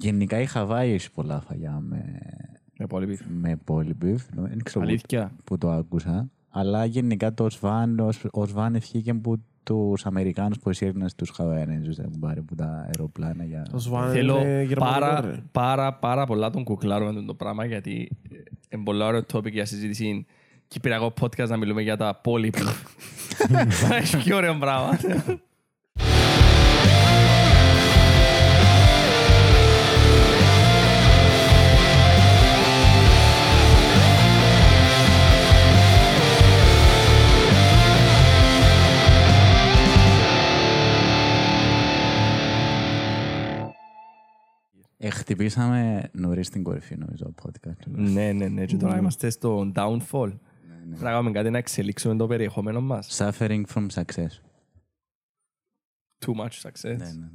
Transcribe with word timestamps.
Γενικά 0.00 0.40
η 0.40 0.46
Χαβάη 0.46 0.92
έχει 0.92 1.10
πολλά 1.10 1.40
φαγιά 1.40 1.78
με, 1.80 2.18
Με 2.78 2.86
πολύ 2.86 3.06
beef. 3.20 3.24
με 3.40 3.56
πόλιμπιφ. 3.64 4.22
Δεν 4.34 4.62
ξέρω 4.62 4.84
που, 4.84 4.90
Αλήθεια. 4.90 5.32
που 5.44 5.58
το 5.58 5.70
άκουσα. 5.70 6.28
Αλλά 6.48 6.84
γενικά 6.84 7.34
το 7.34 7.50
Σβάν, 7.50 7.98
ο, 7.98 8.12
Σ- 8.12 8.26
ο 8.36 8.46
Σβάν 8.46 8.74
ευχήκε 8.74 9.10
από 9.10 9.36
τους 9.62 10.06
Αμερικάνους 10.06 10.58
που 10.58 10.68
εσύρναν 10.70 11.08
στους 11.08 11.30
Χαβαένες, 11.30 11.96
δεν 11.96 12.10
πάρει 12.20 12.38
από 12.38 12.54
τα 12.54 12.84
αεροπλάνα 12.86 13.44
για... 13.44 13.66
Το 13.70 13.78
Σβάν 13.78 14.10
Θέλω 14.12 14.40
είναι 14.40 14.62
γερμανικό, 14.62 15.06
ρε. 15.06 15.10
πάρα, 15.10 15.42
πάρα, 15.52 15.94
πάρα 15.94 16.26
πολλά 16.26 16.50
τον 16.50 16.64
κουκλάρω 16.64 17.12
με 17.12 17.22
το 17.22 17.34
πράγμα 17.34 17.64
γιατί 17.64 18.10
είναι 18.68 18.82
πολύ 18.84 19.02
ωραίο 19.02 19.22
topic 19.32 19.50
για 19.52 19.64
συζήτηση 19.64 20.26
κυπριακό 20.68 21.12
podcast 21.20 21.48
να 21.48 21.56
μιλούμε 21.56 21.82
για 21.82 21.96
τα 21.96 22.20
πόλη. 22.22 22.52
Έχει 24.00 24.16
και 24.16 24.34
ωραίο 24.34 24.54
πράγμα. 24.58 24.98
Χτυπήσαμε 45.08 46.10
νωρίς 46.12 46.48
την 46.48 46.62
κορυφή 46.62 46.96
νομίζω 46.96 47.24
το 47.24 47.34
podcast. 47.42 47.86
Ναι, 47.86 48.32
ναι, 48.32 48.48
ναι. 48.48 48.64
Και 48.64 48.76
τώρα 48.76 48.98
είμαστε 48.98 49.30
στο 49.30 49.72
downfall. 49.74 50.32
Να 50.86 51.10
κάνουμε 51.10 51.30
κάτι 51.30 51.50
να 51.50 51.58
εξελίξουμε 51.58 52.16
το 52.16 52.26
περιεχόμενο 52.26 52.80
μας. 52.80 53.18
Suffering 53.18 53.62
from 53.74 53.86
success. 53.94 54.40
Too 56.26 56.34
much 56.34 56.60
success. 56.62 56.96
Ναι, 56.98 57.12
ναι. 57.12 57.28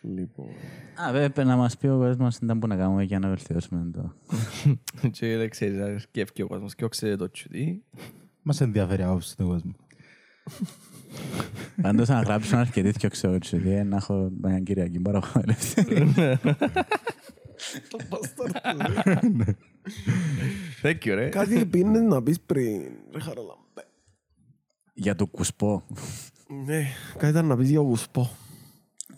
Λοιπόν. 0.00 0.46
Α, 1.06 1.12
βέβαια 1.12 1.44
να 1.44 1.56
μας 1.56 1.76
πει 1.76 1.86
ο 1.86 1.98
κόσμος 1.98 2.36
ήταν 2.36 2.58
που 2.58 2.66
να 2.66 2.76
κάνουμε 2.76 3.02
για 3.02 3.18
να 3.18 3.28
βελτιώσουμε 3.28 3.90
το... 3.92 4.14
Και 5.16 5.36
δεν 5.36 5.48
ξέρεις, 5.48 5.78
να 5.78 5.98
σκέφτει 5.98 6.42
ο 6.42 6.46
κόσμος 6.46 6.74
και 6.74 6.84
όξε 6.84 7.16
το 7.16 7.30
τσουδί. 7.30 7.84
Μας 8.42 8.60
ενδιαφέρει 8.60 9.02
άποψη 9.02 9.36
του 9.36 9.46
κόσμου. 9.46 9.76
Πάντως 11.82 12.08
να 12.08 12.20
γράψουν 12.20 12.58
αρκετή 12.58 12.92
και 12.98 13.08
ξέρω 13.08 13.34
ότι 13.34 13.56
να 13.58 13.96
έχω 13.96 14.30
μια 14.42 14.60
Κυριακή 14.60 15.00
παραπάνω 15.00 15.44
ελεύθερη. 15.46 16.14
Thank 20.82 21.04
you, 21.04 21.12
ρε. 21.14 21.28
Κάτι 21.28 21.66
πίνες 21.66 22.02
να 22.02 22.22
πεις 22.22 22.40
πριν, 22.40 22.82
ρε 23.12 23.20
Χαραλαμπέ. 23.20 23.86
Για 24.94 25.14
το 25.14 25.26
κουσπό. 25.26 25.82
Ναι, 26.64 26.82
κάτι 27.12 27.32
ήταν 27.32 27.46
να 27.46 27.56
πεις 27.56 27.70
για 27.70 27.80
γουσπό. 27.80 28.30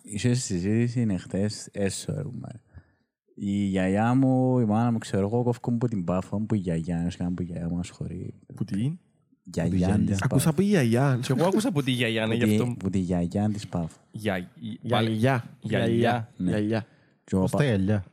Είχες 0.03 0.45
συζήτηση 0.45 1.01
είναι 1.01 1.17
χτες 1.17 1.69
έσω 1.73 2.13
έχουμε. 2.13 2.63
Η 3.35 3.51
γιαγιά 3.51 4.15
μου, 4.15 4.59
η 4.59 4.65
μάνα 4.65 4.93
μου, 4.93 4.99
ξέρω 4.99 5.27
εγώ, 5.27 5.43
κόφκω 5.43 5.71
από 5.71 5.89
την 5.89 6.05
πάφο 6.05 6.41
που 6.41 6.55
η 6.55 6.59
γιαγιά, 6.59 6.99
ένας 6.99 7.17
κάνω 7.17 7.31
που 7.35 7.43
η 7.43 7.45
γιαγιά 7.45 7.69
μας 7.69 7.89
χωρεί. 7.89 8.35
Που 8.55 8.65
τι; 8.65 8.75
Γιαγιά 8.75 8.99
γιαγιά. 9.45 9.99
της 10.07 10.23
Ακούσα 10.23 10.45
πάφο. 10.45 10.53
πει 10.57 10.65
γιαγιά. 10.65 11.19
Και 11.23 11.33
εγώ 11.37 11.47
άκουσα 11.47 11.69
από 11.69 11.83
τη 11.83 11.91
γιαγιά, 11.91 12.27
ναι, 12.27 12.35
γι' 12.35 12.43
αυτό. 12.45 12.75
Που 12.79 12.91
τη 12.91 12.99
γιαγιά 12.99 13.49
της 13.49 13.67
πάφο. 13.69 13.97
Για- 14.11 14.49
πάλι- 14.89 15.11
Γιαγιά. 15.11 15.45
Γιαγιά. 15.61 16.29
Γιαγιά. 16.37 16.87
Και 17.25 17.37
ο 17.37 17.41
Πώς 17.41 17.51
τα 17.51 17.57
πα- 17.57 17.65
γυαλιά. 17.65 18.05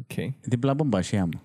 Οκ. 0.00 0.32
Δίπλα 0.40 0.72
από 0.72 0.84
μπασία 0.84 1.24
μου. 1.26 1.40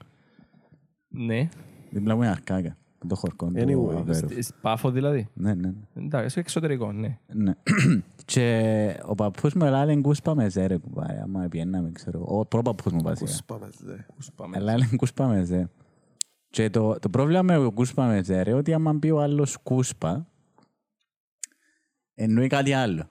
Ναι. 1.07 1.49
Δίπλα 1.89 2.15
μου 2.15 2.21
είναι 2.21 2.31
αρκάκα. 2.31 2.75
Το 3.07 3.15
χορκό 3.15 3.45
του 3.47 3.53
Anyway, 3.57 3.95
Αβέρου. 3.97 4.27
Σ- 4.43 4.53
Πάφο 4.61 4.91
δηλαδή. 4.91 5.27
Ναι, 5.33 5.53
ναι. 5.53 5.67
ναι. 5.93 6.03
Εντάξει, 6.05 6.29
στο 6.29 6.39
εξωτερικό, 6.39 6.91
ναι. 6.91 7.17
Ναι. 7.33 7.53
και 8.25 8.99
ο 9.05 9.15
παππούς 9.15 9.53
μου 9.53 9.65
έλεγε 9.65 10.01
κούσπα 10.01 10.35
με 10.35 10.49
ζέρε 10.49 10.77
κουμπάρε, 10.77 11.21
άμα 11.21 11.47
πιέναμε, 11.49 11.91
ξέρω. 11.91 12.23
Ο 12.27 12.45
προπαππούς 12.45 12.91
μου 12.91 13.01
βασικά. 13.01 13.29
Γουσπά 13.31 13.57
με 13.59 13.69
δε. 13.79 13.95
Πάμε. 14.35 14.57
Αλλά 14.57 14.71
έλεγε 14.73 14.95
κούσπα 14.95 15.27
με 15.27 15.43
ζέ. 15.43 15.69
Και 16.51 16.69
το, 16.69 16.99
το 16.99 17.09
πρόβλημα 17.09 17.41
με 17.41 17.55
το 17.55 17.71
κούσπα 17.71 18.05
με 18.07 18.23
ζέ, 18.23 18.41
ρε, 18.41 18.53
ότι 18.53 18.73
άμα 18.73 18.95
πει 18.99 19.09
ο 19.09 19.21
άλλος 19.21 19.57
κούσπα, 19.63 20.27
εννοεί 22.15 22.47
κάτι 22.47 22.73
άλλο. 22.73 23.03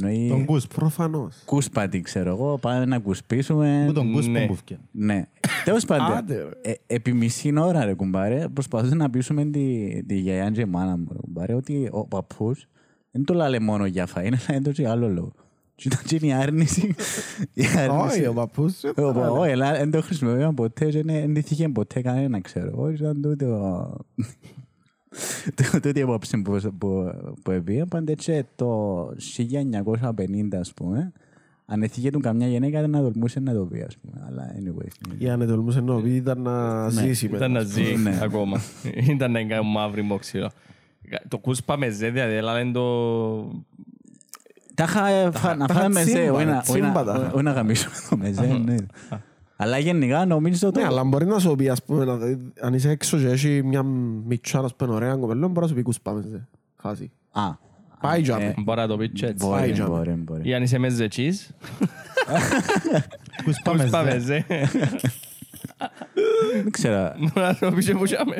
Εννοεί 0.00 0.28
Τον 0.28 0.44
κούσπο. 0.44 0.74
Προφανώς. 0.74 1.42
κούσπα, 1.46 1.88
τι 1.88 2.00
ξέρω 2.00 2.30
εγώ, 2.30 2.58
πάμε 2.58 2.84
να 2.84 2.98
κουσπίσουμε. 2.98 3.84
Πού 3.86 3.92
τον 3.92 4.12
κούσπο 4.12 4.30
Ναι. 4.32 4.46
που 4.46 4.54
φτιάχνει. 4.54 4.86
Ναι. 4.90 5.26
Τέλος 5.64 5.84
πάντων, 5.84 6.16
Άντε, 6.16 6.34
ρε. 6.36 6.48
ε, 6.70 6.74
επί 6.86 7.12
μισή 7.12 7.58
ώρα, 7.58 7.84
ρε 7.84 7.94
κουμπάρε, 7.94 8.48
προσπαθούσε 8.48 8.94
να 8.94 9.10
πείσουμε 9.10 9.44
τη, 9.44 9.88
τη 10.06 10.14
γιαγιά 10.16 10.50
και 10.50 10.60
η 10.60 10.64
μάνα 10.64 10.96
μου, 10.96 11.06
ρε 11.12 11.18
κουμπάρε, 11.18 11.54
ότι 11.54 11.88
ο 11.92 12.06
παππούς 12.06 12.66
δεν 13.10 13.24
το 13.24 13.34
λάλε 13.34 13.60
μόνο 13.60 13.86
για 13.86 14.08
φαΐ, 14.14 14.24
είναι 14.24 14.38
λάλε 14.48 14.60
το 14.60 14.72
και 14.72 14.88
άλλο 14.88 15.08
λόγο. 15.08 15.32
Και 15.76 15.88
ήταν 15.88 16.04
και 16.06 16.16
η 16.26 16.32
άρνηση. 16.32 16.94
η 17.52 17.62
άρνηση. 17.76 18.18
Όχι, 18.18 18.26
ο 18.26 18.32
παππούς 18.32 18.78
σου. 18.78 18.92
Ο 18.96 19.12
πα- 19.12 19.30
Όχι, 19.30 19.50
αλλά 19.52 19.72
δεν 19.72 19.90
το 19.90 20.02
χρησιμοποιούμε 20.02 20.52
ποτέ 20.52 20.84
και 20.90 21.02
δεν 21.02 21.32
δεν 21.34 21.44
τύχε 21.44 21.68
ποτέ 21.68 22.00
κανένα, 22.00 22.40
ξέρω. 22.40 22.72
Όχι, 22.76 22.94
ήταν 22.94 23.22
τούτο... 23.22 23.46
το- 25.54 25.80
Τούτη 25.80 25.98
η 25.98 26.02
απόψη 26.02 26.42
που, 26.42 26.60
που, 26.78 27.12
που 27.42 27.50
έβγαινε, 27.50 27.86
πάντα 27.86 28.12
έτσι 28.12 28.46
το 28.56 29.06
1950, 29.08 29.14
ας 30.60 30.72
πούμε, 30.74 31.12
αν 31.66 31.82
έφυγε 31.82 32.10
του 32.10 32.20
καμιά 32.20 32.46
γυναίκα 32.48 32.80
δεν 32.80 32.90
να 32.90 33.00
τολμούσε 33.00 33.40
να 33.40 33.54
το 33.54 33.64
πει, 33.64 33.80
ας 33.80 33.96
πούμε. 33.96 34.24
Αλλά 34.28 34.54
anyway. 34.58 34.86
Για 35.18 35.36
να 35.36 35.46
τολμούσε 35.46 35.80
να 35.80 36.00
πει 36.00 36.14
ήταν 36.14 36.40
να 36.42 36.88
ζήσει. 36.88 37.26
Ήταν 37.26 37.52
να 37.52 37.60
ζει 37.60 37.96
Ναι. 37.96 38.18
ακόμα. 38.22 38.60
Ήταν 39.14 39.32
να 39.32 39.38
είναι 39.38 39.60
μαύρη 39.60 40.02
μόξιλο. 40.02 40.50
Το 41.28 41.38
κούσπα 41.38 41.76
με 41.76 41.88
ζέ, 41.90 42.10
δηλαδή, 42.10 42.36
αλλά 42.36 42.60
είναι 42.60 42.72
το... 42.72 42.82
Τα 44.74 44.84
είχα 44.84 45.08
ε, 45.08 45.30
φα- 45.30 45.56
να 45.56 45.66
τα 45.66 45.74
φάμε 45.74 45.86
είχα 45.86 46.04
μεζέ, 46.04 46.12
τσίμπα, 46.12 46.32
όχι 46.32 46.44
ρε, 46.44 46.50
να- 46.50 46.56
όχι 46.68 46.80
να- 46.80 46.92
τσίμπα 46.92 47.04
τα 47.04 47.14
είχα. 47.20 47.32
όχι 47.32 47.42
να 47.42 47.52
γαμίσουμε 47.52 47.94
το 48.10 48.16
μεζέ, 48.16 48.46
ναι. 48.64 48.74
Αλλά 49.56 49.78
γενικά 49.78 50.24
νομίζω 50.26 50.70
το... 50.70 50.80
Ναι, 50.80 50.86
αλλά 50.86 51.04
μπορεί 51.04 51.26
να 51.26 51.38
σου 51.38 51.54
πει, 51.56 51.68
ας 51.68 51.82
πούμε, 51.84 52.04
να 52.04 52.16
δει- 52.16 52.52
αν 52.60 52.74
είσαι 52.74 52.90
έξω 52.90 53.18
και 53.18 53.26
έχει 53.28 53.62
μια 53.64 53.82
μητσά, 54.26 54.58
ας 54.58 54.74
πούμε, 54.74 54.94
ωραία 54.94 55.14
κοπελό, 55.14 55.48
μπορεί 55.48 55.60
να 55.60 55.66
σου 55.66 55.74
πει 55.74 55.82
κουσπά 55.82 56.12
με 56.12 56.20
δε. 56.30 56.38
Φάση. 56.76 57.10
Α, 57.32 57.42
Πάει 58.00 58.18
ε, 58.20 58.22
τζάμε. 58.22 58.54
Μπορεί 58.58 58.80
να 58.80 58.86
το 58.86 58.96
πει 58.96 59.08
και 59.10 59.26
έτσι. 59.26 59.46
μπορεί, 59.46 59.60
Πάει, 59.60 59.72
τζάμε. 59.72 59.88
μπορεί, 59.88 60.10
μπορεί. 60.10 60.48
Ή 60.48 60.54
αν 60.54 60.62
είσαι 60.62 60.78
με 60.78 60.88
ζε 60.88 61.08
cheese, 61.16 61.54
Κούσπα 63.44 63.70
κούσπα 63.70 64.02
με 64.02 64.12
με 64.12 64.18
ζε. 64.18 64.44
ζε. 64.48 64.66
Δεν 66.62 66.70
ξέρω. 66.70 67.12
Μπορεί 67.18 67.30
να 67.46 67.54
το 67.56 67.72
πεις 67.72 67.86
και 67.86 67.94
που 67.94 68.04
τζάμε. 68.04 68.36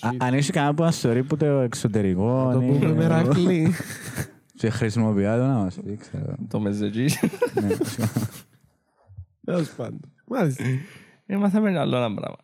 Α- 0.00 0.26
Αν 0.26 0.34
είσαι 0.34 0.52
κανένα 0.52 0.74
που 0.74 0.82
μας 0.82 0.98
θεωρεί 0.98 1.22
που 1.22 1.36
το 1.36 1.44
εξωτερικό 1.46 2.50
Το 2.52 2.60
είναι- 2.60 2.78
πούμε 2.78 2.92
μερακλή. 2.94 3.72
και 4.60 4.70
χρησιμοποιεί 4.70 5.22
το 5.22 5.46
να 5.46 5.54
μας 5.54 5.74
πει, 5.84 5.96
ξέρω. 5.96 6.34
Το 6.48 6.60
με 6.60 6.70
ζε 6.70 6.90
cheese. 6.94 7.28
Ναι. 7.62 7.68
Τέλος 9.44 9.70
πάντων. 9.74 10.00
Μάλιστα. 10.26 10.64
Έμαθαμε 11.26 11.68
ένα 11.70 11.80
άλλο 11.80 11.96
ένα 11.96 12.14
πράγμα. 12.14 12.36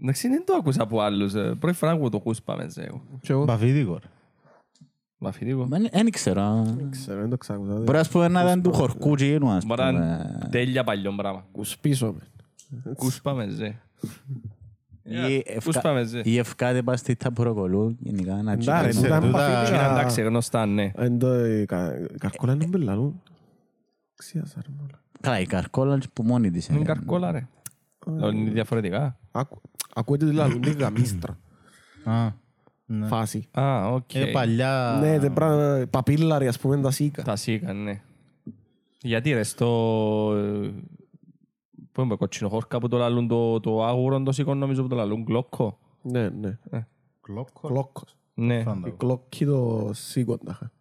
Εντάξει, 0.00 0.28
δεν 0.28 0.44
το 0.46 0.52
άκουσα 0.54 0.82
από 0.82 1.00
άλλους. 1.00 1.34
ε. 1.34 1.54
Πρώτη 1.58 1.76
φορά 1.76 1.98
που 1.98 2.08
το 2.08 2.20
κούσπα 2.20 2.56
με 2.56 2.68
ζε. 2.68 2.82
εγώ. 2.82 3.02
Και 3.20 3.32
εγώ 3.32 3.44
Μπαφίδικο. 3.44 3.92
ρε. 3.92 4.06
Μαφητικό. 5.18 5.66
Μα 5.66 5.78
Δεν 5.78 6.10
ξέρω. 6.10 6.76
ξέρω, 6.90 7.20
δεν 7.20 7.30
το 7.30 7.36
ξάκουσα. 7.36 7.72
Μπορεί 7.72 7.98
να 7.98 8.04
πούμε 8.12 8.28
να 8.28 8.42
ήταν 8.42 8.62
του 8.62 8.72
χορκού 8.72 9.14
τζίνου, 9.14 9.48
ας 9.50 9.64
Μπορεί 9.64 9.82
να 9.82 9.90
πούμε. 9.90 10.04
είναι 10.04 10.48
τέλεια 10.50 10.84
παλιό 10.84 11.12
πράγμα. 11.16 11.44
Κουσπίσω 11.52 12.12
με. 12.12 12.92
Κούσπα 12.94 13.32
με 13.34 13.48
ζε. 13.48 13.78
Ή 15.08 15.44
Κούσπα 15.64 15.92
με 15.92 16.04
ζε. 16.04 16.20
Ή 16.24 16.38
ευκάτε 16.38 16.82
πας 16.82 17.00
στη 17.00 17.16
ταπουροκολού, 17.16 17.96
γενικά 18.00 18.32
να 18.42 18.52
Εντάξει, 18.52 18.58
τσιπάς. 18.90 19.04
ήταν 19.06 19.20
τούτα- 19.20 19.32
παθήτικα. 19.38 19.84
Είναι 19.84 19.92
εντάξει 19.92 20.22
γνωστά, 20.22 20.66
ναι. 20.66 20.90
Εν 20.96 21.18
το 21.18 21.46
η 21.46 21.64
κα- 21.66 21.98
η 22.14 22.18
καρκόλα 22.18 22.52
είναι 22.52 22.66
μπελαλού. 22.66 23.22
Ξίασα 24.16 24.60
ρε 24.66 24.72
μόλα. 24.80 25.02
Καλά, 25.20 25.40
η 25.40 25.46
καρκόλα 25.46 25.98
που 26.12 26.22
μόνη 26.22 26.50
της 26.50 26.66
Είναι 26.68 26.76
είναι. 26.78 26.86
καρκόλα 26.86 27.30
ρε. 27.30 27.46
Είναι 28.32 28.50
διαφορετικά. 28.50 29.18
Άκου- 29.32 29.60
Ακούετε 29.94 30.26
τη 30.26 30.32
λαλούν 30.32 30.60
τη 30.60 30.70
γαμίστρα. 30.72 31.38
Α, 32.04 32.28
ναι. 32.86 33.06
Φάση. 33.06 33.48
Α, 33.60 33.86
οκ. 33.92 34.14
Είναι 34.14 34.26
παλιά... 34.26 34.98
Ναι, 35.00 35.18
τε 35.18 35.30
πράγμα, 35.30 35.86
παπίλαροι 35.90 36.46
ας 36.48 36.58
πούμε 36.58 36.80
τα 36.80 36.90
σίκα. 36.90 37.22
Τα 37.22 37.36
σίκα, 37.36 37.72
ναι. 37.72 38.00
Γιατί 39.02 39.32
ρε, 39.32 39.42
στο... 39.42 39.68
Πού 41.98 42.04
είναι, 42.04 42.16
κοτσινοχόρκα 42.16 42.78
που 42.78 42.88
το 42.88 42.96
λαλούν 42.96 43.28
το, 43.28 43.60
το 43.60 43.84
άγουρο 43.84 44.22
το 44.22 44.32
σίκον 44.32 44.58
νομίζω 44.58 44.82
που 44.82 44.88
το 44.88 44.96
λαλούν 44.96 45.24
γλόκκο. 45.28 45.78
Ναι, 46.02 46.28
ναι. 46.28 46.58
Κλόκο. 47.20 47.68
Κλόκκος. 47.68 48.16
Ναι. 48.34 48.64
Η 48.86 48.90
κλόκκη 48.96 49.44
το 49.44 49.90
σίκοντα. 49.92 50.72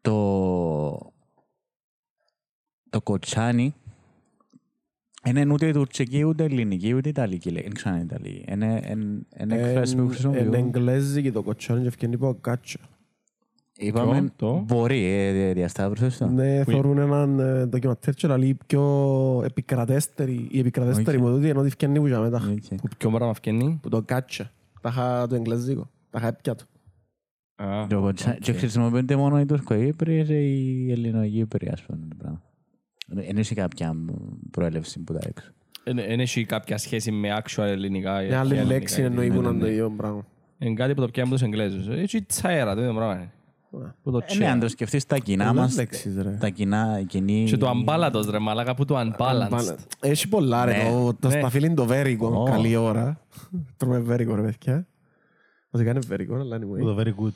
Το... 0.00 1.12
Το 2.90 3.00
κοτσάνι 3.02 3.74
είναι 5.24 5.52
ούτε 5.52 5.72
τουρκική, 5.72 6.24
ούτε 6.24 6.44
ελληνική, 6.44 6.94
ούτε 6.94 7.08
ιταλική. 7.08 7.50
λέει. 7.50 7.62
Δεν 7.62 7.74
ξέρω 7.74 7.94
αν 7.94 8.00
είναι 8.00 8.08
ιταλική. 8.14 8.44
Είναι 8.52 8.82
είναι 9.40 9.54
έκφραση 9.56 9.94
που 9.94 10.00
Είναι 10.00 10.10
χρησιμοποιούν. 10.10 10.54
εγγλέζικη 10.54 11.32
το 11.32 11.42
κοτσάνι 11.42 11.80
και 11.80 11.86
ευκαινεί 11.86 12.14
από 12.14 12.38
κάτσο. 12.40 12.78
Είπαμε, 13.78 14.20
Ποιο, 14.20 14.30
το; 14.36 14.64
μπορεί, 14.66 15.04
ε, 15.04 15.52
διασταύρωσες 15.52 16.18
το. 16.18 16.26
Ναι, 16.26 16.64
θεωρούν 16.64 16.98
έναν 16.98 17.38
ε, 17.38 17.66
ντοκιματέρ 17.66 18.14
και 18.14 18.26
λαλεί 18.26 18.58
πιο 18.66 18.82
επικρατέστερη, 19.44 20.46
η 20.50 20.58
επικρατέστερη 20.58 21.16
Οκ. 21.16 21.22
μου 21.22 21.30
τούτη, 21.34 21.48
ενώ 21.48 21.62
τη 21.62 21.70
φκένει 21.70 21.98
που 21.98 22.06
για 22.06 22.18
μετά. 22.20 22.36
Οκ. 22.36 22.78
Που 22.80 22.88
ποιο 22.98 23.10
πράγμα 23.10 23.34
φκένει. 23.34 23.78
Που 23.82 23.88
το 23.88 24.02
κάτσα. 24.02 24.50
Τα 24.80 24.88
είχα 24.88 25.26
το 25.26 25.34
εγγλέζικο. 25.34 25.90
Τα 26.10 26.18
είχα 26.18 26.28
έπια 26.28 26.54
του. 26.54 26.64
Α, 27.62 27.86
Το 27.88 28.00
κοτσάνι- 28.00 28.40
Και 28.40 28.52
χρησιμοποιούνται 28.52 29.16
μόνο 29.16 29.40
οι 29.40 29.46
Τουρκοκύπροι 29.46 30.24
και 30.26 30.38
οι 30.38 30.90
Ελληνοκύπροι, 30.92 31.68
ας 31.68 31.82
πούμε. 31.82 31.98
το 32.08 32.14
πράγμα. 32.18 32.42
Δεν 33.06 33.36
έχει 33.36 33.54
κάποια 33.54 33.94
προέλευση 34.50 35.00
που 35.00 35.12
τα 35.12 35.18
έξω. 35.26 35.50
Δεν 35.84 36.20
έχει 36.20 36.44
κάποια 36.44 36.78
σχέση 36.78 37.10
με 37.10 37.42
actual 37.44 37.62
ελληνικά. 37.64 38.20
Μια 38.22 38.40
άλλη 38.40 38.52
ελληνικά, 38.52 38.74
λέξη 38.74 39.00
γιατί- 39.00 39.10
εννοεί 39.16 39.28
που 39.28 39.40
ναι, 39.40 39.48
είναι 39.48 39.52
ναι, 39.56 39.58
το 39.60 39.64
ναι. 39.66 39.70
ίδιο 39.72 39.90
πράγμα. 39.96 40.26
Είναι 40.58 40.74
κάτι 40.74 40.94
που 40.94 41.00
το 41.00 41.08
πιάνουν 41.08 41.32
τους 41.32 41.42
Εγγλέζους. 41.42 41.88
Έτσι 41.88 42.22
τσαέρα, 42.22 42.74
το 42.74 42.80
ίδιο 42.80 42.94
πράγμα 42.94 43.14
είναι. 43.14 43.30
Που 44.02 44.10
το 44.10 44.16
Ε, 44.16 44.20
ναι, 44.20 44.24
αν 44.26 44.26
τσαέρα. 44.26 44.58
το 44.58 44.68
σκεφτείς 44.68 45.06
τα 45.06 45.18
κοινά 45.18 45.44
Πολλές 45.46 45.60
μας, 45.62 45.76
λέξεις, 45.76 46.16
ρε. 46.22 46.30
τα 46.40 46.48
κοινά, 46.48 46.98
η 47.00 47.04
κοινή... 47.04 47.44
Και 47.44 47.56
το 47.56 47.70
unbalanced 47.70 48.26
ρε 48.30 48.38
μαλάκα 48.38 48.74
που 48.74 48.84
το 48.84 48.98
unbalanced. 49.00 49.46
Πάνε- 49.50 49.76
Έχει 50.00 50.28
πολλά 50.28 50.64
ρε. 50.64 50.72
Ναι. 50.72 50.90
Το- 50.90 51.14
Το 51.20 51.28
Ναι. 51.28 51.38
σταφύλι 51.38 51.66
είναι 51.66 51.74
το 51.74 51.84
βέρικο. 51.84 52.26
Ω. 52.40 52.42
Καλή 52.42 52.76
ώρα. 52.76 53.20
Τρώμε 53.76 53.98
βέρικο 53.98 54.34
ρε 54.34 54.42
παιδιά. 54.42 54.86
Βασικά 55.70 55.90
είναι 55.90 56.00
βέρικο, 56.06 56.34
αλλά 56.34 56.56
anyway. 56.56 56.78
Το 56.80 56.96
very 56.98 57.24
good. 57.24 57.32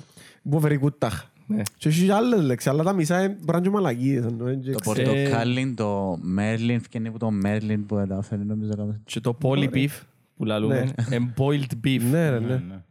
Που 0.51 0.61
very 0.65 0.79
good 0.85 0.99
τάχ. 0.99 1.25
Ναι. 1.47 1.63
Και 1.77 1.89
έχεις 1.89 2.11
άλλες 2.11 2.43
λέξεις, 2.43 2.71
αλλά 2.71 2.83
τα 2.83 2.93
μισά 2.93 3.23
είναι 3.25 3.37
μπραν 3.45 3.63
και 3.63 3.71
μαλακίες. 3.71 4.25
εννοώ, 4.25 4.49
είναι 4.49 4.63
και 4.63 4.71
Το 4.71 4.79
ξέρω. 4.79 5.11
πορτοκάλι, 5.13 5.75
το 5.77 6.19
μέρλιν, 6.23 6.81
φκένει 6.81 7.09
από 7.09 7.19
το 7.19 7.31
μέρλιν 7.31 7.87
που 7.87 7.95
τα 8.09 8.17
έφερε 8.21 8.43
νομίζω 8.43 8.71
κάπως. 8.77 8.95
Και 9.05 9.21
το 9.21 9.37
poly 9.43 9.69
beef 9.75 10.01
που 10.37 10.45
λαλούμε. 10.45 10.93
And 11.11 11.43
boiled 11.43 11.87
beef. 11.87 12.01
Ναι 12.11 12.31
ρε, 12.31 12.39
Ναι, 12.39 12.47
ναι. 12.55 12.83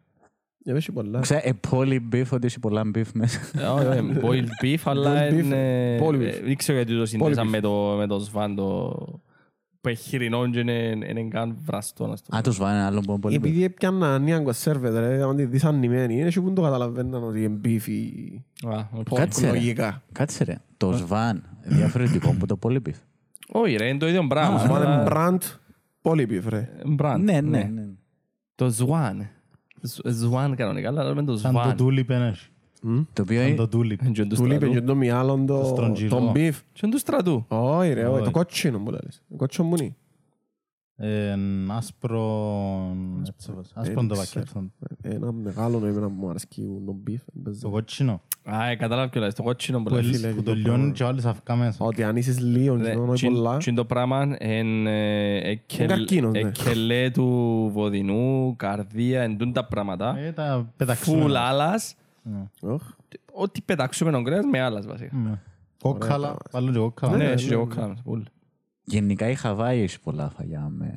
Ναι. 0.65 0.73
Ε, 0.73 0.75
Έχει 0.77 0.91
πολλά. 0.91 1.19
Ξέρω, 1.19 1.39
ε, 1.44 1.51
πολύ 1.69 2.07
beef, 2.13 2.25
ότι 2.31 2.45
έχει 2.45 2.59
πολλά 2.59 2.81
beef 2.95 3.11
μέσα. 3.13 3.39
Ε, 3.59 3.65
όχι, 3.65 3.85
όχι, 3.88 4.13
Boiled 4.21 4.47
beef, 4.65 4.77
αλλά 4.83 5.13
Boiled 5.13 5.33
beef. 5.33 5.38
είναι... 5.44 5.97
Poly 6.01 6.15
beef. 6.15 6.21
ε, 6.21 6.39
Δεν 6.44 6.56
ξέρω 6.56 6.77
γιατί 6.77 6.94
το 6.95 7.01
Poly 7.01 7.07
συνδέσαν 7.07 7.47
beef. 7.47 7.51
με 7.51 7.59
το- 7.59 7.95
με 7.97 8.07
το 8.07 8.19
σβάν 8.19 8.56
το... 8.56 8.94
Που 9.81 9.89
έχει 9.89 10.09
χοιρινό 10.09 10.50
και 10.50 10.59
είναι 10.59 10.73
είναι 11.07 11.27
καν 11.29 11.57
βραστό. 11.65 12.07
να 12.07 12.15
το 12.15 12.38
Α, 12.38 12.41
τους 12.41 12.57
βάλει 12.57 12.75
ένα 12.77 12.85
άλλο 12.85 13.00
που 13.01 13.11
είναι 13.11 13.19
πολύ 13.19 13.35
beef. 13.35 13.44
Επειδή 13.44 13.63
έπιαναν 13.63 14.23
νέα 14.23 14.39
κονσέρβες 14.39 14.94
ρε, 14.94 15.23
αν 15.23 15.35
τη 15.35 15.45
δεις 15.45 15.63
ανημένη, 15.63 16.19
είναι 16.19 16.29
και 16.29 16.41
που 16.41 16.53
το 16.53 16.61
καταλαβαίναν 16.61 17.23
ότι 17.23 17.39
είναι 17.39 17.47
μπίφι 17.47 18.11
πω. 18.61 18.69
Α, 18.69 18.88
οκ. 18.94 19.07
Κάτσε, 19.13 19.45
ρε. 19.45 19.51
λογικά. 19.51 20.03
Κάτσε 20.11 20.44
ρε, 20.44 20.56
το 20.77 20.91
σβάν 20.94 21.44
διαφορετικό 21.63 22.29
από 22.29 22.47
το 22.47 22.56
πολύ 22.57 22.81
beef. 22.85 22.94
Όχι 23.51 23.75
ρε, 23.75 23.88
είναι 23.88 23.97
το 23.97 24.07
ίδιο 24.07 24.27
πράγμα. 24.27 24.57
Σβάν 24.59 24.81
αλλά- 24.81 24.94
είναι 24.94 25.03
μπραντ, 25.03 25.41
πολύ 26.01 26.25
μπίφ 26.25 26.47
ρε. 26.47 26.69
Brand, 27.00 27.17
Ναι, 27.19 27.41
ναι, 27.41 27.63
ναι. 27.73 27.85
Το 28.56 28.69
σβάν. 28.69 29.27
Σβάν 30.05 30.55
κανονικά, 30.55 30.87
αλλά 30.87 31.15
με 31.15 31.23
το 31.23 31.37
Σαν 31.37 31.53
το 31.53 31.59
σβάν. 31.59 31.75
tulip 31.79 32.09
είναι. 32.09 32.33
Το 33.13 33.21
οποίο 33.21 33.39
Σαν 33.39 33.47
είναι... 33.47 33.55
το 33.55 33.77
tulip. 33.77 33.95
Και 34.13 34.25
του 34.25 34.35
Του 34.35 34.45
λείπει 34.45 34.59
και 34.59 34.65
στρατού. 34.71 34.85
το 34.85 34.95
μυάλλον 34.95 35.45
Το 35.45 35.59
το- 35.59 35.65
στρογγυλό. 35.65 36.09
τον 36.09 36.31
μπίφ. 36.31 36.59
Και 36.73 36.87
του 36.87 36.97
στρατού. 36.97 37.45
Όχι 37.47 37.93
ρε, 37.93 38.05
όχι, 38.05 38.15
Όχι. 38.15 38.23
το 38.23 38.31
κότσινο 38.31 38.79
που 38.79 38.91
λες. 38.91 39.21
Το 39.29 39.35
κότσινο 39.35 39.67
μου 40.99 41.07
είναι. 41.07 41.71
Ε, 41.71 41.75
Άσπρο... 41.77 42.95
έτσι, 43.27 43.51
Άσπρο 43.73 44.05
το 44.07 44.15
Δεν 44.15 44.23
ξέρω. 44.25 44.45
πακέτο. 44.45 44.69
Ένα 45.01 45.31
μεγάλο 45.31 45.77
εμένα 45.85 46.07
που 46.07 46.13
μου 46.17 46.29
αρέσκει 46.29 46.67
το 46.85 46.91
μπίφ. 46.91 47.21
Το 47.61 47.69
κότσινο. 47.69 48.21
Α, 48.43 48.69
ε, 48.69 48.75
κατάλαβα 48.75 49.09
κιόλας, 49.09 49.33
το 49.35 49.43
κότσινο 49.43 49.77
που 49.77 49.83
Που 49.83 49.93
λες. 49.95 50.05
φίλε, 50.05 50.27
ελ- 50.27 50.35
που 50.35 50.43
το 50.43 50.51
το 50.51 50.57
λιώνει 50.57 50.91
και 50.91 51.03
βάλεις 51.03 51.25
αυκά 51.25 51.55
μέσα. 51.55 51.85
Ότι 51.85 52.03
αν 52.03 52.15
είσαι 52.15 52.35
λίγο 52.41 52.75
Ναι, 52.75 52.91
και 52.91 52.97
όχι 52.97 53.13
τσιν- 53.13 53.33
πολλά. 53.33 53.57
τσιν 53.57 53.75
το 53.75 53.85
πράγμα 53.85 54.37
είναι 54.39 55.61
καρκίνος, 55.77 56.31
ναι. 56.31 56.39
εκελέ 56.39 57.09
του 57.11 57.25
βοδινού, 57.73 58.55
καρδία, 58.55 59.21
εντούν 59.21 59.53
τα 59.53 59.65
πράγματα. 59.65 60.17
Ε, 60.17 60.31
τα 60.31 60.53
Φουλ 60.55 60.65
πεταξιμένα. 60.77 61.39
άλλας. 61.39 61.95
Ωχ. 62.61 62.81
Ό,τι 63.33 63.61
πετάξουμε 63.61 64.11
τον 64.11 64.23
κρέας 64.23 64.45
με 64.51 64.61
άλλας 64.61 64.85
βασικά. 64.87 65.15
Ναι. 65.15 65.39
Κόκκαλα. 65.81 66.35
Βάλουν 66.51 66.71
και 66.73 66.79
κόκκαλα. 66.79 67.17
Ναι, 67.17 67.23
ναι, 67.23 67.29
έχει 67.31 67.55
Γενικά 68.89 69.30
η 69.30 69.36
Χαβάη 69.36 69.81
έχει 69.81 70.00
πολλά 70.00 70.30
φαγιά 70.30 70.68
με, 70.69 70.94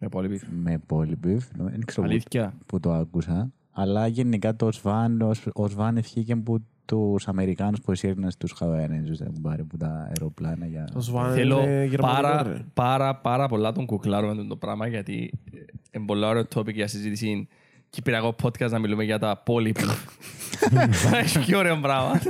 Με 0.00 0.08
πολύ 0.08 0.28
beef. 0.42 0.46
με 0.62 0.78
πολύ 0.86 1.18
beef. 1.24 1.38
Δεν 1.56 1.80
ξέρω 1.84 2.06
που, 2.06 2.12
Αλήθεια. 2.12 2.54
που 2.66 2.80
το 2.80 2.92
άκουσα. 2.92 3.50
Αλλά 3.70 4.06
γενικά 4.06 4.56
το 4.56 4.72
Σβάν, 4.72 5.20
ο, 5.20 5.34
Σ- 5.34 5.48
ο 5.58 5.68
Σβάν 5.68 5.96
ευχήκε 5.96 6.32
από 6.32 6.58
τους 6.84 7.28
Αμερικάνους 7.28 7.80
που 7.80 7.90
εσύρναν 7.92 8.30
στους 8.30 8.52
Χαβαένες, 8.52 9.18
δεν 9.18 9.32
πάρει 9.42 9.60
από 9.60 9.76
τα 9.76 10.06
αεροπλάνα 10.08 10.66
για... 10.66 10.88
Το 10.92 11.00
σβάν 11.00 11.32
Θέλω 11.34 11.62
είναι 11.62 11.84
γερμανικό 11.84 12.22
πάρα, 12.22 12.42
ρε. 12.42 12.64
πάρα, 12.74 13.16
πάρα 13.16 13.48
πολλά 13.48 13.72
τον 13.72 13.86
κουκλάρω 13.86 14.34
με 14.34 14.44
το 14.44 14.56
πράγμα 14.56 14.86
γιατί 14.86 15.30
ε, 15.52 15.58
είναι 15.90 16.04
πολύ 16.06 16.24
ωραίο 16.24 16.44
topic 16.54 16.72
για 16.74 16.86
συζήτηση 16.86 17.48
κυπριακό 17.90 18.34
podcast 18.42 18.70
να 18.70 18.78
μιλούμε 18.78 19.04
για 19.04 19.18
τα 19.18 19.36
πόλη 19.44 19.74
Έχει 21.22 21.38
και 21.38 21.56
ωραίο 21.56 21.76
πράγμα. 21.80 22.20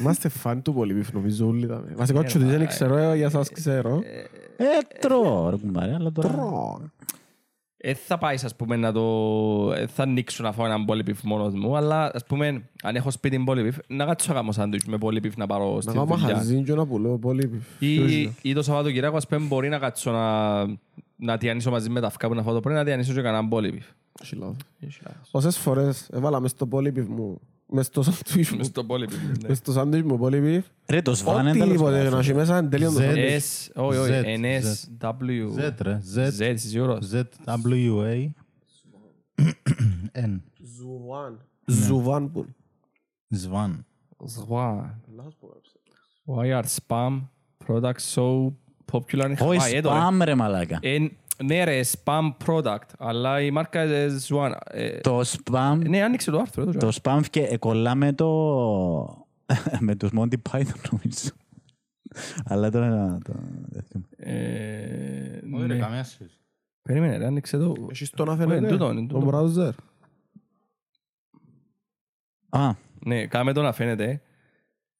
Είμαστε 0.00 0.28
φαν 0.28 0.62
του 0.62 0.74
πολύ 0.74 0.94
μπίφ 0.94 1.12
νομίζω 1.12 1.46
όλοι 1.46 1.66
τα 1.66 1.82
με. 1.86 1.94
Βασικά 1.96 2.18
όχι 2.18 2.36
ότι 2.36 2.46
δεν 2.46 2.66
ξέρω, 2.66 2.96
ε, 2.96 3.16
για 3.16 3.30
σας 3.30 3.50
ξέρω. 3.50 4.02
Ε, 4.56 4.64
τρώω 5.00 5.50
ρε 5.50 5.56
κουμπάρε, 5.56 5.94
αλλά 5.94 6.12
τώρα... 6.12 6.28
Τρώω. 6.28 6.78
Ε, 7.80 7.94
θα 7.94 8.18
πάει, 8.18 8.34
ας 8.44 8.56
πούμε, 8.56 8.76
να 8.76 8.92
το... 8.92 9.02
Ε, 9.76 9.86
θα 9.86 10.02
ανοίξω 10.02 10.42
να 10.42 10.52
φάω 10.52 10.66
έναν 10.66 10.84
πόλη 10.84 11.02
πιφ 11.02 11.22
μόνος 11.22 11.54
μου, 11.54 11.76
αλλά, 11.76 12.10
ας 12.14 12.24
πούμε, 12.24 12.62
αν 12.82 12.96
έχω 12.96 13.10
σπίτι 13.10 13.38
πόλη 13.38 13.62
πιφ, 13.62 13.76
να 13.86 14.04
κάτσω 14.04 14.32
να 14.32 14.38
κάνω 14.38 14.52
σάντουιτς 14.52 14.84
με 14.84 14.98
πόλη 14.98 15.20
πιφ 15.20 15.36
να 15.36 15.46
πάρω 15.46 15.74
Να 15.74 15.80
στη 15.80 15.92
κάνω 15.92 16.04
δουλειά. 16.04 16.26
μαχαζίν 16.26 16.64
και 16.64 16.74
να 16.74 16.86
πουλώ 16.86 17.18
πολύ 17.18 17.46
μπίφ. 17.46 17.64
Ή, 17.78 18.22
ή 18.42 18.52
το 18.54 18.62
Σαββατοκυριακό, 18.62 19.16
ας 19.16 19.26
πούμε, 19.26 19.46
μπορεί 19.46 19.68
να 19.68 19.78
κάτσω 19.78 20.10
να, 20.10 20.64
να 21.16 21.38
τιανίσω 21.38 21.70
μαζί 21.70 21.90
με 21.90 22.00
τα 22.00 22.06
αυκά 22.06 22.28
που 22.28 22.34
να 22.34 22.42
φάω 22.42 22.54
το 22.54 22.60
πρωί, 22.60 22.74
να 22.74 22.84
τιανίσω 22.84 23.12
και 23.12 23.20
κανέναν 23.20 23.48
πόλη 23.48 23.70
πιφ. 23.72 23.86
Έχει 24.22 24.36
λάθος. 24.36 24.56
Όσες 25.30 25.58
φορές 25.58 26.08
έβαλα 26.12 26.40
μες 26.40 26.50
στο 26.50 26.66
πολύ 26.66 26.90
μπίφ 26.90 27.06
μου, 27.06 27.40
μες 27.70 27.86
στο 27.86 28.02
σάντουιτς 28.02 28.50
μου, 28.50 28.56
Μες 28.56 28.66
στο 28.66 28.84
πόλη 28.84 29.06
πιφ. 29.06 29.22
ναι. 29.22 29.48
μες 29.48 29.58
στο 29.58 29.72
σάντουιτς 29.72 30.06
μου 30.06 30.18
πολύ 30.18 30.40
μπίφ, 30.40 30.64
Ρε, 30.86 31.02
το 31.02 31.14
Σβάν 31.14 31.40
είναι 31.40 31.52
τέλος 31.52 31.64
οτιδήποτε 31.66 31.96
πάντων. 31.96 32.12
να 32.12 32.18
έχει 32.18 32.34
μέσα 32.34 32.58
είναι 32.58 32.68
τελείως 32.68 32.92
το 32.92 33.00
Z. 33.00 33.02
σάντουιτς. 33.04 33.68
S, 33.68 33.70
όχι, 33.74 33.98
όχι, 33.98 34.10
Z, 34.12 34.24
NS, 34.24 35.06
W, 35.08 35.68
Z, 35.68 35.74
ρε. 35.80 36.00
Z. 36.14 36.26
Z, 36.26 36.40
είσαι 36.54 36.56
σίγουρος. 36.68 37.08
Z-W-A. 37.12 38.30
N. 40.12 40.40
Ζουβάν. 40.76 41.40
Ζουβάν 41.66 42.32
που. 42.32 42.46
Σβάν. 43.28 43.86
Σβάν. 44.26 45.02
Why 46.26 46.60
are 46.60 46.64
spam 46.76 47.20
products 47.66 48.04
so 48.14 48.52
popular 48.92 49.24
in 49.30 49.36
Hawaii? 49.38 49.46
Όχι, 49.58 49.76
Ε, 49.76 49.80
τώρα. 49.80 50.00
σπάμ 50.00 50.22
ρε 50.22 50.34
μαλάκα. 50.34 50.78
Ε, 51.40 51.44
Ναι 51.44 51.64
ρε, 51.64 51.80
spam 52.04 52.30
product, 52.46 52.78
αλλά 52.98 53.40
η 53.40 53.50
μάρκα 53.50 53.84
είναι 53.84 54.18
Swan. 54.28 54.52
Ε, 54.70 54.98
Το 55.00 55.24
σπάμ, 55.24 55.80
Ναι, 55.80 56.02
άνοιξε 56.02 56.30
το 56.30 56.38
άρθρο. 56.38 56.62
εδώ, 56.62 56.72
το 56.78 56.90
σπάμ 56.90 57.20
και 57.30 57.58
κολλά 57.58 57.94
με 57.94 58.12
το... 58.12 58.26
με 59.80 59.94
τους 59.96 60.10
Monty 60.18 60.34
Python 60.50 60.90
νομίζω. 60.90 61.30
Αλλά 62.44 62.70
τώρα 62.70 62.88
να 62.88 63.18
το... 63.20 63.32
δεν 63.68 63.82
θυμάμαι. 63.82 64.06
Ε, 64.16 65.40
Όχι 65.54 65.66
ρε, 65.66 65.74
ναι. 65.74 65.80
καμία 65.80 66.04
σχέση. 66.04 66.30
Περίμενε 66.82 67.16
ρε, 67.16 67.26
άνοιξε 67.26 67.58
το. 67.58 67.74
Έχεις 67.90 68.10
το 68.10 68.24
να 68.24 68.32
Ε, 68.32 68.36
φαίνεται, 68.36 68.68
τούτο 68.68 68.90
είναι, 68.90 69.06
το 69.06 69.18
τούτο. 69.18 69.30
browser. 69.32 69.70
Α, 72.48 72.70
Ναι, 73.04 73.26
κάμε 73.26 73.52
το 73.52 73.62
να 73.62 73.72
φαίνεται. 73.72 74.22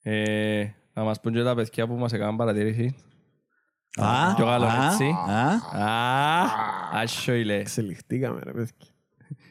Ε, 0.02 0.66
να 0.94 1.02
μας 1.04 1.20
πούν 1.20 1.32
και 1.32 1.42
τα 1.42 1.54
παιδιά 1.54 1.86
που 1.86 1.94
μας 1.94 2.12
έκαναν 2.12 2.36
παρατήρηση. 2.36 2.94
α, 3.97 4.33
Πιο 4.35 4.45
καλό 4.45 4.65
α, 4.65 4.85
έτσι. 4.85 5.15
α. 5.29 5.49
Α, 5.83 6.45
άσο 6.91 7.33
ηλέ. 7.33 7.55
Εξελιχτήκαμε 7.55 8.39
ρε 8.43 8.51
παιδιά. 8.51 8.87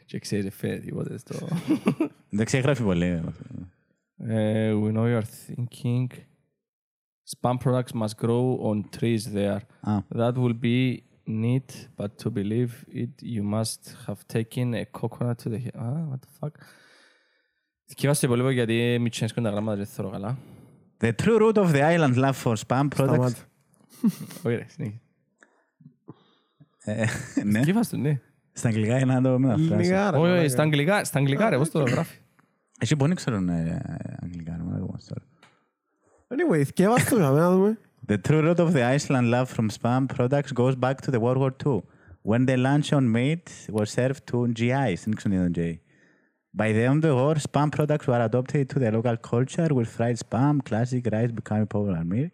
Και 0.06 0.18
ξέρεις, 0.18 0.54
φαίνεται 0.54 0.80
τίποτε 0.80 1.18
στο... 1.18 1.34
Δεν 2.30 2.44
ξεγράφει 2.44 2.82
πολύ. 2.82 3.22
Ε, 4.16 4.72
we 4.74 4.92
know 4.92 5.04
you 5.04 5.20
are 5.20 5.24
thinking. 5.46 6.06
Spam 7.36 7.56
products 7.64 7.92
must 7.94 8.16
grow 8.26 8.58
on 8.62 8.82
trees 8.98 9.22
there. 9.34 9.58
Α, 9.80 9.98
That 10.14 10.32
will 10.34 10.58
be 10.62 10.96
neat, 11.26 11.88
but 11.96 12.10
to 12.24 12.30
believe 12.30 12.72
it, 13.02 13.22
you 13.22 13.42
must 13.42 13.96
have 14.06 14.20
taken 14.26 14.74
a 14.74 14.84
coconut 15.00 15.38
to 15.44 15.48
the 15.48 15.58
head. 15.64 15.74
Ah, 15.76 16.02
what 16.10 16.20
the 16.20 16.30
fuck. 16.40 16.54
Θυκεύαστε 17.86 18.26
πολύ 18.26 18.52
γιατί 18.52 18.96
μη 19.00 19.08
τσένσκουν 19.08 19.42
τα 19.42 19.50
γράμματα 19.50 19.76
και 19.76 19.82
δεν 19.84 19.92
θέλω 19.92 20.10
καλά. 20.10 20.38
The 21.00 21.12
true 21.22 21.38
root 21.40 21.54
of 21.56 21.72
the 21.72 21.82
island 21.96 22.14
love 22.16 22.34
for 22.44 22.54
spam 22.66 22.88
products. 22.96 23.32
Σταμάτα. 23.96 24.48
Όχι 24.48 24.56
ρε, 24.56 24.66
συνέχισε. 24.68 25.00
Ε, 26.84 27.04
ναι, 27.44 27.58
Θυκεύαστε, 27.58 27.96
ναι. 27.96 28.20
στα 28.52 28.68
αγγλικά 28.68 28.98
είναι 28.98 29.14
να 29.14 29.22
το 29.22 29.38
μεταφράσω. 29.38 29.76
Λίγα 29.76 30.10
ρε. 30.10 30.16
Όχι, 30.16 30.26
όχι, 30.26 30.30
μαλάκα. 30.30 30.48
στα 30.48 30.62
αγγλικά, 30.62 31.04
στα 31.04 31.18
αγγλικά 31.18 31.50
ρε, 31.50 31.56
πώς 31.56 31.70
το 31.70 31.82
γράφει. 31.82 32.18
Εσύ 32.78 32.94
μπορεί 32.94 33.10
να 33.10 33.16
ξέρουν 33.16 33.48
ε, 33.48 33.80
αγγλικά, 34.22 34.56
να 34.56 34.64
μην 34.64 34.74
ακόμα 34.74 34.98
τώρα. 35.08 35.24
Anyway, 36.28 36.62
θκεύας 36.64 37.04
το 37.04 37.16
για 37.16 37.30
μένα 37.30 37.50
δούμε. 37.50 37.78
The 38.08 38.16
true 38.28 38.42
root 38.42 38.58
of 38.58 38.72
the 38.72 38.82
Iceland 38.96 39.30
love 39.30 39.48
from 39.56 39.68
spam 39.70 40.08
products 40.16 40.52
goes 40.52 40.74
back 40.74 41.00
to 41.00 41.10
the 41.10 41.20
World 41.20 41.38
War 41.38 41.54
II, 41.66 41.82
when 42.22 42.46
the 42.46 42.56
luncheon 42.56 43.04
meat 43.12 43.50
was 43.70 43.90
served 43.96 44.22
to 44.30 44.46
GIs. 44.52 45.00
Δεν 45.04 45.14
ξέρω 45.14 45.34
τι 45.34 45.40
είναι 45.40 45.50
το 45.50 45.60
J. 45.60 45.76
By 46.58 46.72
the 46.72 46.84
end 46.90 47.04
of 47.04 47.10
the 47.10 47.14
war, 47.14 47.34
spam 47.50 47.70
products 47.70 48.06
were 48.06 48.22
adopted 48.28 48.68
to 48.72 48.78
the 48.78 48.90
local 48.90 49.16
culture, 49.30 49.70
with 49.76 49.88
fried 49.96 50.18
spam, 50.24 50.54
classic 50.68 51.06
rice 51.12 51.32
becoming 51.40 51.66
popular 51.66 52.04
meal. 52.04 52.28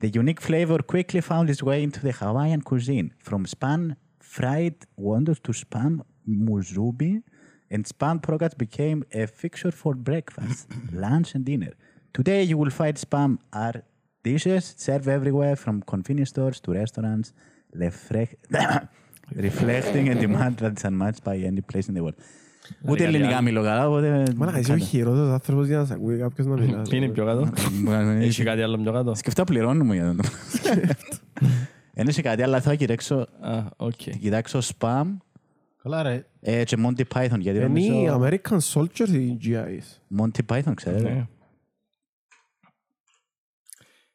The 0.00 0.08
unique 0.08 0.40
flavor 0.40 0.78
quickly 0.78 1.20
found 1.20 1.50
its 1.50 1.62
way 1.62 1.82
into 1.82 2.00
the 2.00 2.12
Hawaiian 2.12 2.62
cuisine, 2.62 3.12
from 3.18 3.44
spam 3.44 3.96
fried 4.18 4.76
wonders 4.96 5.38
to 5.40 5.52
spam 5.52 6.00
musubi, 6.26 7.22
and 7.70 7.84
spam 7.84 8.22
products 8.22 8.54
became 8.54 9.04
a 9.12 9.26
fixture 9.26 9.70
for 9.70 9.92
breakfast, 9.94 10.68
lunch, 10.92 11.34
and 11.34 11.44
dinner. 11.44 11.74
Today, 12.14 12.42
you 12.42 12.56
will 12.56 12.70
find 12.70 12.96
spam 12.96 13.40
are 13.52 13.82
dishes 14.22 14.74
served 14.78 15.06
everywhere, 15.06 15.54
from 15.54 15.82
convenience 15.82 16.30
stores 16.30 16.60
to 16.60 16.72
restaurants, 16.72 17.34
reflect- 17.74 18.46
reflecting 19.34 20.08
a 20.08 20.14
demand 20.14 20.56
that 20.58 20.78
is 20.78 20.84
unmatched 20.84 21.22
by 21.22 21.36
any 21.36 21.60
place 21.60 21.88
in 21.90 21.94
the 21.94 22.02
world. 22.02 22.16
Ούτε 22.82 22.92
κάτι 22.92 23.04
ελληνικά 23.04 23.36
άλλο. 23.36 23.42
μιλώ 23.42 23.62
καλά, 23.62 23.88
οπότε... 23.88 24.32
Μαλάκα, 24.36 24.58
είσαι 24.58 24.72
ο 24.72 24.76
χειρότερος 24.76 25.30
άνθρωπος 25.32 25.66
για 25.66 25.78
να 25.78 25.84
σε 25.84 25.92
ακούει 25.92 26.18
κάποιος 26.18 26.46
να 26.46 26.54
μιλά. 26.56 26.82
Είναι 26.92 27.08
πιο 27.08 27.24
κάτω. 27.24 27.50
Έχει 28.20 28.42
κάτι 28.44 28.62
άλλο 28.62 28.78
πιο 28.78 28.92
κάτω. 28.92 29.14
Σκεφτά 29.14 29.44
πληρώνουμε 29.44 29.94
για 29.94 30.04
να 30.04 30.14
το 30.14 30.28
Εν 31.94 32.08
έχει 32.08 32.22
κάτι 32.22 32.42
άλλο, 32.42 32.60
θα 32.60 32.74
κοιτάξω, 32.74 33.16
Α, 33.40 33.64
οκ. 33.76 33.92
κοιτάξω 33.92 34.58
spam 34.78 35.16
Καλά 35.82 36.02
ρε. 36.02 36.26
ε, 36.40 36.64
και 36.64 36.76
Monty 36.86 37.02
Python, 37.14 37.38
γιατί 37.38 37.58
Είναι 37.58 37.80
οι 37.80 37.96
νομίζω... 38.06 38.20
American 38.22 38.58
Soldiers 38.72 39.08
ή 39.08 39.26
οι 39.26 39.38
GIs. 39.44 40.18
Monty 40.20 40.40
Python, 40.46 40.72
ξέρετε. 40.74 41.10
Ναι. 41.12 41.26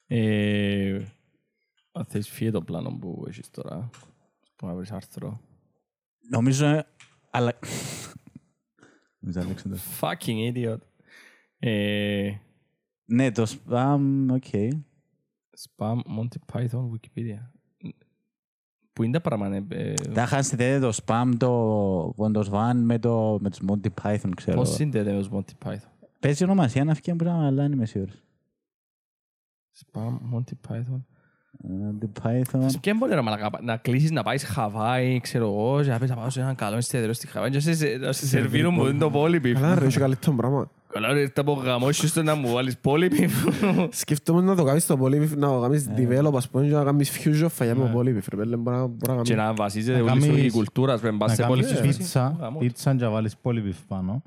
Ε, 0.08 1.06
Αν 1.92 2.06
θες 2.06 2.30
φύγε 2.30 2.52
το 2.52 2.62
πλάνο 2.62 2.98
που 3.02 3.26
έχεις 3.28 3.50
τώρα, 3.50 3.90
που 4.56 4.66
να 4.68 4.74
βρεις 4.74 4.92
άρθρο. 4.92 5.40
Νομίζω, 6.30 6.84
αλλά... 7.32 7.54
Νομίζω, 9.26 9.40
Αλέξανδρος. 9.40 9.84
Fucking 10.02 10.54
idiot. 10.54 10.78
Ε, 11.60 12.32
Ναι, 13.06 13.32
το 13.32 13.44
spam, 13.44 14.26
οκ. 14.32 14.44
Spam, 15.58 15.96
Monty 16.20 16.54
Python, 16.54 16.90
Wikipedia. 16.92 17.40
Που 18.94 19.04
είναι 19.04 19.12
τα 19.14 19.22
πράγματα, 19.22 19.76
ε, 19.76 19.94
Τα 19.94 20.26
χάσετε 20.26 20.80
το 20.80 20.98
spam, 21.06 21.32
το 21.38 22.14
Windows 22.18 22.50
One 22.50 22.76
με, 22.84 23.00
το, 23.00 23.38
με 23.42 23.50
τους 23.50 23.60
Monty 23.68 23.88
Python, 24.02 24.30
ξέρω. 24.36 24.58
πώς 24.58 24.74
συνδέεται 24.74 25.12
με 25.14 25.20
τους 25.20 25.30
Monty 25.32 25.68
Python; 25.68 26.08
Παίζει 26.20 26.44
ονομασία 26.44 26.84
να 26.84 26.94
φύγει 26.94 27.16
πράγμα, 27.16 27.46
αλλά 27.46 27.62
δεν 27.62 27.72
είμαι 27.72 27.86
σίγουρος. 27.86 28.24
Spam, 29.86 30.18
Monty 30.34 30.54
Python. 30.70 31.02
Monty 31.64 32.08
Python. 32.24 32.68
Και 32.80 32.94
μπορεί 32.94 33.14
ρε 33.14 33.22
μαλακα, 33.22 33.50
να 33.62 33.78
κλείσεις 33.78 34.12
να 34.12 34.24
πάεις 34.24 34.44
Χαβάη, 34.44 35.20
ξέρω 35.20 35.46
εγώ, 35.46 35.82
και 35.84 35.90
να 35.90 36.00
πεις 36.00 36.10
να 36.10 36.16
πάω 36.16 36.30
σε 36.30 36.40
έναν 36.42 36.56
καλό 36.56 36.76
εστιατόριο 36.78 37.14
στη 37.14 37.28
Χαβάη 37.28 37.50
και 37.50 37.62
να 37.66 37.74
σε- 37.74 37.98
να 38.00 38.12
σε 38.12 38.28
σερβίρουν 38.28 38.76
που 38.76 38.86
είναι 38.86 39.00
το 39.00 39.10
πόλιπι. 39.10 39.54
Καλά 39.54 39.80
ρε, 39.80 39.86
έχει 39.86 39.98
καλύτερο 40.00 40.36
πράγμα. 40.36 40.70
Καλά 40.94 41.14
ρε, 41.14 41.20
ήρθα 41.20 41.42
από 41.42 41.54
γαμό 41.54 41.92
και 41.92 42.08
στο 42.08 42.24
να 42.24 42.36
μου 42.36 42.52
βάλεις 42.54 42.78
πόλιπι. 42.78 43.30
Σκεφτόμουν 44.02 44.44
να 44.46 44.56
το 44.56 44.64
κάνεις 44.64 44.84
στο 44.84 45.00
Polybeef, 45.02 45.30
να 45.38 45.48
το 45.48 45.60
κάνεις 45.62 45.88
develop, 45.98 46.34
ας 46.36 46.50
πούμε, 46.50 46.66
και 46.66 46.74
να 46.74 46.84
κάνεις 46.84 47.12
fusion 47.24 47.48
φαγιά 47.50 47.76
με 47.76 47.94
Polybeef. 47.96 48.24
Ρε, 48.30 48.36
πέλε, 48.38 48.56
μπορεί 48.56 48.78
να- 48.78 48.86
μπορεί 48.88 49.18
να 49.18 49.22
Και 49.22 49.34
κάνεις. 49.34 49.48
να 49.50 49.54
βασίζεται 49.54 50.00
Να 50.02 50.12
όλη 50.12 50.22
σου 50.22 50.28
η 50.32 50.36
κάνεις- 50.36 50.54
κουλτούρα, 50.54 50.98
πρέπει 50.98 51.14
να 51.14 51.20
πας 51.20 51.30
Να 51.30 51.36
σε 51.36 51.42
κάνεις 51.42 51.72
πόλιπι. 51.74 51.88
πίτσα, 51.98 52.36
Γαμώ. 52.40 52.60
πίτσα 52.60 52.96
και 52.96 53.04
να 53.04 53.10
βάλεις 53.10 53.36
πολυμπιφ 53.42 53.78
πάνω. 53.88 54.22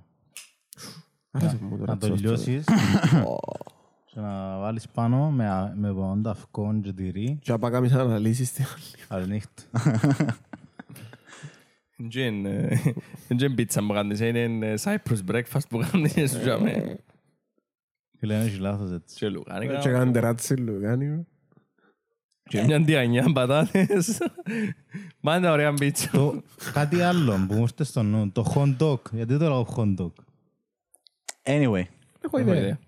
Άρεσε 1.31 1.57
μου 1.71 1.79
τώρα, 1.79 1.93
Να 1.93 1.99
το 1.99 2.07
έτσι, 2.07 2.27
αυτό. 2.27 2.29
λιώσεις 2.29 2.65
και 4.11 4.21
να 4.21 4.59
βάλεις 4.59 4.89
πάνω 4.89 5.31
με, 5.31 5.49
α- 5.49 5.73
με 5.77 5.93
πόντα 5.93 6.31
αυκόν 6.31 6.81
και 6.83 6.93
τυρί. 6.93 7.39
Και 7.43 7.53
να 7.53 7.59
πάει 7.59 7.71
κάνεις 7.71 7.93
αναλύσεις. 7.93 8.53
τι- 8.53 8.65
Καλή 9.09 9.27
νύχτα. 9.27 9.63
Δεν 13.29 13.39
είναι 13.39 13.51
πίτσα 13.55 13.81
που 13.87 13.93
κάνεις, 13.93 14.21
είναι 14.21 14.75
Cyprus 14.85 15.31
breakfast 15.31 15.69
που 15.69 15.79
κάνεις 15.91 16.13
σου 16.33 16.41
τζάμε. 16.41 16.99
Και 18.21 18.27
λένε 18.27 18.45
έχει 18.45 18.59
λάθος 18.59 18.91
έτσι. 18.93 19.17
Και 19.17 19.29
λουκάνικα. 19.29 19.79
Και 19.79 19.89
κάνουν 19.91 20.13
τεράτσι 20.13 20.57
λουκάνι. 20.57 21.27
Και 22.49 22.63
μια 22.63 22.81
διανιά 22.81 23.33
πατάτες. 23.33 24.19
Μάντα 25.21 25.53
ωραία 25.53 25.75
πίτσα. 25.75 26.11
Το, 26.11 26.43
κάτι 26.73 27.01
άλλο 27.03 27.45
που 27.49 27.55
μου 27.55 27.61
ήρθε 27.63 27.85
στο 27.85 28.03
νου, 28.03 28.31
το 28.33 28.53
hot 28.55 28.77
dog. 28.83 29.11
Γιατί 29.13 29.39
το 29.39 29.49
λέω 29.49 29.67
hot 29.77 29.97
dog; 30.01 30.13
Anyway, 31.43 31.83
Έχω 32.21 32.39
Έχω 32.39 32.39
ιδέα. 32.39 32.79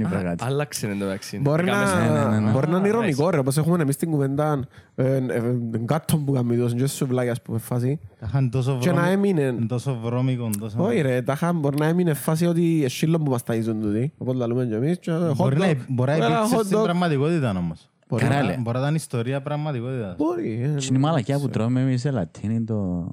Ιδέα. 0.00 0.08
δεν 0.10 0.20
είπα 0.20 0.28
κάτι. 0.30 0.44
Άλλαξε 0.44 0.86
εν 0.86 0.98
τω 0.98 1.04
μεταξύ. 1.04 1.38
Μπορεί 1.38 1.64
Κάμες- 1.64 1.92
να, 1.94 2.28
ναι, 2.28 2.34
ναι, 2.34 2.40
ναι. 2.40 2.50
μπορεί 2.50 2.68
να 2.70 2.76
είναι 2.76 2.86
Α, 2.86 2.90
ηρωνικό 2.90 3.30
ρε, 3.30 3.38
όπως 3.38 3.56
έχουμε 3.56 3.82
εμείς 3.82 3.96
την 3.96 4.10
κουβέντα 4.10 4.60
ε, 4.94 5.14
ε, 5.14 5.16
ε, 5.16 5.42
κάτω 5.84 6.16
που 6.16 6.32
κάνουμε 6.32 6.56
τόσο 6.56 6.74
και 6.76 6.86
σουβλάκια 6.86 7.32
ας 7.32 7.42
πούμε 7.42 7.58
φάση. 7.58 7.98
Τα 8.20 8.26
είχαν 8.28 8.50
τόσο 8.50 8.78
Και 8.80 8.86
να 8.90 8.94
βρώμικο. 8.94 9.12
έμεινε, 9.12 9.52
Τόσο 9.68 9.98
βρώμικο. 10.02 10.50
τόσο- 10.60 10.82
όχι 10.84 11.00
ρε, 11.00 11.22
τα 11.22 11.32
είχαν 11.32 11.58
μπορεί 11.58 11.76
να 11.78 11.86
έμεινε 11.86 12.14
φάση 12.14 12.46
ότι 12.46 12.84
εσύλλον 12.84 13.24
που 13.24 13.30
μας 13.30 13.42
ταΐζουν 13.46 13.76
τούτοι, 13.80 14.12
οπότε 14.18 14.38
τα 14.38 14.46
λέμε 14.46 14.64
και 14.66 14.74
εμείς 14.74 14.98
και 14.98 15.12
hot 15.30 15.34
Μπορεί 15.36 15.56
να- 15.58 15.66
dog. 15.70 15.76
Μπορεί 15.88 16.10
να 16.10 16.16
Ένα 16.16 16.26
υπήρξε 16.26 16.56
hot 16.56 16.64
στην 16.64 16.78
dog. 16.78 16.82
πραγματικότητα 16.82 17.50
όμως. 17.58 17.88
Μπορεί 18.08 18.22
Καράλε. 18.22 18.54
να- 18.56 18.60
Μπορεί 18.62 18.76
να 18.76 18.82
ήταν 18.82 18.94
ιστορία 18.94 19.40
πραγματικότητας. 19.42 20.16
Μπορεί. 20.16 20.60
ε, 20.62 20.66
Είναι 20.66 20.78
η 20.98 21.00
μαλακιά 21.00 21.38
που 21.38 21.48
τρώμε 21.48 21.80
εμείς 21.80 22.00
σε 22.00 22.10
Λατίνη 22.10 22.64
το... 22.64 23.10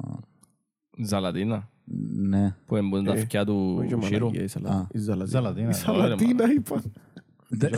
Ζαλατίνα. 1.04 1.70
Ναι. 2.18 2.56
Που 2.66 2.76
εμπούν 2.76 3.04
τα 3.04 3.14
Ε, 3.14 3.20
αυτιά 3.20 3.46
του 3.46 3.76
όχι 3.84 3.94
ο 3.94 4.02
Σύρου. 4.02 4.20
μαλακία, 4.26 4.44
η 4.44 4.48
σαλα- 4.48 4.70
Α. 4.72 4.88
η 4.92 4.98
ζαλατίνα. 5.00 5.26
Ζαλατίνα. 5.26 5.70
Η 5.70 5.74
Ζαλατίνα 5.74 6.52
είπα. 6.56 6.82
Δεν- 7.54 7.72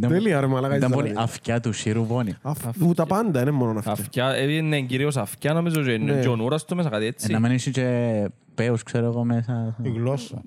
Τέλεια 0.00 0.40
ρε 0.40 0.46
μαλακά 0.46 0.76
η 0.76 0.78
Δεν 0.78 0.88
μπορεί 0.88 1.00
ζαλατίνα. 1.06 1.22
αυτιά 1.22 1.60
του 1.60 1.72
σύρου 1.72 2.06
πόνι. 2.06 2.34
Αφού 2.42 2.92
τα 2.94 3.06
πάντα 3.06 3.40
είναι 3.40 3.50
μόνο 3.50 3.78
αυτά. 3.78 3.90
Αυτιά, 3.92 4.28
ε, 4.34 4.52
είναι 4.52 4.80
κυρίως 4.80 5.16
αυτιά 5.16 5.52
νομίζω 5.52 5.82
και 5.82 5.98
Ναι. 5.98 6.20
και 6.20 6.28
ο 6.28 6.36
Νούρας 6.36 6.64
του 6.64 6.76
μέσα 6.76 6.88
κάτι 6.88 7.04
Ε, 7.04 7.08
έτσι. 7.08 7.32
Να 7.32 7.40
μην 7.40 7.50
έχει 7.50 7.70
και 7.70 8.28
πέους, 8.54 8.82
ξέρω 8.82 9.06
εγώ, 9.06 9.24
μέσα. 9.24 9.76
Η 9.82 9.88
γλώσσα. 9.88 10.42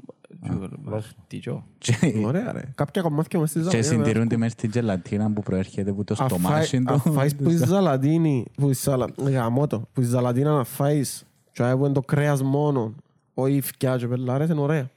Τι 1.28 1.40
τζο. 1.40 1.64
Και- 1.78 1.94
Ωραία 2.26 2.52
ρε. 2.52 2.62
Κάποια 2.76 3.02
κομμάτια 3.02 3.40
μες 3.40 3.50
στη 3.50 3.60
Και 3.60 3.66
ζαλατίνα. 3.66 4.04
συντηρούνται 4.04 4.38
μέσα 4.38 4.52
στην 4.52 4.70
γελατίνα 4.74 5.32
που 5.32 5.42
προέρχεται 5.44 5.90
από 5.90 6.04
το 6.04 6.16
Αν 6.20 6.30
στομάχι 6.30 6.78
φάει- 6.78 6.84
αν 6.88 7.02
του. 7.02 7.14
φάεις 7.14 7.36
που 7.36 7.50
η 7.50 7.56
ζαλατίνη, 7.56 8.46
που 8.56 8.70
η 8.70 8.74
ζαλα- 8.74 9.14
γαμώ 9.18 9.68
το, 9.68 9.88
που 9.94 10.02
η 10.02 10.04
ζαλατίνα 10.04 10.56
να 10.56 10.64
φάεις 10.64 11.26
και 11.54 11.62
να 11.64 11.70
είναι 11.70 11.92
το 11.92 12.02
κρέας 12.02 12.42
μόνο, 12.44 12.96
όχι 13.34 13.62
φκιά 13.62 13.98
και 13.98 14.08
πελάρες, 14.08 14.50
είναι 14.50 14.60
ωραία. 14.62 14.90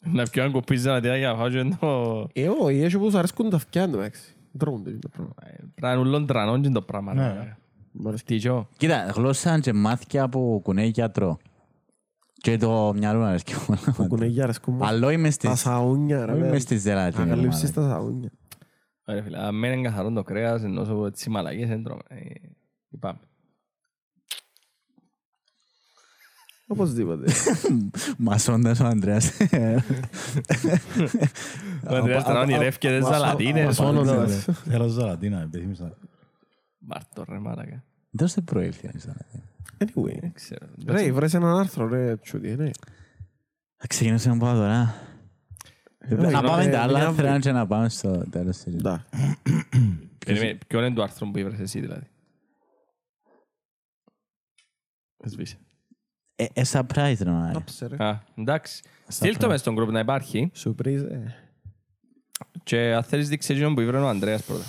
Να 0.00 0.22
πιω 0.26 0.42
αν 0.42 0.52
κοπείς 0.52 0.80
ζαλατίνα 0.80 1.16
για 1.16 1.28
να 1.28 1.36
φάω 1.36 1.48
και 1.50 1.76
το... 1.80 2.26
Ε, 2.32 2.48
όχι, 2.48 2.80
έχει 2.82 2.98
που 2.98 3.04
τους 3.04 3.14
αρέσκουν 3.14 3.50
τα 3.50 3.58
φκιά 3.58 3.82
εντωμεταξύ. 3.82 4.34
Τρώγονται 4.58 4.90
το 4.90 5.08
πράγμα. 5.08 5.34
Πρέπει 5.38 5.72
να 5.80 5.90
είναι 5.92 6.00
ούλον 6.00 6.26
τρανόν 6.26 6.62
και 6.62 6.68
το 6.68 6.82
πράγμα. 6.82 7.14
Ναι. 7.14 7.32
ρε. 7.32 7.56
Μ' 7.92 8.08
αρέσει. 8.08 8.24
Τι 8.24 8.36
τζο; 8.38 8.68
Κοίτα, 8.76 9.04
γλώσσα 9.04 9.60
και 9.60 9.72
μάθηκια 9.72 10.28
που 10.28 10.60
κουνέει 10.62 10.88
γιατρό. 10.88 11.38
Και 12.34 12.56
το 12.56 12.92
μυαλό 12.96 13.18
μου 13.18 13.24
αρέσκει 13.24 13.54
Που 13.54 13.76
πολλά. 13.96 14.08
κουνέγια 14.08 14.42
αρέσκουν 14.44 14.74
μας. 14.74 14.88
Αλλά 14.88 15.12
είμαι 15.12 15.24
Τα 15.28 15.30
στις... 15.32 15.60
σαούνια 15.60 16.26
ρε. 16.26 16.32
Όχι 16.32 16.40
παιδί. 16.40 16.52
μες 16.52 16.62
στις 16.62 16.80
ζελατίνες. 16.80 17.26
Ανακαλύψεις 17.26 17.72
μάλλον. 17.74 17.90
τα 17.90 17.96
σαούνια. 17.96 18.30
Ωραία 19.04 19.22
φίλε, 19.22 19.38
αν 19.38 19.54
μένει 19.54 19.82
καθαρόν 19.82 20.14
το 20.14 20.22
κρέας, 20.22 20.62
ενώ 20.62 20.84
σου 20.84 21.04
έτσι 21.04 21.30
μαλακές 21.30 21.68
δεν 21.68 21.82
τρώμε. 21.82 22.02
Ε, 22.08 22.18
Είπαμε. 22.90 23.18
Οπωσδήποτε. 26.68 27.32
Μασώντας 28.18 28.80
ο 28.80 28.84
Ανδρέας. 28.86 29.30
Ο 31.90 31.94
Ανδρέας 31.96 32.24
τρώνει 32.24 32.58
ρεύκες 32.58 33.00
Μασό- 33.02 33.14
ζαλατίνες. 33.14 33.64
μασώνοντας. 33.64 34.44
Θέλω 34.68 34.86
ζαλατίνα, 34.88 35.40
επιθύμησα. 35.42 35.96
Μάρτο 36.78 37.24
ρε 37.28 37.38
μάρακα. 37.38 37.84
Δώστε 38.10 38.40
προήλθια. 38.40 38.90
η 38.94 38.98
ζελατίνα. 38.98 39.42
Anyway. 39.78 40.20
Δεν 40.20 40.32
ξέρω. 40.32 40.66
Ρε, 40.86 41.12
βρες 41.12 41.34
έναν 41.34 41.58
άρθρο 41.58 41.88
ρε, 41.88 42.16
τσούτι, 42.16 42.56
ναι. 42.56 42.70
Θα 43.76 43.86
ξεκινήσουμε 43.86 44.34
να 44.34 44.40
πάω 44.40 44.54
τώρα. 44.54 44.94
Να 46.08 46.42
πάμε 46.42 46.66
τα 46.66 46.80
άλλα 46.80 47.06
άρθρα 47.06 47.38
και 47.38 47.52
να 47.52 47.66
πάμε 47.66 47.88
στο 47.88 48.24
τέλος 48.30 48.56
της 48.56 48.74
Da. 48.84 48.96
Περίμενε, 50.26 50.58
Ποιο 50.66 50.78
είναι 50.84 50.94
το 50.94 51.02
άρθρο 51.02 51.26
που 51.30 51.38
ήβρες 51.38 51.58
εσύ 51.58 51.80
δηλαδή; 51.80 52.06
Σβήσε. 55.24 55.56
Ε, 56.36 56.44
ε, 56.52 56.62
surprise 56.72 57.16
ρε 57.22 57.30
μάνα. 57.30 57.52
Άψε, 57.56 57.86
ρε. 57.86 58.04
Α, 58.04 58.22
εντάξει. 58.34 58.82
Στείλ 59.08 59.36
το 59.36 59.48
μες 59.48 59.60
στον 59.60 59.78
group 59.78 59.88
να 59.88 59.98
υπάρχει 59.98 60.50
Surprise, 60.64 61.06
ε. 61.10 61.34
και 62.62 62.94
αν 62.94 63.02
θέλεις 63.02 63.28
δείξε 63.28 63.52
εκείνον 63.52 63.74
που 63.74 63.80
ήβρε 63.80 63.98
ο 63.98 64.08
Ανδρέας 64.08 64.42
πρώτα. 64.44 64.64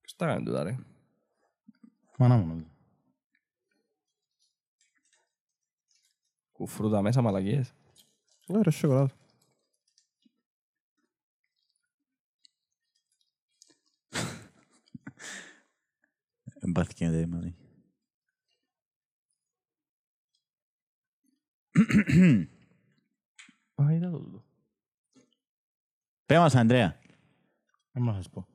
Ποιος 0.00 0.16
τα 0.16 0.26
κάνει 0.26 0.44
τούτα 0.44 0.62
ρε. 0.62 0.76
Μάνα 2.18 2.36
μου. 2.36 2.46
νομίζω. 2.46 2.66
Κουφρούτα 6.52 7.02
μέσα 7.02 7.22
μαλακίες. 7.22 7.72
Ωραία, 8.46 8.72
σοκολάτα. 8.72 9.14
Εμπάθηκε 16.64 17.10
δεν 17.10 17.22
είμαι. 17.22 17.54
Α, 23.82 23.92
είδα 23.92 24.10
το 24.10 24.18
τούτο. 24.18 24.44
Πέ 26.26 26.38
μας 26.38 26.54
Ανδρέα. 26.54 26.98
Δεν 27.92 28.02
μπορώ 28.02 28.16
να 28.16 28.22
σας 28.22 28.30
πω. 28.30 28.46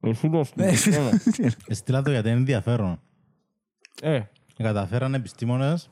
Εσύ 0.00 0.30
το 0.30 0.44
Έστειλα 1.66 2.02
το 2.02 2.10
γιατί 2.10 2.28
είναι 2.28 2.38
ενδιαφέρον. 2.38 3.02
Ε, 4.00 4.24
Καταφέραν 4.56 5.14
επιστήμονες 5.14 5.90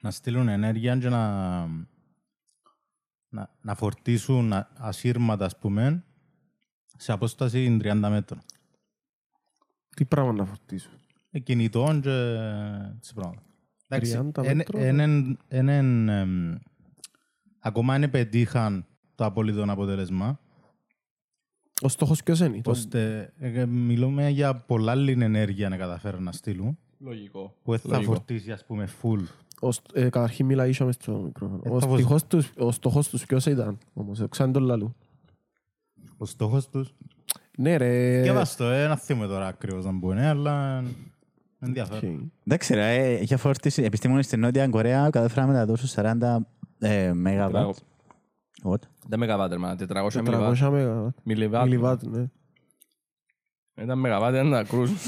να 0.00 0.10
στείλουν 0.10 0.48
ενέργεια 0.48 0.98
και 0.98 1.08
να, 1.08 1.66
να, 3.28 3.56
να 3.60 3.74
φορτίσουν 3.74 4.52
α- 4.52 4.70
ασύρματα, 4.74 5.44
ας 5.44 5.58
πούμε, 5.58 6.04
σε 6.96 7.12
απόσταση 7.12 7.78
30 7.82 7.94
μέτρων. 8.10 8.42
Τι 9.96 10.04
πράγμα 10.04 10.32
να 10.32 10.44
φορτίσω. 10.44 10.88
Ε, 11.30 11.38
Κινητών 11.38 12.00
και 12.00 12.10
τις 13.00 13.12
πράγματα. 13.14 13.42
30 13.88 14.30
εν- 14.44 14.56
μέτρων. 14.56 14.82
εν- 14.82 14.98
εν- 15.00 15.38
εν- 15.48 15.68
εν, 15.68 16.08
εμ, 16.08 16.54
ακόμα 17.58 17.98
δεν 17.98 18.10
πετύχαν 18.10 18.86
το 19.14 19.24
απόλυτο 19.24 19.64
αποτέλεσμα. 19.68 20.40
Ο 21.82 21.88
στόχος 21.88 22.22
ποιος 22.22 22.40
είναι. 22.40 22.60
Το- 22.60 22.70
Ώστε 22.70 23.32
ε, 23.38 23.66
μιλούμε 23.66 24.28
για 24.28 24.54
πολλά 24.56 24.92
άλλη 24.92 25.12
ενέργεια 25.22 25.68
να 25.68 25.76
καταφέρουν 25.76 26.22
να 26.22 26.32
στείλουν 26.32 26.78
Λογικό. 26.98 27.54
που 27.62 27.70
δεν 27.70 27.80
θα 27.80 27.88
Λογικό. 27.88 28.12
φορτίσει 28.12 28.52
ας 28.52 28.64
πούμε 28.64 28.88
full. 29.02 29.20
ο 29.60 29.72
στ- 29.72 29.96
ε, 29.96 30.02
Καταρχήν 30.08 30.46
μιλά 30.46 30.66
ίσο 30.66 30.84
μες 30.84 30.94
στο 30.94 31.12
μικρόφωνο. 31.18 31.60
Ε, 31.64 31.70
Ο 31.70 31.80
θα 31.80 31.88
στοιχός 31.92 32.26
τους- 32.26 32.52
Ο 32.58 32.70
στόχος 32.72 33.08
τους 33.08 33.26
ποιος 33.26 33.46
ήταν. 33.46 33.78
Όμως, 33.92 34.20
ε, 34.20 34.26
ξαν 34.28 34.52
τον 34.52 34.62
λαλού. 34.62 34.94
Ο 36.16 36.24
στόχος 36.24 36.68
τους. 36.68 36.94
Ναι 37.56 37.76
ρε. 37.76 38.22
Και 38.22 38.32
βάστο, 38.32 38.64
ε, 38.64 38.86
να 38.86 38.96
θυμούμε 38.96 39.26
τώρα 39.26 39.46
ακριβώς 39.46 39.84
να 39.84 39.92
μπορεί, 39.92 40.20
αλλά 40.20 40.84
ενδιαφέρον. 41.60 42.14
Οκ. 42.14 42.30
Εντάξει, 42.46 42.74
ρε, 42.74 42.94
ε, 42.94 43.22
για 43.22 43.36
φόρτιση, 43.36 43.82
επιστήμονες 43.82 44.24
στην 44.26 44.40
Νότια 44.40 44.68
Κορέα 44.68 45.10
καταφέραμε 45.10 45.52
να 45.52 45.66
δώσουν 45.66 45.88
40 46.20 46.36
ε, 46.78 47.12
ΜΒ. 47.12 47.54
What? 48.62 48.80
Δεν 49.08 49.18
μεγαβάτ, 49.18 49.52
ρε, 49.52 49.58
μάνα, 49.58 49.76
400 49.88 50.22
μιλιβάτ. 50.22 50.56
400 50.60 50.70
μεγαβάτ. 50.70 51.16
Μιλιβάτ. 51.22 51.64
Μιλιβάτ, 51.64 52.02
ναι. 52.02 52.24
Ήταν 53.82 53.98
μεγαβάτ, 53.98 54.34
ήταν 54.34 54.50
τα 54.50 54.62
κρούζ. 54.64 54.90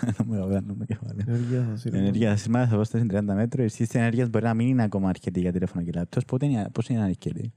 Ένα 0.00 0.24
μεγαβάτ, 0.24 0.64
ένα 0.70 0.84
κεφάλι. 0.84 1.24
Ενέργεια 1.26 1.62
θα 1.64 1.72
Η 1.72 1.76
σύρμα. 1.76 1.98
ενέργεια 1.98 2.36
σήμερα 2.36 2.66
θα 2.66 2.76
βάσει 2.76 3.06
30 3.10 3.20
μέτρο. 3.24 3.62
Η 3.62 3.68
σύστηση 3.68 3.98
ενέργειας 3.98 4.28
μπορεί 4.28 4.44
να 4.44 4.54
μην 4.54 4.68
είναι 4.68 4.82
ακόμα 4.82 5.08
αρκετή 5.08 5.40
για 5.40 5.52
τηλέφωνο 5.52 5.84
και 5.84 5.90
λάπτος. 5.94 6.24
Πότε 6.24 6.46
είναι, 6.46 6.68
πώς 6.72 6.88
είναι 6.88 7.02
αρκετή; 7.02 7.52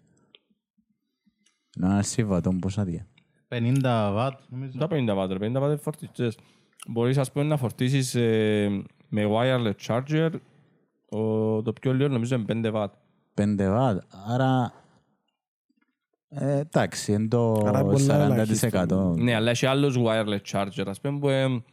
Ενώ 1.77 1.91
ένα 1.91 2.01
σύμβατο, 2.01 2.51
πώς 2.62 2.77
άδεια. 2.77 3.07
50 3.53 4.12
βατ, 4.13 4.39
νομίζω. 4.50 4.77
Τα 4.77 4.88
50 4.91 5.13
βάτ, 5.15 5.31
ρε, 5.31 5.38
50 5.38 5.60
βάτ 5.60 5.79
φορτιστές. 5.81 6.38
Μπορείς, 6.88 7.17
ας 7.17 7.31
πούμε, 7.31 7.45
να 7.45 7.57
φορτίσεις 7.57 8.15
ε, 8.15 8.83
με 9.10 9.27
wireless 9.31 9.74
charger. 9.88 10.29
Ο, 11.10 11.62
το 11.62 11.74
πιο 11.81 11.93
λίγο 11.93 12.10
νομίζω 12.10 12.36
είναι 12.36 12.67
5 12.67 12.72
βάτ. 12.72 12.93
5 13.41 13.55
βατ. 13.57 14.01
Άρα, 14.27 14.74
ε, 16.29 16.57
εντάξει, 16.60 17.13
είναι 17.13 17.27
το 17.27 17.53
Άρα 17.65 17.83
πολλά 17.83 18.27
40%. 18.27 18.31
ελάχιστο. 18.31 19.13
Ναι, 19.17 19.36
αλλά 19.36 19.50
έχει 19.50 19.65
άλλους 19.65 19.98
wireless 20.00 20.41
charger, 20.51 20.83
ας 20.88 21.01
πούμε, 21.01 21.19
που 21.19 21.29
είναι 21.29 21.63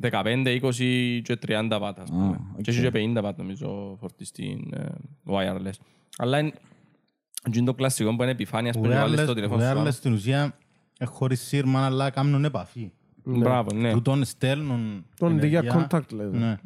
15, 0.00 0.60
20 0.62 1.20
και 1.22 1.38
30 1.46 1.76
watt, 1.80 1.98
ας 2.00 2.10
πούμε. 2.10 2.40
οκ. 2.56 2.60
Και 2.62 2.70
έχει 2.70 2.80
και 2.80 2.90
50 3.16 3.20
watt, 3.22 3.38
νομίζω, 3.38 3.96
φορτιστή 4.00 4.70
ε, 4.72 4.84
wireless. 5.26 5.78
Αλλά 6.16 6.38
είναι 6.38 6.52
είναι 7.52 7.64
το 7.64 7.74
κλασικό 7.74 8.16
που 8.16 8.22
είναι 8.22 8.30
επιφάνεια, 8.30 8.70
ας 8.70 8.76
πούμε, 8.76 8.94
βάλεις 8.94 9.24
το 9.24 9.30
Wireless 9.30 9.34
τηλέφωνο 9.34 9.62
σου. 9.62 9.82
wireless 9.82 9.92
στην 9.92 10.12
ουσία 10.12 10.42
ε, 10.42 10.48
χωρίς 11.04 11.40
σύρμα, 11.40 11.84
αλλά 11.84 12.10
κάνουν 12.10 12.44
επαφή. 12.44 12.92
Μπράβο, 13.24 13.74
ναι. 13.74 13.92
Τούτον 13.92 14.24
στέλνουν 14.24 15.06
Τον 15.18 15.38
για 15.44 15.58
ενέργεια. 15.58 15.86
contact 15.90 16.12
λέτε. 16.12 16.36
Ναι. 16.38 16.56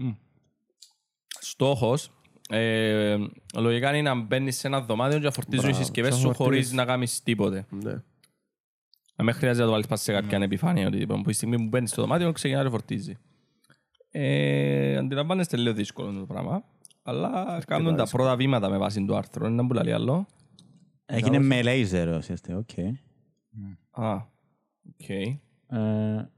Στόχος, 1.40 2.10
ε, 2.48 3.16
λογικά 3.56 3.96
είναι 3.96 4.08
να 4.14 4.20
μπαίνεις 4.20 4.56
σε 4.58 4.66
ένα 4.66 4.80
δωμάτιο 4.80 5.18
και 5.18 5.24
να 5.24 5.30
φορτίζεις 5.30 5.64
οι 5.64 5.66
Μπράβο, 5.68 5.82
συσκευές 5.84 6.10
θα 6.10 6.16
σου 6.16 6.22
φορτίζεις. 6.22 6.44
χωρίς 6.44 6.72
να 6.72 6.84
κάνεις 6.84 7.22
τίποτε. 7.22 7.66
Ναι. 7.70 7.92
Να 9.16 9.24
μην 9.24 9.34
χρειάζεται 9.34 9.60
να 9.60 9.64
το 9.64 9.70
βάλεις 9.70 9.86
πάνω 9.86 10.00
σε 10.00 10.12
κάποια 10.12 10.38
επιφάνεια. 10.42 10.86
Ότι, 10.86 11.06
που 11.06 11.22
τη 11.22 11.32
στιγμή 11.32 11.56
που 11.56 11.68
μπαίνεις 11.68 11.90
στο 11.90 12.02
δωμάτιο 12.02 12.32
ξεκινά 12.32 12.62
να 12.62 12.70
φορτίζει. 12.70 13.16
Ε, 14.10 14.96
αντιλαμβάνεστε 14.96 15.56
λίγο 15.56 15.74
δύσκολο 15.74 16.12
το 16.18 16.26
πράγμα. 16.26 16.64
Αλλά 17.02 17.62
κάνουν 17.66 17.96
τα 17.96 18.06
πρώτα 18.08 18.36
βήματα 18.36 18.68
με 18.68 18.78
βάση 18.78 19.04
του 19.04 19.16
άρθρου. 19.16 19.46
Είναι 19.46 19.66
που 19.66 19.72
λέει 19.72 19.92
άλλο. 19.92 20.26
Έγινε 21.06 21.38
με 21.38 21.62
λέιζερ 21.62 22.16
ουσιαστικά, 22.16 22.56
οκ. 22.56 22.70
Α, 24.00 24.14
οκ. 24.88 25.08
Ε, 25.08 26.30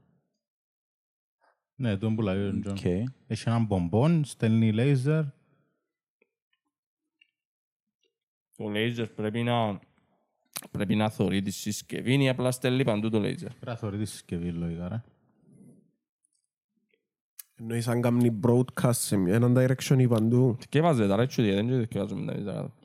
Ναι, 1.75 1.97
τον 1.97 2.15
που 2.15 2.21
λέει 2.21 2.47
ο 2.47 2.59
Τζον. 2.59 2.73
οκ. 2.73 2.83
Έχει 3.27 3.49
έναν 3.49 3.65
μπομπόν, 3.65 4.23
στέλνει 4.25 4.71
λέιζερ. 4.71 5.23
Το 8.55 8.71
laser 8.75 9.07
πρέπει 9.15 9.43
να, 9.43 9.79
πρέπει 10.71 10.95
να 10.95 11.09
θωρεί 11.09 11.41
τη 11.41 11.51
συσκευή 11.51 12.23
ή 12.23 12.29
απλά 12.29 12.51
στέλνει 12.51 12.83
παντού 12.83 13.09
το 13.09 13.17
laser. 13.17 13.37
Πρέπει 13.37 13.65
να 13.65 13.75
θωρεί 13.75 13.97
τη 13.97 14.05
συσκευή 14.05 14.51
λογικά, 14.51 14.87
ρε. 14.87 15.01
Εννοείς 17.55 17.87
αν 17.87 18.01
κάνει 18.01 18.39
broadcast 18.43 18.91
σε 18.93 19.17
μια- 19.17 19.33
έναν 19.35 19.55
direction 19.57 19.99
ή 19.99 20.07
παντού. 20.07 20.57
Και 20.69 20.81
βάζε 20.81 21.07
τα 21.07 21.15
ρέτσου, 21.15 21.41
δεν 21.43 21.67
και 21.67 21.85
και 21.85 21.99
βάζουμε 21.99 22.43
τα 22.43 22.63
laser. 22.65 22.80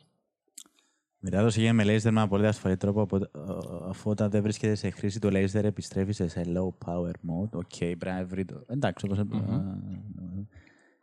Μετά 1.31 1.43
το 1.43 1.49
γίνεται 1.49 1.73
με 1.73 1.85
λέιζερ 1.85 2.13
με 2.13 2.21
ένα 2.21 2.29
πολύ 2.29 2.47
ασφαλή 2.47 2.77
τρόπο 2.77 3.01
από- 3.01 3.17
ε, 3.17 3.29
αφού 3.89 4.11
όταν 4.11 4.31
δεν 4.31 4.43
βρίσκεται 4.43 4.75
σε 4.75 4.91
χρήση 4.91 5.21
το 5.21 5.31
λέιζερ 5.31 5.65
επιστρέφει 5.65 6.13
σε 6.13 6.29
low 6.47 6.69
power 6.87 7.11
mode. 7.11 7.51
Οκ, 7.51 7.77
πρέπει 7.79 8.05
να 8.05 8.25
βρει 8.25 8.45
το. 8.45 8.65
Εντάξει, 8.67 9.05
όπως... 9.05 9.19
ε, 9.19 9.25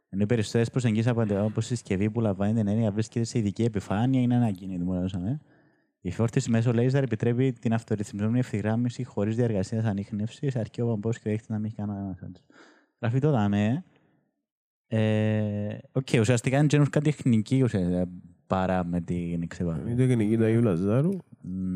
Ενώ 0.10 0.24
οι 0.24 0.26
περισσότερες 0.26 0.70
προσεγγίσεις 0.70 1.08
από 1.12 1.44
όπως 1.44 1.66
η 1.66 1.68
συσκευή 1.68 2.10
που 2.10 2.22
λαμβάνει 2.22 2.54
την 2.54 2.68
ενέργεια 2.68 2.92
βρίσκεται 2.92 3.26
σε 3.26 3.38
ειδική 3.40 3.64
επιφάνεια 3.64 4.22
είναι 4.22 4.36
ανακίνητη, 4.36 4.84
μου 4.84 4.94
λέγαμε. 4.94 5.42
Η 6.02 6.12
φόρτιση 6.12 6.50
μέσω 6.50 6.74
λέιζερ 6.74 7.04
επιτρέπει 7.04 7.54
την 7.54 7.74
αυτορυθμιζόμενη 7.74 8.40
ευθυγράμμιση 8.40 9.04
χωρίς 9.04 9.36
διαργασίας 9.36 9.86
ανείχνευσης, 9.86 10.56
αρκεί 10.56 10.82
ο 10.82 10.86
παμπό 10.88 11.10
και 11.10 11.30
ο 11.30 11.32
έχτη 11.32 11.46
να 11.52 11.56
μην 11.56 11.66
έχει 11.66 11.76
κανένα 11.76 12.10
άντρα. 12.10 12.44
Γράφει 13.00 13.20
το 13.20 13.32
δάμε. 13.32 13.84
Ε, 14.88 15.78
Οκ, 15.92 16.08
ουσιαστικά 16.20 16.58
είναι 16.58 16.68
γεννούς 16.70 16.90
κάτι 16.90 17.12
τεχνική 17.12 17.62
ουσιαστικά, 17.64 18.08
παρά 18.54 18.86
με 18.86 19.02
την 19.02 19.18
Είναι 19.18 19.44
εξεβάθμιση. 19.44 20.04
η 20.04 20.08
τεχνική 20.08 20.38
του 20.38 20.44
Αγίου 20.44 20.62
Λαζάρου. 20.62 21.12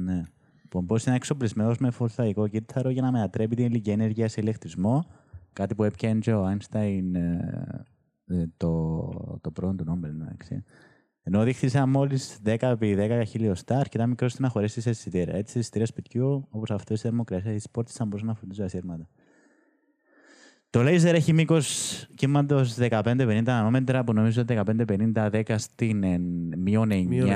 Ναι. 0.03 0.21
Ο 0.63 0.67
πομπός 0.69 1.05
είναι 1.05 1.15
εξοπλισμένο 1.15 1.73
με 1.79 1.91
φωτοβολταϊκό 1.91 2.47
κύτταρο 2.47 2.89
για 2.89 3.01
να 3.01 3.11
μετατρέπει 3.11 3.55
την 3.55 3.65
ηλική 3.65 3.89
ενέργεια 3.89 4.27
σε 4.27 4.41
ηλεκτρισμό. 4.41 5.05
Κάτι 5.53 5.75
που 5.75 5.83
έπιανε 5.83 6.19
και 6.19 6.33
ο 6.33 6.45
Άινσταϊν 6.45 7.15
ε, 7.15 7.85
ε, 8.27 8.45
το, 8.57 9.09
το 9.41 9.51
πρώτο 9.51 9.75
του 9.75 9.83
Νόμπελ. 9.83 10.09
εντάξει. 10.09 10.63
Ενώ 11.23 11.43
δείχτησε 11.43 11.85
μόλις 11.85 12.39
10 12.45 12.55
επί 12.61 12.95
10 12.99 13.23
χιλιοστά, 13.27 13.79
αρκετά 13.79 14.07
μικρός 14.07 14.31
ώστε 14.31 14.43
να 14.43 14.49
χωρέσει 14.49 14.81
σε 14.81 14.89
αισθητήρα. 14.89 15.35
Έτσι, 15.35 15.51
σε 15.51 15.59
αισθητήρα 15.59 15.85
σπιτιού, 15.85 16.47
όπως 16.49 16.71
αυτό 16.71 16.93
τη 16.93 16.99
θερμοκρασία 16.99 17.55
τη 17.55 17.63
πόρτη, 17.71 17.91
θα 17.91 18.05
μπορούσαν 18.05 18.27
να 18.27 18.33
φροντίζουν 18.33 18.65
ασύρματα. 18.65 19.07
Το 20.69 20.83
λέιζερ 20.83 21.15
έχει 21.15 21.33
μήκος 21.33 22.05
κύματος 22.15 22.77
15-50 22.79 23.41
νανόμετρα, 23.43 24.03
που 24.03 24.13
νομίζω 24.13 24.43
15-50 24.47 24.63
10 25.13 25.55
στην 25.57 26.03
ε, 26.03 26.17
μείον 26.57 26.89
9. 26.91 27.05
Μείον 27.07 27.29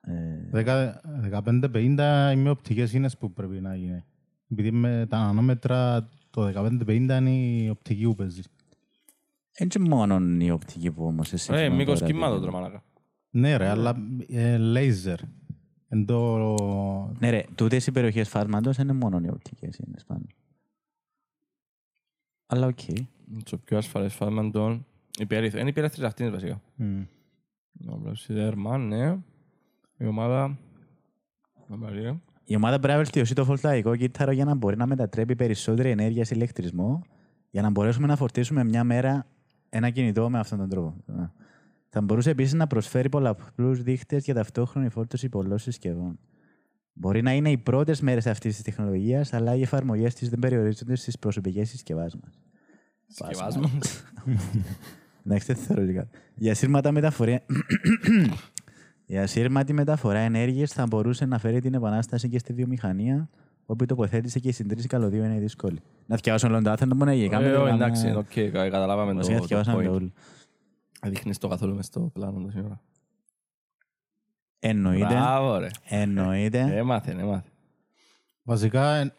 ε, 0.00 0.50
15-50 0.52 2.32
οι 2.32 2.36
με 2.36 2.50
οπτικές 2.50 2.92
είναι 2.92 3.08
που 3.18 3.32
πρέπει 3.32 3.60
να 3.60 3.76
γίνει. 3.76 4.04
Επειδή 4.48 4.70
με 4.70 5.06
τα 5.08 5.18
νανόμετρα 5.18 6.08
το 6.30 6.46
15-50 6.46 6.88
είναι 6.88 7.30
η 7.30 7.68
οπτική 7.68 8.04
που 8.04 8.14
παίζεις. 8.14 8.48
Δεν 9.58 9.68
είναι 9.76 9.88
μόνο 9.88 10.20
η 10.38 10.50
οπτική 10.50 10.90
που 10.90 11.04
όμως 11.04 11.32
εσύ. 11.32 11.52
Ε, 11.54 11.68
μήκος 11.68 11.98
τώρα, 11.98 12.12
κύματος, 12.12 12.38
δηλαδή. 12.38 12.56
ρε 12.56 12.62
μαλάκα. 12.62 12.82
Ναι 13.30 13.56
ρε, 13.56 13.68
αλλά 13.68 13.96
ε, 14.28 14.56
λέιζερ. 14.56 15.18
Εν 15.88 16.06
το... 16.06 16.46
Ναι 17.18 17.30
ρε, 17.30 17.44
τούτες 17.54 17.86
οι 17.86 17.92
περιοχές 17.92 18.28
φάσματος 18.28 18.76
είναι 18.76 18.92
μόνο 18.92 19.20
οι 19.24 19.28
οπτικές 19.28 19.76
είναι 19.76 19.98
σπάνιο. 19.98 20.26
Αλλά 22.52 22.66
οκ. 22.66 22.78
Το 23.50 23.58
πιο 23.58 23.76
ασφαλές 23.76 24.14
φάρμαντον. 24.14 24.86
Υπερήθ- 25.18 25.58
Είναι 25.58 25.68
υπερήθρες 25.68 26.06
αυτήν 26.06 26.30
βασικά. 26.30 26.60
Μμ. 26.74 27.02
Να 27.72 27.96
βλέψει 27.96 28.32
Δερμάν, 28.32 28.88
ναι. 28.88 29.18
Η 29.98 30.06
ομάδα... 30.06 30.58
Να 31.66 31.78
πάρει. 31.78 32.20
Η 32.44 32.56
ομάδα 32.56 32.76
πρέπει 32.78 32.92
να 32.92 33.02
βελτιώσει 33.02 33.34
το 33.34 33.40
φωτοβολταϊκό 33.44 33.96
κύτταρο 33.96 34.30
για 34.32 34.44
να 34.44 34.54
μπορεί 34.54 34.76
να 34.76 34.86
μετατρέπει 34.86 35.36
περισσότερη 35.36 35.90
ενέργεια 35.90 36.24
σε 36.24 36.34
ηλεκτρισμό 36.34 37.02
για 37.50 37.62
να 37.62 37.70
μπορέσουμε 37.70 38.06
να 38.06 38.16
φορτίσουμε 38.16 38.64
μια 38.64 38.84
μέρα 38.84 39.26
ένα 39.68 39.90
κινητό 39.90 40.30
με 40.30 40.38
αυτόν 40.38 40.58
τον 40.58 40.68
τρόπο. 40.68 40.94
Ε. 41.06 41.30
Θα 41.88 42.00
μπορούσε 42.00 42.30
επίσης 42.30 42.52
να 42.52 42.66
προσφέρει 42.66 43.08
πολλαπλού 43.08 43.74
δείχτες 43.74 44.24
για 44.24 44.34
ταυτόχρονη 44.34 44.88
φόρτωση 44.88 45.28
πολλών 45.28 45.58
συσκευών. 45.58 46.18
Μπορεί 46.92 47.22
να 47.22 47.32
είναι 47.32 47.50
οι 47.50 47.58
πρώτες 47.58 48.00
μέρες 48.00 48.26
αυτής 48.26 48.54
της 48.54 48.64
τεχνολογίας, 48.64 49.32
αλλά 49.32 49.54
οι 49.54 49.62
εφαρμογές 49.62 50.14
της 50.14 50.28
δεν 50.28 50.38
περιορίζονται 50.38 50.94
στις 50.96 51.18
προσωπικές 51.18 51.68
συσκευέ 51.68 52.10
μας. 52.22 52.40
Συσκευάσμα. 53.06 53.70
Εντάξει, 55.26 55.46
δεν 55.52 55.56
θεωρώ 55.56 55.86
και 55.86 55.92
κάτι. 55.92 56.18
Η 56.34 56.50
ασύρματη 56.50 56.92
μεταφορά... 56.92 57.40
Η 59.06 59.18
ασύρματη 59.24 59.72
μεταφορά 59.72 60.18
ενέργειας 60.18 60.72
θα 60.72 60.86
μπορούσε 60.86 61.24
να 61.24 61.38
φέρει 61.38 61.60
την 61.60 61.74
επανάσταση 61.74 62.28
και 62.28 62.38
στη 62.38 62.52
βιομηχανία, 62.52 63.28
όπου 63.66 63.84
η 63.84 63.86
τοποθέτηση 63.86 64.40
και 64.40 64.48
η 64.48 64.52
συντήρηση 64.52 64.86
καλωδίου 64.86 65.24
είναι 65.24 65.38
δύσκολη. 65.38 65.80
Να 66.06 66.16
διαβάσω 66.16 66.46
όλο 66.46 66.62
το 66.62 66.70
άρθρο, 66.70 66.86
να 66.94 67.10
Ε, 67.12 67.14
γίνει. 67.14 67.34
όχι, 67.34 67.74
Εντάξει, 67.74 68.12
οκ, 68.16 68.26
κα- 68.32 68.50
καταλάβαμε 68.50 69.10
το 69.10 69.16
Βασικά 69.16 69.38
το 69.38 69.44
διαβάσαμε 69.44 69.84
το 69.84 69.90
point. 69.90 69.94
όλο. 69.94 70.12
Δείχνεις 71.06 71.38
το 71.38 71.48
καθόλου 71.48 71.74
μες 71.74 71.86
στο 71.86 72.00
πλάνο 72.00 72.40
τόση 72.40 72.58
ώρα. 72.64 72.80
Εννοείται. 74.64 75.06
Μπράβο 75.06 75.58
ρε. 75.58 75.68
Εννοείται. 75.84 76.58
Έμαθε, 76.76 77.10
έμαθε. 77.10 77.48
Βασικά, 78.42 78.94
ε, 78.94 79.14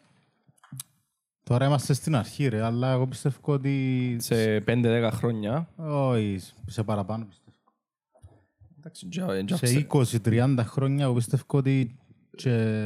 τώρα 1.42 1.66
είμαστε 1.66 1.92
στην 1.92 2.16
αρχή 2.16 2.48
ρε, 2.48 2.62
αλλά 2.62 2.90
εγώ 2.92 3.06
πιστεύω 3.06 3.36
ότι... 3.42 4.16
Σε 4.20 4.62
5-10 4.66 5.10
χρόνια. 5.12 5.68
Όχι, 5.76 6.40
σε 6.66 6.82
παραπάνω 6.82 7.24
πιστεύω. 7.24 7.56
Εντάξει, 8.78 9.08
τζα- 9.08 9.44
τζα- 9.44 9.56
Σε 9.66 9.86
20-30 10.24 10.56
χρόνια 10.64 11.04
εγώ 11.04 11.14
πιστεύω 11.14 11.42
ότι... 11.48 11.98
Και... 12.36 12.80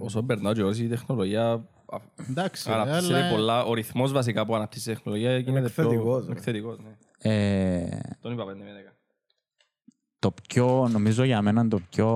Όσο 0.00 0.22
περνάω 0.22 0.52
και 0.52 0.62
όσο 0.62 0.82
η 0.82 0.88
τεχνολογία 0.88 1.50
α- 1.50 2.00
Εντάξει, 2.30 2.68
ρε, 2.68 2.74
αναπτύσσεται 2.74 3.18
αλλά... 3.22 3.30
πολλά, 3.30 3.64
ο 3.64 3.74
ρυθμός 3.74 4.12
βασικά 4.12 4.46
που 4.46 4.54
αναπτύσσεται 4.54 4.90
η 4.90 4.94
τεχνολογία 4.94 5.38
γίνεται 5.38 5.68
πιο 5.68 5.82
εκθετικός, 5.82 6.26
ρε. 6.26 6.32
εκθετικός. 6.32 6.78
ναι. 6.78 6.96
Ε, 7.32 8.00
Τον 8.20 8.32
είπα 8.32 8.42
5 8.44 8.46
με 8.46 8.54
10. 8.90 8.95
Το 10.18 10.34
πιο, 10.48 10.88
νομίζω 10.92 11.24
για 11.24 11.42
μένα 11.42 11.68
το 11.68 11.80
πιο 11.90 12.08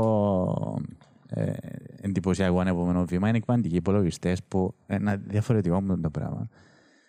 ε, 1.29 1.53
εντυπωσιακό 2.01 2.61
επόμενο 2.61 3.05
βήμα 3.05 3.29
είναι 3.29 3.37
οι 3.37 3.41
κβαντικοί 3.41 3.77
υπολογιστές 3.77 4.43
που 4.43 4.75
είναι 4.87 4.99
ένα 4.99 5.17
διαφορετικό 5.17 5.81
με 5.81 5.97
το 5.97 6.11
πράγμα. 6.11 6.49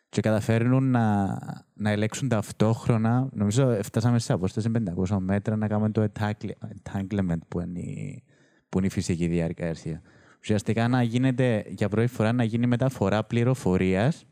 Και 0.10 0.22
καταφέρνουν 0.22 0.92
να, 0.92 1.28
να 1.74 1.90
ελέγξουν 1.90 2.28
ταυτόχρονα. 2.28 3.30
Νομίζω 3.34 3.80
φτάσαμε 3.84 4.20
σε 4.20 4.34
απόσταση 4.34 4.72
500 5.08 5.18
μέτρα 5.20 5.56
να 5.56 5.68
κάνουμε 5.68 5.90
το 5.90 6.08
entangle- 6.14 6.68
entanglement 6.74 7.40
που 7.48 7.60
είναι 7.60 7.80
η, 7.80 8.24
που 8.70 8.78
είναι 8.78 8.88
η 8.88 8.90
φυσική 8.90 9.28
διαδικασία. 9.28 10.02
Ουσιαστικά 10.40 10.88
να 10.88 11.04
γίνεται 11.04 11.66
για 11.68 11.90
πρώτη 11.90 12.08
φορά 12.08 12.32
να 12.32 12.44
γίνει 12.44 12.68
μεταφορά 12.68 13.24
πληροφορίας 13.24 14.26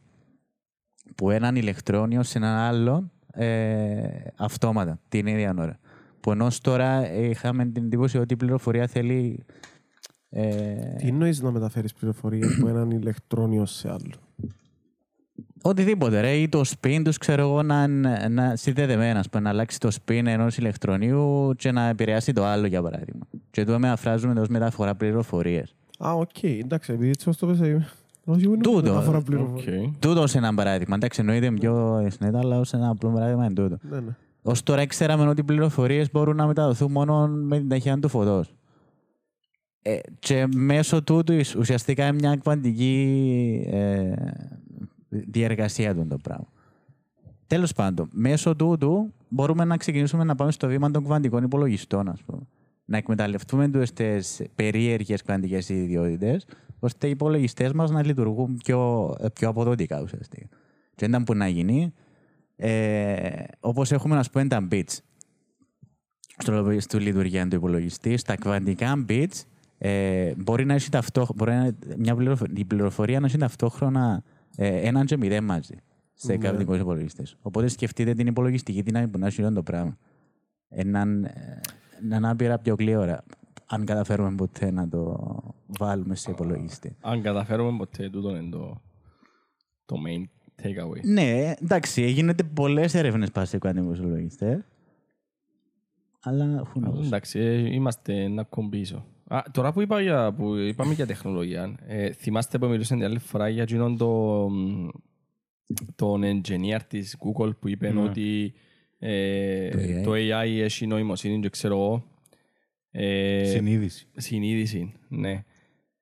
που 1.15 1.29
έναν 1.29 1.55
ηλεκτρόνιο 1.55 2.23
σε 2.23 2.37
έναν 2.37 2.55
άλλο 2.55 3.11
ε, 3.33 4.07
αυτόματα 4.35 4.99
την 5.09 5.27
ίδια 5.27 5.55
ώρα. 5.59 5.79
Που 6.21 6.31
ενώ 6.31 6.47
τώρα 6.61 7.13
είχαμε 7.13 7.65
την 7.65 7.83
εντύπωση 7.83 8.17
ότι 8.17 8.33
η 8.33 8.37
πληροφορία 8.37 8.87
θέλει. 8.87 9.45
Ε, 10.29 10.73
Τι 10.97 11.07
εννοείς 11.07 11.41
να 11.41 11.51
μεταφέρεις 11.51 11.93
πληροφορίες 11.93 12.57
από 12.57 12.67
έναν 12.67 12.91
ηλεκτρόνιο 12.91 13.65
σε 13.65 13.89
άλλο; 13.89 14.13
οτιδήποτε, 15.61 16.19
ρε, 16.19 16.31
ή 16.31 16.49
το 16.49 16.61
spin 16.65 17.01
τους, 17.03 17.17
ξέρω 17.17 17.41
εγώ, 17.41 17.63
να, 17.63 17.87
να 18.29 18.55
συνδεδεμένα, 18.55 19.19
ας 19.19 19.29
πούμε, 19.29 19.43
να 19.43 19.49
αλλάξει 19.49 19.79
το 19.79 19.89
spin 19.93 20.21
ενός 20.25 20.57
ηλεκτρονίου 20.57 21.53
και 21.57 21.71
να 21.71 21.87
επηρεάσει 21.87 22.33
το 22.33 22.45
άλλο, 22.45 22.67
για 22.67 22.81
παράδειγμα. 22.81 23.27
Και 23.51 23.63
το 23.63 23.79
μεταφράζουμε 23.79 24.39
ως 24.39 24.45
μεταφορά 24.49 24.95
πληροφορίες. 24.95 25.75
Α, 26.05 26.13
οκ, 26.13 26.43
εντάξει, 26.43 26.93
επειδή 26.93 27.09
έτσι 27.09 27.29
ως 27.29 27.37
το 27.37 27.47
πες, 27.47 27.59
ε, 27.59 27.87
όχι, 28.25 28.45
είναι 28.45 28.57
Τούτο, 28.57 28.81
μεταφορά 28.81 29.21
πληροφορία. 29.21 29.81
Οκ. 29.81 29.93
Τούτο 29.99 30.19
είναι 30.19 30.47
ένα 30.47 30.53
παράδειγμα. 30.53 30.95
Εντάξει, 30.95 31.19
εννοείται 31.19 31.51
πιο 31.51 32.05
σύνθετα, 32.09 32.39
αλλά 32.39 32.59
ως 32.59 32.73
ένα 32.73 32.89
απλό 32.89 33.09
παράδειγμα 33.09 33.45
είναι 33.45 33.53
τούτο. 33.53 33.77
Ναι, 34.41 34.51
ναι. 34.51 34.57
Ω 34.57 34.63
τώρα 34.63 34.85
ξέραμε 34.85 35.27
ότι 35.27 35.41
οι 35.41 35.43
πληροφορίες 35.43 36.11
μπορούν 36.11 36.35
να 36.35 36.47
μεταδοθούν 36.47 36.91
μόνο 36.91 37.27
με 37.27 37.57
την 37.57 37.69
ταχύτητα 37.69 37.99
του 37.99 38.09
φωτός. 38.09 38.53
Ε, 39.81 39.99
και 40.19 40.47
μέσω 40.55 41.03
τούτου 41.03 41.33
εις- 41.33 41.55
ουσιαστικά 41.55 42.07
είναι 42.07 42.15
μια 42.15 42.35
κβαντική 42.35 43.65
ε, 43.71 44.13
διεργασία 45.09 45.95
του 45.95 46.07
το 46.07 46.17
πράγμα. 46.17 46.47
Τέλος 47.47 47.73
πάντων, 47.73 48.09
μέσω 48.11 48.55
τούτου 48.55 49.13
μπορούμε 49.29 49.65
να 49.65 49.77
ξεκινήσουμε 49.77 50.23
να 50.23 50.35
πάμε 50.35 50.51
στο 50.51 50.67
βήμα 50.67 50.91
των 50.91 51.03
κβαντικών 51.03 51.43
υπολογιστών, 51.43 52.09
ας 52.09 52.21
πούμε. 52.23 52.41
Να 52.85 52.97
εκμεταλλευτούμε 52.97 53.69
τις 53.93 54.41
περίεργες 54.55 55.21
κβαντικές 55.23 55.69
ιδιότητες, 55.69 56.45
ώστε 56.79 57.07
οι 57.07 57.09
υπολογιστές 57.09 57.71
μας 57.73 57.91
να 57.91 58.05
λειτουργούν 58.05 58.57
πιο, 58.63 59.13
ε, 59.19 59.27
πιο 59.29 59.49
αποδοτικά 59.49 60.01
ουσιαστικά. 60.01 60.47
Και 60.95 61.05
ήταν 61.05 61.23
που 61.23 61.33
να 61.33 61.47
γίνει, 61.47 61.93
ε, 62.61 63.43
όπως 63.59 63.91
έχουμε 63.91 64.15
να 64.15 64.23
πούμε 64.31 64.47
τα 64.47 64.67
bits 64.71 64.97
στο, 66.37 66.75
στο 66.79 66.99
λειτουργία 66.99 67.47
του 67.47 67.55
υπολογιστή, 67.55 68.17
στα 68.17 68.35
κβαντικά 68.35 69.05
bits 69.09 69.41
ε, 69.77 70.33
μπορεί 70.37 70.65
να 70.65 70.73
έχει 70.73 70.89
ταυτόχρονα, 70.89 71.33
μπορεί 71.37 71.51
να, 71.51 71.95
μια 71.97 72.15
πληροφορία, 72.15 72.55
η 72.57 72.65
πληροφορία 72.65 73.19
να 73.19 73.25
έχει 73.25 73.37
ταυτόχρονα 73.37 74.23
ε, 74.55 74.87
έναν 74.87 75.05
και 75.05 75.17
μηδέν 75.17 75.43
μαζί 75.43 75.75
σε 76.13 76.31
Ναι. 76.31 76.37
κβαντικούς 76.37 76.79
υπολογιστές. 76.79 77.37
Οπότε 77.41 77.67
σκεφτείτε 77.67 78.13
την 78.13 78.27
υπολογιστική 78.27 78.81
δύναμη 78.81 79.07
που 79.07 79.17
να 79.17 79.27
έχει 79.27 79.41
όλο 79.41 79.53
το 79.53 79.63
πράγμα. 79.63 79.97
Έναν, 80.69 81.23
ε, 81.23 81.61
έναν 82.03 82.25
άπειρα 82.25 82.57
πιο 82.59 82.75
γλύωρα, 82.79 83.23
αν 83.65 83.85
καταφέρουμε 83.85 84.35
ποτέ 84.35 84.71
να 84.71 84.89
το 84.89 85.17
βάλουμε 85.67 86.15
σε 86.15 86.31
υπολογιστή. 86.31 86.95
Αν 87.01 87.21
καταφέρουμε 87.21 87.77
ποτέ, 87.77 88.09
τούτο 88.09 88.35
είναι 88.35 88.49
το, 88.49 88.81
το 89.85 89.95
main 90.07 90.23
takeaway. 90.63 90.99
Ναι, 91.03 91.53
εντάξει, 91.61 92.09
γίνεται 92.09 92.43
πολλές 92.43 92.93
έρευνες 92.93 93.31
πάνω 93.31 93.45
σε 93.45 93.57
κβαντικού 93.57 93.91
υπολογιστέ. 93.91 94.65
Αλλά 96.21 96.63
who 96.73 96.87
knows. 96.87 97.03
Εντάξει, 97.05 97.39
ε, 97.39 97.73
είμαστε 97.73 98.23
ένα 98.23 98.43
κομπίσω. 98.43 99.05
Α, 99.27 99.41
τώρα 99.51 99.71
που, 99.73 99.81
είπα 99.81 100.01
για, 100.01 100.33
που 100.33 100.55
είπαμε 100.55 100.93
για 100.93 101.05
τεχνολογία, 101.05 101.75
ε, 101.87 102.11
θυμάστε 102.11 102.57
που 102.57 102.67
μιλούσαν 102.67 102.97
την 102.97 103.07
άλλη 103.07 103.19
φορά 103.19 103.49
για 103.49 103.63
εκείνον 103.63 103.97
το, 103.97 104.09
μ, 104.49 104.87
τον 105.95 106.21
engineer 106.23 106.79
της 106.87 107.17
Google 107.19 107.57
που 107.59 107.67
είπε 107.67 107.93
ότι 107.97 108.53
ε, 108.99 109.69
Το 109.69 109.77
AI. 109.79 110.03
το 110.03 110.11
AI 110.11 110.59
έχει 110.61 110.87
νοημοσύνη 110.87 111.39
και 111.39 111.49
ξέρω 111.49 111.75
εγώ. 111.75 112.03
Ε, 112.91 113.43
Συνείδηση. 113.45 114.07
συνείδηση, 114.15 114.93
ναι. 115.07 115.43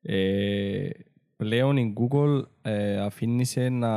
Ε, 0.01 0.89
πλέον 1.38 1.78
η 1.78 1.93
Google 1.97 2.41
ε, 2.62 2.97
αφήνει 2.97 3.45
σε 3.45 3.69
να, 3.69 3.91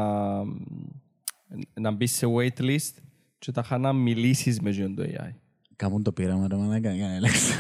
να 1.74 1.90
μπει 1.90 2.06
σε 2.06 2.26
waitlist 2.36 2.94
και 3.38 3.52
τα 3.52 3.78
να 3.78 3.92
μιλήσεις 3.92 4.60
με 4.60 4.70
εκείνον 4.70 4.94
το 4.94 5.02
AI. 5.02 5.30
Κάμουν 5.76 6.02
το 6.02 6.12
πείραμα, 6.12 6.48
ρε 6.48 6.56
μαλάκα, 6.56 6.94
για 6.94 7.06
να 7.06 7.14
ελέγξω. 7.14 7.52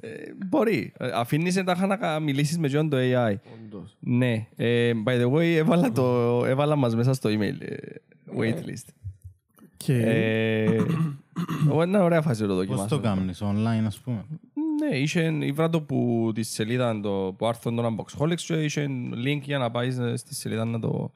Ε, 0.00 0.08
μπορεί. 0.46 0.92
Ε, 0.98 1.10
Αφήνεις 1.14 1.54
τα 1.64 1.86
να 1.86 2.20
μιλήσεις 2.20 2.58
με 2.58 2.66
εκείνον 2.66 2.88
το 2.88 2.96
AI. 3.00 3.34
Όντως. 3.64 3.96
Ναι. 4.00 4.46
Ε, 4.56 4.92
by 5.06 5.20
the 5.22 5.32
way, 5.32 5.42
έβαλα, 5.56 5.92
το, 5.92 6.42
έβαλα 6.46 6.76
μας 6.76 6.94
μέσα 6.96 7.12
στο 7.14 7.30
email. 7.30 7.60
ε, 7.60 7.76
waitlist. 8.38 8.88
Και 9.76 9.94
Ε, 10.02 10.76
είναι 11.82 11.98
ωραία 11.98 12.22
φάση 12.22 12.42
να 12.42 12.48
το 12.48 12.54
Πώς 12.54 12.66
το 12.66 12.74
δοκιμάσω. 12.74 13.00
κάνεις, 13.00 13.42
online 13.42 13.86
ας 13.86 13.98
πούμε; 13.98 14.24
Ναι, 14.80 14.96
είχε, 14.96 15.38
ήβρα 15.40 15.70
το 15.70 15.82
που 15.82 16.30
τη 16.34 16.42
σελίδα 16.42 17.00
το, 17.00 17.34
που 17.38 17.46
άρθρο 17.46 17.72
των 17.74 17.96
Unboxholics 17.98 18.40
και 18.40 18.54
είχε 18.64 18.86
link 19.24 19.40
για 19.42 19.58
να 19.58 19.70
πάει 19.70 19.90
στη 20.16 20.34
σελίδα 20.34 20.64
να 20.64 20.78
το 20.78 21.12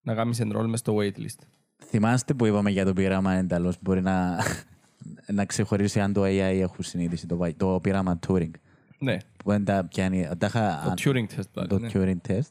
να 0.00 0.14
κάνεις 0.14 0.40
enroll 0.42 0.66
μες 0.66 0.78
στο 0.78 0.96
waitlist. 0.96 1.38
Θυμάστε 1.84 2.34
που 2.34 2.46
είπαμε 2.46 2.70
για 2.70 2.84
το 2.84 2.92
πείραμα 2.92 3.32
ενταλώς 3.32 3.76
μπορεί 3.80 4.02
να, 4.02 4.38
να 5.36 5.44
ξεχωρίσει 5.44 6.00
αν 6.00 6.12
το 6.12 6.22
AI 6.22 6.58
έχουν 6.60 6.84
συνείδηση, 6.84 7.26
το, 7.26 7.36
βα- 7.36 7.56
το 7.56 7.78
πείραμα 7.82 8.18
Turing. 8.26 8.50
Ναι, 8.98 9.16
Που 9.44 9.50
δεν 9.50 9.64
τα 9.64 9.84
πιάνει, 9.84 10.28
τα 10.38 10.46
είχα, 10.46 10.82
το 10.84 11.10
Turing 11.10 11.24
test. 11.38 11.44
το 11.52 11.64
δηλαδή, 11.66 11.98
ναι. 11.98 12.18
Turing 12.26 12.30
test. 12.30 12.48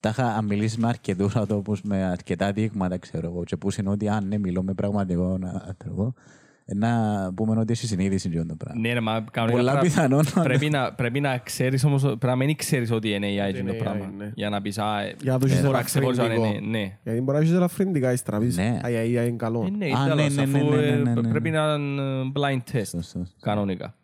Τα 0.00 0.08
είχα 0.08 0.42
μιλήσεις 0.42 0.76
με 0.78 0.88
αρκετούς 0.88 1.36
ανθρώπους 1.36 1.82
με 1.82 2.04
αρκετά 2.04 2.52
δείγματα, 2.52 2.98
ξέρω 2.98 3.26
εγώ, 3.26 3.44
και 3.44 3.56
που 3.56 3.68
είναι 3.78 3.90
ότι 3.90 4.08
αν 4.08 4.26
ναι, 4.28 4.38
μιλώ 4.38 4.62
με 4.62 4.74
πραγματικό 4.74 5.38
άνθρωπο, 5.68 6.06
ε, 6.06 6.22
να 6.66 7.30
πούμε 7.34 7.58
ότι 7.60 7.72
έχει 7.72 7.86
συνείδηση 7.86 8.28
για 8.28 8.46
το 8.46 8.54
πράγμα. 8.58 8.80
Ναι, 8.80 8.92
ρε, 8.92 9.00
μα 9.00 9.24
κανονικά 9.30 9.58
Πολλά 9.58 9.72
πρέ- 9.72 9.82
πιθανόν. 9.84 10.24
πρέπει, 10.42 10.70
να, 10.70 10.92
πρέπει 10.92 11.20
να 11.20 11.38
ξέρεις 11.38 11.84
όμως, 11.84 12.02
πρέπει 12.02 12.26
να 12.26 12.36
μην 12.36 12.56
ξέρεις 12.56 12.90
ότι 12.90 13.10
είναι 13.10 13.26
AI 13.26 13.30
Ότι 13.48 13.48
εκείνο 13.48 13.68
το 13.68 13.74
είναι 13.74 13.82
πράγμα. 13.84 14.06
AI, 14.10 14.14
ναι. 14.16 14.30
Για 14.34 14.48
να 14.50 14.60
πεις, 14.62 14.78
α, 14.78 15.00
ε, 15.00 15.14
Για 15.22 15.32
να 15.32 15.38
το 15.38 15.46
έχεις 15.46 15.60
μπορώ 15.62 15.72
να 15.76 15.82
ξεχωρίσω 15.82 16.22
αν 16.22 16.26
είναι, 16.30 16.34
ελαφρυντικό. 16.36 16.70
ναι. 16.70 16.98
Γιατί 17.02 17.20
μπορεί 17.20 17.36
να 17.38 17.42
έχεις 17.44 17.54
ελαφρυντικά 17.56 18.12
εις 18.12 18.22
τραβείς. 18.22 18.56
Ναι. 18.56 18.78
Αϊ, 18.82 18.96
αϊ, 18.96 19.18
αϊ, 19.18 19.28
είναι 19.28 19.36
καλό. 19.36 19.64
Ε, 19.66 19.70
ναι, 19.86 19.86
Α, 19.96 20.04
τέλος, 20.04 20.34
ναι, 20.34 20.44
ναι, 20.44 20.58
αφού 20.58 20.70
ναι, 20.70 20.76
ναι, 20.76 20.86
ε, 20.86 20.96
ναι, 20.96 21.14
ναι. 21.14 21.28
πρέπει 21.28 21.50
να 21.50 21.74
είναι 21.74 22.32
blind 22.34 22.72
test, 22.72 22.82
Σωστό. 22.86 23.26
κανονικά. 23.40 23.94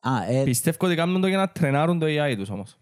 Α, 0.00 0.10
ε, 0.32 0.42
Πιστεύω 0.44 0.76
ότι 0.80 0.94
κάνουν 0.94 1.20
το 1.20 1.26
για 1.26 1.36
να 1.36 1.48
τρενάρουν 1.48 1.98
το 1.98 2.06
AI 2.06 2.34
τους 2.36 2.50
όμως. 2.50 2.78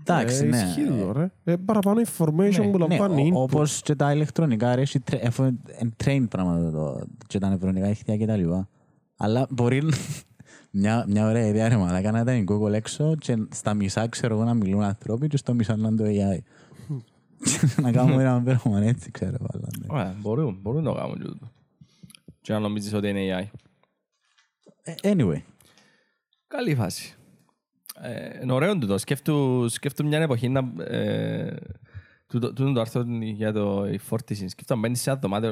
Εντάξει, 0.00 0.44
Ε, 0.44 0.48
ναι. 0.48 0.56
ισχύει 0.56 0.84
το, 0.86 1.12
ρε. 1.12 1.30
Ε, 1.44 1.56
Παραπάνω 1.56 2.00
information 2.00 2.58
Ναι, 2.60 2.70
που 2.70 2.78
Ναι, 2.78 2.86
λαμβάνει. 2.96 3.22
ο- 3.22 3.26
input. 3.26 3.32
όπως 3.42 3.82
και 3.82 3.94
τα 3.94 4.12
ηλεκτρονικά, 4.12 4.74
ρε, 4.74 4.80
έχει 4.80 5.00
τρε- 5.00 5.24
έχουν 5.24 5.60
trained 6.04 6.26
πράγματα 6.30 6.70
το, 6.70 7.06
και 7.26 7.38
τα 7.38 7.48
νευρονικά 7.48 7.88
ηχθεία 7.88 8.16
και 8.16 8.26
τα 8.26 8.36
λοιπά. 8.36 8.68
Αλλά 9.16 9.46
μπορεί 9.50 9.82
μια, 10.70 11.04
μια 11.08 11.26
ωραία 11.26 11.46
ιδέα 11.46 11.68
ρε 11.68 11.76
μαλάκα 11.76 12.10
να 12.10 12.20
ήταν 12.20 12.36
η 12.36 12.44
Google 12.48 12.72
έξω 12.72 13.14
και 13.18 13.46
στα 13.50 13.74
μισά 13.74 14.08
ξέρω 14.08 14.34
εγώ 14.34 14.44
να 14.44 14.54
μιλούν 14.54 14.82
ανθρώποι 14.82 15.26
και 15.28 15.36
στο 15.36 15.54
μισά 15.54 15.76
να 15.76 15.88
είναι 15.88 15.96
το 15.96 16.04
AI. 16.06 16.38
να 17.82 17.92
κάνουμε 17.92 18.22
ένα 18.22 18.42
πέραμα 18.44 18.82
έτσι 18.82 19.10
ξέρω 19.10 19.36
εγώ. 19.40 19.46
αλλά 19.52 19.68
ναι. 19.80 19.86
Ωραία, 19.88 20.16
μπορούν, 20.20 20.58
μπορούν 20.62 20.82
να 20.82 20.92
το 20.92 20.96
κάνουν 21.00 21.16
και 21.18 21.24
τούτο. 21.24 21.50
Και 22.40 22.52
να 22.52 22.58
νομίζεις 22.58 22.92
ότι 22.92 23.08
είναι 23.08 23.20
AI. 23.52 23.58
Ε, 24.82 24.94
Anyway, 25.14 25.40
Καλή 26.46 26.74
φάση. 26.74 27.14
Ε, 28.00 28.42
είναι 28.42 28.52
ωραίο 28.52 28.78
τούτο. 28.78 28.98
Σκέφτου, 28.98 29.66
σκέφτου 29.68 30.06
μια 30.06 30.18
εποχή 30.20 30.48
να... 30.48 30.84
Ε, 30.84 31.56
τούτο, 32.26 32.52
τούτο 32.52 32.72
το 32.72 32.80
άρθρο 32.80 33.04
για 33.20 33.52
το 33.52 33.86
η 33.92 33.98
φόρτιση. 33.98 34.48
Σκέφτου 34.48 34.74
να 34.74 34.80
μπαίνεις 34.80 35.00
σε 35.00 35.10
ένα 35.10 35.18
δωμάτιο. 35.18 35.50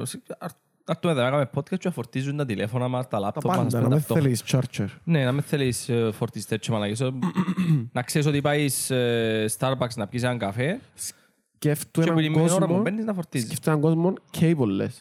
Να 0.85 0.93
έρθουμε 0.95 1.13
εδώ 1.13 1.23
να 1.23 1.29
κάνουμε 1.31 1.51
podcast 1.55 1.69
και 1.79 1.79
να 1.89 1.91
φορτίζουν 1.91 2.37
τα 2.37 2.45
τηλέφωνα 2.47 2.89
μας, 2.89 3.03
τα 3.05 3.09
Τα 3.11 3.19
λάπτοπ 3.19 3.45
μας. 3.45 3.57
πάντα, 3.57 3.69
πούμε, 3.69 3.83
να 3.83 3.89
με 3.89 3.95
ταυτόχρονα. 3.95 4.23
θέλεις 4.37 4.45
charger. 4.47 4.87
Ναι, 5.05 5.25
να 5.25 5.33
με 5.33 5.41
θέλεις 5.41 5.89
ε, 5.89 6.11
φορτιστές 6.13 6.59
και 6.59 6.71
μαλακές. 6.71 7.01
Ε, 7.01 7.11
Να 7.93 8.03
ξέρεις 8.03 8.27
ότι 8.29 8.41
πάεις 8.41 8.91
ε, 8.91 9.47
Starbucks 9.59 9.95
να 9.97 10.07
πιεις 10.09 10.23
έναν 10.23 10.39
καφέ 10.39 10.81
Σκέφτου 10.95 12.01
και 12.01 12.13
που 12.13 12.19
έναν 12.19 12.33
την 12.33 12.41
ώρα 12.43 12.51
που 12.59 12.67
κόσμο, 12.67 12.83
μπαίνεις 12.83 13.05
να 13.05 13.15
φορτίζεις. 13.15 13.47
σκέφτου 13.47 13.69
έναν 13.71 13.81
κόσμο 13.81 14.13
cableless. 14.41 15.01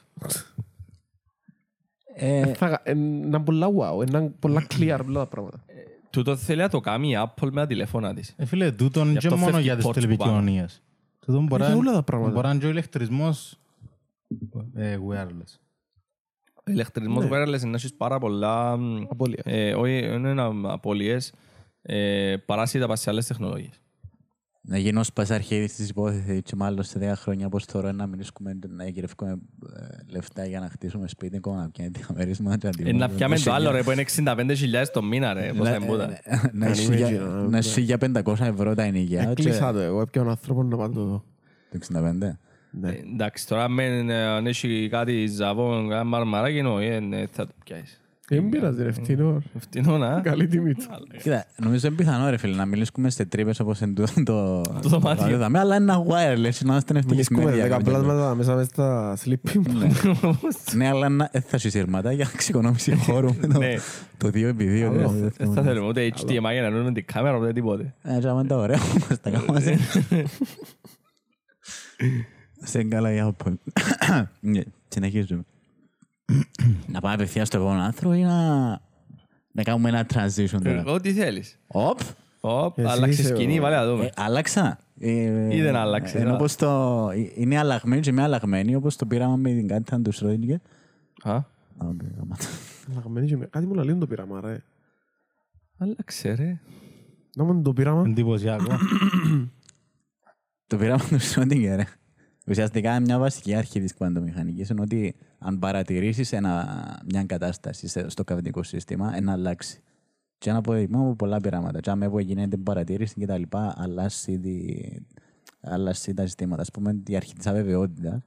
ε, 2.15 2.53
Θα- 2.53 2.81
ε, 2.83 2.93
Να 2.93 3.01
είναι 3.01 3.39
πολλά 3.39 3.67
wow, 3.67 4.09
να 4.09 4.19
είναι 4.19 4.33
πολλά 4.39 4.65
clear 4.77 4.99
όλα 5.07 5.19
τα 5.19 5.27
πράγματα. 5.27 5.63
Τούτο 6.11 6.35
θέλει 6.35 6.61
να 6.61 6.69
το 6.69 6.79
κάνει 6.79 7.09
η 7.09 7.15
Apple 7.17 7.49
με 7.51 7.61
τα 7.61 7.67
τηλέφωνα 7.67 8.13
της. 8.13 8.33
Ε, 8.37 8.45
φίλε, 8.45 8.71
τούτον 8.71 9.11
Γι' 9.11 9.17
και 9.17 9.27
αυτό 9.27 9.37
μόνο 9.39 9.51
φεύγει 9.51 9.65
για 9.67 9.75
τις 9.75 9.85
ports 9.85 9.93
που 9.93 9.99
τηλεπικοινωνίες. 9.99 10.81
Τούτον 11.25 11.45
μπορεί 11.45 11.63
Για 11.63 11.71
να- 11.71 11.77
όλα 11.79 11.91
τα 11.91 12.03
πράγματα. 12.03 12.31
μπορεί 12.33 12.45
να 12.45 12.51
είναι 12.51 12.61
και 12.61 12.65
ο 12.67 12.69
ηλεκτρισμός 12.69 13.57
ε, 14.75 14.97
wireless. 15.09 15.59
Ο 16.63 16.71
ηλεκτρισμός 16.71 17.23
Ναι. 17.23 17.29
wireless 17.29 17.47
είναι 17.61 17.69
να 17.69 17.75
έχεις 17.75 17.93
πάρα 17.93 18.19
πολλά... 18.19 18.77
μ, 18.77 19.03
Απώλεια. 19.09 19.41
ε, 19.45 19.73
όχι, 19.75 19.97
είναι 20.13 20.29
ένα 20.29 20.51
απώλειες, 20.63 21.33
ε, 21.81 22.35
παράσιτα 22.45 22.87
πας 22.87 22.99
σε 23.01 23.09
άλλες 23.09 23.27
τεχνολογίες. 23.27 23.81
Να 24.63 24.77
γίνω 24.77 24.99
ως 24.99 25.13
πασαρχίδης 25.13 25.75
της 25.75 25.89
υπόθεσης 25.89 26.41
και 26.43 26.55
μάλλον 26.55 26.83
σε 26.83 26.99
10 26.99 27.13
χρόνια 27.15 27.45
όπως 27.45 27.65
τώρα 27.65 27.91
να 27.91 28.07
μιλήσουμε 28.07 28.59
να 28.69 28.87
γυρεύουμε 28.87 29.31
ε, 29.31 30.11
λεφτά 30.11 30.45
για 30.45 30.59
να 30.59 30.69
χτίσουμε 30.69 31.07
σπίτι 31.07 31.35
ακόμα 31.37 31.55
να 31.61 31.69
πιάνει 31.69 31.91
διαμερίσματα 31.97 32.69
και 32.69 32.83
Ε, 32.85 32.91
Να 32.91 33.09
πιάμε 33.09 33.37
το 33.39 33.51
άλλο 33.51 33.71
ρε 33.71 33.83
που 33.83 33.91
είναι 33.91 34.05
65.000 34.25 34.85
το 34.93 35.03
μήνα 35.03 35.33
ρε. 35.33 35.53
Πώς 35.57 35.67
θα 35.67 35.79
Ναι, 35.79 35.85
εμπούτα. 35.85 36.09
Να 36.51 36.67
έχει 36.67 36.95
για- 36.95 37.09
να 37.49 37.57
έχει 37.57 37.81
για 37.81 37.97
500 37.97 38.35
ευρώ 38.45 38.75
τα 38.75 38.83
ενοικιά. 38.83 39.23
και- 39.23 39.29
Έκλεισα 39.31 39.71
το 39.73 39.79
εγώ, 39.79 40.01
έπια 40.01 40.21
έναν 40.21 40.33
άνθρωπο 40.33 40.63
να 40.63 40.77
πάω 40.77 40.89
το 40.89 41.03
δω. 41.05 41.23
Το 41.71 41.77
65. 41.77 42.37
Ναι. 42.71 42.89
Ε, 42.89 43.01
Εντάξει, 43.13 43.47
τώρα 43.47 43.67
με- 43.69 43.85
ε, 44.07 44.23
αν 44.23 44.47
έχει 44.47 44.87
κάτι 44.91 45.27
ζαβόν, 45.27 45.89
κάτι 45.89 46.05
μαρμαράκινο, 46.07 46.79
ε, 46.79 46.99
ναι, 46.99 47.23
θα 47.31 47.45
το 47.47 47.53
πιάσεις. 47.65 48.00
Δεν 48.33 48.49
πειράζει 48.49 48.83
ρε 48.83 48.91
φτηνό. 48.91 49.41
Φτηνό, 49.59 49.97
να. 49.97 50.21
Καλή 50.21 50.47
τιμή 50.47 50.73
του. 50.73 50.83
Κοίτα, 51.21 51.45
νομίζω 51.57 51.87
είναι 51.87 51.95
πιθανό 51.95 52.29
ρε 52.29 52.37
φίλε 52.37 52.55
να 52.55 52.65
μιλήσουμε 52.65 53.09
σε 53.09 53.25
τρύπες 53.25 53.59
όπως 53.59 53.79
είναι 53.79 53.93
τούτο 53.93 54.23
το 54.23 54.61
Το 54.81 54.89
δωμάτιο. 54.89 55.37
δωμάτιο, 55.37 55.59
αλλά 55.59 55.75
είναι 55.75 55.83
ένα 55.91 56.03
wireless, 56.03 56.57
να 56.63 56.71
είμαστε 56.71 56.97
ευτυχισμένοι. 56.97 57.05
Μιλήσουμε 57.15 57.41
για 57.43 57.51
δέκα 57.51 57.67
κάποια 57.67 57.91
πλάσματα 57.91 58.35
μέσα 58.35 58.55
μες 58.55 58.65
στα 58.67 59.17
sleeping 59.25 59.61
bag. 59.67 60.31
Ναι, 60.75 60.87
αλλά 60.87 61.09
να- 61.09 61.29
ε, 61.31 61.39
θα 61.39 61.57
σου 61.57 61.69
σύρματα 61.69 62.11
για 62.11 62.25
να 62.25 62.37
ξεκονόμησει 62.37 62.95
χώρο 62.95 63.35
με 63.41 63.47
το- 63.47 63.59
Ναι. 63.59 63.75
το 64.17 64.27
2x2. 64.27 64.85
Άλλο. 64.85 64.97
δηλαδή, 64.97 65.19
δεν 65.19 65.31
Δεν 65.37 65.53
θα 65.53 65.61
θέλουμε 65.61 65.87
ούτε 65.87 66.13
HDMI 66.15 66.51
για 66.51 66.61
να 66.61 66.71
δούμε 66.71 66.91
την 66.91 67.05
κάμερα, 67.05 67.37
ούτε 67.37 67.53
τίποτε. 67.53 67.93
Ε, 68.01 68.19
τζάμα 68.19 68.39
είναι 68.39 68.49
τα 68.49 68.55
ωραία 68.57 68.79
όμως, 68.91 69.07
τα 69.21 69.29
κάνουμε 69.29 69.59
σε... 69.59 69.77
Σε 72.63 72.83
καλά 72.83 73.11
για 73.11 73.27
όπον. 73.27 73.59
Ναι, 74.39 74.61
συνεχίζουμε. 74.87 75.43
Να 76.87 76.99
πάμε 76.99 77.13
απευθείας 77.13 77.47
στο 77.47 77.57
επόμενο 77.57 77.81
άνθρωπο 77.81 78.13
ή 78.15 78.21
να... 78.21 78.69
Να 79.53 79.63
κάνουμε 79.63 79.89
ένα 79.89 80.05
transition 80.13 80.59
τώρα; 80.63 80.79
Εγώ 80.79 80.99
τι 81.01 81.13
θέλεις. 81.13 81.59
Οπ, 81.67 81.99
Οπ, 82.39 82.77
Εσύ 82.79 82.87
άλλαξες 82.91 83.19
είσαι 83.19 83.35
σκηνή, 83.35 83.59
ο- 83.59 83.61
βάλε 83.61 83.75
να 83.75 83.81
ε, 83.81 83.85
δούμε. 83.85 84.09
άλλαξα; 84.15 84.79
Ε, 84.99 85.55
Ή 85.55 85.61
δεν 85.61 85.75
άλλαξες, 85.75 86.21
Ενώ 86.21 86.33
α. 86.33 86.37
πως 86.37 86.55
το... 86.55 87.09
ε, 87.13 87.31
Είναι 87.35 87.57
αλλαγμένη 87.57 88.01
και 88.01 88.11
με 88.11 88.21
αλλαγμένη, 88.21 88.75
όπως 88.75 88.95
το 88.95 89.05
πήραμε 89.05 89.37
με 89.37 89.49
την 89.49 89.67
κάρτα 89.67 90.01
του 90.01 90.11
Σρόντιγκερ. 90.11 90.57
Α, 91.23 91.31
Α, 91.35 91.43
οκ, 91.77 92.01
γαμάτο. 92.17 92.45
Αλλαγμένη 92.91 93.27
και 93.27 93.37
με- 93.37 93.45
Κάτι 93.45 93.65
μου 93.65 93.73
λαλεί 93.73 93.95
το 93.97 94.07
πείραμα 94.07 94.41
ρε. 94.41 94.63
Άλλαξε 95.77 96.33
ρε. 96.33 96.59
Να 97.35 97.43
μου 97.43 97.61
το 97.61 97.73
πείραμα. 97.73 98.03
Εντυπωσιακό. 98.07 98.77
Το 100.67 100.77
πήραμε 100.77 101.03
του 101.09 101.19
Σρόντιγκερ. 101.19 101.75
ρε. 101.75 101.85
Ουσιαστικά 102.47 102.99
μια 102.99 103.19
βασική 103.19 103.53
αρχή 103.55 103.79
της 103.79 103.93
κουαντομηχανικής 103.93 104.69
είναι 104.69 104.81
ότι 104.81 105.15
αν 105.39 105.59
παρατηρήσεις 105.59 106.31
ένα, 106.31 106.65
μια 107.11 107.23
κατάσταση 107.23 107.87
σε- 107.87 108.09
στο 108.09 108.23
καυντικό 108.23 108.63
σύστημα, 108.63 109.21
να 109.21 109.31
αλλάξει. 109.31 109.81
Και 110.37 110.49
ένα 110.49 110.59
αποδείγμα 110.59 110.99
από 110.99 111.15
πολλά 111.15 111.39
πειράματα. 111.41 111.79
Και 111.79 111.89
αν 111.89 112.19
γίνεται 112.19 112.57
παρατήρηση 112.57 113.15
και 113.19 113.25
τα 113.25 113.37
λοιπά, 113.37 113.73
αλλάζει, 113.77 114.39
τη, 114.39 114.65
αλλάζει 115.61 116.13
τα 116.13 116.21
συστήματα. 116.25 116.61
Ας 116.61 116.71
πούμε, 116.71 117.01
η 117.07 117.15
αρχή 117.15 117.33
της 117.33 117.47
αβεβαιότητας 117.47 118.21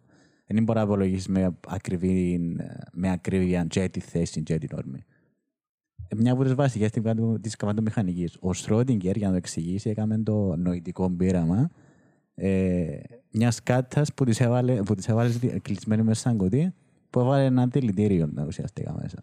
δεν 0.47 0.63
μπορεί 0.63 0.79
να 0.79 0.85
απολογίσεις 0.85 1.29
με, 1.29 1.57
ακριβή, 1.69 2.39
με 2.93 3.11
ακρίβεια 3.11 3.65
και 3.65 3.89
τη 3.89 4.01
θέση 4.01 4.43
και 4.43 4.59
την 4.59 4.69
όρμη. 4.77 5.05
Ε, 6.09 6.17
Μια 6.17 6.33
από 6.33 6.43
τις 6.43 6.55
βασικές 6.55 6.91
της 7.41 7.57
καβαντομηχανικής. 7.57 8.37
Ο 8.41 8.53
Σρόντιγκερ, 8.53 9.17
για 9.17 9.27
να 9.27 9.33
το 9.33 9.37
εξηγήσει, 9.39 9.91
έκαμε 9.91 10.19
το 10.19 10.57
νοητικό 10.57 11.11
πείραμα 11.11 11.71
ε, 12.35 12.97
μιας 13.31 13.63
κάρτα 13.63 14.03
που 14.15 14.25
της 14.25 14.41
έβαλε, 14.41 14.75
που 14.83 14.95
της 14.95 15.09
έβαλε 15.09 15.29
δι- 15.29 15.61
κλεισμένη 15.63 16.03
μέσα 16.03 16.21
σαν 16.21 16.37
κουτί, 16.37 16.75
που 17.11 17.21
έβαλε 17.21 17.45
ένα 17.45 17.67
δηλητήριο 17.67 18.31
ναι, 18.35 18.45
ουσιαστικά 18.45 18.95
μέσα. 19.03 19.23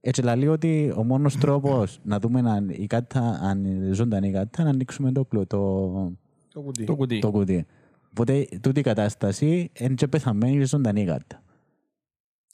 Έτσι 0.00 0.22
λέει 0.22 0.46
ότι 0.46 0.92
ο 0.96 1.04
μόνος 1.04 1.36
τρόπος 1.44 2.00
να 2.02 2.18
δούμε 2.18 2.50
αν 2.50 2.68
η 2.68 2.86
κάρτα, 2.86 3.38
αν 3.42 3.64
είναι 3.64 3.92
ζωντανή 3.92 4.28
η 4.28 4.32
κάρτα, 4.32 4.62
να 4.62 4.70
ανοίξουμε 4.70 5.12
το, 5.12 5.24
κλου- 5.24 5.46
το, 5.46 6.12
Το 6.52 6.60
κουτί. 6.60 6.84
Το 6.84 6.94
κουτί. 6.96 7.18
το 7.18 7.30
κουτί. 7.30 7.66
Οπότε 8.10 8.46
τούτη 8.60 8.80
η 8.80 8.82
κατάσταση 8.82 9.70
είναι 9.78 9.94
και 9.94 10.06
πεθαμένη 10.08 10.58
και 10.58 10.64
ζωντανή 10.66 11.00
η 11.00 11.04
κάρτα. 11.04 11.42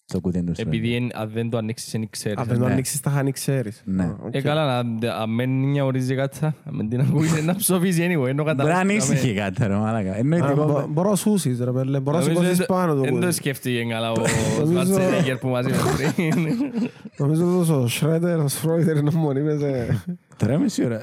Στο 0.05 0.21
κουτί 0.21 0.43
του. 0.45 0.53
Επειδή 0.57 0.95
εν- 0.95 1.11
αν 1.15 1.31
δεν 1.35 1.51
το 1.51 1.57
ανοίξεις, 1.57 1.91
δεν 1.93 2.09
ξέρεις. 2.11 2.39
Αν 2.39 2.45
δεν 2.47 2.59
το 2.59 2.65
ναι. 2.67 2.73
ανοίξεις 2.73 3.01
τα 3.01 3.11
χάνει 3.11 3.31
ξέρεις. 3.33 3.83
Ναι. 3.85 4.03
Α, 4.03 4.17
οκ. 4.23 4.35
Ε, 4.35 4.41
καλά, 4.41 4.83
να- 4.83 5.15
αν 5.15 5.31
μένει 5.31 5.67
μια 5.67 5.85
ορίζει 5.85 6.15
κάτσα, 6.15 6.47
αν 6.47 6.77
δεν 6.77 6.89
την 6.89 7.01
ακούεις, 7.01 7.45
να 7.45 7.55
ψοφείς 7.55 7.97
anyway, 7.99 8.03
ενώ 8.03 8.17
Μπορεί 8.19 8.35
να 8.35 8.45
καταλάβεις. 8.45 8.81
ανοίξει 9.11 9.29
η 9.29 9.35
κάρτα, 9.35 9.67
ρε 9.67 9.75
μάλακα. 9.75 10.19
Είναι 10.19 10.37
Α, 10.37 10.39
νοητικό- 10.39 10.67
μπο- 10.67 10.87
Μπορώ 10.89 11.11
να 11.11 11.17
σούσεις 11.17 11.61
ρε 11.61 11.73
πέλε. 11.73 12.01
Μπορώ 12.01 12.19
να 12.19 12.23
Νομίζω 12.25 12.41
σηκώσεις 12.41 12.57
δεν 12.59 12.67
το- 12.67 12.73
πάνω 12.75 12.95
το 12.95 13.01
Δεν 13.01 13.11
το 13.15 13.19
κουτί. 13.21 13.33
σκέφτηκε 13.33 13.85
καλά 13.91 14.11
ο 14.13 14.15
Νομίζω- 14.61 14.67
Σβαρτσενέγκερ 14.85 15.37
που 15.37 15.49
μας 15.49 15.67
είπε 15.67 15.77
πριν. 16.15 16.35
Νομίζω 17.19 17.59
ότι 17.61 17.73
ο 17.73 17.87
Σρέντερ, 17.89 18.39
ο 18.39 18.49
Σφρόιτερ 18.49 18.97
είναι 18.97 19.11
μόνοι 19.15 19.41
με 19.41 19.57
σε... 19.57 20.03
Τώρα 20.37 20.53
είμαι 20.53 20.69
σίγουρα. 20.69 21.01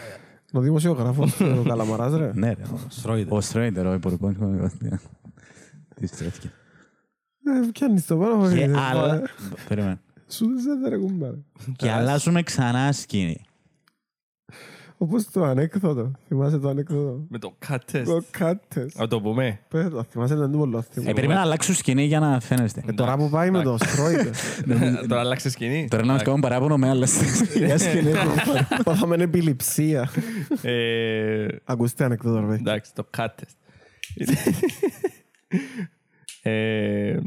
Ο 0.54 0.60
δημοσιογράφος, 0.60 1.40
ο 1.42 1.64
Καλαμαράς 1.68 2.14
ρε. 2.18 2.32
Ναι, 2.34 2.48
ρε. 2.48 2.64
Στρόιδε. 2.88 3.30
Ο 3.34 3.42
Στρόιντερ, 3.42 3.86
ο 3.86 3.94
υπουργός 3.94 4.72
της 5.96 6.12
τρέφηκε. 6.12 6.52
Ε, 7.64 7.70
Πιάνεις 7.74 8.06
το 8.06 8.18
πάνω 8.18 8.34
από 8.34 8.50
Και 8.56 8.64
εκεί. 8.64 8.74
άλλα... 8.78 9.22
Περίμενε. 9.68 10.00
Σου 10.30 10.46
δεν 10.62 10.90
ρε 10.90 10.98
κουμπάρε. 10.98 11.38
Και 11.76 11.92
αλλάζουμε 11.92 12.44
ξανά 12.44 12.92
σκηνή. 12.92 13.42
Όπως 15.02 15.32
το 15.32 15.44
ανέκδοτο. 15.44 16.12
Θυμάσαι 16.28 16.58
το 16.58 16.70
ανέκδοτο; 16.70 17.26
Με 17.30 17.38
το 17.40 17.58
cut 17.68 17.78
test. 17.92 18.04
Το 18.06 18.24
κάτες. 18.32 18.94
Να 18.96 19.08
το 19.08 19.22
πούμε. 19.22 19.60
Πες 19.68 19.90
το, 19.90 20.04
θυμάσαι 20.04 20.36
το 20.36 20.48
πολύ 20.50 20.78
Ε, 20.94 21.14
περίμενα 21.14 21.34
να 21.40 21.42
αλλάξουν 21.46 21.76
σκηνή 21.76 22.04
για 22.04 22.20
να 22.20 22.40
φαίνεστε. 22.40 22.84
Ε, 22.88 22.92
Τώρα 22.92 23.18
που 23.18 23.30
πάει 23.30 23.52
με 23.52 23.64
το 23.64 23.78
Σφρόιτερ. 23.80 24.34
Τώρα 25.10 25.20
άλλαξε 25.22 25.50
σκηνή. 25.50 25.88
Τώρα 25.90 26.06
να 26.06 26.14
μας 26.14 26.22
κάνουν 26.24 26.40
παράπονο 26.42 26.78
με 26.78 26.90
άλλες 26.90 27.12
σκηνή. 27.78 28.12
Πάθαμε 28.84 29.16
επιληψία. 29.16 30.10
Ε, 30.62 31.48
Ακούστε 31.64 32.04
ανέκδοτο 32.04 32.48
ρε. 32.48 32.56
Εντάξει, 32.56 32.94
το 32.94 33.10
cut 33.18 33.26
test. 33.26 33.56
Ε, 36.50 37.20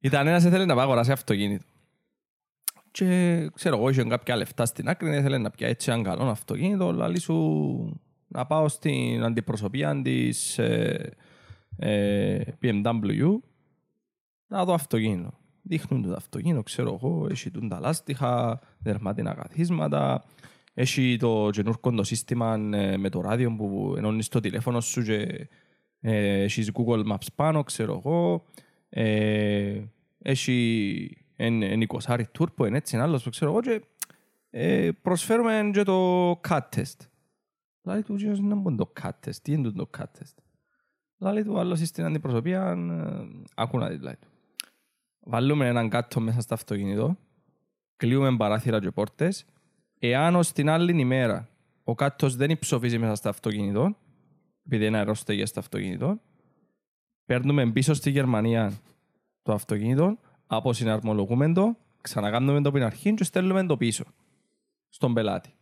Ήταν 0.00 0.26
ένας 0.26 0.44
ήθελε 0.44 0.64
να 0.64 0.74
πάει 0.74 0.84
αγοράσει 0.84 1.12
αυτοκίνητο. 1.12 1.64
Και 2.90 3.50
ξέρω 3.54 3.76
εγώ, 3.76 3.88
είχε 3.88 4.04
κάποια 4.04 4.36
λεφτά 4.36 4.66
στην 4.66 4.88
άκρη, 4.88 5.16
ήθελε 5.16 5.38
να 5.38 5.50
πιάσει 5.50 5.72
έτσι 5.72 5.90
έναν 5.90 6.04
καλό 6.04 6.22
αυτοκίνητο, 6.22 6.92
λαλή 6.92 7.20
σου 7.20 8.00
να 8.28 8.46
πάω 8.46 8.68
στην 8.68 9.24
αντιπροσωπεία 9.24 10.02
της 10.02 10.58
ε, 10.58 11.12
ε, 11.76 12.42
BMW 12.62 13.38
να 14.46 14.64
δω 14.64 14.72
αυτοκίνητο. 14.72 15.32
Δείχνουν 15.62 16.02
το 16.02 16.12
αυτοκίνητο, 16.12 16.62
ξέρω 16.62 16.98
εγώ, 17.02 17.26
έχει 17.30 17.50
τούν 17.50 17.68
τα 17.68 17.80
λάστιχα, 17.80 18.60
δερματίνα 18.78 19.34
καθίσματα, 19.34 20.24
έχει 20.74 21.16
το 21.16 21.48
καινούργιο 21.52 21.92
το 21.92 22.02
σύστημα 22.02 22.54
ε, 22.72 22.96
με 22.96 23.08
το 23.08 23.20
ράδιο 23.20 23.54
που 23.56 23.94
ενώνεις 23.96 24.28
το 24.28 24.40
τηλέφωνο 24.40 24.80
σου 24.80 25.02
και 25.02 25.48
ε, 26.00 26.42
έχεις 26.42 26.70
Google 26.74 27.12
Maps 27.12 27.26
πάνω, 27.34 27.62
ξέρω 27.62 28.02
εγώ. 28.04 28.44
Ε, 28.88 29.82
έχει 30.22 31.16
εν, 31.36 31.62
εν 31.62 31.86
20 32.06 32.22
turbo, 32.38 32.66
εν 32.66 32.74
έτσι, 32.74 32.96
εν 32.96 33.02
άλλος 33.02 33.22
που 33.22 33.30
ξέρω 33.30 33.50
εγώ 33.50 33.60
και 33.60 33.82
ε, 34.50 34.90
προσφέρουμε 35.02 35.70
και 35.72 35.82
το 35.82 36.30
cut 36.48 36.68
test. 36.76 37.08
Λάλη 37.82 38.02
του, 38.02 38.14
«Τζιος, 38.14 38.40
να 38.40 38.54
μπουν 38.54 38.76
το 38.76 38.92
cut 39.02 39.10
test, 39.26 39.36
τι 39.42 39.52
είναι 39.52 39.70
το 39.70 39.90
cut 39.98 40.02
test. 40.02 40.34
Λάλη 41.18 41.44
του, 41.44 41.58
άλλος 41.58 41.78
στην 41.78 42.04
αντιπροσωπεία, 42.04 42.70
ε, 42.70 43.42
άκου 43.54 43.78
να 43.78 43.88
δεις, 43.88 44.00
λέει 44.00 44.16
του. 44.20 44.28
Βάλουμε 45.20 45.66
έναν 45.66 45.88
κάτω 45.88 46.20
μέσα 46.20 46.40
στο 46.40 46.54
αυτοκίνητο, 46.54 47.16
κλείουμε 47.96 48.36
παράθυρα 48.36 48.80
και 48.80 48.90
πόρτες, 48.90 49.44
εάν 49.98 50.36
ως 50.36 50.52
την 50.52 50.68
άλλη 50.68 51.00
ημέρα 51.00 51.48
ο 51.84 51.94
κάτος 51.94 52.36
δεν 52.36 52.50
υψοφίζει 52.50 52.98
μέσα 52.98 53.14
στο 53.14 53.28
αυτοκίνητο, 53.28 53.96
επειδή 54.66 54.86
είναι 54.86 54.96
αερόστεγες 54.96 55.48
στο 55.48 55.60
αυτοκίνητο, 55.60 56.20
παίρνουμε 57.24 57.72
πίσω 57.72 57.94
στη 57.94 58.10
Γερμανία 58.10 58.72
το 59.42 59.52
αυτοκίνητο, 59.52 60.18
αποσυναρμολογούμε 60.46 61.52
το, 61.52 61.76
ξανακάνουμε 62.00 62.60
το 62.60 62.68
από 62.68 62.76
την 62.76 62.86
αρχή 62.86 63.14
και 63.14 63.24
στέλνουμε 63.24 63.66
το 63.66 63.76
πίσω 63.76 64.04
στον 64.88 65.14
πελάτη. 65.14 65.54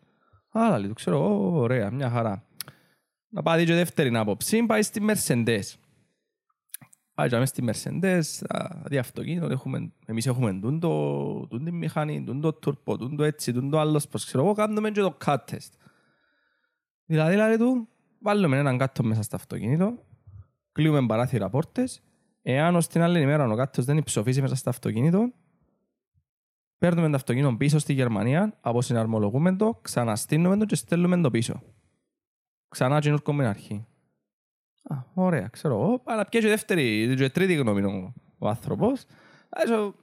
Άρα, 0.51 0.79
λέει, 0.79 0.89
το 0.89 0.95
ξέρω, 0.95 1.19
«Ω, 1.19 1.61
ωραία, 1.61 1.91
μια 1.91 2.11
χαρά. 2.11 2.47
Να 3.29 3.43
πάει 3.43 3.65
και 3.65 3.75
δεύτερη 3.75 4.17
άποψη, 4.17 4.63
πάει 4.63 4.83
στη 4.83 5.01
Mercedes. 5.09 5.63
Πάει 7.15 7.29
και 7.29 7.37
μέσα 7.37 7.47
στη 7.47 7.65
Mercedes, 7.67 8.47
α, 8.49 8.83
δει 8.85 8.99
αυτοκίνητο, 8.99 9.47
έχουμε, 9.47 9.93
εμείς 10.07 10.27
έχουμε 10.27 10.59
τούν 10.61 10.81
το, 10.81 11.47
τούν 11.47 11.65
τη 11.65 11.73
μηχανή, 11.73 12.25
τούν 12.25 12.41
το 12.41 12.53
τουρπο, 12.53 12.97
τούν 12.97 13.17
το 13.17 13.25
έτσι, 13.25 13.53
τούν 13.53 13.71
το 13.71 13.79
άλλος, 13.79 14.09
πως 14.09 14.25
ξέρω 14.25 14.45
εγώ, 14.45 14.53
κάνουμε 14.53 14.91
και 14.91 15.01
το 15.01 15.17
cut 15.25 15.39
test. 15.51 15.71
Δηλαδή, 17.05 17.37
λέει 17.37 17.57
του, 17.57 17.89
βάλουμε 18.19 18.59
έναν 18.59 18.79
κάτω 18.79 19.03
μέσα 19.03 19.23
στο 19.23 19.37
αυτοκίνητο, 19.37 20.05
κλείουμε 20.73 21.07
παράθυρα 21.07 21.49
πόρτες, 21.49 22.03
εάν 22.43 22.77
ως 22.77 22.87
την 22.87 23.03
άλλη 23.03 23.21
ημέρα 23.21 23.49
ο 23.49 23.57
κάτος 23.57 23.85
δεν 23.85 23.97
υψοφίσει 23.97 24.41
μέσα 24.41 24.55
στο 24.55 24.71
αυτοκίνητο, 24.71 25.33
παίρνουμε 26.79 27.09
το 27.09 27.17
αυτοκίνητο 27.17 27.57
πίσω 27.57 27.79
στη 27.79 27.93
Γερμανία, 27.93 28.59
αποσυναρμολογούμε 28.61 29.57
το, 29.57 29.79
ξαναστείνουμε 29.83 30.57
το 30.57 30.65
και 30.65 30.75
στέλνουμε 30.75 31.21
το 31.21 31.31
πίσω. 31.31 31.63
Ξανά 32.69 33.01
και 33.01 33.19
την 33.25 33.41
αρχή. 33.41 33.87
Α, 34.83 34.97
ωραία, 35.15 35.49
ξέρω 35.49 35.75
εγώ. 35.75 35.99
Πάει 35.99 36.17
να 36.17 36.25
πιέσει 36.25 36.49
δεύτερη 36.49 37.15
και 37.17 37.31
τρίτη 37.31 37.55
γνώμη 37.55 37.83
ο, 37.83 38.15
ο 38.39 38.49
άνθρωπος. 38.49 39.05
Άσο, 39.49 39.95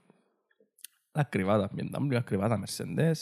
ακριβά 1.12 1.58
τα 1.58 1.70
BMW, 1.76 2.16
ακριβά 2.16 2.48
τα 2.48 2.64
Mercedes. 2.64 3.16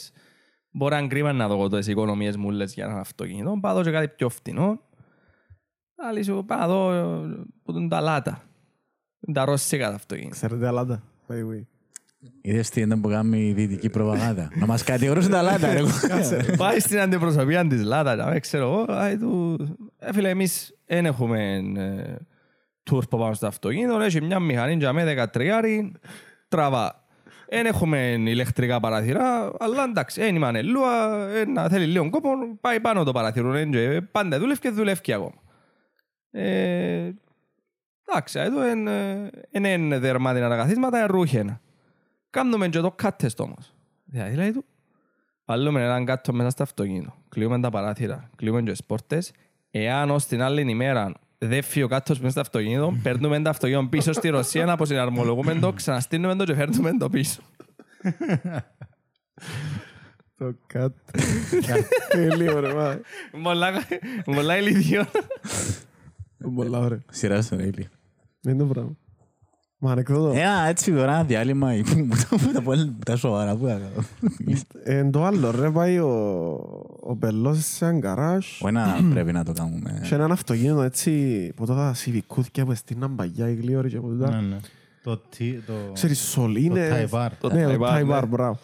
Μπορεί 0.76 0.94
αν 0.94 1.08
κρίμα 1.08 1.32
να 1.32 1.48
δω 1.48 1.68
τις 1.68 1.86
οικονομίες 1.86 2.36
μου 2.36 2.50
λες 2.50 2.74
για 2.74 2.84
ένα 2.84 3.00
αυτοκίνητο. 3.00 3.58
Πάω 3.60 3.82
και 3.82 3.90
κάτι 3.90 4.08
πιο 4.08 4.28
φτηνό. 4.28 4.80
Άλλη 5.96 6.22
σου 6.22 6.44
πάω 6.46 6.58
να 6.58 6.66
δω 6.66 6.92
ε, 6.92 7.02
που 7.62 7.72
είναι 7.72 7.88
τα 7.88 8.00
λάτα. 8.00 8.42
Είναι 9.20 9.36
Τα 9.38 9.44
ρώσικα 9.44 9.88
τα 9.88 9.94
αυτοκίνητα. 9.94 10.34
Ξέρετε 10.34 10.66
αλάτα. 10.66 11.02
by 11.28 11.32
the 11.32 11.36
way. 11.36 11.62
Είδες 12.40 12.70
τι 12.70 12.80
ήταν 12.80 13.00
που 13.00 13.08
κάνει 13.08 13.48
η 13.48 13.52
δυτική 13.52 13.90
προπαγάνδα. 13.90 14.50
Να 14.54 14.66
μας 14.66 14.82
κατηγορούσουν 14.84 15.30
τα 15.30 15.42
λάτα. 15.42 15.72
ρε. 15.72 15.82
Πάει 16.56 16.80
στην 16.80 16.98
αντιπροσωπεία 16.98 17.66
της 17.66 17.82
Λάτας, 17.82 18.16
να 18.16 18.38
ξέρω 18.38 18.64
εγώ, 18.64 18.84
άι 18.88 19.18
του... 19.18 19.56
Ε, 19.98 20.12
φίλε, 20.12 20.28
εμείς 20.28 20.74
δεν 20.86 21.06
έχουμε 21.06 21.62
ε, 21.76 22.16
tour 22.90 23.08
που 23.10 23.18
πάμε 23.18 23.34
στο 23.34 23.46
αυτοκίνητο, 23.46 24.00
έχει 24.00 24.20
μια 24.20 24.40
μηχανή 24.40 24.74
για 24.74 24.92
με 24.92 25.28
13 25.32 25.90
τραβά. 26.48 27.03
Δεν 27.48 27.66
έχουμε 27.66 28.14
ηλεκτρικά 28.18 28.80
παραθυρά, 28.80 29.52
αλλά 29.58 29.84
εντάξει, 29.84 30.20
δεν 30.20 30.34
είμαι 30.34 30.46
ανελούα, 30.46 31.26
ε, 31.28 31.44
να 31.44 31.68
θέλει 31.68 31.86
λίγο 31.86 32.10
κόπο, 32.10 32.30
πάει 32.60 32.80
πάνω 32.80 33.04
το 33.04 33.12
παραθύρο, 33.12 33.54
ε, 33.54 33.64
και 33.64 34.00
πάντα 34.12 34.38
δουλεύει 34.38 34.60
και 34.60 34.70
δουλεύει 34.70 35.12
ακόμα. 35.12 35.42
Ε, 36.30 37.10
εντάξει, 38.08 38.38
εδώ 38.38 38.60
δεν 38.60 38.88
είναι 39.74 39.98
δερμάτινα 39.98 40.48
τα 40.48 40.56
καθίσματα, 40.56 40.98
είναι 40.98 41.06
ρούχαινα. 41.06 41.60
Κάνουμε 42.30 42.68
και 42.68 42.80
το 42.80 42.90
κάτεστο 42.90 43.42
όμως. 43.42 43.74
Δηλαδή, 44.04 44.36
λέει 44.36 44.52
του, 44.52 44.64
Βάλουμε 45.44 45.82
έναν 45.82 46.04
κάτω 46.04 46.32
μέσα 46.32 46.50
στο 46.50 46.62
αυτοκίνητο. 46.62 47.14
Κλείουμε 47.28 47.60
τα 47.60 47.70
παράθυρα. 47.70 48.30
Κλείουμε 48.36 48.62
και 48.62 48.70
τις 48.70 48.84
πόρτες. 48.84 49.32
Εάν 49.70 50.10
ως 50.10 50.26
την 50.26 50.42
άλλη 50.42 50.70
ημέρα 50.70 51.12
δεν 51.38 51.62
φύγει 51.62 51.84
ο 51.84 51.88
κάτος 51.88 52.18
μέσα 52.18 52.30
στο 52.30 52.40
αυτοκίνητο, 52.40 52.96
παίρνουμε 53.02 53.42
το 53.42 53.48
αυτοκίνητο 53.50 53.88
πίσω 53.88 54.12
στη 54.12 54.28
Ρωσία, 54.28 54.64
να 54.64 54.72
αποσυναρμολογούμε 54.72 55.54
το, 55.54 55.72
ξαναστείλουμε 55.72 56.34
το 56.36 56.44
και 56.44 56.54
φέρνουμε 56.54 56.96
το 56.96 57.08
πίσω. 57.08 57.40
Το 60.36 60.54
κάτω. 60.66 60.94
Τέλειο 62.08 62.60
ρε 62.60 62.74
μα. 62.74 63.00
Μολά- 63.32 63.74
Μολά 64.26 64.58
ηλίθιο. 64.58 65.04
Πολλά 66.54 66.78
ωραία. 66.78 67.02
Σειρά 67.10 67.42
στον 67.42 67.60
Έλλη. 67.60 67.88
Είναι 68.46 68.56
το 68.56 68.64
πράγμα. 68.64 68.96
Μα 69.78 69.92
ανεκδότο. 69.92 70.38
Ένα 70.38 70.66
έτσι 70.68 70.92
τώρα 70.92 71.12
ένα 71.12 71.24
διάλειμμα 71.24 71.72
που 72.28 72.52
τα 72.52 72.62
πολύ 72.62 72.94
τα 73.04 73.16
σοβαρά 73.16 73.54
που 73.56 73.66
έκανα. 73.66 73.88
Εν 74.84 75.10
το 75.10 75.24
άλλο 75.24 75.50
ρε 75.50 75.70
πάει 75.70 75.98
ο, 75.98 76.08
ο 77.00 77.14
Μπελός 77.14 77.64
σε 77.64 77.84
έναν 77.84 77.98
γκαράζ 77.98 78.46
Ένα 78.66 78.96
πρέπει 79.12 79.32
να 79.32 79.44
το 79.44 79.52
κάνουμε. 79.52 80.00
σε 80.02 80.14
έναν 80.14 80.32
αυτοκίνητο 80.32 80.82
έτσι 80.82 81.52
που 81.56 81.66
τότε 81.66 81.78
τα 81.80 81.94
σιβικούθηκια 81.94 82.64
που 82.64 82.70
έστειναν 82.70 83.14
παγιά 83.14 83.48
οι 83.48 83.54
γλίωροι 83.54 83.88
και 83.88 83.96
από 83.96 84.06
Ναι, 84.08 84.14
τούτα. 84.26 84.40
ναι. 84.40 84.56
Το 85.02 85.16
τι, 85.36 85.52
το... 85.52 85.72
Ξέρεις 85.92 86.18
σωλήνες. 86.20 87.10
Το 87.10 87.18
Taibar. 87.18 87.28
Το 87.40 87.52
Ναι, 87.52 87.64
το 87.64 87.70
Taibar, 87.84 87.98
Taibar, 88.00 88.20
ναι. 88.20 88.26
μπράβο. 88.26 88.58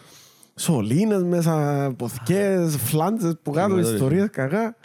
Σωλήνες 0.55 1.23
μέσα, 1.23 1.93
ποθκές, 1.97 2.77
φλάντζες 2.77 3.37
που 3.43 3.51
κάτω, 3.51 3.75
Τίποτα 3.75 3.93
ιστορίες 3.95 4.29
κακά. 4.31 4.77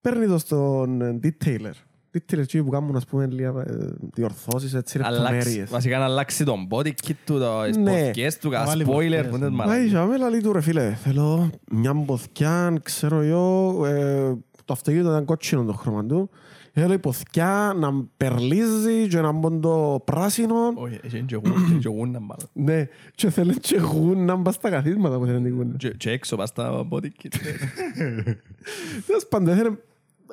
Παίρνει 0.00 0.26
το 0.26 0.38
στον 0.38 1.00
ε, 1.00 1.18
detailer. 1.22 1.72
Detailer 2.14 2.38
εκεί 2.38 2.62
που 2.62 2.70
κάνουν 2.70 2.96
ας 2.96 3.04
πούμε 3.06 3.26
λίγα 3.26 3.48
ε, 3.48 3.88
διορθώσεις 4.14 4.74
έτσι 4.74 4.98
Αλλάξει- 4.98 5.20
λεπτομέρειες. 5.22 5.70
Βασικά 5.70 5.98
να 5.98 6.04
αλλάξει 6.04 6.44
τον 6.44 6.66
body 6.70 6.86
kit 7.06 7.12
του, 7.24 7.40
τις 7.66 7.76
Ναι. 7.76 7.90
ποθκές 8.02 8.38
του, 8.38 8.48
cada 8.48 8.62
Βάλει 8.66 8.84
spoiler 8.88 8.92
ποθκές, 8.94 9.26
που 9.28 9.36
είναι 9.36 9.48
ναι. 9.48 9.56
Πάει 9.56 9.66
μαλακή. 9.68 9.88
για 9.88 10.04
μένα 10.04 10.28
λέει 10.28 10.40
του 10.40 10.52
ρε 10.52 10.60
φίλε, 10.60 10.94
θέλω 11.02 11.50
μια 11.70 11.94
μποθκιά, 11.94 12.78
ξέρω 12.82 13.20
εγώ, 13.20 13.86
ε, 13.86 14.34
το 14.64 14.72
αυτοκίνητο 14.72 15.08
ήταν 15.10 15.24
κότσινο 15.24 15.64
το 15.64 15.72
χρώμα 15.72 16.06
του. 16.06 16.30
Θέλω 16.72 16.92
η 16.92 16.98
ποθκιά 16.98 17.72
να 17.76 18.04
περλίζει 18.16 19.06
και 19.08 19.20
να 19.20 19.32
μπουν 19.32 19.60
το 19.60 20.02
πράσινο. 20.04 20.54
Όχι, 20.74 20.98
έχει 21.02 21.22
και 21.22 21.36
γου- 21.36 21.78
και 21.82 21.88
γούνα 21.88 22.20
μάλλον. 22.20 22.48
Ναι, 22.52 22.88
και 23.14 23.30
θέλει 23.30 23.58
και 23.58 23.78
γούν 23.78 24.24
να 24.24 24.34
μπας 24.36 24.54
στα 24.54 24.70
καθίσματα 24.70 25.18
που 25.18 25.24
θέλουν 25.26 25.42
την 25.42 25.54
γούνα. 25.54 25.76
Και- 25.76 25.88
Και 25.96 26.10
έξω 26.10 26.36
πας 26.36 26.48
στα 26.48 26.86
body 26.90 27.04
kit. 27.22 27.34
Τέλος 29.06 29.26
πάντων, 29.28 29.54
ήθελε 29.54 29.70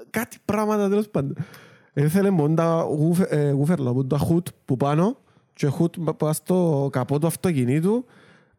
κάτι 0.10 0.38
πράγματα 0.46 0.90
τέλος 0.90 1.10
πάντων. 1.10 1.36
Ήθελε 2.06 2.30
μόνο 2.30 2.54
τα 2.54 2.86
γούφε- 2.90 3.32
ε, 3.34 3.50
γούφερλα, 3.52 3.92
που 3.94 4.08
τα 4.08 4.18
χουτ 4.18 4.48
που 4.66 4.78
πάνω 4.78 5.18
και 5.54 5.68
χουτ 5.68 5.96
πας 6.18 6.36
στο 6.36 6.90
καπό 6.92 7.20
του 7.20 7.28
αυτοκινήτου, 7.28 8.06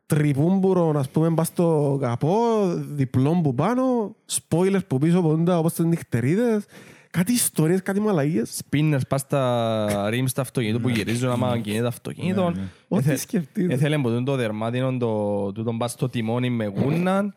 τριπούμπουρο, 0.07 0.92
ας 0.96 1.09
πούμε, 1.09 1.35
πας 1.35 1.46
στο 1.46 1.98
καπό, 2.01 2.37
διπλό 2.74 3.40
που 3.42 3.55
πάνω, 3.55 4.14
spoilers 4.31 4.87
που 4.87 4.98
πίσω, 4.98 5.20
που 5.22 5.42
τα 5.44 5.59
όπως 5.59 5.72
τις 5.72 5.85
νυχτερίδες, 5.85 6.64
κάτι 7.11 7.33
ιστορίες, 7.33 7.83
κάτι 7.83 8.01
μαλαγίες. 8.01 8.61
Spinners 8.70 9.01
πας 9.09 9.20
στα 9.20 9.87
rims 10.11 10.31
του 10.35 10.40
αυτοκίνητου 10.40 10.81
που 10.81 10.88
γυρίζουν 10.88 11.31
άμα 11.31 11.59
κινείται 11.59 11.83
το 11.83 11.88
αυτοκίνητο. 11.88 12.53
Ό,τι 12.88 13.05
Έθε- 13.11 13.18
σκεφτείτε. 13.18 13.74
Έθελε 13.74 13.98
που 13.98 14.22
το 14.22 14.37
δερμάτινο 14.37 14.96
το 14.96 15.53
τούτον 15.53 15.79
πας 15.79 15.90
στο 15.92 16.09
τιμόνι 16.09 16.51
με 16.51 16.66
γούναν. 16.66 17.35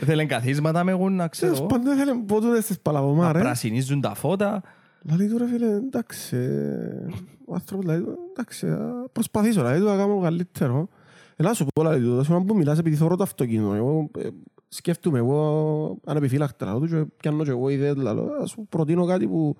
Έθελε 0.00 0.24
καθίσματα 0.24 0.84
με 0.84 0.92
γούνα, 0.92 1.28
ξέρω. 1.28 1.52
Τέλος 1.54 1.68
πάντων, 1.68 1.92
ήθελε 1.96 2.14
πω 2.26 2.40
τούτες 2.40 2.66
τις 2.66 2.76
Να 2.76 2.82
παλαβομάρες. 2.82 3.42
πρασινίζουν 3.42 4.00
τα 4.00 4.14
φώτα. 4.14 4.62
Λαλή 5.02 5.28
του 5.28 5.38
ρε 5.38 5.46
φίλε, 5.46 5.66
εντάξει, 5.66 6.36
ε, 6.36 7.06
ο 7.44 7.54
άνθρωπος 7.54 7.86
λέει 7.86 8.00
του, 8.00 8.18
εντάξει, 8.30 8.66
α, 8.66 9.08
προσπαθήσω, 9.12 9.62
λέει 9.62 9.78
του, 9.78 9.84
να 9.84 9.96
κάνω 9.96 10.20
καλύτερο. 10.20 10.88
Ελά 11.36 11.54
σου 11.54 11.66
πω, 11.74 11.82
λέει 11.82 12.00
του, 12.00 12.16
τόσο 12.16 12.32
να 12.32 12.44
που 12.44 12.56
μιλάς 12.56 12.78
επειδή 12.78 12.96
θωρώ 12.96 13.16
το 13.16 13.22
αυτοκίνητο. 13.22 13.74
Εγώ 13.74 14.10
ε, 14.18 14.28
σκέφτομαι, 14.68 15.18
εγώ 15.18 15.98
ανεπιφύλακτα, 16.04 16.66
λέω 16.66 16.78
του, 16.78 16.86
και 16.86 17.04
πιάνω 17.16 17.44
και 17.44 17.50
εγώ 17.50 17.68
ιδέες, 17.68 17.96
λέω, 17.96 18.32
α 18.42 18.46
σου 18.46 18.66
προτείνω 18.68 19.06
κάτι 19.06 19.26
που... 19.26 19.56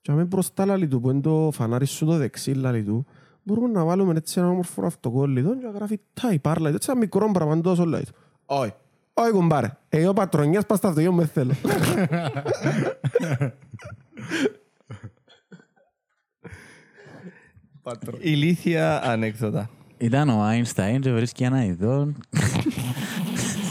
Και 0.00 0.10
αμέ 0.10 0.24
μπροστά, 0.24 0.66
λέει 0.66 0.88
του, 0.88 1.00
που 1.00 1.10
είναι 1.10 1.20
το 1.20 1.50
φανάρι 1.52 1.86
σου 1.86 2.06
το 2.06 2.16
δεξί, 2.16 2.52
λέει 2.52 2.82
του, 2.82 3.06
μπορούμε 3.42 3.68
να 3.68 3.84
βάλουμε 3.84 4.14
έτσι 4.16 4.40
ένα 4.40 4.48
όμορφο 4.48 4.86
αυτοκόλλητο 4.86 5.56
και 5.56 5.64
να 5.64 5.70
γράφει 5.70 6.00
Type 6.20 6.52
R, 6.52 6.56
λέει 6.60 6.70
του, 6.70 6.76
έτσι 6.76 6.90
ένα 6.90 6.98
μικρό 6.98 7.30
πράγμα 7.32 7.60
τόσο, 7.60 7.84
λέει 7.84 8.02
του. 8.02 8.12
Όχι, 8.46 8.72
όχι 9.14 9.30
κουμπάρε, 9.30 9.76
εγώ 9.88 10.12
πατρονιάς 10.12 10.66
πας 10.66 10.78
στο 10.78 10.88
αυτοκίνητο 10.88 11.16
με 11.16 11.26
θέλω. 11.26 11.52
Ηλίθια 18.20 19.02
ανέκδοτα. 19.04 19.70
Ήταν 19.98 20.28
ο 20.28 20.42
Άινσταϊν 20.42 21.00
και 21.00 21.12
βρίσκει 21.12 21.44
ένα 21.44 21.64
ειδόν. 21.64 22.16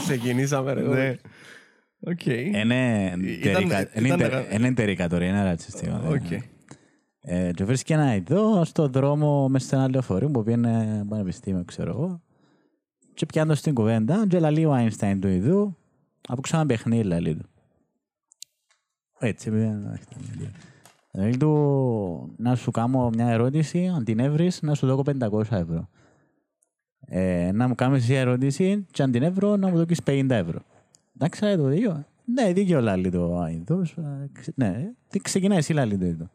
Ξεκινήσαμε, 0.04 0.72
ρε. 0.72 0.82
Ναι. 0.82 1.14
Οκ. 2.00 2.26
Είναι 2.26 3.12
Ήταν- 3.42 3.62
ήταν- 4.04 4.44
είναι 4.52 4.74
τερικατορία, 4.74 5.28
είναι 5.28 5.42
ρατσιστικό. 5.42 5.98
δεν 5.98 6.12
Οκ. 6.12 6.30
είναι. 6.30 6.42
Ε, 7.20 7.50
Και 7.52 7.64
βρίσκει 7.64 7.92
ένα 7.92 8.14
ειδό 8.14 8.64
στον 8.64 8.92
δρόμο 8.92 9.48
μέσα 9.48 9.66
σε 9.66 9.74
ένα 9.76 9.88
λεωφορείο 9.88 10.30
που 10.30 10.42
πήγαινε 10.42 11.04
πανεπιστήμιο, 11.08 11.64
ξέρω 11.64 11.90
εγώ. 11.90 12.22
Και 13.14 13.26
πιάνω 13.26 13.54
στην 13.54 13.74
κουβέντα 13.74 14.26
και 14.28 14.38
λαλεί 14.38 14.64
ο 14.64 14.72
Άινσταϊν 14.72 15.20
του 15.20 15.28
ειδού 15.28 15.76
από 16.28 16.40
ξανά 16.40 16.66
παιχνίδι 16.66 17.02
λαλεί 17.04 17.34
του. 17.36 17.48
Έτσι, 19.26 19.50
πήγαινε. 19.50 20.00
Λέει 21.12 21.36
του 21.36 22.34
να 22.36 22.54
σου 22.54 22.70
κάνω 22.70 23.10
μια 23.14 23.28
ερώτηση, 23.28 23.86
αν 23.86 24.04
την 24.04 24.18
έβρεις, 24.18 24.62
να 24.62 24.74
σου 24.74 24.86
δώσω 24.86 25.02
500 25.30 25.40
ευρώ. 25.50 25.88
Ε, 27.06 27.50
να 27.54 27.68
μου 27.68 27.74
κάνεις 27.74 28.02
εσύ 28.02 28.14
ερώτηση 28.14 28.86
και 28.90 29.02
αν 29.02 29.10
την 29.10 29.22
ευρώ 29.22 29.56
να 29.56 29.68
μου 29.68 29.76
δώσεις 29.76 30.00
50 30.06 30.26
ευρώ. 30.30 30.58
Εντάξει, 31.16 31.44
λέει 31.44 31.56
το 31.56 31.66
δίκιο. 31.66 32.04
Ναι, 32.24 32.52
δίκιο 32.52 32.80
λάλη 32.80 33.10
το 33.10 33.38
αειδός. 33.40 33.92
Ε, 33.96 34.28
ξε- 34.32 34.56
Ναι, 34.56 34.90
τι 35.08 35.18
ξεκινάει 35.18 35.58
εσύ 35.58 35.72
λάλη 35.72 35.98
το 35.98 36.04
είδο. 36.06 36.30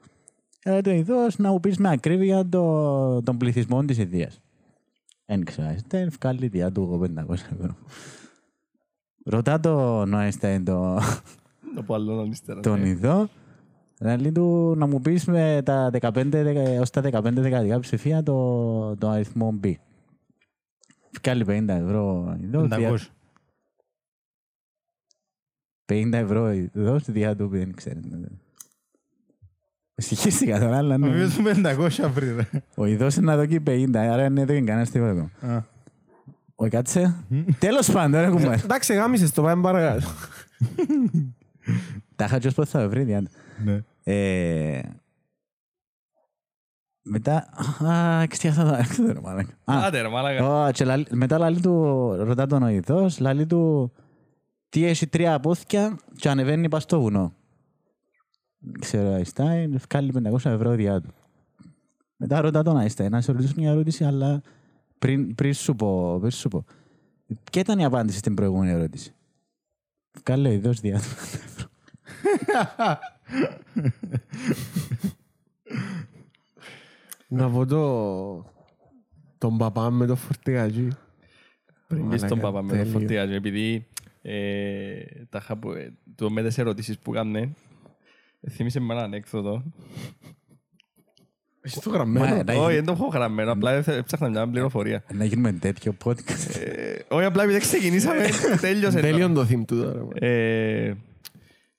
Ε, 0.64 0.82
το 0.82 0.90
είδος 0.92 1.38
να 1.38 1.52
μου 1.52 1.60
πεις 1.60 1.78
με 1.78 1.90
ακρίβεια 1.90 2.50
το, 2.50 3.22
τον 3.24 3.38
πληθυσμό 3.38 3.86
της 3.86 3.98
Ιδίας. 3.98 4.42
Δεν 5.26 5.44
ξέρω, 5.44 5.76
δεν 5.88 6.10
βγάλει 6.22 6.48
διά 6.48 6.72
του 6.72 7.12
500 7.16 7.34
ευρώ. 7.34 7.76
Ρωτά 9.26 9.60
τον 9.60 10.16
Άινσταϊν 10.16 10.66
το, 10.66 11.00
Το 11.76 11.84
πω 11.84 11.94
άλλο 11.94 12.26
ύστερα. 12.32 12.60
τον 12.60 12.80
ναι. 12.82 12.88
ειδό. 12.88 13.30
Δηλαδή 13.98 14.32
του 14.32 14.74
να 14.78 14.88
μου 14.88 15.02
πεις 15.02 15.26
με 15.26 15.62
τα 15.66 15.90
15, 16.02 16.12
δεκα- 16.26 16.82
ως 16.82 16.90
τα 16.90 17.02
15 17.02 17.34
δεκαδικά 17.34 17.80
ψηφία 17.80 18.24
το, 18.24 18.96
το 18.96 19.10
αριθμό 19.10 19.60
B. 19.64 19.74
Βγάλει 21.24 21.46
50 21.48 21.68
ευρώ 21.68 22.36
ειδό. 22.42 22.68
500. 22.72 22.98
50 25.86 26.10
ευρώ 26.14 26.52
ειδό 26.52 27.00
διά 27.08 27.36
του 27.36 27.48
δεν 27.48 27.74
ξέρεις. 27.76 28.04
Συγχύστηκα 29.96 30.60
τώρα, 30.60 30.78
αλλά 30.78 30.96
Ο 30.96 30.98
ναι. 30.98 31.08
οποίος 31.08 31.38
500 32.00 32.12
πριν, 32.14 32.36
ρε. 32.36 32.48
Ο 32.76 32.86
ειδός 32.86 33.16
είναι 33.16 33.26
να 33.26 33.36
δοκεί 33.36 33.60
50, 33.68 33.96
άρα 33.96 34.26
είναι 34.26 34.42
εδώ 34.42 34.54
και 34.54 34.62
κανένας 34.62 34.90
τίποτα. 34.90 35.32
Α. 35.42 35.62
Όχι, 36.56 36.70
κάτσε. 36.70 37.16
Τέλος 37.60 37.92
πάντων, 37.92 38.22
ρε 38.22 38.30
κουμπάρ. 38.30 38.54
Εντάξει, 38.64 38.94
γάμισες 38.94 39.32
το, 39.32 39.42
πάμε 39.42 39.62
παρακάτω. 39.62 40.08
Τα 42.16 42.26
είχα 42.26 42.40
και 42.40 42.50
πώς 42.52 42.70
θα 42.70 42.90
βρει, 42.90 43.04
διάντα. 43.04 43.30
Ναι. 43.64 43.84
Ε, 44.04 44.82
Μετά, 47.02 47.36
α, 47.86 48.28
ξέχασα 48.28 48.78
το 48.78 48.84
ξέρω, 48.90 49.22
μαλάκα. 49.22 49.54
Α, 49.64 49.86
Άντε 49.86 50.02
ρε 50.02 50.08
μάλακα. 50.08 50.66
Ω, 50.68 50.72
και 50.72 50.86
λαλεί- 50.86 51.14
μετά 51.14 51.38
λαλεί 51.38 51.60
του, 51.62 51.72
ρωτά 52.18 52.46
τον 52.46 52.64
ο 52.64 52.68
ειδός, 52.70 53.20
λαλεί 53.20 53.46
του 53.46 53.92
τι 54.70 54.86
έχει 54.86 55.08
τρία 55.08 55.34
απόθηκια 55.34 55.98
και 56.16 56.30
ανεβαίνει 56.30 56.70
πας 56.70 56.84
στο 56.84 57.02
βουνό. 57.02 57.34
Ξέρω, 58.80 59.10
Αϊστάιν, 59.14 59.80
βγάλει 59.90 60.12
500 60.12 60.46
ευρώ 60.52 60.72
διά 60.76 61.02
του. 61.02 61.10
Μετά 62.16 62.42
ρωτά 62.42 62.64
τον 62.64 62.78
Αϊστάιν, 62.78 63.12
να 63.12 63.22
σε 63.22 63.32
ρωτήσω 63.32 63.54
μια 63.58 63.70
ερώτηση, 63.70 64.04
αλλά 64.04 64.42
πριν, 65.00 65.36
πριν 65.36 65.54
σου 65.54 65.76
πω, 65.76 66.18
πριν 66.20 66.32
σου 66.32 66.48
πω. 66.50 66.66
Ποια 67.52 67.62
ήταν 67.62 67.80
η 67.80 67.86
απάντηση 67.86 68.18
στην 68.18 68.34
προηγούμενη 68.34 68.72
ερώτηση; 68.72 69.14
Βγάλει 70.26 70.48
ο 70.48 70.52
ειδός 70.52 70.80
διά 70.80 71.00
του. 71.00 71.59
Να 77.28 77.50
πω 77.50 77.66
το... 77.66 78.52
τον 79.38 79.58
παπά 79.58 79.90
με 79.90 80.06
το 80.06 80.16
φορτηγάκι. 80.16 80.88
Πριν 81.88 82.06
μπεις 82.06 82.22
στον 82.22 82.38
Μαλάκα, 82.38 82.52
παπά 82.52 82.62
με 82.64 82.72
το 82.72 82.78
τέλειο. 82.78 82.92
φορτηγάζι, 82.92 83.34
επειδή 83.34 83.88
ε, 84.22 84.94
τα 85.30 85.40
είχα 85.42 85.58
που- 85.58 85.72
ε, 85.72 85.94
το 86.16 86.30
με 86.32 86.44
τις 86.44 86.58
ερωτήσεις 86.58 87.00
που 87.00 87.14
έκανε, 87.14 87.54
θύμισε 88.50 88.80
με 88.80 88.94
ένα 88.94 89.04
ανέκδοτο. 89.04 89.64
Έχεις 91.62 91.80
το 91.80 91.90
Μα, 91.90 91.96
γραμμένο. 91.96 92.44
να- 92.44 92.54
Όχι, 92.54 92.76
δεν 92.76 92.86
το 92.86 92.92
έχω 92.92 93.08
γραμμένο, 93.08 93.52
απλά 93.52 93.78
ήθελα- 93.78 93.98
έψαχνα 93.98 94.30
μια 94.30 94.48
πληροφορία. 94.48 95.04
Να 95.14 95.26
γίνουμε 95.26 95.52
τέτοιο 95.52 95.96
podcast. 96.04 96.56
Ε, 96.66 96.96
Όχι, 97.10 97.26
απλά 97.26 97.44
επειδή 97.44 97.60
ξεκινήσαμε, 97.60 98.26
τέλειωσε. 98.62 99.00
Τέλειον 99.00 99.34
το 99.34 99.42
theme 99.50 99.64
του 99.68 99.82
τώρα. 99.82 100.08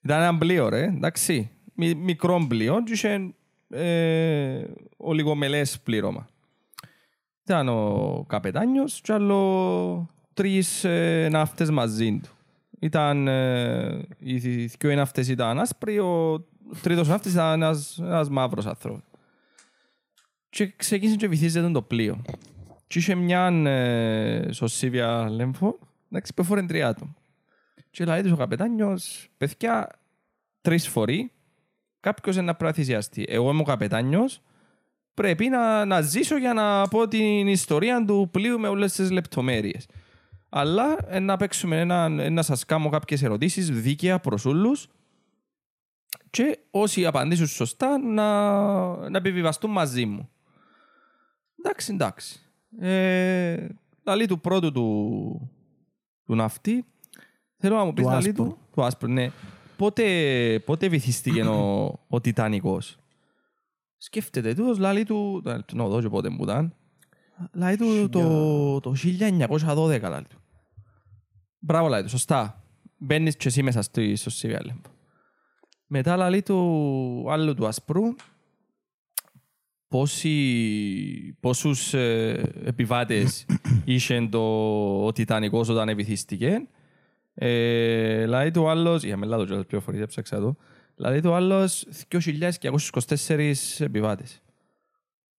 Μα. 0.01 0.13
Ε, 0.13 0.17
ήταν 0.17 0.21
ένα 0.21 0.37
πλοίο, 0.37 0.69
ρε, 0.69 0.83
εντάξει. 0.83 1.49
Μι- 1.73 1.97
μικρό 1.97 2.45
πλοίο 2.47 2.83
και 2.83 2.93
είχε 2.93 3.33
ε, 3.69 4.63
ολιγομελές 4.97 5.79
πλήρωμα. 5.79 6.27
Ήταν 7.43 7.67
ο 7.69 8.25
καπετάνιος 8.27 9.01
και 9.01 9.13
άλλο 9.13 10.09
τρεις 10.33 10.83
ε, 10.83 11.27
ναύτες 11.31 11.69
μαζί 11.69 12.19
του. 12.23 12.29
Ήταν, 12.79 13.27
ε, 13.27 14.05
οι 14.19 14.37
δυο 14.37 14.95
ναύτες 14.95 15.27
ήταν 15.27 15.59
άσπροι, 15.59 15.99
ο 15.99 16.45
τρίτος 16.81 17.07
ναύτης 17.07 17.33
ήταν 17.33 17.61
ένας, 17.61 17.97
ένας 17.97 18.29
μαύρος 18.29 18.65
άνθρωπος. 18.65 19.01
Και 20.49 20.73
ξεκίνησε 20.75 21.17
και 21.17 21.27
βυθίζεται 21.27 21.69
το 21.69 21.81
πλοίο. 21.81 22.21
Και 22.87 22.99
είχε 22.99 23.15
μια 23.15 23.45
ε, 23.47 24.51
σωσίβια 24.51 25.29
λέμφο, 25.29 25.79
εντάξει, 26.11 26.33
που 26.33 26.43
φορέν 26.43 26.67
τρία 26.67 26.87
άτομα. 26.87 27.15
Και 27.91 28.05
λέει 28.05 28.21
τους 28.21 28.31
ο 28.31 28.35
καπετάνιος, 28.35 29.29
παιδιά, 29.37 29.89
τρεις 30.61 30.87
φορεί, 30.87 31.31
κάποιος 31.99 32.35
είναι 32.35 32.45
να 32.45 32.55
πρέπει 32.55 32.77
να 32.77 32.83
θυσιαστεί. 32.83 33.25
Εγώ 33.27 33.49
είμαι 33.49 33.61
ο 33.61 33.63
καπετάνιος, 33.63 34.41
πρέπει 35.13 35.49
να, 35.49 35.85
να 35.85 36.01
ζήσω 36.01 36.37
για 36.37 36.53
να 36.53 36.87
πω 36.87 37.07
την 37.07 37.47
ιστορία 37.47 38.05
του 38.05 38.29
πλοίου 38.31 38.59
με 38.59 38.67
όλες 38.67 38.93
τις 38.93 39.11
λεπτομέρειες. 39.11 39.87
Αλλά 40.49 40.97
ε, 41.07 41.19
να 41.19 41.37
παίξουμε 41.37 41.79
ένα, 41.79 42.03
ε, 42.19 42.29
να 42.29 42.41
σας 42.41 42.65
κάνω 42.65 42.89
κάποιες 42.89 43.23
ερωτήσεις 43.23 43.69
δίκαια 43.69 44.19
προς 44.19 44.45
όλους 44.45 44.87
και 46.29 46.59
όσοι 46.71 47.05
απαντήσουν 47.05 47.47
σωστά 47.47 47.97
να, 47.97 49.09
να 49.09 49.17
επιβιβαστούν 49.17 49.71
μαζί 49.71 50.05
μου. 50.05 50.29
Εντάξει, 51.59 51.93
εντάξει. 51.93 52.39
Ε, 52.79 53.67
λαλή 54.03 54.27
του 54.27 54.39
πρώτου 54.39 54.71
του, 54.71 55.51
του 56.25 56.35
ναυτί, 56.35 56.85
θέλω 57.61 57.75
να 57.75 57.83
μου 57.83 57.93
πεις 57.93 58.03
Του 58.03 58.09
λαλή 58.09 58.27
άσπρου. 58.27 58.45
του, 58.45 58.57
του 58.73 58.83
άσπρου, 58.83 59.11
ναι. 59.11 59.31
Πότε, 59.77 60.05
πότε 60.65 60.87
βυθίστηκε 60.87 61.41
ο, 61.41 61.99
ο 62.07 62.21
Τιτανικός; 62.21 62.97
Σκέφτεται 63.97 64.53
τούτος, 64.53 64.77
λαλή 64.77 65.03
του, 65.03 65.43
ε, 65.45 65.57
να 65.73 65.87
δω 65.87 66.01
και 66.01 66.09
πότε 66.09 66.29
μου 66.29 66.43
ήταν, 66.43 66.75
λαλή 67.53 67.77
του 67.77 68.09
το, 68.09 68.79
το 68.79 68.93
1912, 69.19 70.01
λαλή 70.01 70.25
του. 70.29 70.37
Μπράβο, 71.59 71.87
λαλή 71.87 72.03
του, 72.03 72.09
σωστά. 72.09 72.63
Μπαίνεις 72.97 73.35
και 73.35 73.47
εσύ 73.47 73.63
μέσα 73.63 73.81
στο, 73.81 74.01
στο 74.15 74.31
CVL. 74.41 74.69
Μετά 75.87 76.15
λαλή 76.15 76.41
του 76.41 77.25
άλλου 77.29 77.53
του 77.53 77.67
ασπρού, 77.67 78.03
πόσοι, 79.87 81.37
πόσους 81.39 81.93
ε, 81.93 82.51
επιβάτες 82.63 83.45
είχε 83.85 84.27
το 84.31 84.39
ο 85.05 85.11
Τιτανικός 85.11 85.69
όταν 85.69 85.89
ευηθίστηκε. 85.89 86.67
Ε, 87.33 88.21
δηλαδή 88.21 88.51
το 88.51 88.69
άλλος, 88.69 89.03
για 89.03 89.17
μελά 89.17 89.37
το 89.37 89.45
κιόλας 89.45 89.65
πληροφορίες, 89.65 90.03
έψαξα 90.03 90.39
το. 90.39 90.55
Δηλαδή 90.95 91.21
το 91.21 91.35
άλλος 91.35 91.87
2.224 92.09 93.51
επιβάτες. 93.79 94.41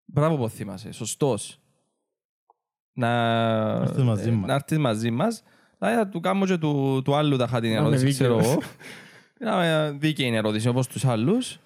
Μπράβο 0.05 0.37
που 0.37 0.49
θυμάσαι, 0.49 0.93
σωστός. 0.93 1.61
Να, 2.93 3.11
έρθεις 3.81 4.03
μαζί 4.03 4.31
μας. 4.31 4.47
να 4.49 4.55
έρθεις 4.55 4.79
μαζί 4.79 5.11
μας. 5.11 5.43
Δηλαδή 5.79 5.97
θα 5.97 6.09
του 6.09 6.21
κάνω 6.21 6.47
και 6.47 6.59
του, 6.59 7.03
του 7.05 7.15
άλλου 7.15 7.37
τα 7.37 7.47
χάτη 7.47 7.67
την 7.67 7.77
Να 7.77 7.83
με 7.83 7.87
ερώτηση, 7.89 8.13
ξέρω 8.13 8.37
δίκαιος. 8.37 8.53
εγώ. 8.53 8.63
Να 9.39 9.57
με 9.57 9.97
δίκαιη 9.99 10.27
είναι 10.27 10.37
ερώτηση 10.37 10.69
όπως 10.69 10.87
τους 10.87 11.05
άλλους. 11.05 11.59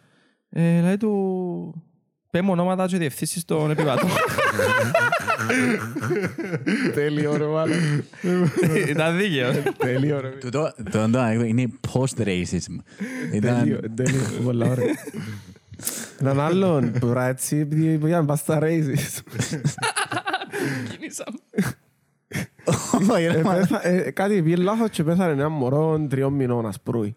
Ε, 0.48 0.76
δηλαδή 0.76 0.96
του... 0.96 1.82
Πέμω 2.36 2.52
ονόματα 2.52 2.86
και 2.86 2.96
διευθύνσεις 2.98 3.44
των 3.44 3.70
επιβατών. 3.70 4.10
Τέλειο 6.94 7.36
ρε 7.36 7.44
μάλλον. 7.46 7.76
Ήταν 8.88 9.16
δίκαιο. 9.18 9.52
Τέλειο 9.78 10.20
ρε. 10.20 10.28
Τούτο 10.28 10.74
το 10.90 11.00
ανέκδοτο 11.00 11.44
είναι 11.44 11.66
post-racism. 11.92 12.74
Τέλειο, 13.40 13.76
Ήταν 13.76 13.94
τέλειο. 13.94 14.20
Πολλά 14.44 14.66
ωραία. 14.70 14.86
Έναν 16.20 16.40
άλλον 16.40 16.92
που 16.92 17.06
βρά 17.06 17.26
έτσι, 17.26 17.56
επειδή 17.56 17.98
για 18.06 18.18
να 18.20 18.24
πας 18.24 18.38
στα 18.40 18.58
races. 18.62 19.18
Κινήσαμε. 20.90 21.38
Όχι, 23.14 23.26
ρε, 23.26 23.38
Ε, 23.38 23.42
μα- 23.42 23.54
πέθα- 23.54 23.86
ε, 23.86 24.10
Κάτι 24.10 24.42
πήγε 24.42 24.56
λάθος 24.56 24.90
και 24.90 25.04
πέθανε 25.04 25.32
ένα 25.32 25.48
μωρό 25.48 26.06
τριών 26.10 26.32
μηνών 26.32 26.66
ασπρούι. 26.66 27.16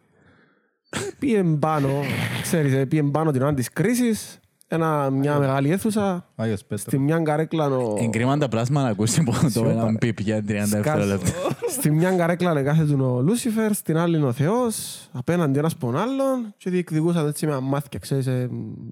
Πήγε 1.19 1.43
πάνω, 1.43 2.03
ξέρεις, 2.41 2.73
ε, 2.73 2.85
πήγε 2.85 3.03
πάνω 3.03 3.31
την 3.31 3.41
ώρα 3.41 3.53
της 3.53 3.69
κρίσης, 3.73 4.39
ένα, 4.71 5.09
μια 5.09 5.39
μεγάλη 5.39 5.71
αίθουσα, 5.71 6.25
Άγιος 6.35 6.61
Πέτρος. 6.61 6.81
στη 6.81 6.97
μια 6.97 7.19
καρέκλα 7.19 7.65
ο... 7.65 7.95
Εγκρίμα 7.99 8.37
τα 8.37 8.47
πλάσμα 8.47 8.81
να 8.81 8.89
ακούσει 8.89 9.19
από 9.19 9.31
το 9.31 9.49
Σιωπά, 9.49 9.69
έναν 9.69 9.85
ρε. 9.91 9.97
πιπ 9.97 10.19
για 10.19 10.37
30 10.37 10.41
δευτερόλεπτα. 10.43 11.31
Στη 11.69 11.91
μια 11.91 12.11
καρέκλα 12.11 12.63
κάθεται 12.63 12.93
ο 13.03 13.21
Λούσιφερ, 13.21 13.73
στην 13.73 13.97
άλλη 13.97 14.17
είναι 14.17 14.25
ο 14.25 14.31
Θεός, 14.31 15.07
απέναντι 15.11 15.59
ένας 15.59 15.73
από 15.73 15.85
τον 15.85 15.97
άλλον 15.97 16.53
και 16.57 16.69
διεκδικούσαν 16.69 17.27
έτσι 17.27 17.47
με 17.47 17.59
μάθηκια, 17.59 17.99
ξέρεις, 17.99 18.27
ε, 18.27 18.49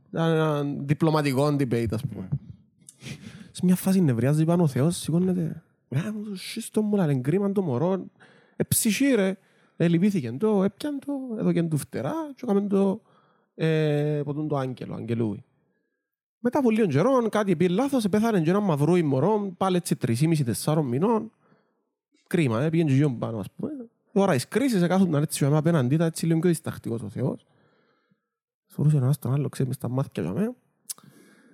ήταν 0.09 0.31
ένα 0.31 0.63
διπλωματικό 0.63 1.47
debate, 1.47 1.91
ας 1.91 2.01
πούμε. 2.01 2.27
Σε 3.51 3.61
μια 3.65 3.75
φάση 3.75 4.01
νευριάζει 4.01 4.45
πάνω 4.45 4.63
ο 4.63 4.67
Θεός, 4.67 4.97
σηκώνεται. 4.97 5.63
Γάμο 5.89 6.19
το 6.29 6.35
σύστο 6.35 6.81
μου, 6.81 6.95
λένε 6.95 7.15
κρίμα 7.15 7.51
το 7.51 7.61
μωρό. 7.61 8.05
Ε, 8.55 8.63
ψυχή 8.63 9.13
ρε. 9.15 9.37
Ε, 9.77 9.87
λυπήθηκε 9.87 10.31
το, 10.31 10.63
έπιαν 10.63 10.99
το, 11.05 11.13
έδωκε 11.39 11.63
του 11.63 11.77
φτερά 11.77 12.13
και 12.35 12.41
έκαμε 12.43 12.61
το, 12.61 13.01
ε, 13.55 14.21
ποτούν 14.23 14.47
το 14.47 14.57
άγγελο, 14.57 14.95
αγγελούι. 14.95 15.43
Μετά 16.39 16.59
από 16.59 16.71
λίγο 16.71 16.87
καιρό, 16.87 17.29
κάτι 17.29 17.55
πήγε 17.55 17.73
λάθος, 17.73 18.09
πέθανε 18.09 18.41
και 18.41 18.49
ένα 18.49 18.59
μαυρούι 18.59 19.03
μωρό, 19.03 19.53
πάλι 19.57 19.75
έτσι 19.75 19.95
3,5-4 20.63 20.81
μηνών. 20.83 21.31
Κρίμα, 22.27 22.61
ε, 22.61 22.69
πήγαινε 22.69 22.89
και 22.89 22.95
γιο 22.95 23.15
πάνω, 23.19 23.39
ας 23.39 23.47
πούμε. 23.55 23.71
Τώρα 24.13 24.33
εις 24.33 24.47
κρίσεις, 24.47 24.81
εκάθονταν 24.81 25.21
έτσι 25.21 25.37
για 25.37 25.47
μένα 25.47 25.59
απέναντί, 25.59 25.95
ήταν 25.95 26.07
έτσι 26.07 26.25
λίγο 26.25 26.39
πιο 26.39 26.49
διστακτικός 26.49 27.01
ο 27.01 27.09
Θεός. 27.09 27.45
Φορούσε 28.67 28.97
ένας 28.97 29.19
τον 29.19 29.33
άλλο, 29.33 29.49
ξέρεις, 29.49 29.67
μες 29.67 29.75
στα 29.75 29.89
μάτια 29.89 30.23
για 30.23 30.31
μένα. 30.31 30.53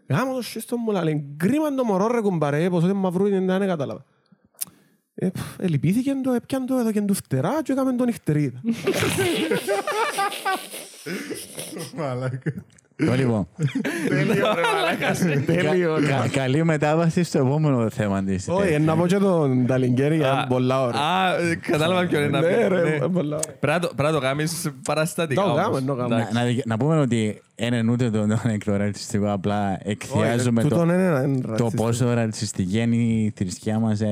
Γάμο 0.08 0.34
το 0.34 0.42
σύστο 0.42 0.78
μου, 0.78 0.92
λέει, 0.92 1.36
κρίμα 1.38 1.76
το 1.76 1.84
μωρό 1.84 2.08
ρε 2.08 2.22
κουμπαρέ, 2.22 2.70
πως 2.70 2.86
δεν 2.86 2.96
μαυρού 2.96 3.26
είναι, 3.26 3.58
δεν 3.58 3.68
κατάλαβα. 3.68 4.06
Ε, 5.16 5.30
πφ, 5.30 5.60
ε, 5.60 5.68
λυπήθηκε 5.68 6.14
το, 6.24 6.32
έπιαν 6.32 6.66
το, 6.66 6.76
έδωκε 6.76 7.02
του 7.02 7.14
φτερά 7.14 7.62
και 7.62 7.72
έκαμε 7.72 7.94
τον 7.94 8.06
νυχτερίδα. 8.06 8.62
Το 12.96 13.14
λοιπόν. 13.14 13.48
Τέλειο, 15.46 15.98
ρε. 16.00 16.06
Κα- 16.08 16.28
Καλή 16.32 16.64
μετάβαση 16.64 17.24
στο 17.24 17.38
επόμενο 17.38 17.90
θέμα 17.90 18.24
της. 18.24 18.48
Όχι, 18.48 18.80
να 18.80 18.96
πω 18.96 19.08
και 19.08 19.18
τον 19.18 19.66
Ταλιγκέρι 19.66 20.16
για 20.16 20.32
Α, 20.32 20.48
πολλά 20.48 20.82
ώρα. 20.82 20.98
Α, 21.00 21.36
ε, 21.40 21.56
κατάλαβα 21.56 22.06
ποιο 22.08 22.20
είναι 22.20 22.28
να 22.28 22.40
Ναι 22.42 22.48
πει. 22.48 22.68
ρε, 22.68 22.82
Ναι. 23.00 23.08
πολλά 23.08 23.36
ώρα. 23.36 23.46
Πρέπει 23.60 23.74
να 23.74 23.80
το- 23.80 23.92
πρέπει 23.96 24.12
να 24.14 24.20
το 24.20 24.26
κάνεις 24.26 24.72
παραστατικά 24.86 25.42
Το 25.42 25.48
όμως. 25.50 25.62
κάνουμε, 25.62 25.82
το 25.82 25.96
κάνουμε. 25.96 26.16
Εντάξει. 26.16 26.34
Να, 26.34 26.44
να, 26.44 26.52
να 26.66 26.78
πούμε 26.78 27.00
ότι 27.00 27.42
δεν 27.56 27.74
είναι 27.74 27.92
ούτε 27.92 28.10
το, 28.10 28.28
το 28.28 28.40
ανέκδοτο 28.44 28.78
ρατσιστικό, 28.78 29.32
απλά 29.32 29.80
εκθιάζουμε 29.84 30.62
Τούτον 30.62 30.88
το, 30.88 30.94
είναι 30.94 31.04
ένα 31.04 31.22
το 31.42 31.50
ρατσιστικό. 31.50 31.84
πόσο 31.84 32.14
ρατσιστική 32.14 32.80
είναι 32.80 32.96
η 32.96 33.34
θρησκεία 33.36 33.80
μας 33.80 34.02
ε, 34.02 34.08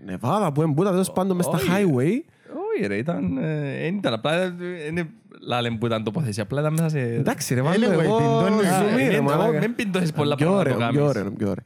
Νεβάδα, 0.05 0.53
που 0.53 0.63
εμπούτα, 0.63 0.91
τέλος 0.91 1.13
πάντων 1.13 1.37
μες 1.37 1.45
στα 1.45 1.57
Όχι. 1.57 1.69
highway. 1.71 2.31
Όχι 2.75 2.87
ρε, 2.87 2.97
ήταν... 2.97 3.37
ε, 3.37 3.87
εν 3.87 3.95
ήταν 3.97 4.13
απλά... 4.13 4.33
ε, 4.43 4.53
Είναι 4.91 5.09
λάλε 5.47 5.71
που 5.71 5.87
ήταν 5.87 6.05
τοποθεσία, 6.05 6.43
απλά 6.43 6.61
ήταν 6.61 6.73
μέσα 6.73 6.89
σε... 6.89 6.99
Εντάξει 7.01 7.55
ρε, 7.55 7.63
βάλε 7.63 7.87
Anyway, 7.87 7.99
εγώ 8.03 8.17
πιντώνεις 8.17 8.71
Α, 8.71 8.79
ζουμί, 8.89 9.03
ε, 9.03 9.09
ρε, 9.09 9.17
εν- 9.17 9.23
μαλάκα. 9.23 9.59
Δεν 9.61 9.75
πιντώσεις 9.75 10.13
πολλά 10.13 10.35
Πιο 10.35 10.47
πράγματα 10.51 10.79
να 10.79 10.85
ωραίο, 10.87 10.89
το 10.89 10.93
πιο 10.93 10.99
κάνεις. 11.01 11.17
ωραίο, 11.21 11.33
πιο 11.37 11.49
ωραίο. 11.51 11.65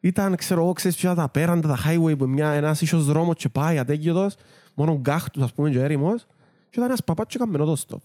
Ήταν, 0.00 0.36
ξέρω 0.36 0.62
εγώ, 0.62 0.72
ξέρεις 0.72 0.96
ποια 0.96 1.14
τα 1.14 1.28
πέραντα, 1.28 1.68
τα 1.68 1.78
highway 1.86 2.18
που 2.18 2.28
μια, 2.28 2.48
ένας 2.50 2.80
ίσως 2.82 3.04
δρόμος 3.04 3.34
και 3.36 3.48
πάει 3.48 3.78
ατέγγιωτος, 3.78 4.34
μόνο 4.74 4.98
γκάχτους 5.00 5.42
ας 5.42 5.52
πούμε 5.52 5.70
και 5.70 5.80
έρημος, 5.82 6.22
και 6.70 6.70
ήταν 6.70 6.84
ένας 6.84 7.04
παπάς 7.04 7.26
και 7.28 7.36
έκαμε 7.40 7.58
το 7.58 7.76
stop. 7.88 7.96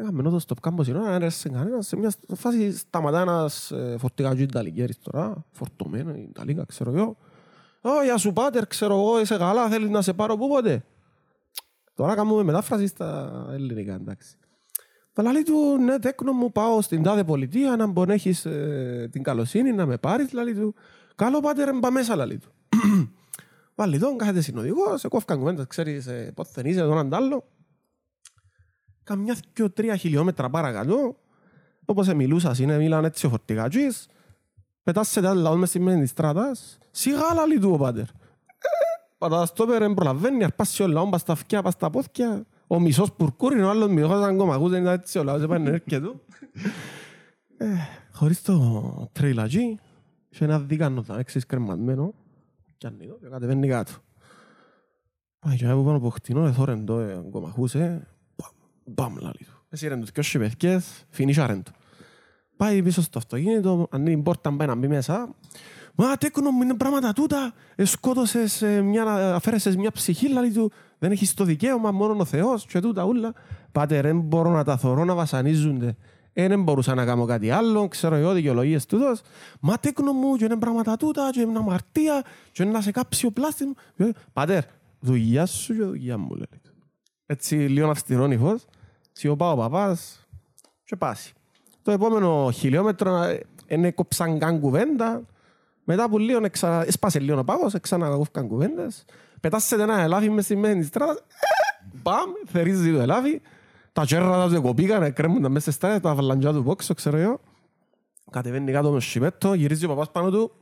Έκαμε 0.00 0.22
το 0.22 0.40
stop 0.46 0.56
κάμπος 0.60 0.88
είναι, 0.88 0.98
δεν 0.98 1.12
έρεσε 1.12 1.48
κανένας, 1.48 1.86
σε 1.86 1.96
μια 1.96 2.12
φάση 2.34 2.76
σταματά 2.76 3.20
ένας 3.20 3.70
ε, 3.70 3.96
φορτηγάτζο 3.98 4.42
Ιταλικέρης 4.42 4.98
τώρα, 4.98 5.44
φορτωμένο 5.52 6.14
Ιταλίκα, 6.14 6.64
ξέρω 6.64 6.92
εγώ. 6.94 7.16
«Ω, 7.80 8.02
γεια 8.04 8.16
σου 8.16 8.32
πάτερ, 8.32 8.66
ξέρω 8.66 8.94
εγώ, 8.94 9.20
είσαι 9.20 9.36
καλά, 9.36 9.68
θέλεις 9.68 9.90
να 9.90 10.02
σε 10.02 10.12
πάρω 10.12 10.36
πού 10.36 10.48
πότε; 10.48 10.84
Τώρα 11.94 12.14
κάνουμε 12.14 12.42
μετάφραση 12.42 12.86
στα 12.86 13.30
ελληνικά, 13.52 13.94
εντάξει. 13.94 14.36
Τα 15.12 15.32
λέει 15.32 15.42
του, 15.42 15.78
ναι, 15.78 15.98
τέκνο 15.98 16.32
μου, 16.32 16.52
πάω 16.52 16.80
στην 16.80 17.02
τάδε 17.02 17.24
πολιτεία, 17.24 17.76
να 17.76 17.86
μπορεί 17.86 18.08
να 18.08 18.14
έχεις 18.14 18.44
ε, 18.44 19.08
την 19.12 19.22
καλοσύνη 19.22 19.72
να 19.72 19.86
με 19.86 19.96
πάρεις, 19.96 20.32
λέει 20.32 20.54
του. 20.54 20.74
Καλό 21.14 21.40
πάτερ, 21.40 21.78
μπα 21.78 21.90
μέσα, 21.90 22.26
λέει 22.26 22.38
του. 22.38 22.52
Βάλει 23.74 23.98
τον, 23.98 24.16
κάθεται 24.16 24.40
συνοδηγός, 24.40 25.00
σε 25.00 25.08
κόφκαν 25.08 25.38
κουβέντας, 25.38 25.66
ξέρεις, 25.66 26.06
ε, 26.06 26.32
πότε 26.34 26.50
δεν 26.54 26.66
είσαι, 26.66 26.80
τον 26.80 26.98
αντάλλο. 26.98 27.44
Καμιά 29.08 29.36
και 29.52 29.68
τρία 29.68 29.96
χιλιόμετρα 29.96 30.50
παρακάτω, 30.50 31.16
όπως 31.84 32.08
μιλούσας, 32.08 32.58
είναι, 32.58 32.76
μίλαν 32.76 33.04
έτσι 33.04 33.26
ο 33.26 33.28
φορτηγάτζης, 33.28 34.08
πετάσσεται 34.82 35.28
άλλο 35.28 35.40
λαό 35.40 35.56
μες 35.56 35.68
στη 35.68 35.80
μέση 35.80 36.00
της 36.00 36.10
στράτας, 36.10 36.78
σιγά 36.90 37.34
λαλεί 37.34 37.58
του 37.58 37.70
ο 37.72 37.76
πάτερ. 37.76 38.04
Πατάς 39.18 39.48
στο 39.48 39.66
πέρα, 39.66 39.94
προλαβαίνει, 39.94 40.44
αρπάσει 40.44 40.82
ο 40.82 40.86
λαό, 40.86 41.08
πας 41.08 41.20
στα 41.20 41.32
αυτιά, 41.32 41.62
πας 41.62 41.72
στα 41.72 41.90
πόθηκια, 41.90 42.46
ο 42.66 42.80
μισός 42.80 43.12
πουρκούριν, 43.12 43.64
ο 43.64 43.68
άλλος 43.68 43.88
μισός 43.88 44.24
αγκομακούς, 44.24 44.70
δεν 44.70 44.82
ήταν 44.82 44.94
έτσι 44.94 45.18
ο 45.18 45.22
λαός, 45.22 45.42
έπανε 45.42 45.70
έρχεται 45.70 46.00
του. 46.00 46.20
Ε, 47.56 47.66
Χωρίς 48.12 48.42
το 48.42 49.08
τρέιλατζί, 49.12 49.78
είχε 50.28 50.44
ένα 50.44 50.60
δίκανο 50.60 51.02
θα 51.02 51.18
έξεις 51.18 51.46
κρεμματμένο, 51.46 52.14
κι 52.76 52.86
αν 52.86 53.00
είδω, 53.00 53.18
και 53.20 53.26
κατεβαίνει 53.28 53.68
κάτω. 53.68 53.92
Πάει 55.38 55.56
και 55.56 55.66
από 55.66 55.82
πάνω 55.82 55.96
από 55.96 56.10
χτινό, 56.10 56.46
εθώρεν 56.46 56.84
το 56.84 56.96
αγκομακούς, 56.96 57.74
ε, 57.74 58.06
μπαμ, 58.88 59.12
μπαμ, 59.12 59.22
λαλεί 59.22 59.44
του. 59.44 59.64
Έσυρεν 59.68 60.00
τους 60.00 60.10
δυο 60.10 60.40
παιδιές, 60.40 61.06
φινίσαρεν 61.10 61.62
του. 61.62 61.72
Πάει 62.56 62.82
πίσω 62.82 63.02
στο 63.02 63.18
αυτοκίνητο, 63.18 63.88
ανοίγει 63.90 64.14
την 64.14 64.22
πόρτα, 64.22 64.52
πάει 64.52 64.66
να 64.68 64.74
μπει 64.74 64.88
μέσα. 64.88 65.34
Μα 65.94 66.16
τέκνο 66.16 66.50
μου 66.50 66.62
είναι 66.62 66.74
πράγματα 66.74 67.12
τούτα. 67.12 67.52
Ε, 67.74 67.84
σκότωσες, 67.84 68.62
ε, 68.62 68.80
μια, 68.82 69.04
αφαίρεσες 69.34 69.76
μια 69.76 69.90
ψυχή, 69.90 70.28
λαλή 70.28 70.52
του. 70.52 70.72
Δεν 70.98 71.10
έχεις 71.10 71.34
το 71.34 71.44
δικαίωμα, 71.44 71.90
μόνο 71.90 72.16
ο 72.18 72.24
Θεός 72.24 72.66
και 72.66 72.80
τούτα 72.80 73.04
ούλα. 73.04 73.32
Πάτε, 73.72 74.00
δεν 74.00 74.20
μπορώ 74.20 74.50
να 74.50 74.64
τα 74.64 74.76
θωρώ 74.76 75.04
να 75.04 75.14
βασανίζονται. 75.14 75.96
Ε, 76.32 76.48
δεν 76.48 76.62
μπορούσα 76.62 76.94
να 76.94 77.04
κάνω 77.04 77.24
κάτι 77.24 77.50
άλλο, 77.50 77.88
ξέρω 77.88 78.14
εγώ, 78.14 78.32
δικαιολογίες 78.32 78.86
τούτος. 78.86 79.20
Μα 79.60 79.78
τέκνο 79.78 80.12
μου 80.12 80.36
και 80.36 80.44
είναι 80.44 80.56
πράγματα 80.56 80.96
τούτα 80.96 81.30
και 81.32 81.40
είναι 81.40 81.58
αμαρτία 81.58 82.24
και 82.52 82.62
είναι 82.62 82.72
να 82.72 82.80
σε 82.80 82.90
κάψει 82.90 83.26
ο 83.26 83.30
πλάστη 83.30 83.64
μου. 83.64 83.74
Ε, 83.96 84.08
Πάτερ, 84.32 84.62
δουλειά 85.00 85.46
σου 85.46 85.74
και 85.74 85.82
δουλειά 85.82 86.18
μου, 86.18 86.34
λέει. 86.34 86.60
Έτσι, 87.26 87.54
λίγο 87.54 87.90
αυστηρό 87.90 88.26
νυφός. 88.26 88.64
Σιωπά 89.18 89.52
ο 89.52 89.56
παπάς 89.56 90.26
και 90.84 90.96
πάσει. 90.96 91.32
Το 91.82 91.90
επόμενο 91.90 92.50
χιλιόμετρο 92.50 93.22
ε, 93.22 93.40
είναι 93.66 93.90
κόψαν 93.90 94.38
καν 94.38 94.60
κουβέντα. 94.60 95.22
Μετά 95.84 96.08
που 96.08 96.18
λίγο 96.18 96.44
εξα... 96.44 96.86
έσπασε 96.86 97.18
λίγο 97.18 97.38
ο 97.38 97.44
πάγος, 97.44 97.74
ξανακόφκαν 97.80 98.48
κουβέντες. 98.48 99.04
Πετάσσεται 99.40 99.82
ένα 99.82 100.00
ελάφι 100.00 100.30
μες 100.30 100.44
στη 100.44 100.56
μέση 100.56 100.78
της 100.78 100.86
στράτας. 100.86 101.16
Ε, 101.16 101.86
Μπαμ, 102.02 102.30
θερίζει 102.46 102.92
το 102.92 103.00
ελάφι. 103.00 103.40
Τα 103.92 104.04
τσέρρα 104.04 104.48
του 104.48 104.62
κοπήκαν, 104.62 105.12
κρέμουν 105.12 105.40
μέσα 105.40 105.60
στη 105.60 105.70
στράτα, 105.70 106.00
τα 106.00 106.14
βαλαντζιά 106.14 106.52
του 106.52 106.64
πόξο, 106.64 106.94
ξέρω 106.94 107.16
εγώ. 107.16 107.40
Κατεβαίνει 108.30 108.72
κάτω 108.72 108.90
με 108.90 109.00
σιπέτο, 109.00 109.54
γυρίζει 109.54 109.84
ο 109.84 109.88
παπάς 109.88 110.10
πάνω 110.10 110.30
του. 110.30 110.52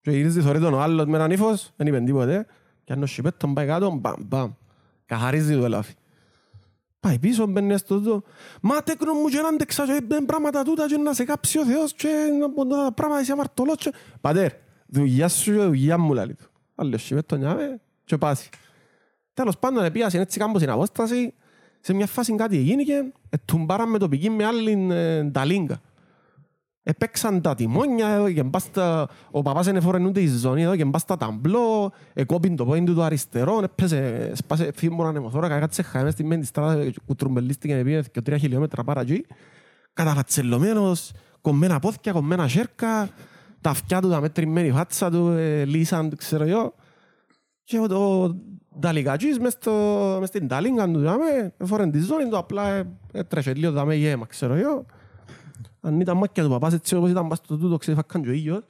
Και 0.00 0.10
γυρίζει 0.10 0.40
θωρεί 0.40 0.60
τον 0.60 0.74
ο 0.74 0.80
άλλος 0.80 1.06
με 1.06 1.16
έναν 1.16 1.30
ύφος, 1.30 1.72
δεν 1.76 1.86
είπε 1.86 2.00
τίποτε. 2.00 2.46
Και 2.84 2.92
αν 2.92 3.02
ο 3.02 3.06
σιπέτο 3.06 3.48
πάει 3.48 3.66
κάτω, 3.66 3.90
μπαμ, 3.90 4.14
μπαμ. 4.18 4.52
Καθαρίζει 5.06 5.56
το 5.56 5.64
ελάφι. 5.64 5.94
Πάει 7.00 7.18
πίσω, 7.18 7.46
μπαίνει 7.46 7.78
στο 7.78 7.98
τούτο. 7.98 8.22
Μα 8.60 8.82
τέκνο 8.82 9.12
μου 9.12 9.28
και 9.28 9.40
να 9.40 9.48
αντέξα 9.48 9.86
και 9.86 10.00
μπαίνει 10.04 10.26
πράγματα 10.26 10.62
τούτα 10.62 10.86
και 10.86 10.96
να 10.96 11.12
σε 11.12 11.24
κάψει 11.24 11.58
ο 11.58 11.64
Θεός 11.64 11.94
και 11.94 12.08
να 12.40 12.50
πω 12.50 12.66
τα 12.66 12.92
πράγματα 12.94 13.20
είσαι 13.20 13.32
αμαρτωλός 13.32 13.76
και... 13.76 13.92
Πατέρ, 14.20 14.52
δουλειά 14.86 15.28
σου 15.28 15.52
και 15.52 15.60
δουλειά 15.60 15.98
μου 15.98 16.14
λαλεί 16.14 16.34
του. 16.34 16.50
Άλλος 16.74 17.02
σιπέ 17.02 17.22
το 17.22 17.36
νιάμε 17.36 17.80
και 18.04 18.16
πάσει. 18.16 18.48
Τέλος 19.34 19.58
πάντων 19.58 19.84
επίασε 19.84 20.18
έτσι 20.18 20.38
κάμπο 20.38 20.58
στην 20.58 20.70
απόσταση. 20.70 21.34
Σε 21.80 21.94
μια 21.94 22.06
φάση 22.06 22.34
κάτι 22.34 22.56
γίνηκε, 22.56 23.12
ετουμπάραμε 23.30 23.98
το 23.98 24.08
πηγή 24.08 24.30
με 24.30 24.44
άλλη 24.44 24.88
ε, 24.90 25.30
ταλίγκα. 25.30 25.80
Επέξαν 26.82 27.40
τα 27.40 27.54
τιμόνια 27.54 28.08
εδώ 28.08 28.32
και 28.32 28.42
μπάστα, 28.42 29.08
ο 29.30 29.42
παπάς 29.42 29.66
είναι 29.66 29.80
φορεν 29.80 30.04
ούτε 30.04 30.20
η 30.20 30.26
ζώνη 30.26 30.62
εδώ 30.62 30.76
και 30.76 30.84
μπάστα 30.84 31.16
ταμπλό, 31.16 31.92
εκόπιν 32.12 32.56
το 32.56 32.64
πόιν 32.64 32.84
του 32.84 32.94
το 32.94 33.02
αριστερό, 33.02 33.60
έπαιζε, 33.62 34.32
σπάσε 34.34 34.70
φίμωνα 34.74 35.08
ανεμοθόρα, 35.08 35.48
κάτσε 35.48 35.82
χάμε 35.82 36.10
στη 36.10 36.24
μένη 36.24 36.44
στράτα, 36.44 36.90
κουτρουμπελίστηκε 37.06 37.76
επί 37.76 38.04
και 38.12 38.20
τρία 38.20 38.36
χιλιόμετρα 38.38 38.84
πάρα 38.84 39.00
εκεί, 39.00 39.24
καταφατσελωμένος, 39.92 41.10
κομμένα 41.40 41.78
πόθηκια, 41.78 42.12
κομμένα 42.12 42.48
σέρκα, 42.48 43.08
τα 43.60 43.70
αυτιά 43.70 44.00
του, 44.00 44.08
τα 44.08 44.20
μέτρημένη 44.20 44.70
φάτσα 44.70 45.10
του, 45.10 45.28
ε, 45.28 45.64
λύσαν, 45.64 46.16
ξέρω 46.16 46.44
εγώ. 46.44 46.74
Και 47.64 47.78
ο- 47.78 48.22
ο 48.24 48.36
Νταλικατζής 48.78 49.38
μες, 49.38 49.52
στο- 49.52 50.16
μες 50.20 50.28
στην 50.28 50.48
ταλίγκα 50.48 50.90
του, 50.90 51.00
δάμε, 51.00 51.54
φορεν 51.64 51.90
τη 51.90 51.98
ζώνη 52.00 52.28
του, 52.28 52.38
απλά 52.38 52.68
ε, 52.68 52.96
έτρεχε 53.12 53.54
λίγο 53.54 53.72
δάμε 53.72 53.94
γέμα, 53.94 54.26
ξέρω 54.26 54.54
εγώ 54.54 54.86
αν 55.80 56.00
ήταν 56.00 56.16
μάκια 56.16 56.42
του 56.42 56.48
παπάς 56.48 56.72
έτσι 56.72 56.94
όπως 56.94 57.10
ήταν 57.10 57.28
πας 57.28 57.38
στο 57.38 57.56
τούτο 57.56 57.76
ξεφάκαν 57.76 58.22
και 58.22 58.28
ο 58.28 58.32
ήλιος 58.32 58.62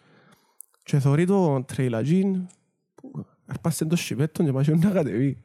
και 0.82 0.98
θωρεί 0.98 1.26
το 1.26 1.62
τρέιλατζίν 1.62 2.46
που 2.94 3.26
αρπάσε 3.46 3.84
το 3.84 3.96
σιπέτον 3.96 4.46
και 4.46 4.52
πάει 4.52 4.78
να 4.78 4.90
κατεβεί. 4.90 5.42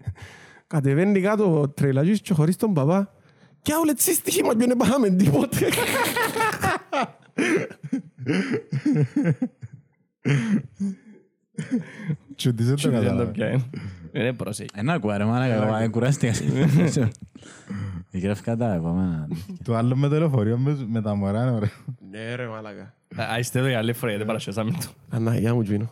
Κατεβαίνει 0.67 1.21
κάτω 1.21 1.61
ο 1.61 1.69
τρέιλατζίς 1.69 2.21
και 2.21 2.33
χωρίς 2.33 2.55
τον 2.55 2.73
παπά 2.73 3.13
και 3.61 3.73
άουλε 3.73 3.93
τσι 3.93 4.13
στοιχήμα 4.13 4.55
και 4.55 4.65
δεν 4.65 4.77
πάμε 4.77 5.09
τίποτε. 5.09 5.67
Τσουτίζε 12.35 12.73
το 12.75 12.89
Δεν 12.89 13.17
το 13.17 13.31
κατάλαβα. 14.15 14.19
πιάνει. 14.19 14.27
Είναι 14.27 14.33
πρόσεχε. 14.33 14.69
Ένα 14.73 14.93
ακούω 14.93 15.17
ρε 15.17 15.25
μάνα, 15.25 15.45
εγώ 15.45 15.89
κουράστηκα. 15.89 16.33
Η 18.11 18.19
γραφικά 18.19 18.55
τα 18.57 18.73
επόμενα. 18.73 19.27
Το 19.63 19.75
άλλο 19.75 19.95
με 19.95 20.07
το 20.07 20.17
λεωφορείο 20.19 20.57
με- 20.57 20.85
με 20.87 21.01
τα 21.01 21.15
μωρά 21.15 21.41
είναι 21.41 21.51
ωραίο. 21.51 21.69
Ναι 22.09 22.35
ρε 22.35 22.47
μάλακα. 22.47 22.95
Α, 23.15 23.39
είστε 23.39 23.59
εδώ 23.59 23.67
για 23.67 23.77
άλλη 23.77 23.93
φορά 23.93 24.11
γιατί 24.11 24.25
παρασιάσαμε 24.27 24.71
το. 24.71 24.93
Αναγιά 25.09 25.53
μου 25.53 25.63
τζίνο. 25.63 25.91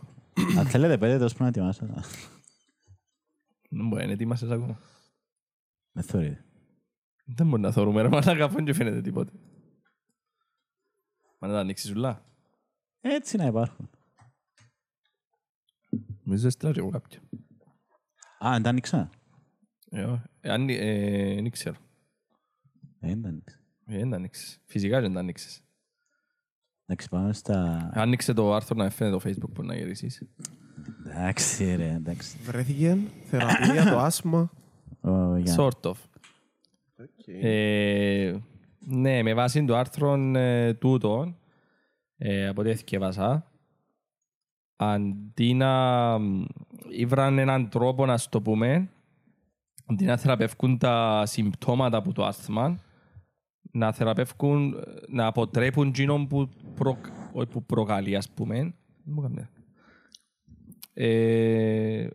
Αν 0.57 0.65
θέλετε 0.65 0.97
πέντε 0.97 1.17
τόσο 1.17 1.35
πρέπει 1.35 1.57
να 1.57 1.67
ετοιμάσω. 1.71 1.85
Δεν 3.69 3.87
μπορεί 3.87 4.05
να 4.05 4.11
ετοίμασες 4.11 4.49
ακόμα. 4.51 4.79
Δεν 5.91 6.03
θεωρείτε. 6.03 6.43
Δεν 7.25 7.47
μπορεί 7.47 7.61
να 7.61 7.71
θωρούμε 7.71 8.01
ρε 8.01 8.07
μαλάκα 8.07 8.45
αφού 8.45 8.63
δεν 8.63 8.73
φαίνεται 8.73 9.01
τίποτε. 9.01 9.31
Μα 11.39 11.47
να 11.47 11.53
τα 11.53 11.59
ανοίξεις 11.59 11.91
ουλά. 11.91 12.25
Έτσι 13.01 13.37
να 13.37 13.45
υπάρχουν. 13.45 13.89
Νομίζω 16.23 16.47
έστειλα 16.47 16.71
και 16.71 16.79
εγώ 16.79 16.89
κάποια. 16.89 17.19
Α, 18.45 18.51
δεν 18.51 18.61
τα 18.61 18.69
άνοιξα. 18.69 19.09
Ε, 19.89 20.03
ω, 20.03 20.21
ε, 20.41 20.51
αν- 20.51 20.69
ε, 20.69 21.33
Δεν 21.35 21.49
ξέρω. 21.49 21.75
Ε, 22.99 23.07
Δεν 23.07 23.21
τα 23.21 23.27
άνοιξα. 23.29 23.57
Ε, 23.87 23.97
Δεν 23.97 24.09
τα 24.09 24.15
ανοίξεις. 24.15 24.59
Φυσικά 24.65 25.01
δεν 25.01 25.13
τα 25.13 25.19
ανοίξεις. 25.19 25.61
Εντάξει, 26.85 27.09
πάμε 27.09 27.33
στα... 27.33 27.89
Άνοιξε 27.93 28.33
το 28.33 28.53
άρθρο 28.53 28.75
να 28.77 28.89
φαίνεται 28.89 29.17
το 29.17 29.29
facebook 29.29 29.53
που 29.53 29.63
να 29.63 29.75
γυρίσεις. 29.75 30.23
Εντάξει 31.05 31.75
ρε, 31.75 31.91
εντάξει. 31.93 32.37
Βρέθηκε 32.43 32.97
θεραπεία 33.23 33.83
το 33.91 33.97
άσμα. 33.99 34.51
Ω, 35.01 35.35
για- 35.37 35.55
Sort 35.57 35.81
of. 35.81 35.93
Ε, 37.25 38.35
ναι, 38.79 39.21
με 39.23 39.33
βάση 39.33 39.65
το 39.65 39.75
άρθρο 39.77 40.13
ε, 40.37 40.73
τούτο, 40.73 41.35
ε, 42.17 42.47
από 42.47 42.61
ό,τι 42.61 42.69
έθικευάσα, 42.69 43.51
αντί 44.75 45.53
να 45.53 45.71
μ, 46.19 46.43
ήβραν 46.89 47.37
έναν 47.37 47.69
τρόπο 47.69 48.05
να 48.05 48.17
στο 48.17 48.41
πούμε, 48.41 48.89
αντί 49.85 50.05
να 50.05 50.17
θεραπεύκουν 50.17 50.77
τα 50.77 51.23
συμπτώματα 51.25 51.97
από 51.97 52.13
το 52.13 52.25
άσθμα, 52.25 52.79
να 53.71 53.91
θεραπεύκουν, 53.91 54.73
ε, 54.73 54.81
να 55.07 55.25
αποτρέπουν 55.25 55.87
εκείνον 55.87 56.27
που, 56.27 56.49
προ, 56.75 56.97
όχι 57.31 57.47
που 57.47 57.63
προκαλεί, 57.65 58.15
ας 58.15 58.29
πούμε. 58.29 58.55
Δεν 58.55 58.73
μου 59.15 59.21
έκανες. 59.23 59.47
Ε, 60.93 62.07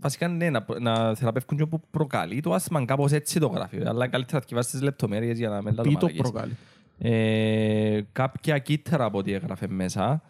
βασικά 0.00 0.28
ναι, 0.28 0.50
να, 0.50 0.64
να 0.80 1.14
θεραπεύκουν 1.14 1.58
και 1.58 1.66
που 1.66 1.80
προκαλεί 1.90 2.40
το 2.40 2.52
άσθημα, 2.52 2.84
κάπως 2.84 3.12
έτσι 3.12 3.40
το 3.40 3.46
γράφει. 3.46 3.76
Αλλά 3.86 4.08
καλύτερα 4.08 4.36
να 4.36 4.40
θυκευάσεις 4.40 4.70
τις 4.70 4.82
λεπτομέρειες 4.82 5.38
για 5.38 5.48
να 5.48 5.62
μην 5.62 5.74
Πί 5.74 5.74
το 5.74 5.82
λατομαλακείς. 5.82 6.20
προκάλει. 6.20 6.56
Ε, 6.98 8.00
κάποια 8.12 8.58
κύτταρα 8.58 9.04
από 9.04 9.18
ό,τι 9.18 9.32
έγραφε 9.32 9.68
μέσα. 9.68 10.22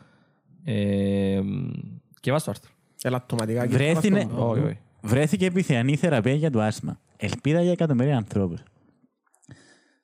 Ε, 0.68 1.40
και 2.20 2.30
βάζω 2.30 2.44
το 2.44 2.50
άρθρο. 2.50 2.70
Ελαττωματικά. 3.02 3.66
Βρέθηνε- 3.66 4.30
Όχι, 4.38 4.60
όχι. 4.62 4.78
Βρέθηκε 5.02 5.46
επιθεανή 5.46 5.96
θεραπεία 5.96 6.34
για 6.34 6.50
το 6.50 6.60
άσθμα. 6.60 7.00
Ελπίδα 7.16 7.62
για 7.62 7.72
εκατομμύρια 7.72 8.16
ανθρώπους. 8.16 8.60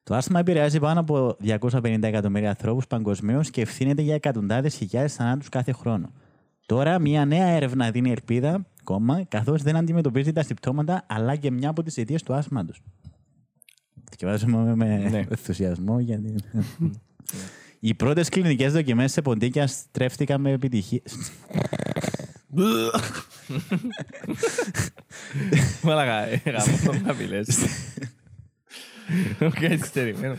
Το 0.03 0.15
άσθμα 0.15 0.39
επηρεάζει 0.39 0.79
πάνω 0.79 1.01
από 1.01 1.37
250 1.41 2.03
εκατομμύρια 2.09 2.49
ανθρώπους 2.49 2.87
παγκοσμίως 2.87 3.51
και 3.51 3.61
ευθύνεται 3.61 4.03
για 4.03 4.15
εκατοντάδες 4.15 4.75
χιλιάδες 4.75 5.15
θανάτους 5.15 5.49
κάθε 5.49 5.73
χρόνο. 5.73 6.13
Τώρα, 6.67 6.99
μια 6.99 7.25
νέα 7.25 7.47
έρευνα 7.47 7.91
δίνει 7.91 8.11
ελπίδα, 8.11 8.67
κόμμα, 8.85 9.25
καθώς 9.29 9.63
δεν 9.63 9.77
αντιμετωπίζει 9.77 10.33
τα 10.33 10.43
συμπτώματα 10.43 11.05
αλλά 11.09 11.37
και 11.37 11.51
μια 11.51 11.69
από 11.71 11.83
τις 11.83 11.97
αιτίες 11.97 12.23
του 12.23 12.35
άσθματο. 12.35 12.73
Διαβάζουμε 14.19 14.75
με 14.77 14.97
Ναι. 15.11 15.19
ενθουσιασμό 15.31 16.01
γιατί. 16.01 16.35
Οι 17.85 17.95
πρώτες 17.95 18.29
κλινικές 18.29 18.73
δοκιμές 18.73 19.13
σε 19.13 19.23
ποντίκια 19.23 19.67
στέφθηκαν 19.67 20.41
με 20.41 20.51
επιτυχία. 20.51 21.01
Μαλάκα, 25.83 26.27
ε, 26.27 26.43
γαμώ 26.45 27.01
να 27.07 27.15
μιλές. 27.15 27.49
Οκ, 29.41 29.63
εξωτερημένο. 29.63 30.37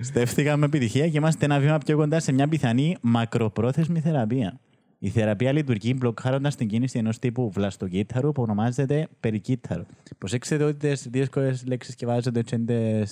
Στέφθηκαν 0.00 0.56
με 0.56 0.66
επιτυχία 0.66 1.08
και 1.08 1.16
είμαστε 1.16 1.44
ένα 1.44 1.60
βήμα 1.60 1.78
πιο 1.78 1.96
κοντά 1.96 2.20
σε 2.20 2.32
μια 2.32 2.48
πιθανή 2.48 2.96
μακροπρόθεσμη 3.00 4.00
θεραπεία. 4.00 4.60
Η 4.98 5.08
θεραπεία 5.08 5.52
λειτουργεί 5.52 5.94
μπλοκάροντας 5.96 6.56
την 6.56 6.68
κίνηση 6.68 6.98
ενός 6.98 7.18
τύπου 7.18 7.50
βλαστοκύτταρου 7.50 8.32
που 8.32 8.42
ονομάζεται 8.42 9.08
περικύτταρο. 9.20 9.86
Προσέξτε 10.18 10.64
ότι 10.64 10.88
τις 10.88 11.08
δύσκολες 11.10 11.64
λέξεις 11.66 11.94
και 11.94 12.06
βάζετε 12.06 12.42
τσέντε 12.42 13.06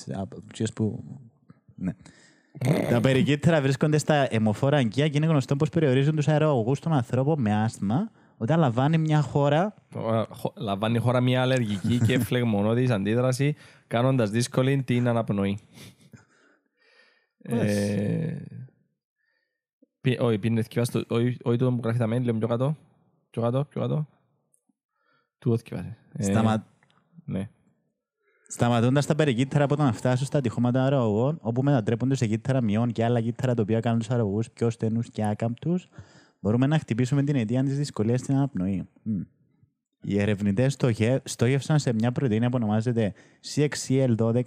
που. 0.75 1.05
Ναι. 1.75 1.93
Τα 2.91 3.01
περικύτταρα 3.01 3.61
βρίσκονται 3.61 3.99
στα 3.99 4.35
αιμοφόρα 4.35 4.77
αγκία 4.77 5.09
και 5.09 5.17
είναι 5.17 5.27
γνωστό 5.27 5.57
πως 5.57 5.69
περιορίζουν 5.69 6.17
τους 6.17 6.29
αερογού 6.29 6.75
των 6.81 6.93
ανθρώπων 6.93 7.41
με 7.41 7.55
άσθμα 7.63 8.11
όταν 8.37 8.59
λαμβάνει 8.59 8.99
μια 8.99 9.21
χώρα. 9.21 9.75
Χω- 10.31 10.53
Λαμβάνει 10.57 10.97
η 10.97 10.99
χώρα 10.99 11.21
μια 11.21 11.41
αλλεργική 11.43 11.99
και 12.07 12.19
φλεγμονώδης 12.29 12.91
αντίδραση, 12.91 13.57
κάνοντας 13.87 14.31
δύσκολη 14.31 14.83
την 14.83 15.09
αναπνοή. 15.09 15.59
Ε, 17.43 18.37
πι- 20.01 20.21
Όχι, 20.21 20.39
πίνε 20.39 20.63
θκιβάς, 20.63 20.89
όχι 20.95 21.37
όχι 21.43 21.57
τούτο 21.59 21.73
που 21.73 21.81
γράφει 21.83 21.99
τα 21.99 22.07
μέλη, 22.07 22.25
λίγο 22.25 22.39
πιο 22.39 22.49
κάτω. 22.49 22.77
Πιο 23.31 23.43
κάτω, 23.43 23.65
πιο 23.65 23.81
κάτω. 23.81 24.09
Τούτο 25.39 25.59
θκιβάζει. 25.59 25.97
Ε, 26.13 26.23
Σταμα... 26.23 26.67
Ναι. 27.25 27.51
Σταματώντας 28.51 29.07
τα 29.07 29.15
περικύτταρα 29.15 29.65
από 29.65 29.77
το 29.77 29.83
να 29.83 29.93
φτάσουν 29.93 30.27
στα 30.27 30.41
τυχώματα 30.41 30.83
αερογών, 30.83 31.39
όπου 31.41 31.63
μετατρέπονται 31.63 32.15
σε 32.15 32.27
κύτταρα 32.27 32.63
μειών 32.63 32.93
και 32.93 33.05
άλλα 33.05 33.21
κύτταρα 33.21 33.55
τα 33.55 33.63
οποία 33.63 33.81
κάνουν 33.81 33.99
τους 33.99 34.11
αερογού 34.11 34.43
πιο 34.55 34.71
στενούς 34.71 35.11
και 35.11 35.27
άκαμπτους, 35.27 35.89
μπορούμε 36.41 36.67
να 36.67 36.79
χτυπήσουμε 36.79 37.23
την 37.23 37.37
αιτία 37.37 37.63
της 37.63 37.77
δυσκολίας 37.77 38.21
στην 38.21 38.35
αναπνοή. 38.35 38.89
Μμ. 39.03 39.21
Οι 40.03 40.21
ερευνητές 40.21 40.77
στόχευσαν 41.25 41.79
σε 41.79 41.93
μια 41.93 42.13
πρωτεΐνη 42.13 42.47
που 42.47 42.55
ονομάζεται 42.55 43.13
CXCL12. 43.55 44.43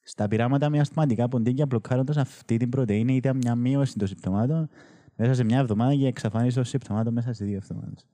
Στα 0.00 0.28
πειράματα 0.28 0.70
με 0.70 0.78
ασθηματικά 0.78 1.28
ποντίκια 1.28 1.66
μπλοκάροντας 1.66 2.16
αυτή 2.16 2.56
την 2.56 2.68
πρωτεΐνη 2.68 3.14
ήταν 3.16 3.36
μια 3.36 3.54
μείωση 3.54 3.98
των 3.98 4.08
συμπτωμάτων 4.08 4.68
μέσα 5.16 5.34
σε 5.34 5.44
μια 5.44 5.58
εβδομάδα 5.58 5.94
και 5.94 6.06
εξαφάνιση 6.06 6.54
των 6.54 6.64
συμπτωμάτων 6.64 7.12
μέσα 7.12 7.32
σε 7.32 7.44
δύο 7.44 7.56
εβδομάδες. 7.56 8.06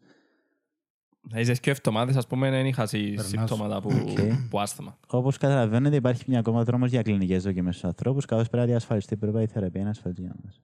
Θα 1.30 1.40
είσαι 1.40 1.54
και 1.54 1.70
εβδομάδες, 1.70 2.16
ας 2.16 2.26
πούμε, 2.26 2.50
δεν 2.50 2.66
είχα 2.66 2.86
σι- 2.86 3.06
Περνάς. 3.08 3.26
συμπτώματα 3.26 3.80
που, 3.80 3.90
Οκ. 4.08 4.18
που 4.50 4.60
άσθημα. 4.60 4.98
Όπως 5.06 5.36
καταλαβαίνετε, 5.38 5.96
υπάρχει 5.96 6.22
μια 6.26 6.38
ακόμα 6.38 6.64
δρόμος 6.64 6.90
για 6.90 7.02
κλινικές 7.02 7.42
δοκιμές 7.42 7.74
στους 7.76 7.88
ανθρώπους, 7.88 8.24
καθώς 8.24 8.48
πρέπει 8.48 8.62
να 8.66 8.70
διασφαλιστεί 8.70 9.14
η 9.14 9.16
προπαίδη 9.16 9.46
θεραπεία 9.46 9.80
είναι 9.80 9.90
ασφαλή 9.90 10.14
για 10.18 10.34
μας. 10.44 10.60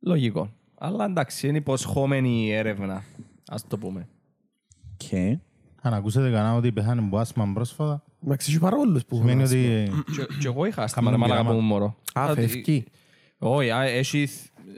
Λογικό. 0.00 0.50
Αλλά 0.78 1.04
εντάξει, 1.04 1.48
είναι 1.48 1.58
υποσχόμενη 1.58 2.46
η 2.46 2.52
έρευνα, 2.52 3.04
ας 3.48 3.66
το 3.66 3.78
πούμε. 3.78 4.08
Και 4.96 5.38
Αν 5.82 5.94
ακούσετε 5.94 6.30
κανένα 6.30 6.54
ότι 6.54 6.72
πεθάνε 6.72 7.00
από 7.00 7.18
άσμα 7.18 7.50
πρόσφατα, 7.54 8.02
Εντάξει, 8.24 8.50
έχει 8.50 8.60
πάρα 8.60 8.76
πολλούς 8.76 9.04
που 9.04 9.16
σημαίνει 9.16 9.42
έχουν 9.42 9.56
ότι 9.56 9.90
Και- 10.16 10.36
Και 10.40 10.46
εγώ 10.46 10.64
είχα 10.64 10.82
άσθημα, 10.82 11.10
ρε 11.10 11.16
Κάνουμε 11.16 11.28
μάλακα 11.34 11.48
που 11.50 11.54
πειράμα. 11.54 11.64
ήμουν 11.66 11.78
μωρό. 11.78 11.96
άσθμα. 12.14 12.30
Α, 12.30 12.34
Δηλαδή, 12.34 12.52
φεύγει. 12.52 12.84
Όχι, 13.38 13.70
α, 13.70 13.82
έχει 13.82 14.28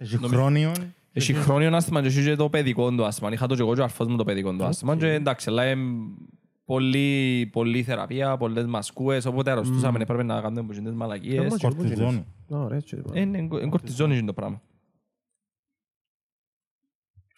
έχει 0.00 0.16
χρόνιο. 0.16 0.72
Έχει 1.12 1.32
χρόνιο 1.34 1.76
άσθημα 1.76 2.00
και 2.00 2.06
έχει 2.06 2.24
και 2.24 2.36
το 2.36 2.48
παιδικό 2.48 2.90
του 2.90 3.04
άσθημα. 3.04 3.32
Είχα 3.32 3.46
το 3.46 3.54
και 3.54 3.60
εγώ 3.60 3.74
και 3.74 3.80
ο 3.80 3.84
αρφός 3.84 4.06
μου 4.06 4.16
το 4.16 4.24
παιδικό 4.24 4.52
του 4.56 4.64
άσθημα 4.64 4.96
και 4.96 5.12
εντάξει, 5.12 5.48
αλλά 5.48 5.70
είναι 5.70 6.00
πολύ, 6.64 7.48
πολύ 7.52 7.82
θεραπεία, 7.82 8.36
πολλές 8.36 8.66
μασκούες, 8.66 9.24
οπότε 9.24 9.50
αρρωστούσαμε, 9.50 9.98
έπρεπε 10.00 10.22
να 10.22 10.40
κάνουμε 10.40 10.62
που 10.62 10.82
τις 10.82 10.92
μαλακίες. 10.94 11.38
Άμα 11.38 11.56
και 11.58 11.66
εγώ 11.66 11.74
Κορτιζόνη. 11.76 12.10
γίνεις. 12.10 12.24
Α, 12.54 12.58
Ωραία, 12.64 12.76
έτσι. 12.76 13.02
Ε, 13.12 13.20
Είναι 13.20 13.38
είναι 13.38 13.68
κορτιζόνη 13.68 14.16
είναι 14.16 14.26
το 14.26 14.32
πράγμα. 14.32 14.60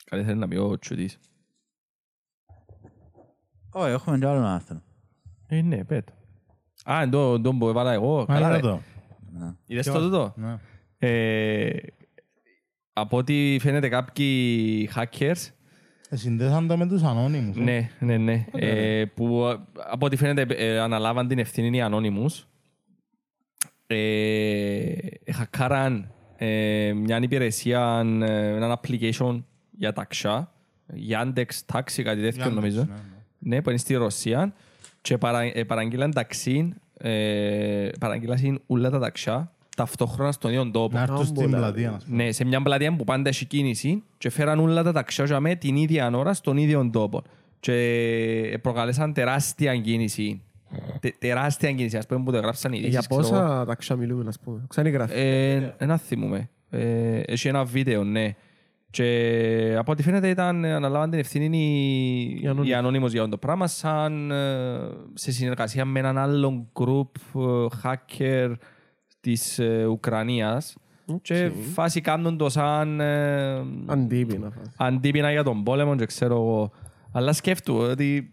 Κάτι 0.04 0.24
θέλει 0.24 0.38
να 0.38 0.48
πει 0.48 0.56
ο 0.56 0.78
Τσουτής. 0.78 1.18
Όχι, 3.72 3.90
έχουμε 3.90 4.18
και 4.18 4.26
άλλο 4.26 4.46
άρθρο. 4.46 4.82
Ε, 5.46 5.62
ναι, 5.62 5.84
πέτω. 5.84 6.12
Α, 6.84 7.08
το, 7.08 7.40
το 7.40 7.52
που 7.54 7.68
έβαλα 7.68 7.92
εγώ. 7.92 8.20
Α, 8.20 8.24
Καλά, 8.26 8.38
είδα 8.38 8.50
ρε. 8.50 8.60
το. 8.60 8.80
Είδες 9.66 9.86
το 9.86 10.00
τούτο; 10.00 10.34
Ναι. 12.94 13.00
Ε, 13.00 13.06
από 13.06 13.16
ό,τι 13.16 13.56
φαίνεται 13.60 13.88
κάποιοι 13.88 14.90
hackers 14.94 15.48
Ε, 16.08 16.16
Συνδέσαν 16.16 16.66
το 16.66 16.76
με 16.76 16.86
τους 16.86 17.02
ανώνυμους. 17.02 17.56
ε. 17.56 17.60
Ναι, 17.60 17.90
ναι, 17.98 18.16
ναι. 18.16 18.44
Ε, 18.52 19.04
που 19.04 19.44
α, 19.46 19.66
από 19.90 20.06
ό,τι 20.06 20.16
φαίνεται 20.16 20.54
ε, 20.54 20.78
αναλάβαν 20.78 21.28
την 21.28 21.38
ευθύνη 21.38 21.78
οι 21.78 21.82
Anonymous. 21.84 22.44
Ε, 23.86 24.94
χακάραν 25.32 26.12
ε, 26.36 26.92
μια 26.92 27.18
υπηρεσία, 27.22 28.02
ε, 28.22 28.46
ένα 28.56 28.80
application 28.80 29.42
για 29.70 29.92
ταξιά, 29.92 30.52
Yandex 31.10 31.46
Taxi, 31.72 32.02
κάτι 32.02 32.20
τέτοιο 32.20 32.44
Yandex, 32.46 32.52
νομίζω. 32.52 32.84
ναι, 32.84 32.92
ναι. 32.94 33.00
Ναι, 33.56 33.62
που 33.62 33.68
είναι 33.70 33.78
στη 33.78 33.94
Ρωσία 33.94 34.54
και 35.00 35.18
παρα, 35.18 35.40
ε, 35.40 35.64
παραγγείλαν 35.64 36.10
ταξί, 36.12 36.74
ε, 36.98 37.88
παραγγείλαν 38.00 38.62
όλα 38.66 38.90
τα 38.90 38.98
ταξιά 38.98 39.52
ταυτόχρονα 39.76 40.32
στον 40.32 40.50
ίδιο 40.50 40.70
τόπο. 40.70 40.96
Να 40.96 41.02
έρθουν 41.02 41.24
στην 41.24 41.42
Άμπολα, 41.42 41.58
πλατεία. 41.58 41.90
να 41.90 41.98
σου 41.98 42.06
πω. 42.08 42.14
Ναι, 42.14 42.32
σε 42.32 42.44
μια 42.44 42.62
πλατεία 42.62 42.96
που 42.96 43.04
πάντα 43.04 43.28
έχει 43.28 43.44
κίνηση 43.44 44.02
και 44.18 44.30
φέραν 44.30 44.58
όλα 44.58 44.82
τα 44.82 44.92
ταξιά 44.92 45.40
με 45.40 45.54
την 45.54 45.76
ίδια 45.76 46.10
ώρα 46.14 46.34
στον 46.34 46.56
ίδιο 46.56 46.90
τόπο. 46.92 47.22
Και 47.60 48.58
προκαλέσαν 48.62 49.12
τεράστια 49.12 49.76
κίνηση. 49.76 50.42
Τε, 51.00 51.10
τεράστια 51.18 51.72
κίνηση, 51.72 51.96
ας 51.96 52.06
πούμε 52.06 52.22
που 52.24 52.32
το 52.32 52.38
γράψαν 52.38 52.72
οι 52.72 52.76
Για 52.76 52.86
ειδήσεις, 52.86 53.06
ξέρω 53.06 53.20
εγώ. 53.20 53.30
πόσα 53.30 53.64
ταξιά 53.64 53.96
μιλούμε, 53.96 54.24
ας 54.28 54.38
πούμε. 54.40 54.60
Ξανή 54.68 54.90
γράφει. 54.90 55.12
Ε, 55.16 55.74
ένα 55.78 55.96
θυμούμε. 55.96 56.48
Ε, 56.70 57.20
έχει 57.20 57.48
ένα 57.48 57.64
βίντεο, 57.64 58.04
ναι. 58.04 58.34
Και 58.90 59.74
από 59.78 59.92
ό,τι 59.92 60.02
φαίνεται 60.02 60.28
ήταν, 60.28 60.64
αναλάβαν 60.64 61.10
την 61.10 61.18
ευθύνη 61.18 61.58
οι, 61.58 62.22
Οι 62.42 62.48
Anonymous. 62.50 62.66
οι 62.66 62.70
Anonymous 62.82 63.08
για 63.10 63.28
το 63.28 63.36
πράγμα 63.36 63.66
σαν 63.66 64.30
ε, 64.30 64.78
σε 65.14 65.32
συνεργασία 65.32 65.84
με 65.84 65.98
έναν 65.98 66.18
άλλο 66.18 66.66
group 66.72 67.40
ε, 67.40 67.66
hacker 67.82 68.52
της 69.22 69.58
ε, 69.58 69.84
Ουκρανίας 69.86 70.76
και 71.22 71.50
φάση 71.72 72.00
κάνουν 72.00 72.36
το 72.36 72.48
σαν 72.48 73.00
ε, 73.00 73.64
Αντίπεινα. 73.86 74.50
φάση. 74.50 74.70
αντίπεινα 74.76 75.30
για 75.30 75.42
τον 75.42 75.62
πόλεμο 75.62 75.96
και 75.96 76.06
ξέρω 76.06 76.34
εγώ. 76.34 76.70
Αλλά 77.12 77.32
σκέφτομαι 77.32 77.88
ότι 77.88 78.32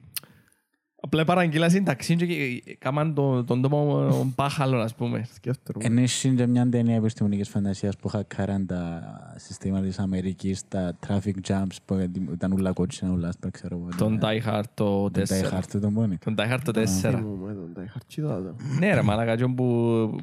απλά 1.01 1.23
παραγγείλα 1.23 1.69
συνταξή 1.69 2.15
και 2.15 2.63
κάμαν 2.79 3.13
τον, 3.13 3.45
τον 3.45 3.61
τόπο 3.61 4.07
πάχαλο, 4.35 4.77
ας 4.79 4.95
πούμε. 4.95 5.27
Σκέφτομαι. 5.33 5.85
Ενίσχυε 5.85 6.29
και 6.29 6.47
μια 6.47 6.69
ταινία 6.69 6.95
επιστημονικής 6.95 7.49
φαντασίας 7.49 7.95
που 7.97 8.07
χακάραν 8.07 8.65
τα 8.65 9.01
συστήματα 9.35 9.85
της 9.85 9.99
Αμερικής, 9.99 10.67
τα 10.67 10.97
traffic 11.07 11.51
jams 11.51 11.75
που 11.85 12.09
ήταν 12.33 12.51
ούλα 12.51 12.71
κότσινα, 12.71 13.11
ούλα 13.11 13.27
άσπρα, 13.27 13.49
ξέρω 13.49 13.77
εγώ. 13.77 13.87
Τον 13.97 14.19
Die 14.21 14.49
Hard 14.49 14.63
το 14.73 15.03
4. 15.05 15.09
Die 15.21 15.57
Hard 15.57 15.79
τον 15.81 15.93
πόνι. 15.93 16.17
Τον 16.17 16.35
Die 16.37 16.53
Hard 16.53 16.59
το 16.63 16.71
4. 16.81 16.85
Θυμούμαι 16.85 17.53
τον 17.53 17.71
τα 17.73 17.83
είχα 17.83 17.99
τσιδάτα. 18.07 18.55
Ναι 18.79 18.93
ρε 18.93 19.01
μαλάκα, 19.01 19.35
τζον 19.35 19.55
που, 19.55 19.65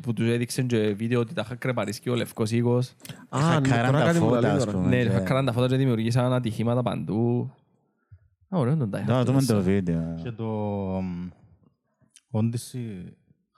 που 0.03 0.12
τους 0.12 0.29
έδειξαν 0.29 0.66
και 0.66 0.95
βίντεο 0.95 1.20
ότι 1.20 1.35
τα 1.35 1.43
είχα 1.45 1.55
κρεπαρίσει 1.55 2.01
και 2.01 2.11
ο 2.11 2.14
Λευκός 2.14 2.51
Οίκος. 2.51 2.93
Α, 3.29 3.39
ναι, 3.39 3.45
Χακάραν 3.45 3.87
τώρα 3.87 3.99
τα 3.99 4.07
κάτι 4.07 4.18
μου 4.20 4.29
φώτα, 4.29 4.41
τα 4.41 4.47
λέει 4.49 4.57
ας 4.57 4.64
τώρα. 4.64 4.77
πούμε. 4.79 4.89
Ναι, 4.89 5.03
και- 5.03 5.22
είχα 5.24 5.45
τα 5.45 5.53
φώτα 5.53 5.68
και 5.68 5.77
δημιουργήσαν 5.77 6.33
ατυχήματα 6.33 6.83
παντού. 6.83 7.51
Α, 8.49 8.59
ωραίο 8.59 8.76
τον 8.76 8.90
Die 8.94 8.99
Hard 8.99 9.07
Να 9.07 9.24
το 9.24 9.32
δούμε 9.32 9.42
4. 9.42 9.47
το 9.47 9.62
βίντεο. 9.62 10.14
Και 10.22 10.30
το 10.30 10.99
Odyssey 12.32 13.05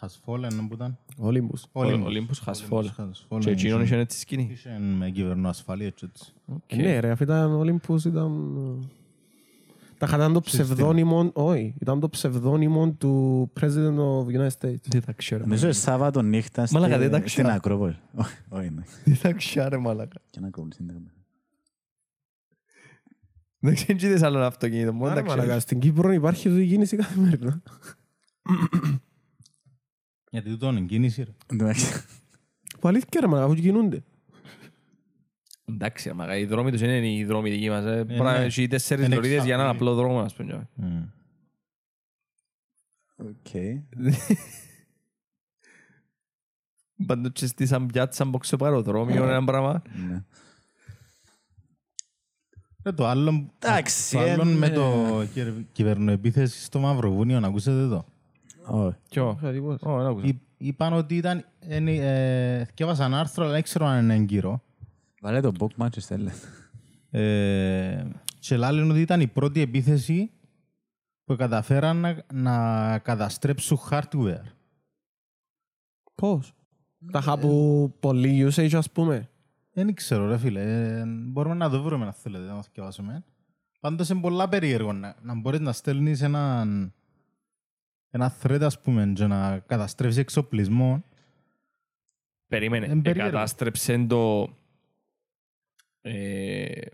has 0.01 0.09
fallen 0.25 0.67
που 0.69 0.75
ήταν; 0.75 0.99
Olympus. 1.23 1.61
Ο 1.73 1.81
Olympus 1.83 2.45
has 2.45 2.55
fallen. 2.71 2.85
has 2.85 3.27
fallen. 3.29 3.41
Και 3.41 3.51
εκείνον 3.51 3.83
είχε 3.83 3.97
έτσι 3.97 4.19
σκηνή. 4.19 4.49
Είχε 4.53 4.79
με 4.79 5.11
κυβερνό 5.11 5.49
ασφαλεία 5.49 5.91
και 5.91 6.07
έτσι. 6.11 6.33
Οκ. 6.47 6.75
Ναι 6.77 7.01
ρε, 7.01 7.11
αφού 7.11 7.23
ήταν 7.23 7.61
Olympus 7.61 8.05
ήταν... 8.05 8.55
ε, 8.81 8.87
Τα 9.99 10.07
ήταν 10.15 10.33
το 10.33 10.41
ψευδόνυμο, 10.41 11.31
όχι, 11.35 11.75
ήταν 11.81 12.01
το 12.01 12.09
ψευδόνυμο 12.09 12.91
του 12.93 13.53
President 13.61 13.97
of 13.99 14.27
United 14.27 14.51
States. 14.61 14.83
Δεν 14.85 15.05
τα 15.07 15.13
ξέρω. 15.13 15.43
Νομίζω 15.43 15.73
Σάββατο 15.73 16.23
νύχτα 16.23 16.67
στη- 16.67 16.75
Μαλάκα, 16.75 16.99
δεν 16.99 17.11
τα 17.11 17.17
στην 17.17 17.27
ξέρω. 17.29 17.49
Ακρόπολη. 17.49 17.97
Όχι, 18.15 18.35
Όχι, 18.49 18.71
ναι. 18.71 18.83
Δεν 19.05 19.19
τα 19.23 19.33
ξέρω 19.33 19.69
ρε 19.69 19.77
μαλάκα. 19.77 20.21
Και 20.31 20.41
να 20.41 20.47
Ακρόπολη 20.47 20.73
στην 20.75 20.85
Ακρόπολη. 20.91 21.13
Δεν 23.59 23.75
ξέρω 23.75 23.99
τι 23.99 24.07
είδες 24.07 24.23
άλλο 24.23 24.39
αυτοκίνητο. 24.39 24.93
Μόνο 24.93 25.11
Άρα, 25.11 25.15
τα 25.15 25.27
ξέρω. 25.27 25.41
μαλάκα, 25.41 25.61
στην 25.61 25.79
Κύπρο 25.81 26.13
υπάρχει 26.13 26.49
αυτή 26.49 26.63
η 26.63 26.67
κίνηση 26.67 26.97
καθημερινά. 26.97 27.63
Γιατί 30.31 30.51
τούτο 30.51 30.69
είναι 30.69 30.81
κίνηση 30.81 31.23
ρε. 31.23 31.31
Εντάξει. 31.53 32.05
Που 32.81 32.89
αλήθεια 32.89 33.21
ρε 33.21 33.27
μαλάκα, 33.27 33.47
αφού 33.53 33.55
κινούνται. 33.61 34.05
Εντάξει, 35.65 36.09
ρε 36.09 36.15
μαλάκα, 36.15 36.39
οι 36.39 36.45
δρόμοι 36.47 36.71
τους 36.71 36.81
είναι 36.81 37.13
οι 37.13 37.25
δρόμοι 37.25 37.51
δικοί 37.51 37.69
μας. 37.69 37.85
ε. 37.85 38.05
Μπορεί 38.05 38.21
να 38.21 38.39
ναι. 38.39 38.45
έχει 38.45 38.67
τέσσερις 38.67 39.07
Είναι 39.07 39.15
λωρίδες 39.15 39.45
για 39.45 39.55
έναν 39.55 39.67
εξάπλοι. 39.67 39.89
απλό 39.89 40.03
δρόμο, 40.03 40.21
ας 40.21 40.35
πούμε. 40.35 40.69
Μμ. 40.75 41.03
Οκ. 43.17 43.47
Πάντως 47.07 47.31
και 47.33 47.47
στη 47.47 47.67
σαν 47.67 47.87
πιάτσα 47.87 48.25
μποξε 48.25 48.57
παροδρόμιο 48.57 49.23
είναι 49.23 49.33
ένα 49.33 49.45
πράγμα. 49.45 49.83
Ναι. 50.09 50.25
Ε, 52.89 52.93
Το 52.93 53.07
άλλο, 53.07 53.51
Εντάξει, 53.59 54.13
το 54.17 54.19
άλλο 54.23 54.43
ε, 54.43 54.45
με 54.45 54.69
ναι. 54.69 54.75
το 54.75 55.25
κυβερ- 55.33 55.55
κυβερνοεπίθεση 55.73 56.63
στο 56.65 56.79
Μαυροβούνιο, 56.79 57.41
να 57.41 57.47
ακούσετε 57.47 57.89
το. 57.89 58.05
Όχι. 58.67 58.97
Ποιο. 59.11 59.35
Είχα 59.39 59.53
τίποτα. 59.53 59.91
Ω, 59.91 59.97
δεν 59.99 60.07
άκουσα. 60.07 60.27
Εί- 60.27 60.41
Είπαν 60.61 60.93
ότι 60.93 61.17
ήταν, 61.17 61.45
είναι, 61.69 61.93
ε, 61.95 62.65
θκεύασα 62.65 63.05
ένα 63.05 63.19
άρθρο, 63.21 63.45
αλλά 63.45 63.53
δεν 63.53 63.63
ξέρω 63.63 63.87
αν 63.87 64.03
είναι 64.03 64.15
έγκυρο. 64.15 64.63
Βάλε 65.21 65.41
το 65.41 65.53
bookmark 65.59 65.89
και 65.91 66.01
στέλνε. 66.01 66.33
Ε, 67.11 68.05
και 68.39 68.57
λένε 68.57 68.91
ότι 68.93 69.01
ήταν 69.01 69.21
η 69.21 69.27
πρώτη 69.27 69.61
επίθεση 69.61 70.31
που 71.25 71.37
καταφέραν 71.37 71.97
να, 71.97 72.25
να 72.33 72.99
καταστρέψουν 72.99 73.79
hardware. 73.91 74.43
Πώς; 76.15 76.53
Τα 77.13 77.19
είχα 77.19 77.33
από 77.33 77.93
πολύ 78.01 78.49
usage, 78.55 78.75
ας 78.75 78.91
πούμε. 78.91 79.29
Δεν 79.85 79.95
ξέρω, 79.95 80.27
ρε 80.27 80.39
φίλε. 80.39 80.61
Ε, 80.61 81.05
μπορούμε 81.07 81.55
να 81.55 81.71
το 81.71 81.83
βρούμε, 81.83 82.07
αν 82.07 82.13
θέλετε, 82.13 82.45
να 82.45 82.55
το 82.55 82.69
διαβάσουμε. 82.73 83.25
Πάντως 83.81 84.09
είναι 84.09 84.21
πολλά 84.21 84.49
περίεργο 84.49 84.93
να, 84.93 85.17
να 85.23 85.35
μπορείς 85.35 85.61
να 85.61 85.73
στέλνεις 85.73 86.23
έναν 86.23 86.93
ένα 88.11 88.37
thread, 88.43 88.61
ας 88.63 88.81
πούμε, 88.81 89.13
και 89.15 89.27
να 89.27 89.59
καταστρέψεις 89.59 90.21
εξοπλισμό. 90.21 91.05
Περίμενε. 92.47 92.87
Εν 92.87 93.03
περίεργο. 93.03 93.29
Εκατάστρεψε 93.29 94.07
το... 94.09 94.49
Ε, 96.01 96.87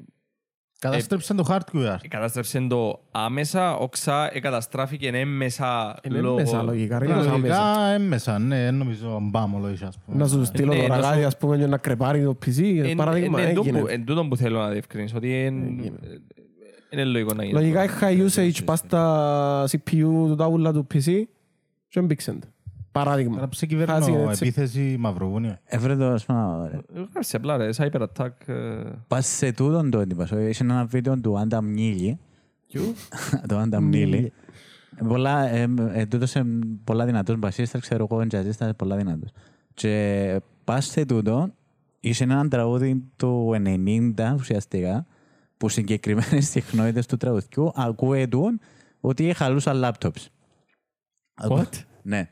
Καταστρέψαν 0.91 1.37
το 1.37 1.45
hardware. 1.49 1.97
Κατάστρεψε 2.09 2.67
το 2.69 3.01
άμεσα, 3.11 3.77
όξα 3.77 4.31
εκαταστράφηκε 4.35 5.09
έμμεσα 5.09 5.97
Είναι 6.03 6.21
λόγω... 6.21 6.35
μέσα 6.35 6.63
λογικά. 6.63 6.99
ρε, 6.99 7.13
άμεσα. 7.13 7.31
Λογικά 7.31 7.79
έμμεσα, 7.95 8.39
ναι, 8.39 8.63
δεν 8.63 8.75
νομίζω 8.75 9.19
μπάμο 9.23 9.59
λόγια, 9.59 9.87
ας 9.87 9.99
πούμε. 10.05 10.19
Να 10.19 10.29
σου 10.29 10.45
στείλω 10.45 10.75
Ναι, 10.75 10.81
το 10.83 10.87
να 10.89 10.95
σου- 10.95 11.01
ραγάδι, 11.01 11.25
ας 11.25 11.37
πούμε, 11.37 11.57
για 11.57 11.67
να 11.67 11.77
κρεπάρει 11.77 12.23
το 12.25 12.37
PC. 12.47 12.81
Εν- 12.89 12.97
Παράδειγμα, 12.97 13.41
εν- 13.41 13.49
εν 13.49 13.55
τούτο 13.55 13.71
που- 13.71 13.77
έγινε. 13.77 13.93
Εν 13.93 14.05
τούτο 14.05 14.25
που 14.27 14.37
θέλω 14.37 14.59
να 14.59 14.69
διευκρινίσω, 14.69 15.17
ότι 15.17 15.33
εν- 15.45 15.79
Έγινε. 15.79 15.99
είναι 16.91 17.05
λογικό 17.05 17.35
να 17.35 17.43
γίνει. 17.45 17.55
Λογικά 17.55 17.81
έχει 17.83 17.95
high 18.01 18.29
usage 18.29 18.65
πας 18.65 18.79
στα 18.79 19.65
CPU 19.71 20.01
του 20.01 20.35
τάουλα 20.39 20.73
του 20.73 20.87
PC 20.95 21.23
και 21.89 21.99
έμπηξεν. 21.99 22.41
το. 22.41 22.47
Τώρα 22.95 23.05
Παράδειγμα. 23.07 23.37
σε 23.39 23.47
Χάσει 23.47 23.67
κυβέρνο 23.67 23.95
έτσι. 24.31 24.43
επίθεση 24.45 24.97
Μαυροβούνιο. 24.99 25.59
Έβρε 25.65 25.97
το, 25.97 26.07
ας 26.07 26.25
πούμε, 26.25 26.69
ρε. 26.73 26.81
Γράψε 27.13 27.37
απλά 27.37 27.57
ρε, 27.57 27.69
cyber 27.77 28.07
attack. 28.07 28.31
ε, 28.47 28.55
Πας 29.09 29.27
σε 29.27 29.53
τούτον 29.53 29.91
το 29.91 30.01
έντυπα. 30.01 30.27
σου. 30.27 30.39
Είχε 30.39 30.65
ένα 30.65 30.85
βίντεο 30.85 31.21
του 31.21 31.39
Άνταμ 31.39 31.67
Νίλι. 31.67 32.19
Το 33.49 33.57
Άνταμ 33.59 33.89
Νίλι. 33.89 34.33
Πολλά, 35.09 35.49
ε, 35.49 35.69
ε, 35.93 36.07
τούτος 36.07 36.35
είναι 36.35 36.59
πολλά 36.85 37.05
δυνατός 37.05 37.37
μπασίστας, 37.37 37.81
ξέρω 37.81 38.07
εγώ, 38.11 38.27
τζαζίστας, 38.27 38.75
πολλά 38.77 38.97
δυνατός. 38.97 39.31
Και 39.75 40.41
πας 40.65 40.87
σε 40.87 41.05
τούτο, 41.05 41.49
είχε 42.01 42.25
έναν 42.25 42.49
τραγούδι 42.49 43.05
του 43.17 43.55
90 44.15 44.35
ουσιαστικά, 44.35 45.07
που 45.57 45.69
συγκεκριμένες 45.69 46.49
συχνότητες 46.49 47.07
του 47.07 47.17
τραγουδιού 47.17 47.73
ακούετουν 47.75 48.61
ότι 49.01 49.33
χαλούσαν 49.33 49.77
λάπτοπς. 49.77 50.29
What? 51.49 51.65
Ναι. 52.07 52.29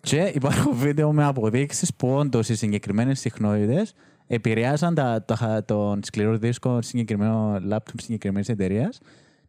Και 0.00 0.32
υπάρχουν 0.34 0.76
βίντεο 0.76 1.12
με 1.12 1.24
αποδείξεις 1.24 1.94
που 1.94 2.08
όντως 2.08 2.48
οι 2.48 2.56
συγκεκριμένες 2.56 3.20
συχνότητες 3.20 3.94
επηρεάσαν 4.26 4.94
τα, 4.94 5.24
τα, 5.24 5.64
τον 5.64 6.00
σκληρό 6.04 6.36
δίσκο 6.36 6.82
συγκεκριμένο 6.82 7.58
λάπτοπ 7.62 8.00
συγκεκριμένης 8.00 8.48
εταιρείας 8.48 8.98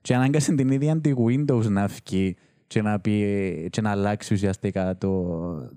και 0.02 0.16
ανάγκασαν 0.16 0.56
την 0.56 0.70
ίδια 0.70 1.02
τη 1.02 1.14
Windows 1.28 1.64
να 1.64 1.88
βγει 1.88 2.36
και 2.68 2.82
να, 2.82 3.00
πει, 3.00 3.68
και 3.72 3.82
να 3.82 3.92
αλλάξει 3.92 4.34
ουσιαστικά 4.34 4.98
το, 4.98 5.22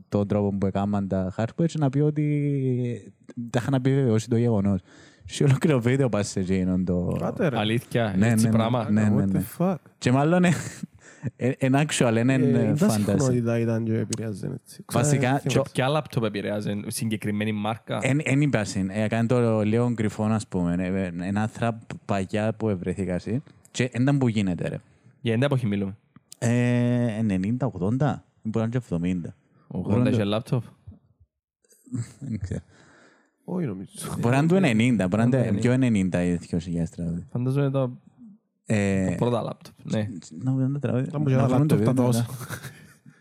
τον 0.08 0.26
τρόπο 0.26 0.58
που 0.58 0.66
έκαναν 0.66 1.08
τα 1.08 1.34
hardware 1.36 1.66
και 1.66 1.78
να 1.78 1.90
πει 1.90 2.00
ότι 2.00 3.14
τα 3.50 3.58
είχαν 3.62 3.74
επιβεβαιώσει 3.74 4.28
το 4.28 4.36
γεγονός. 4.36 4.80
Σε 5.24 5.44
ολόκληρο 5.44 5.80
βίντεο 5.80 6.08
πας 6.08 6.28
σε 6.28 6.40
εκείνον 6.40 6.84
το... 6.84 7.16
Κάτε 7.20 7.48
ρε. 7.48 7.58
Αλήθεια, 7.58 8.14
Ναι, 8.16 8.28
έτσι 8.28 8.44
ναι, 8.44 8.50
ναι. 8.50 8.56
πράγμα. 8.56 8.90
Ναι, 8.90 9.02
ναι, 9.02 9.22
What 9.22 9.26
ναι. 9.26 9.44
the 9.58 9.64
fuck. 9.64 9.76
Και 9.98 10.12
μάλλον 10.12 10.44
είναι 11.58 11.84
actual, 11.88 12.16
είναι 12.18 12.32
Ε, 12.34 12.74
Τα 12.74 12.86
fantasy. 12.86 12.90
συχνότητα 12.90 13.58
ήταν 13.58 13.84
και 13.84 13.92
επηρεάζει 13.98 14.48
έτσι. 14.54 14.84
Βασικά, 14.92 15.36
Ξα- 15.38 15.48
και 15.48 15.58
ο- 15.58 15.64
Ποια 15.72 15.88
λάπτοπ 15.88 16.24
επηρεάζει, 16.24 16.80
συγκεκριμένη 16.86 17.52
μάρκα. 17.52 17.98
Εν 18.02 18.40
είπα 18.40 18.64
συν. 18.64 18.90
Έκανε 18.90 19.26
το 19.28 19.60
λίγο 19.62 19.94
κρυφό, 19.94 20.24
ας 20.24 20.46
πούμε. 20.46 20.74
Ε, 20.78 21.26
Ένα 21.26 21.46
θραπ 21.46 21.80
παγιά 22.04 22.54
που 22.54 22.68
ευρεθήκα 22.68 23.14
εσύ. 23.14 23.42
Και 23.70 23.88
δεν 23.92 24.02
ήταν 24.02 24.18
που 24.18 24.28
γίνεται, 24.28 24.68
ρε. 24.68 24.78
Για 25.20 25.32
εντά 25.32 25.44
εποχή 25.44 25.66
μιλούμε. 25.66 25.96
Ε, 26.38 27.20
90-80. 27.22 28.24
Μπορεί 28.42 28.52
να 28.52 28.62
είναι 28.62 28.68
και 28.68 28.78
70. 28.78 29.34
80 29.68 30.08
είχε 30.12 30.24
λάπτοπ. 30.24 30.62
Δεν 32.20 32.38
ξέρω. 32.38 32.60
Όχι 33.44 33.66
νομίζω. 33.66 33.90
Μπορεί 34.20 34.34
να 34.34 34.42
είναι 34.42 34.46
του 34.46 34.54
90. 35.04 35.08
Μπορεί 35.08 35.28
να 35.28 35.38
είναι 35.38 35.48
90. 35.50 35.60
πιο 35.60 35.72
90 35.72 36.24
ή 36.24 36.38
2000 36.38 36.88
τραγούδι. 36.96 37.26
Φαντάζομαι 37.30 37.70
τα 37.70 37.90
Ε, 38.70 39.14
πρώτα 39.16 39.42
λάπτοπ. 39.42 39.74
Ναι. 39.82 40.08
Να 40.42 40.52
βγουν 40.52 40.72
τα 40.72 40.78
τραγούδια. 40.78 41.06
Ήταν 41.08 41.22
που 41.22 41.28
Να 41.30 41.34
για 41.36 41.46
τα 41.46 41.54
βγουν 41.54 41.66
το 41.68 41.74
λάπτοπ 41.74 41.96
τα 41.96 42.02
βίντεο, 42.02 42.04
τόσο. 42.06 42.20
ναι. 42.20 42.56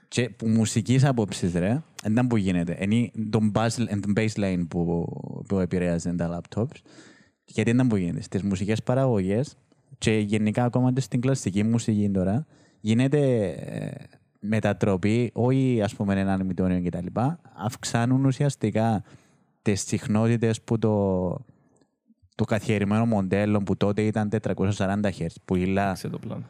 Και 0.08 0.30
που 0.30 0.48
μουσικής 0.48 1.06
άποψης, 1.06 1.54
ρε, 1.54 1.82
δεν 2.04 2.12
ήταν 2.12 2.28
που 2.28 2.38
γίνεται. 2.38 2.78
Είναι 2.80 3.12
τον 3.30 3.52
bass- 3.56 4.00
τον 4.02 4.14
baseline 4.16 4.64
που, 4.68 5.06
που 5.48 5.60
επηρέαζε 5.60 6.14
τα 6.14 6.39
laptops. 6.39 6.76
Γιατί 7.45 7.64
δεν 7.72 7.74
ήταν 7.76 7.88
που 7.88 7.95
γίνεται. 7.95 8.22
Στις 8.22 8.41
μουσικές 8.43 8.84
παραγωγές 8.84 9.56
και 9.98 10.12
γενικά 10.12 10.64
ακόμα 10.64 10.93
και 10.93 11.02
στην 11.02 11.22
κλασική 11.22 11.64
μουσική 11.64 12.10
τώρα, 12.10 12.45
γίνεται 12.80 13.48
ε, 13.50 13.91
μετατροπή, 14.39 15.30
όχι 15.34 15.82
ας 15.84 15.95
πούμε 15.95 16.20
έναν 16.20 16.45
μητώνιο 16.45 16.82
κτλ. 16.89 17.06
Αυξάνουν 17.66 18.26
ουσιαστικά 18.26 19.04
τις 19.62 19.82
συχνότητες 19.82 20.62
που 20.62 20.80
το, 20.80 21.28
το 22.38 22.44
καθιερημένο 22.44 23.06
μοντέλο 23.06 23.60
που 23.60 23.78
τότε 23.78 24.02
ήταν 24.02 24.30
440 24.42 25.00
Hz, 25.02 25.28
που 25.46 25.56
ήλα 25.56 25.96
Σε 25.96 26.10
το 26.10 26.20
πλάνο. 26.20 26.44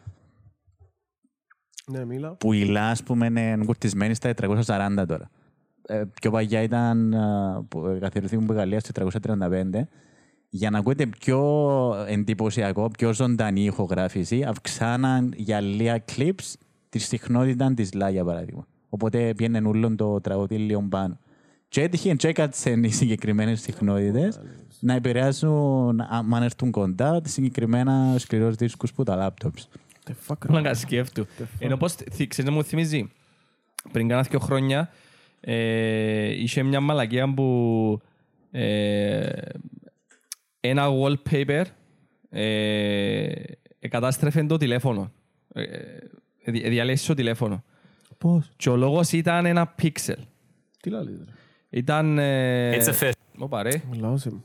Ναι, 1.92 2.06
μίλα. 2.06 2.36
που 2.36 2.54
η 2.54 2.66
ΛΑ, 2.66 2.90
ας 2.90 3.04
πούμε, 3.04 3.26
είναι 3.26 3.58
κουρτισμένη 3.66 4.14
στα 4.14 4.34
440 4.34 5.06
τώρα. 5.08 5.30
Ε, 5.88 6.04
πιο 6.22 6.32
παλιά 6.32 6.62
ήταν, 6.62 7.14
α, 7.14 7.64
που 7.70 7.98
καθιερωθήκαν 8.02 8.44
από 8.44 8.54
Γαλλίας 8.54 8.82
στο 8.82 8.92
335. 8.92 9.88
Για 10.50 10.70
να 10.70 10.78
ακούετε 10.78 11.06
πιο 11.06 11.40
εντυπωσιακό, 12.08 12.90
πιο 12.98 13.14
ζωντανή 13.14 13.64
ηχογράφηση, 13.64 14.44
αυξάναν 14.44 15.34
για 15.36 15.60
λίγα 15.60 16.04
clips 16.16 16.54
τη 16.90 17.00
συχνότητα 17.00 17.74
της 17.74 17.94
ΛΑ, 17.94 18.10
για 18.10 18.24
παράδειγμα. 18.24 18.68
Οπότε 18.90 19.34
πιέναν 19.34 19.66
όλο 19.66 19.96
το 19.96 20.22
τραγούδι 20.22 20.58
λίγο 20.58 20.88
πάνω. 20.90 21.20
Και 21.70 21.82
έτυχε 21.82 22.16
και 22.16 22.28
έκατσαν 22.28 22.84
οι 22.84 22.90
συγκεκριμένες 22.92 23.62
συχνότητες 23.62 24.40
να 24.80 24.94
επηρεάσουν, 24.94 26.02
αν 26.02 26.34
έρθουν 26.44 26.72
κοντά, 26.72 27.22
τις 27.22 27.34
συγκεκριμένα 27.34 28.16
σκληρούς 28.18 28.56
δίσκους 28.56 28.94
που 28.94 29.04
τα 29.04 29.34
laptops. 29.42 29.78
The 30.10 30.14
fuck. 30.28 30.50
Όλα 30.50 30.62
να 30.62 30.74
σκέφτου. 30.74 31.26
Ενώ 31.60 31.78
πώς, 31.78 31.94
θυ- 31.94 32.30
ξέρεις 32.30 32.50
να 32.52 32.56
μου 32.58 32.64
θυμίζει, 32.64 33.12
πριν 33.92 34.08
κάνα 34.08 34.22
δύο 34.22 34.40
χρόνια, 34.40 34.90
ε, 35.40 36.42
είχε 36.42 36.64
μια 36.64 36.80
μαλακία 36.80 37.34
που 37.34 38.02
ε, 38.52 39.30
ένα 40.60 40.88
wallpaper 40.90 41.64
ε, 42.30 43.32
εκατάστρεφε 43.80 44.44
το 44.44 44.58
τηλέφωνο. 44.58 45.12
Ε, 45.54 45.62
ε, 45.64 46.52
δι- 46.52 46.68
διαλέσεις 46.70 47.06
το 47.08 47.14
τηλέφωνο. 47.14 47.64
Πώς; 48.18 48.52
Και 48.56 48.70
ο 48.70 48.76
λόγος 48.76 49.12
ήταν 49.12 49.46
ένα 49.46 49.76
pixel. 49.82 50.16
Τι 50.82 50.90
λάλης 50.90 51.18
ρε. 51.18 51.32
Ήταν... 51.70 52.18
Ε, 52.18 52.78
It's 52.78 52.88
a 52.88 53.04
fish. 53.04 53.12
Ωπα, 53.38 53.64
ρε. 53.64 53.82
Μιλάω 53.92 54.18
σε 54.18 54.32
μας. 54.32 54.42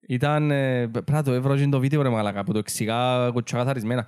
Ήταν... 0.00 0.50
ε, 0.50 0.86
Πρέπει 0.86 1.12
να 1.12 1.22
το 1.22 1.32
έβρω 1.32 1.68
το 1.68 1.78
βίντεο 1.80 2.02
ρε 2.02 2.08
μαλακά 2.08 2.44
που 2.44 2.52
το 2.52 2.58
εξηγά 2.58 3.30
κουτσακαθαρισμένα. 3.32 4.06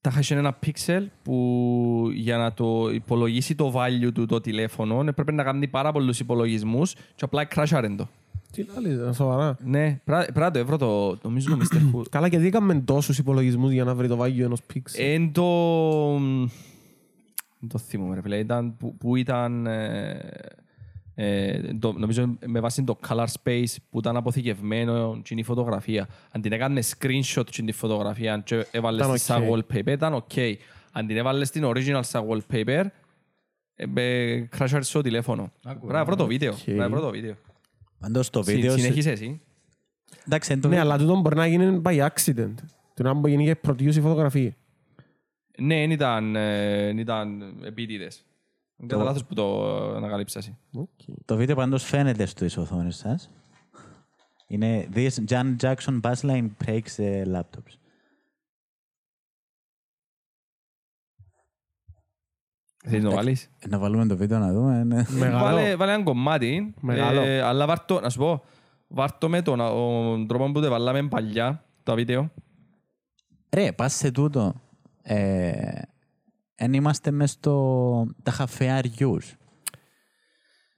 Τα 0.00 0.12
είχε 0.18 0.34
ένα 0.34 0.58
pixel 0.66 1.06
που 1.22 2.08
για 2.14 2.36
να 2.36 2.52
το 2.52 2.90
υπολογίσει 2.92 3.54
το 3.54 3.72
value 3.76 4.12
του 4.14 4.26
το 4.26 4.40
τηλέφωνο 4.40 5.04
έπρεπε 5.06 5.32
να 5.32 5.42
κάνει 5.42 5.68
πάρα 5.68 5.92
πολλούς 5.92 6.20
υπολογισμούς 6.20 6.94
και 6.94 7.24
απλά 7.24 7.44
κράσαρεν 7.44 7.96
το. 7.96 8.08
Τι 8.52 8.64
λάλης 8.64 8.98
ρε, 9.00 9.12
σοβαρά. 9.12 9.56
Ναι, 9.64 10.00
πρά- 10.04 10.24
πρέπει 10.24 10.38
να 10.40 10.50
το 10.50 10.58
έβρω 10.58 10.76
το, 10.76 11.18
νομίζω 11.22 11.56
το 11.56 11.58
Mr. 11.72 11.76
Who. 11.96 12.02
Καλά 12.10 12.28
και 12.28 12.38
δίκαμε 12.38 12.74
τόσους 12.80 13.18
υπολογισμούς 13.18 13.72
για 13.72 13.84
να 13.84 13.94
βρει 13.94 14.08
το 14.08 14.16
value 14.16 14.44
ενός 14.44 14.62
pixel; 14.62 15.04
Εν 15.14 15.32
το... 15.32 16.18
Δεν 17.58 17.68
το 17.68 17.78
θυμούμαι 17.78 18.14
ρε 18.14 18.20
φίλε. 18.20 18.38
Ήταν, 18.38 18.76
που, 18.76 18.96
που 18.96 19.16
ήταν... 19.16 19.66
Ε, 19.66 20.18
ε, 21.14 21.60
το, 21.74 21.92
νομίζω 21.92 22.36
με 22.46 22.60
βάση 22.60 22.84
το 22.84 22.98
color 23.08 23.26
space 23.42 23.74
που 23.90 23.98
ήταν 23.98 24.16
αποθηκευμένο 24.16 25.20
στην 25.24 25.38
η 25.38 25.42
φωτογραφία. 25.42 26.08
Αν 26.32 26.40
την 26.40 26.52
έκανες 26.52 26.94
screenshot 26.98 27.42
στην 27.50 27.66
τη 27.66 27.72
φωτογραφία 27.72 28.42
και 28.44 28.66
έβαλες 28.70 29.00
Ήταν 29.04 29.12
τη 29.14 29.20
σαν 29.20 29.48
οκ. 29.48 29.56
wallpaper 29.56 29.86
ήταν 29.90 30.24
ok. 30.28 30.54
Αν 30.92 31.06
την 31.06 31.16
έβαλες 31.16 31.48
στην 31.48 31.64
original 31.66 32.00
σαν 32.02 32.24
wallpaper 32.28 32.84
ε, 33.74 33.84
ε, 33.94 34.40
κράσαρες 34.40 34.88
στο 34.88 35.00
τηλέφωνο. 35.00 35.52
Πρέπει 35.62 35.86
να 35.86 36.04
βρω 36.04 36.16
το 36.16 36.26
βίντεο. 36.26 36.54
Πρέπει 36.64 36.78
να 36.78 36.88
βρω 36.88 37.00
το 37.00 37.10
βίντεο. 37.10 37.34
Πάντως 37.98 38.30
το 38.30 38.42
Συ- 38.42 38.54
βίντεο... 38.54 38.76
Συνεχίσε 38.76 39.10
εσύ. 39.10 39.40
Εντάξει, 40.26 40.52
εν 40.52 40.60
το 40.60 40.68
Ναι, 40.68 40.74
βίντεο- 40.74 40.90
αλλά 40.92 41.02
τούτο 41.02 41.20
μπορεί 41.20 41.36
να 41.36 41.46
γίνει 41.46 41.80
by 41.84 42.08
accident. 42.08 42.54
Του 42.94 43.02
να 43.02 43.12
μπορεί 43.14 43.36
να 43.36 43.42
γίνει 43.42 43.54
produce 43.68 43.94
η 43.96 44.00
φωτογραφία. 44.00 44.56
Ναι, 45.58 45.74
δεν 45.74 45.90
ήταν, 45.90 46.36
ε, 46.36 46.92
εν 48.76 48.84
ήταν 48.84 48.88
επίτηδες. 48.88 48.88
Κατά 48.88 49.04
λάθος 49.04 49.24
που 49.24 49.34
το 49.34 49.66
ανακαλύψα 49.96 50.38
εσύ. 50.38 50.58
Το 51.24 51.36
βίντεο 51.36 51.56
πάντως 51.56 51.84
φαίνεται 51.84 52.26
στις 52.26 52.56
οθόνες 52.56 52.96
σας. 52.96 53.30
Είναι 54.46 54.88
This 54.94 55.10
Jan 55.28 55.56
Jackson 55.60 56.00
Bassline 56.00 56.48
breaks 56.64 56.96
the 56.96 57.24
laptops. 57.34 57.74
Θέλεις 62.84 63.02
να 63.04 63.10
το 63.10 63.16
βάλεις; 63.16 63.50
Να 63.68 63.78
βάλουμε 63.78 64.06
το 64.06 64.16
βίντεο 64.16 64.38
να 64.38 64.52
δούμε. 64.52 64.84
ναι. 64.84 65.02
Μεγάλο. 65.08 65.44
Βάλε, 65.44 65.76
βάλε 65.76 65.92
ένα 65.92 66.02
κομμάτι, 66.02 66.74
Μεγάλο. 66.80 67.20
ε, 67.20 67.40
αλλά 67.42 67.66
βάρ' 67.66 67.84
το, 67.84 68.00
να 68.00 68.10
σου 68.10 68.18
πω, 68.18 68.42
βάρ' 68.88 69.18
το 69.18 69.28
με 69.28 69.42
τον 69.42 69.60
ο, 69.60 70.26
τρόπο 70.26 70.52
που 70.52 70.60
το 70.60 70.70
βάλαμε 70.70 71.08
παλιά, 71.08 71.64
το 71.82 71.94
βίντεο. 71.94 72.30
Ρε, 73.50 73.72
πας 73.72 73.94
σε 73.94 74.10
τούτο. 74.10 74.54
Εν 76.64 76.72
είμαστε 76.72 77.10
μες 77.10 77.30
στο... 77.30 78.06
τα 78.22 78.30
χαφεάριους. 78.30 79.34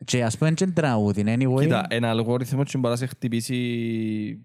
Και 0.04 0.24
ας 0.24 0.38
πούμε 0.38 0.52
και 0.52 0.66
τραγούδι, 0.66 1.24
anyway. 1.26 1.60
Κοίτα, 1.60 1.86
ένα 1.88 2.08
αλγόριθμο 2.10 2.64
και 2.64 2.78
μπορεί 2.78 2.92
να 2.92 2.96
σε 2.96 3.06
χτυπήσει 3.06 4.42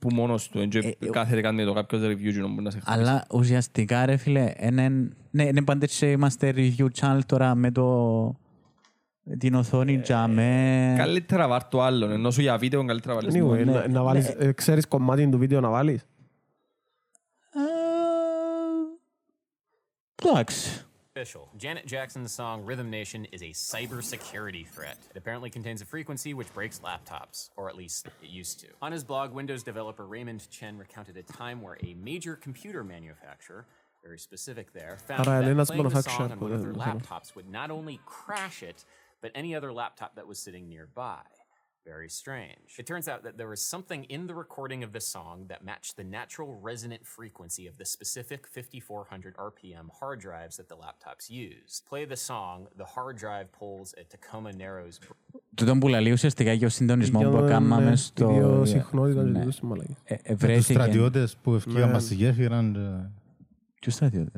που 0.00 0.08
μόνος 0.14 0.48
του. 0.48 0.58
Εν 0.60 0.68
και 0.68 0.78
Ε, 0.78 1.06
ε, 1.06 1.10
κάθεται 1.10 1.40
κάνει 1.40 1.64
το 1.64 1.72
κάποιος 1.72 2.02
review 2.02 2.32
και 2.32 2.40
να 2.40 2.48
μπορεί 2.48 2.62
να 2.62 2.70
σε 2.70 2.78
χτυπήσει. 2.80 3.00
Αλλά 3.00 3.24
ουσιαστικά 3.32 4.06
ρε 4.06 4.16
φίλε, 4.16 4.52
είναι, 4.60 4.88
ναι, 5.30 5.44
είναι 5.44 5.62
πάντα 5.62 5.86
και 5.86 6.10
είμαστε 6.10 6.52
review 6.56 6.86
channel 7.00 7.20
τώρα 7.26 7.54
με 7.54 7.70
το 7.70 8.38
την 9.38 9.54
οθόνη 9.54 9.98
τζαμέ. 10.00 10.94
Καλύτερα 10.98 11.48
βάρ' 11.48 11.68
το 11.68 11.82
άλλον, 11.82 12.10
ενώ 12.10 12.30
σου 12.30 12.40
για 12.40 12.58
βίντεο 12.58 12.84
καλύτερα 12.84 13.14
βάλεις 13.14 13.34
το 13.34 13.50
Anyway, 13.50 13.56
ναι, 13.56 13.72
να- 13.72 13.88
να 13.88 14.02
βάλεις, 14.02 14.28
ε, 14.28 14.52
ξέρεις 14.52 14.86
κομμάτι 14.86 15.28
του 15.28 15.38
βίντεο 15.38 15.60
να 15.60 15.70
βάλεις; 15.70 16.06
Official. 21.14 21.48
Janet 21.56 21.86
Jackson's 21.86 22.32
song 22.32 22.64
Rhythm 22.64 22.90
Nation 22.90 23.26
is 23.32 23.42
a 23.42 23.50
cybersecurity 23.50 24.66
threat. 24.66 24.98
It 25.10 25.16
apparently 25.16 25.50
contains 25.50 25.80
a 25.80 25.84
frequency 25.84 26.34
which 26.34 26.52
breaks 26.52 26.80
laptops, 26.80 27.50
or 27.56 27.68
at 27.68 27.76
least 27.76 28.08
it 28.22 28.28
used 28.28 28.60
to. 28.60 28.66
On 28.82 28.90
his 28.92 29.04
blog, 29.04 29.32
Windows 29.32 29.62
developer 29.62 30.04
Raymond 30.04 30.50
Chen 30.50 30.76
recounted 30.76 31.16
a 31.16 31.22
time 31.22 31.62
where 31.62 31.78
a 31.82 31.94
major 31.94 32.34
computer 32.34 32.82
manufacturer 32.84 33.66
very 34.06 34.18
specific 34.18 34.72
there, 34.72 34.98
found 35.06 35.24
that 35.24 35.66
playing 35.66 35.88
the 35.88 36.02
song 36.02 36.30
on 36.30 36.40
one 36.40 36.52
of 36.52 36.62
their 36.62 36.72
laptops 36.72 37.34
would 37.34 37.48
not 37.48 37.70
only 37.70 37.98
crash 38.06 38.62
it, 38.62 38.84
but 39.20 39.32
any 39.34 39.54
other 39.54 39.72
laptop 39.72 40.14
that 40.14 40.26
was 40.26 40.38
sitting 40.38 40.68
nearby 40.68 41.18
Very 41.95 42.11
strange. 42.21 42.69
It 42.81 42.85
turns 42.91 43.07
out 43.11 43.21
that 43.25 43.35
there 43.39 43.49
was 43.55 43.61
something 43.73 44.01
in 44.15 44.21
the 44.29 44.35
recording 44.45 44.81
of 44.87 44.91
the 44.97 45.03
song 45.15 45.37
that 45.51 45.59
matched 45.71 45.93
the 45.99 46.07
natural 46.19 46.49
resonant 46.69 47.01
frequency 47.17 47.63
of 47.71 47.75
the 47.81 47.87
specific 47.95 48.41
5400 48.47 49.35
RPM 49.49 49.87
hard 49.99 50.19
drives 50.27 50.55
that 50.59 50.67
the 50.71 50.77
laptops 50.85 51.25
use. 51.47 51.71
Play 51.91 52.03
the 52.13 52.19
song, 52.31 52.57
the 52.81 52.87
hard 52.95 53.15
drive 53.25 53.47
pulls 53.59 53.87
a 54.01 54.03
Tacoma 54.13 54.51
Narrows 54.63 54.95
Τούτο 55.55 55.77
που 55.77 55.87
λέει 55.87 56.11
ουσιαστικά 56.11 56.53
για 56.53 56.67
ο 56.67 56.69
συντονισμό 56.69 57.19
Για 57.19 57.29
που 57.29 57.35
το, 57.37 57.47
κάναμε 57.47 57.89
ναι, 57.89 57.95
στο... 57.95 58.61
Video 58.61 58.67
συχνότητα 58.67 59.23
και 59.23 59.29
Ναι. 59.29 59.39
τούτος 59.39 59.55
τις 59.59 59.63
μαλακίες. 59.69 59.97
Ε, 60.03 60.13
Με 60.13 60.17
τους 60.21 60.31
ευρέθηκε- 60.31 60.73
στρατιώτες 60.73 61.35
που 61.37 61.55
ευκήγαν 61.55 61.87
Ναι. 61.87 61.91
πας 61.93 62.03
στη 62.03 62.15
γέφυρα. 62.15 62.71
και- 62.73 63.09
Ποιος 63.79 63.93
στρατιώτε. 63.95 64.31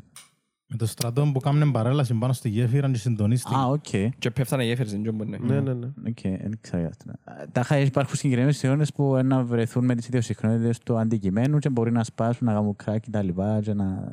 Με 0.71 0.77
το 0.77 0.85
στρατό 0.85 1.31
που 1.33 1.39
κάνουν 1.39 1.71
παρέλαση 1.71 2.13
πάνω 2.13 2.33
στη 2.33 2.49
γέφυρα 2.49 2.91
και 2.91 2.97
συντονίστηκαν. 2.97 3.59
Α, 3.59 3.65
οκ. 3.65 3.85
Και 4.19 4.31
πέφτανε 4.31 4.63
γέφυρες, 4.63 4.91
δεν 4.91 5.13
μπορεί. 5.13 5.29
Ναι, 5.29 5.59
ναι, 5.59 5.73
ναι. 5.73 5.85
Οκ, 6.07 6.21
δεν 6.21 6.57
ξέρω 6.61 6.79
για 6.79 6.87
αυτό. 6.89 7.11
Τα 7.51 7.63
χα- 7.63 7.79
υπάρχουν 7.79 8.15
συγκεκριμένες 8.15 8.57
συγχώνες 8.57 8.91
που 8.93 9.19
να 9.23 9.43
βρεθούν 9.43 9.85
με 9.85 9.95
τις 9.95 10.07
ίδιες 10.07 10.25
συγχρονότητες 10.25 10.79
του 10.79 10.97
αντικειμένου 10.97 11.59
και 11.59 11.69
μπορεί 11.69 11.91
να 11.91 12.03
σπάσουν, 12.03 12.47
να 12.47 12.53
κάνουν 12.53 12.75
κράκ 12.75 13.01
και 13.01 13.09
τα 13.09 13.21
λοιπά 13.21 13.59
και 13.61 13.73
να 13.73 14.07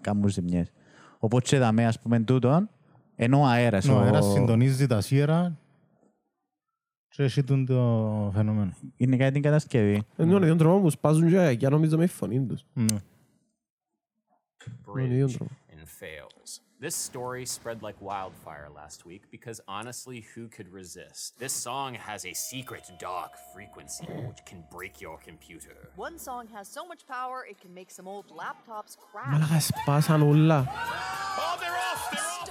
κάνουν 0.00 0.28
ζημιές. 0.28 0.70
Οπότε 1.18 1.48
και 1.48 1.58
δαμε, 1.58 1.86
ας 1.86 2.00
πούμε, 2.00 2.20
τούτον, 2.20 2.68
ενώ 3.16 3.38
ο 3.40 3.46
αέρας... 3.46 3.88
Ο 3.88 3.98
αέρας 3.98 4.32
συντονίζει 4.32 4.86
τα 4.86 5.00
σύερα 5.00 5.58
και 7.08 7.22
έχει 7.22 7.44
τον 7.44 7.66
το 7.66 8.30
φαινόμενο. 8.34 8.70
Είναι 8.96 9.16
κάτι 9.16 9.32
την 9.32 9.42
κατασκευή. 9.42 10.02
Είναι 10.18 10.30
τον 10.32 10.42
ίδιος 10.42 10.56
τρόπος 10.58 10.80
που 10.82 10.90
σπάζουν 10.90 11.28
και 11.28 11.56
για 11.58 11.70
νομίζω 11.70 11.96
με 11.96 12.04
η 12.04 12.06
φωνή 12.06 12.46
τους. 12.46 12.64
Ναι. 12.74 12.84
ίδιος 15.04 15.32
bridge 15.32 15.36
τρόπος. 15.36 15.56
fails. 15.98 16.60
This 16.80 16.94
story 16.94 17.44
spread 17.44 17.82
like 17.82 18.00
wildfire 18.00 18.68
last 18.74 19.04
week 19.04 19.22
because 19.32 19.60
honestly, 19.66 20.24
who 20.34 20.46
could 20.46 20.68
resist? 20.68 21.38
This 21.38 21.52
song 21.52 21.94
has 21.94 22.24
a 22.24 22.32
secret 22.32 22.84
dark 23.00 23.32
frequency 23.52 24.06
which 24.06 24.44
can 24.46 24.62
break 24.70 25.00
your 25.00 25.18
computer. 25.18 25.90
One 25.96 26.18
song 26.18 26.46
has 26.54 26.68
so 26.68 26.86
much 26.86 27.06
power 27.06 27.44
it 27.48 27.60
can 27.60 27.74
make 27.74 27.90
some 27.90 28.06
old 28.06 28.26
laptops 28.28 28.96
crash. 28.96 29.70
pasan 29.86 30.22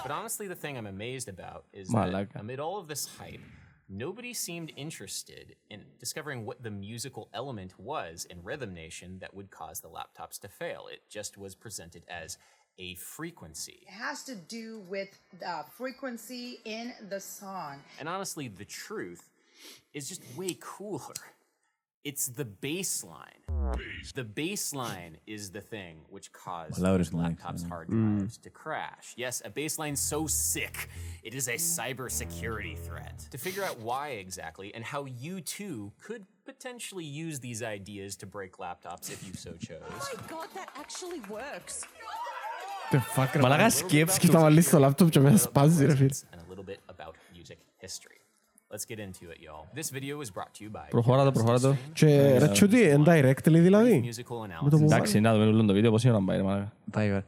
But 0.04 0.12
honestly, 0.12 0.48
the 0.48 0.56
thing 0.56 0.78
I'm 0.78 0.88
amazed 0.88 1.30
about 1.30 1.64
is 1.72 1.88
that 1.89 2.28
amid 2.36 2.60
all 2.60 2.78
of 2.78 2.89
this 2.89 3.08
hype, 3.18 3.39
nobody 3.89 4.34
seemed 4.34 4.74
interested 4.76 5.56
in 5.70 5.84
discovering 6.00 6.45
what 6.45 6.62
the 6.64 6.72
musical 6.72 7.30
element 7.34 7.80
was 7.80 8.26
in 8.30 8.43
Rhythm 8.43 8.74
Nation 8.74 9.20
that 9.20 9.34
would 9.34 9.52
cause 9.52 9.80
the 9.80 9.89
laptops 9.89 10.38
to 10.41 10.50
fail. 10.50 10.88
It 10.91 11.04
just 11.10 11.38
was 11.38 11.56
presented 11.56 12.04
as 12.10 12.38
a 12.80 12.95
frequency. 12.95 13.80
It 13.88 13.91
has 13.91 14.23
to 14.23 14.36
do 14.36 14.82
with 14.88 15.19
the 15.39 15.65
frequency 15.75 16.59
in 16.65 16.93
the 17.09 17.19
song. 17.19 17.80
And 17.99 18.07
honestly, 18.07 18.47
the 18.47 18.65
truth 18.65 19.30
is 19.93 20.07
just 20.07 20.21
way 20.38 20.57
cooler. 20.59 21.13
It's 22.03 22.28
the 22.28 22.45
bass 22.45 23.03
line. 23.03 23.82
The 24.15 24.23
bass 24.23 24.73
line 24.73 25.17
is 25.28 25.51
the 25.51 25.59
thing 25.59 25.97
which 26.09 26.32
caused 26.32 26.82
Well, 26.82 26.93
that 26.93 26.99
was 26.99 27.09
laptops' 27.09 27.63
yeah. 27.63 27.67
hard 27.67 27.89
mm. 27.89 28.19
drives 28.19 28.38
to 28.38 28.49
crash. 28.49 29.13
Yes, 29.17 29.41
a 29.43 29.49
bass 29.49 29.78
line 29.78 29.95
so 29.95 30.25
sick, 30.25 30.89
it 31.21 31.36
is 31.36 31.49
a 31.49 31.55
cybersecurity 31.55 32.78
threat. 32.78 33.28
To 33.32 33.38
figure 33.38 33.63
out 33.63 33.80
why 33.80 34.09
exactly 34.09 34.73
and 34.73 34.86
how 34.86 35.03
you 35.03 35.41
too 35.41 35.91
could 36.01 36.25
potentially 36.45 37.03
use 37.03 37.41
these 37.41 37.61
ideas 37.61 38.15
to 38.17 38.25
break 38.25 38.55
laptops 38.57 39.11
if 39.11 39.28
you 39.28 39.34
so 39.34 39.51
chose. 39.53 39.82
Oh 39.89 40.09
my 40.15 40.28
god, 40.30 40.47
that 40.55 40.69
actually 40.78 41.19
works. 41.30 41.84
The 42.92 42.96
fuck, 42.96 43.28
ρε. 43.34 43.42
Μαλάκα 43.42 43.70
σκέψου. 43.70 44.28
Θα 44.28 44.40
βάλεις 44.40 44.66
στο 44.66 44.80
λάπτοπ 44.80 45.10
και 45.10 45.20
μέσα 45.20 45.38
σπάζει 45.38 45.86
ρε 45.86 45.96
φίλε. 45.96 46.10
and 46.32 46.36
a 46.36 46.54
little 46.54 46.70
bit 46.72 46.80
about 46.96 47.14
music 47.36 47.58
history. 47.86 48.18
Let's 48.74 48.86
get 48.92 49.00
into 49.00 49.26
it, 49.34 49.40
y'all. 49.46 49.66
This 49.80 49.90
video 49.98 50.22
is 50.24 50.30
brought 50.30 50.52
to 50.58 50.64
you 50.64 50.72
by 50.72 50.88
Προχώρα 50.90 51.24
το, 51.24 51.32
προχώρα 51.32 51.60
το. 51.60 51.76
Και 51.94 52.38
ρε 52.38 52.48
τσούτι, 52.48 52.80
είναι 52.82 53.04
directly 53.06 53.52
δηλαδή. 53.52 54.04
Musical 54.06 54.64
Με 54.64 54.70
το 54.70 54.78
που, 54.78 54.84
analysis. 54.84 54.92
Εντάξει, 54.92 55.20
να 55.20 55.34
δούμε 55.34 55.46
όλο 55.46 55.66
το 55.66 55.74
βίντεο, 55.74 55.92
πόση 55.92 56.10
ώρα 56.10 56.22
πάει, 56.26 56.38
ρε 56.38 56.44
μαλάκα. 56.44 56.74
Πάει 56.92 57.10
ώρα. 57.12 57.26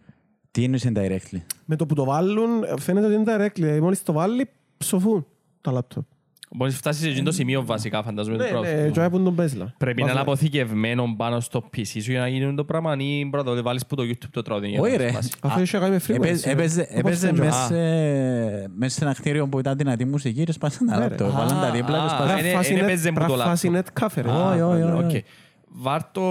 Τι 0.51 0.63
είναι 0.63 0.77
indirectly. 0.83 1.41
με 1.65 1.75
το 1.75 1.85
που 1.85 1.93
το 1.95 2.03
βάλουν 2.03 2.63
φαίνεται 2.79 3.05
ότι 3.05 3.15
είναι 3.15 3.35
directly. 3.35 3.51
Δηλαδή 3.53 3.79
μόλις 3.79 4.03
το 4.03 4.13
βάλει 4.13 4.49
ψοφούν 4.77 5.25
τα 5.61 5.71
λάπτοπ. 5.71 6.05
Μόλις 6.51 6.75
φτάσεις 6.75 7.01
σε 7.03 7.09
εκείνο 7.09 7.23
το 7.25 7.31
σημείο 7.31 7.65
βασικά, 7.65 8.03
φαντάζομαι 8.03 8.37
το 8.37 8.43
Ναι, 8.43 8.49
πρώτο. 8.49 8.63
ναι, 8.65 8.89
και 8.89 9.01
έπουν 9.01 9.23
τον 9.23 9.35
πέσλα. 9.35 9.73
Πρέπει 9.77 10.03
να 10.03 10.11
είναι 10.11 10.19
αποθηκευμένο 10.19 11.13
πάνω 11.17 11.39
στο 11.39 11.63
PC 11.77 11.83
σου 11.85 12.11
για 12.11 12.19
να 12.19 12.27
γίνει 12.27 12.55
το 12.55 12.65
πράγμα 12.65 12.95
ή 12.99 13.25
πρέπει 13.31 13.49
να 13.49 13.55
το 13.55 13.61
βάλεις 13.63 13.85
που 13.85 13.95
το 13.95 14.03
YouTube 14.03 14.29
το 14.31 14.41
τραγούδι 14.41 14.67
για 14.69 14.81
Όχι 14.81 14.91
να 14.91 14.97
ρε. 14.97 15.09
σπάσει. 15.09 15.29
Αφού 15.41 15.61
είχε 15.61 15.77
κάνει 15.77 15.89
με 16.07 16.15
Έπαιζε- 16.15 16.45
frequency. 16.47 16.51
Έπαιζε 16.51 16.81
Όπως 16.81 16.97
έπαιζε 16.99 17.27
το 17.27 17.33
μέσα 17.43 17.65
Joe. 17.65 17.67
σε- 17.69 18.67
μέσα 18.75 18.97
σε 18.99 19.03
ένα 19.05 19.13
κτίριο 19.13 19.47
που 19.47 19.59
ήταν 19.59 19.77
δυνατή 19.77 20.05
μουσική 20.05 20.43
και 20.43 20.51
σπάσαν 20.51 20.87
τα 20.87 20.93
Ναι, 20.97 21.03
ρε. 21.03 21.09
λάπτοπ. 21.09 21.29
Βάλαν 21.31 21.61
τα 21.61 21.71
δίπλα 21.71 21.97
και 21.97 22.03
Α, 22.05 22.09
σπάσαν. 22.09 22.37
είναι- 22.37 22.49
Φάση 22.49 22.71
είναι 22.73 22.81
net- 22.81 22.85
παίζε 22.85 23.11
που 23.11 23.19
το 23.27 23.33
πρα- 23.33 23.45
φάση 23.45 23.67
λάπτοπ. 23.67 23.95
net 23.97 24.03
cafe, 24.03 24.21
ρε. 24.21 24.29
Όχι, 24.29 24.61
όχι, 24.61 24.81
όχι, 24.81 24.93
Οκ. 25.03 25.05
όχι. 25.09 25.23
Βάρ' 25.67 26.11
το, 26.11 26.21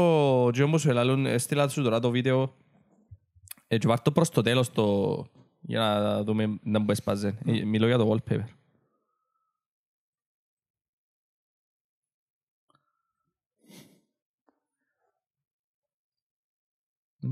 και 0.53 0.63
όμως 0.63 0.81
σου 0.81 0.89
ελαλούν, 0.91 1.27
έστειλα 1.27 1.69
σου 1.69 1.83
τώρα 1.83 2.01
το 2.01 2.11
βίντεο 2.11 2.55
ε, 3.69 3.79
και 3.79 3.87
βάρ' 3.89 4.01
το 4.01 4.11
προς 4.11 4.29
το 4.31 4.43
τέλος 4.43 4.71
το, 4.73 5.25
για 5.61 5.81
να 5.81 6.23
δούμε 6.23 6.59
να 6.63 6.79
μου 6.79 6.87
έσπαζε. 6.91 7.35
Ε, 7.47 7.65
Μιλώ 7.65 7.87
για 7.87 7.99
το 7.99 8.13
wallpaper. 8.15 8.41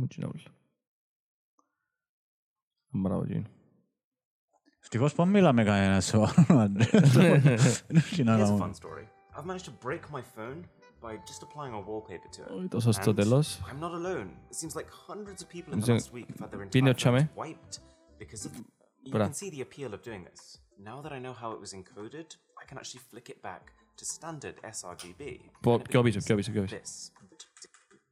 मुझनौल 0.03 0.39
Amravati 2.95 3.45
Steve 4.87 5.05
Ospommilla 5.05 5.53
me 5.53 5.65
käy 5.65 6.01
so 6.01 6.27
Sinä 8.15 8.37
I've 9.37 9.45
managed 9.45 9.67
to 9.67 9.73
break 9.87 10.11
my 10.11 10.23
phone 10.23 10.65
by 11.03 11.19
just 11.31 11.43
applying 11.43 11.75
a 11.75 11.81
wallpaper 11.81 12.29
to 12.37 12.43
it. 12.43 12.75
Osasta 12.75 13.13
telos. 13.15 13.59
I'm 13.71 13.81
not 13.81 13.93
alone. 13.93 14.31
It 14.51 14.57
seems 14.57 14.75
like 14.77 14.89
hundreds 15.09 15.43
of 15.43 15.49
people 15.49 15.75
in 15.75 15.81
the 15.81 15.93
last 15.93 16.13
week 16.13 16.29
have 16.29 16.41
had 16.41 16.51
their 16.53 16.63
entire 16.63 16.95
phones 16.95 17.29
wiped 17.37 17.81
because 18.19 18.47
of... 18.47 18.53
You 19.05 19.13
can 19.13 19.35
see 19.35 19.51
the 19.51 19.61
appeal 19.61 19.93
of 19.93 20.03
doing 20.03 20.25
this. 20.25 20.59
Now 20.79 21.01
that 21.03 21.13
I 21.13 21.19
know 21.19 21.35
how 21.43 21.53
it 21.53 21.61
was 21.61 21.75
encoded, 21.75 22.37
I 22.63 22.65
can 22.69 22.79
actually 22.79 23.03
flick 23.11 23.29
it 23.29 23.43
back 23.43 23.73
to 23.99 24.05
standard 24.05 24.57
sRGB. 24.63 25.51
But 25.63 25.89
go 25.91 26.03
bit, 26.03 26.27
go 26.27 26.37
bit, 26.37 26.55
go 26.55 26.63
bit 26.63 26.91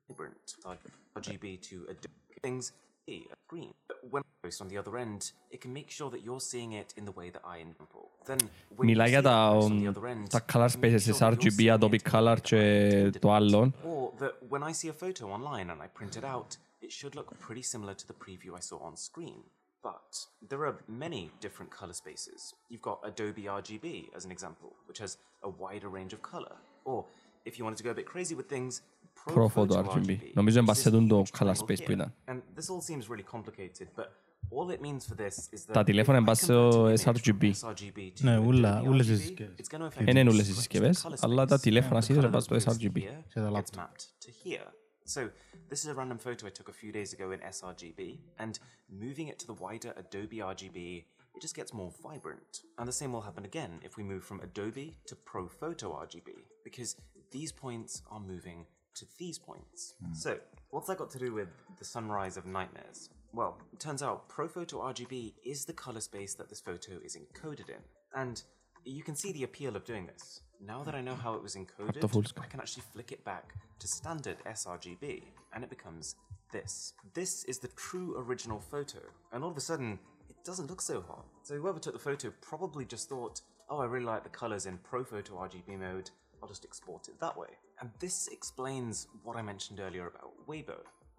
vibrant, 0.09 0.55
like 0.64 0.80
RGB 1.16 1.61
to 1.62 1.84
Adobe 1.84 2.09
things, 2.42 2.72
a 3.09 3.22
screen. 3.46 3.72
But 3.88 3.98
when 4.11 4.22
placed 4.42 4.61
on 4.61 4.68
the 4.68 4.78
other 4.78 4.96
end, 4.98 5.32
it 5.50 5.61
can 5.61 5.72
make 5.72 5.90
sure 5.90 6.11
that 6.11 6.22
you're 6.22 6.40
seeing 6.40 6.72
it 6.72 6.92
in 6.96 7.05
the 7.05 7.12
way 7.12 7.30
that 7.30 7.42
I 7.44 7.59
am. 7.59 7.74
Then 8.26 8.38
when 8.76 8.88
on 9.00 9.86
um, 9.86 10.26
color 10.46 10.68
spaces 10.68 11.09
RGB 11.20 11.74
Adobe 11.74 11.98
Color 11.98 12.36
ce. 12.44 12.52
Uh, 12.52 13.88
or 13.88 14.12
that 14.18 14.34
when 14.48 14.62
I 14.62 14.72
see 14.72 14.88
a 14.88 14.92
photo 14.92 15.30
online 15.30 15.70
and 15.70 15.80
I 15.80 15.86
print 15.86 16.16
it 16.16 16.24
out, 16.24 16.57
it 16.82 16.92
should 16.92 17.14
look 17.14 17.38
pretty 17.38 17.62
similar 17.62 17.94
to 17.94 18.07
the 18.07 18.14
preview 18.14 18.55
I 18.57 18.61
saw 18.61 18.78
on 18.78 18.96
screen. 18.96 19.40
But 19.82 20.26
there 20.48 20.64
are 20.64 20.76
many 20.88 21.30
different 21.40 21.70
color 21.70 21.92
spaces. 21.92 22.55
You've 22.70 22.80
got 22.80 23.00
Adobe 23.05 23.42
RGB 23.42 24.14
as 24.16 24.24
an 24.24 24.30
example, 24.30 24.70
which 24.88 24.98
has 24.98 25.18
a 25.42 25.50
wider 25.50 25.90
range 25.90 26.14
of 26.14 26.22
color. 26.22 26.57
Or 26.86 27.05
if 27.44 27.59
you 27.59 27.64
wanted 27.64 27.76
to 27.78 27.84
go 27.84 27.90
a 27.90 27.94
bit 27.94 28.07
crazy 28.07 28.34
with 28.34 28.48
things, 28.48 28.80
Pro 29.26 29.48
Photo 29.54 29.84
RGB. 29.84 30.18
Νομίζω 30.34 30.58
είναι 30.58 30.66
βασιζόν 30.66 31.08
το 31.08 31.22
color 31.38 31.38
triangle 31.44 31.50
space 31.50 31.66
που 31.66 31.74
here. 31.86 31.90
ήταν. 31.90 32.14
And 32.26 32.34
this 32.34 32.68
all 32.68 32.80
seems 32.90 33.08
really 33.08 33.24
complicated, 33.34 33.86
but 33.96 34.06
all 34.50 34.70
it 34.76 34.80
means 34.80 35.06
for 35.08 35.16
this 35.16 35.36
is 35.52 35.64
that 35.66 35.72
Τα 35.72 35.84
τηλέφωνα 35.84 36.18
if 36.18 36.20
είναι 36.20 36.30
I 36.30 36.34
βάσει 36.34 36.46
convert 36.46 36.72
στο 36.72 36.84
an 36.84 37.14
image 37.14 37.22
sRGB. 37.22 37.52
from 37.52 37.68
sRGB 37.68 37.98
to 38.18 38.22
Ναι, 38.24 38.36
Adobe 38.38 38.44
ούλα- 38.46 38.82
ούλες 38.86 39.08
οι 39.08 39.12
RGB, 39.12 39.16
συσκευές. 39.20 39.54
it's 39.60 39.74
gonna 39.76 39.86
affect 39.88 40.04
Δεν 40.04 40.16
είναι 40.16 40.30
the 40.30 40.32
όλες 40.32 40.46
οι 40.48 40.50
rest 40.50 40.52
of 40.52 40.56
the 40.56 40.60
συσκευές, 40.60 41.06
color 41.06 41.14
αλλά 41.20 41.44
τα 41.46 41.56
space. 41.56 41.60
τηλέφωνα 41.60 42.00
The 42.00 42.04
σίγουρα 42.04 42.28
color 42.28 42.32
βάζουν 42.32 42.48
that 42.56 42.60
στο 42.60 42.70
goes 42.72 42.74
sRGB. 42.74 42.96
here 42.96 43.22
Σε 43.28 43.40
τα 43.40 43.50
gets 43.50 43.54
laptop. 43.54 43.78
mapped 43.80 44.04
to 44.24 44.48
here. 44.48 44.68
So, 45.14 45.20
this 45.70 45.80
is 45.84 45.88
a 45.92 45.94
random 46.00 46.18
photo 46.26 46.42
I 46.50 46.52
took 46.58 46.68
a 46.74 46.76
few 46.82 46.92
days 46.98 47.10
ago 47.16 47.26
in 47.34 47.40
sRGB, 47.56 48.00
and 48.42 48.52
moving 49.04 49.26
it 49.32 49.36
to 49.42 49.46
the 49.52 49.56
wider 49.64 49.92
Adobe 50.02 50.38
RGB, 50.52 50.78
it 51.36 51.40
just 51.46 51.54
gets 51.60 51.70
more 51.80 51.90
vibrant. 52.08 52.50
And 52.78 52.84
the 52.90 52.96
same 53.00 53.10
will 53.14 53.24
happen 53.30 53.44
again 53.52 53.72
if 53.88 53.92
we 53.98 54.02
move 54.12 54.22
from 54.30 54.38
Adobe 54.48 54.88
to 55.08 55.14
ProPhoto 55.30 55.86
RGB, 56.04 56.28
because 56.68 56.90
these 57.36 57.50
points 57.64 57.92
are 58.14 58.22
moving 58.32 58.60
to 58.95 59.07
these 59.18 59.38
points. 59.38 59.95
So, 60.12 60.38
what's 60.70 60.88
that 60.88 60.99
got 60.99 61.11
to 61.11 61.18
do 61.18 61.32
with 61.32 61.49
the 61.78 61.84
sunrise 61.84 62.36
of 62.36 62.47
nightmares? 62.47 63.11
Well, 63.32 63.59
it 63.72 63.80
turns 63.80 64.03
out 64.03 64.28
ProPhoto 64.28 64.74
RGB 64.74 65.34
is 65.45 65.64
the 65.64 65.72
color 65.72 66.01
space 66.01 66.34
that 66.34 66.49
this 66.49 66.61
photo 66.61 66.92
is 67.05 67.16
encoded 67.16 67.68
in. 67.68 67.82
And 68.14 68.42
you 68.84 69.03
can 69.03 69.16
see 69.16 69.32
the 69.32 69.45
appeal 69.45 69.74
of 69.76 69.84
doing 69.84 70.07
this. 70.07 70.40
Now 70.61 70.82
that 70.84 70.95
I 70.95 71.01
know 71.01 71.14
how 71.14 71.34
it 71.34 71.42
was 71.42 71.57
encoded. 71.57 72.01
I 72.45 72.47
can 72.47 72.61
actually 72.61 72.84
flick 72.92 73.12
it 73.12 73.24
back 73.24 73.55
to 73.80 73.88
standard 73.88 74.36
sRGB, 74.47 75.22
and 75.53 75.64
it 75.64 75.70
becomes 75.70 76.16
this. 76.53 76.92
This 77.12 77.45
is 77.45 77.59
the 77.59 77.68
true 77.68 78.14
original 78.16 78.61
photo, 78.61 79.01
and 79.32 79.42
all 79.42 79.51
of 79.51 79.57
a 79.57 79.61
sudden, 79.61 79.99
it 80.30 80.36
doesn't 80.45 80.70
look 80.70 80.80
so 80.80 81.03
hot. 81.03 81.24
So 81.42 81.57
whoever 81.57 81.78
took 81.78 81.95
the 81.95 81.99
photo 81.99 82.32
probably 82.40 82.84
just 82.84 83.09
thought, 83.09 83.40
oh, 83.68 83.78
I 83.78 83.86
really 83.86 84.05
like 84.05 84.22
the 84.22 84.28
colors 84.30 84.66
in 84.66 84.78
ProPhoto 84.78 85.30
RGB 85.30 85.78
mode, 85.78 86.11
I'll 86.42 86.49
just 86.49 86.64
export 86.64 87.09
it 87.09 87.18
that 87.20 87.36
way. 87.36 87.49
And 87.85 87.93
this 87.99 88.28
explains 88.28 89.09
what 89.24 89.37
I 89.37 89.43
mentioned 89.43 89.78
earlier 89.78 90.07
about 90.07 90.30
Weibo. 90.49 90.78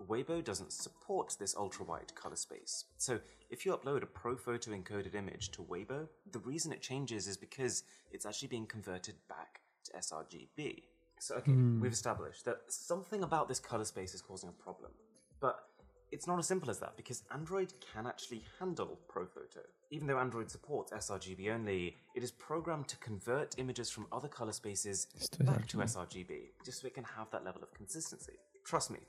Weibo 0.10 0.44
doesn't 0.44 0.74
support 0.74 1.36
this 1.40 1.56
ultra-wide 1.56 2.16
color 2.16 2.36
space. 2.36 2.86
So 2.98 3.20
if 3.52 3.68
you 3.68 3.78
upload 3.78 4.02
a 4.02 4.08
ProPhoto 4.08 4.70
encoded 4.70 5.14
image 5.14 5.52
to 5.52 5.62
Weibo, 5.62 6.08
the 6.32 6.40
reason 6.40 6.74
it 6.74 6.82
changes 6.82 7.28
is 7.28 7.38
because 7.38 7.84
it's 8.12 8.26
actually 8.26 8.48
being 8.48 8.66
converted 8.66 9.14
back 9.30 9.62
to 9.84 9.92
sRGB. 9.92 10.82
So 11.20 11.36
okay, 11.36 11.52
hmm. 11.52 11.80
we've 11.80 11.94
established 11.94 12.46
that 12.46 12.62
something 12.70 13.22
about 13.22 13.48
this 13.48 13.60
color 13.60 13.86
space 13.86 14.16
is 14.16 14.24
causing 14.24 14.50
a 14.50 14.64
problem. 14.64 14.90
But 15.40 15.60
it's 16.12 16.28
not 16.28 16.40
as 16.40 16.48
simple 16.48 16.70
as 16.70 16.80
that 16.80 16.96
because 16.96 17.24
Android 17.34 17.74
can 17.94 18.08
actually 18.08 18.44
handle 18.60 19.00
ProPhoto. 19.08 19.64
Even 19.92 20.08
though 20.08 20.18
Android 20.18 20.50
supports 20.50 20.92
sRGB 20.92 21.54
only, 21.54 21.96
it 22.16 22.24
is 22.24 22.32
programmed 22.32 22.88
to 22.88 22.98
convert 22.98 23.58
images 23.58 23.90
from 23.90 24.08
other 24.12 24.28
color 24.28 24.52
spaces 24.52 25.08
back 25.42 25.68
to 25.68 25.78
sRGB, 25.78 26.50
just 26.64 26.82
so 26.82 26.88
it 26.88 26.94
can 26.94 27.04
have 27.04 27.30
that 27.32 27.44
level 27.44 27.62
of 27.62 27.74
consistency. 27.74 28.34
Trust 28.64 28.92
me, 28.92 29.00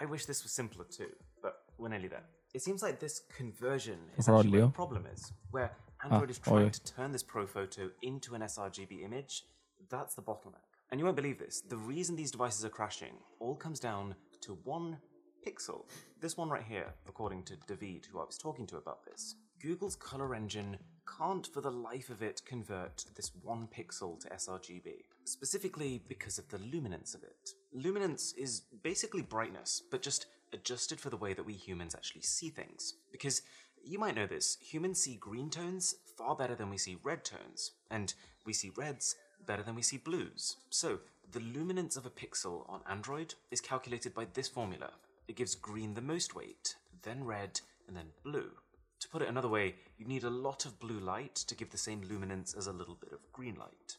I 0.00 0.04
wish 0.04 0.26
this 0.26 0.42
was 0.42 0.52
simpler 0.52 0.84
too, 0.84 1.10
but 1.42 1.62
we're 1.78 1.88
nearly 1.88 2.08
there. 2.08 2.24
It 2.54 2.62
seems 2.62 2.82
like 2.82 3.00
this 3.00 3.22
conversion 3.36 3.98
is 4.16 4.28
actually 4.28 4.50
where 4.50 4.62
the 4.62 4.68
problem 4.68 5.06
is, 5.12 5.32
where 5.50 5.72
Android 6.02 6.30
is 6.30 6.40
oh, 6.46 6.50
trying 6.50 6.64
yeah. 6.64 6.70
to 6.70 6.84
turn 6.84 7.12
this 7.12 7.22
ProPhoto 7.22 7.90
into 8.02 8.34
an 8.34 8.42
sRGB 8.42 9.04
image. 9.04 9.44
That's 9.90 10.14
the 10.14 10.22
bottleneck. 10.22 10.64
And 10.90 11.00
you 11.00 11.04
won't 11.04 11.16
believe 11.16 11.38
this. 11.38 11.62
The 11.68 11.76
reason 11.76 12.16
these 12.16 12.30
devices 12.30 12.64
are 12.64 12.70
crashing 12.70 13.14
all 13.40 13.56
comes 13.56 13.80
down 13.80 14.14
to 14.42 14.58
one 14.64 14.98
pixel. 15.46 15.84
This 16.20 16.36
one 16.36 16.48
right 16.48 16.64
here, 16.68 16.92
according 17.08 17.44
to 17.44 17.56
David, 17.66 18.06
who 18.10 18.18
I 18.18 18.24
was 18.24 18.38
talking 18.38 18.66
to 18.68 18.76
about 18.76 19.04
this. 19.04 19.36
Google's 19.62 19.96
color 19.96 20.34
engine 20.34 20.76
can't 21.18 21.46
for 21.46 21.60
the 21.60 21.70
life 21.70 22.10
of 22.10 22.22
it 22.22 22.42
convert 22.44 23.04
this 23.14 23.30
one 23.42 23.68
pixel 23.68 24.18
to 24.20 24.28
sRGB, 24.28 25.04
specifically 25.24 26.02
because 26.08 26.38
of 26.38 26.48
the 26.48 26.58
luminance 26.58 27.14
of 27.14 27.22
it. 27.22 27.50
Luminance 27.72 28.34
is 28.36 28.62
basically 28.82 29.22
brightness, 29.22 29.82
but 29.90 30.02
just 30.02 30.26
adjusted 30.52 31.00
for 31.00 31.10
the 31.10 31.16
way 31.16 31.32
that 31.32 31.46
we 31.46 31.52
humans 31.52 31.94
actually 31.94 32.22
see 32.22 32.48
things. 32.48 32.94
Because 33.12 33.42
you 33.84 33.98
might 33.98 34.16
know 34.16 34.26
this, 34.26 34.58
humans 34.60 35.00
see 35.00 35.16
green 35.16 35.48
tones 35.48 35.94
far 36.16 36.34
better 36.34 36.54
than 36.54 36.70
we 36.70 36.78
see 36.78 36.98
red 37.02 37.24
tones, 37.24 37.72
and 37.90 38.14
we 38.44 38.52
see 38.52 38.72
reds 38.76 39.14
better 39.46 39.62
than 39.62 39.76
we 39.76 39.82
see 39.82 39.96
blues. 39.96 40.56
So, 40.70 40.98
the 41.32 41.40
luminance 41.40 41.96
of 41.96 42.06
a 42.06 42.10
pixel 42.10 42.68
on 42.68 42.80
Android 42.88 43.34
is 43.50 43.60
calculated 43.60 44.14
by 44.14 44.26
this 44.32 44.48
formula. 44.48 44.90
It 45.28 45.36
gives 45.36 45.54
green 45.54 45.94
the 45.94 46.00
most 46.00 46.34
weight, 46.34 46.76
then 47.02 47.24
red, 47.24 47.60
and 47.88 47.96
then 47.96 48.06
blue. 48.22 48.50
To 49.00 49.08
put 49.08 49.22
it 49.22 49.28
another 49.28 49.48
way, 49.48 49.74
you 49.98 50.06
need 50.06 50.24
a 50.24 50.30
lot 50.30 50.64
of 50.64 50.78
blue 50.78 51.00
light 51.00 51.34
to 51.34 51.54
give 51.54 51.70
the 51.70 51.78
same 51.78 52.02
luminance 52.08 52.54
as 52.54 52.66
a 52.66 52.72
little 52.72 52.94
bit 52.94 53.12
of 53.12 53.32
green 53.32 53.56
light. 53.56 53.96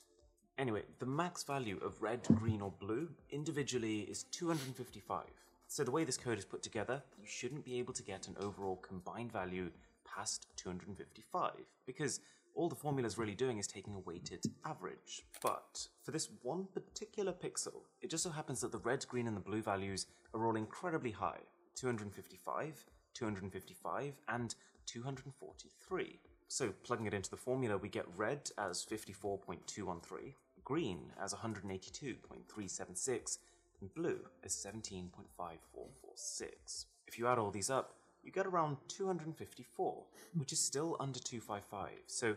Anyway, 0.58 0.84
the 1.00 1.06
max 1.06 1.44
value 1.44 1.80
of 1.86 2.02
red, 2.02 2.24
green, 2.36 2.62
or 2.62 2.72
blue 2.80 3.10
individually 3.30 4.00
is 4.02 4.24
255. 4.32 5.26
So 5.68 5.84
the 5.84 5.92
way 5.92 6.04
this 6.04 6.18
code 6.18 6.40
is 6.40 6.46
put 6.46 6.64
together, 6.64 7.04
you 7.20 7.28
shouldn't 7.28 7.66
be 7.66 7.78
able 7.78 7.94
to 7.94 8.04
get 8.04 8.28
an 8.28 8.36
overall 8.40 8.78
combined 8.78 9.32
value 9.32 9.70
past 10.06 10.48
255, 10.56 11.52
because 11.86 12.22
all 12.58 12.68
the 12.68 12.76
formula 12.76 13.06
is 13.06 13.20
really 13.20 13.36
doing 13.36 13.60
is 13.60 13.68
taking 13.68 13.94
a 13.94 14.00
weighted 14.00 14.44
average. 14.66 15.22
But 15.44 15.88
for 16.02 16.10
this 16.12 16.30
one 16.42 16.66
particular 16.74 17.32
pixel, 17.32 17.84
it 18.02 18.10
just 18.10 18.24
so 18.24 18.32
happens 18.32 18.62
that 18.62 18.72
the 18.72 18.80
red, 18.80 19.06
green, 19.08 19.28
and 19.28 19.38
the 19.38 19.42
blue 19.42 19.62
values 19.62 20.08
are 20.34 20.44
all 20.46 20.56
incredibly 20.56 21.12
high 21.12 21.42
255, 21.76 22.84
255, 23.14 24.14
and 24.30 24.56
243. 24.88 26.20
So 26.48 26.74
plugging 26.84 27.06
it 27.06 27.14
into 27.14 27.30
the 27.30 27.38
formula, 27.38 27.78
we 27.78 27.90
get 27.90 28.08
red 28.16 28.50
as 28.58 28.84
54.213, 28.84 30.34
green 30.64 31.12
as 31.22 31.36
182.376, 31.36 33.38
and 33.80 33.94
blue 33.94 34.22
as 34.44 34.56
17.5446. 34.56 36.86
If 37.08 37.20
you 37.20 37.28
add 37.28 37.38
all 37.38 37.52
these 37.52 37.70
up, 37.70 37.94
you 38.28 38.34
get 38.34 38.46
around 38.46 38.78
254, 38.90 40.04
which 40.36 40.52
is 40.52 40.60
still 40.60 40.98
under 41.00 41.18
255. 41.18 41.90
So, 42.08 42.36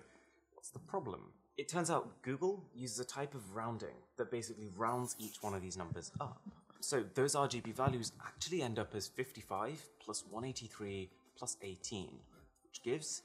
what's 0.54 0.70
the 0.70 0.78
problem? 0.78 1.20
It 1.58 1.68
turns 1.68 1.90
out 1.90 2.22
Google 2.22 2.64
uses 2.74 3.00
a 3.00 3.04
type 3.04 3.34
of 3.34 3.54
rounding 3.54 3.96
that 4.16 4.30
basically 4.30 4.70
rounds 4.76 5.16
each 5.18 5.42
one 5.42 5.52
of 5.52 5.60
these 5.60 5.76
numbers 5.76 6.12
up. 6.20 6.40
So, 6.78 7.04
those 7.14 7.34
RGB 7.34 7.74
values 7.74 8.12
actually 8.24 8.62
end 8.62 8.78
up 8.78 8.94
as 8.94 9.08
55 9.08 9.84
plus 10.02 10.24
183 10.30 11.10
plus 11.36 11.56
18, 11.60 12.08
which 12.62 12.82
gives 12.84 13.22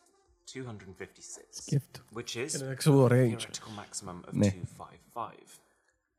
256. 0.47 1.65
Gift. 1.67 2.01
Which 2.13 2.35
is 2.35 2.61
an 2.61 2.71
actual 2.71 3.07
range. 3.07 3.43
theoretical 3.43 3.71
maximum 3.73 4.25
of 4.27 4.33
nee. 4.33 4.49
255. 4.49 5.59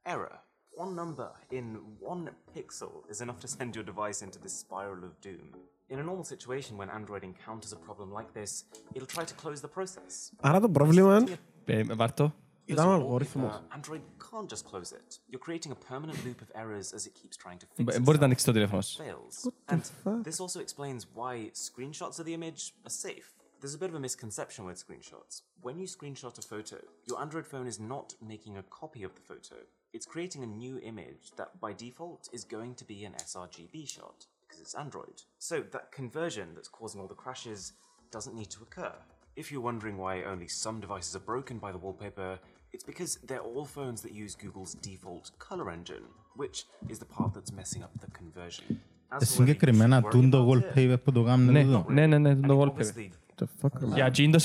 Error. 0.06 0.38
One 0.74 0.94
number 0.94 1.30
in 1.50 1.78
one 1.98 2.30
pixel 2.54 3.10
is 3.10 3.20
enough 3.20 3.40
to 3.40 3.48
send 3.48 3.74
your 3.74 3.84
device 3.84 4.22
into 4.22 4.38
this 4.38 4.52
spiral 4.52 5.04
of 5.04 5.20
doom. 5.20 5.56
In 5.88 5.98
a 5.98 6.02
normal 6.10 6.24
situation, 6.34 6.72
when 6.80 6.88
Android 6.98 7.22
encounters 7.32 7.72
a 7.78 7.80
problem 7.88 8.08
like 8.18 8.30
this, 8.40 8.50
it'll 8.94 9.12
try 9.16 9.24
to 9.32 9.34
close 9.42 9.60
the 9.66 9.72
process. 9.78 10.30
Άρα 10.40 10.60
το 10.60 10.68
πρόβλημα 10.68 11.16
είναι 11.18 11.38
Ε, 11.64 11.82
Βάρτο. 11.94 12.32
ήταν 12.64 12.86
ο 12.86 12.90
Because 12.90 13.00
αλγόριθμος. 13.00 13.52
wallpaper, 13.52 13.76
Android 13.78 14.00
can't 14.30 14.48
just 14.54 14.64
close 14.72 14.92
it. 14.92 15.20
You're 15.30 15.44
creating 15.48 15.70
a 15.72 15.92
permanent 15.92 16.18
loop 16.26 16.40
of 16.40 16.48
errors 16.62 16.86
as 16.96 17.02
it 17.06 17.12
keeps 17.20 17.36
trying 17.44 17.58
to 17.62 17.66
fix 17.66 17.84
Μπ- 17.84 17.88
itself. 17.88 18.02
Μπορείτε 18.02 18.18
να 18.18 18.24
ανοίξετε 18.24 18.50
το 18.50 18.56
τηλέφωνο 18.56 18.80
σας. 18.82 19.00
fails. 19.00 19.50
And 19.72 19.80
this 20.28 20.38
also 20.44 20.60
explains 20.66 21.00
why 21.18 21.50
screenshots 21.68 22.16
of 22.20 22.24
the 22.28 22.34
image 22.40 22.62
are 22.86 22.96
safe. 23.06 23.26
There's 23.60 23.76
a 23.80 23.82
bit 23.84 23.90
of 23.92 23.96
a 24.00 24.04
misconception 24.08 24.62
with 24.68 24.76
screenshots. 24.86 25.34
When 25.66 25.76
you 25.82 25.86
screenshot 25.96 26.34
a 26.42 26.46
photo, 26.52 26.78
your 27.08 27.18
Android 27.24 27.46
phone 27.52 27.66
is 27.72 27.78
not 27.94 28.08
making 28.32 28.54
a 28.62 28.64
copy 28.80 29.02
of 29.08 29.12
the 29.18 29.24
photo. 29.30 29.56
It's 29.96 30.06
creating 30.14 30.40
a 30.48 30.50
new 30.64 30.74
image 30.92 31.24
that 31.38 31.50
by 31.64 31.70
default 31.86 32.22
is 32.36 32.42
going 32.56 32.72
to 32.80 32.84
be 32.92 32.98
an 33.08 33.14
sRGB 33.30 33.74
shot 33.96 34.18
because 34.56 34.62
it's 34.62 34.74
Android. 34.74 35.22
So 35.38 35.62
that 35.72 35.92
conversion 35.92 36.48
that's 36.54 36.68
causing 36.68 37.00
all 37.00 37.08
the 37.08 37.14
crashes 37.14 37.72
doesn't 38.10 38.34
need 38.34 38.50
to 38.50 38.62
occur. 38.62 38.92
If 39.36 39.52
you're 39.52 39.60
wondering 39.60 39.98
why 39.98 40.22
only 40.22 40.48
some 40.48 40.80
devices 40.80 41.14
are 41.14 41.24
broken 41.32 41.58
by 41.58 41.72
the 41.72 41.78
wallpaper, 41.78 42.38
it's 42.72 42.84
because 42.84 43.18
they're 43.26 43.40
all 43.40 43.64
phones 43.64 44.00
that 44.02 44.12
use 44.12 44.34
Google's 44.34 44.74
default 44.74 45.30
color 45.38 45.70
engine, 45.70 46.04
which 46.36 46.64
is 46.88 46.98
the 46.98 47.04
part 47.04 47.34
that's 47.34 47.52
messing 47.52 47.82
up 47.82 47.90
the 48.00 48.10
conversion. 48.10 48.80
Singa 49.20 49.54
krimena 49.54 50.02
tundo 50.10 50.44
wallpaper 50.44 50.96
på 50.96 51.12
dogam 51.12 51.46
ne 51.46 51.62
ne 51.64 51.84
ne 51.88 52.06
ne 52.06 52.18
ne 52.18 52.34
tundo 52.34 52.56
wallpaper. 52.56 53.10
The 53.36 53.46
fuck? 53.46 53.74
Ja, 53.96 54.08
Jindo 54.10 54.38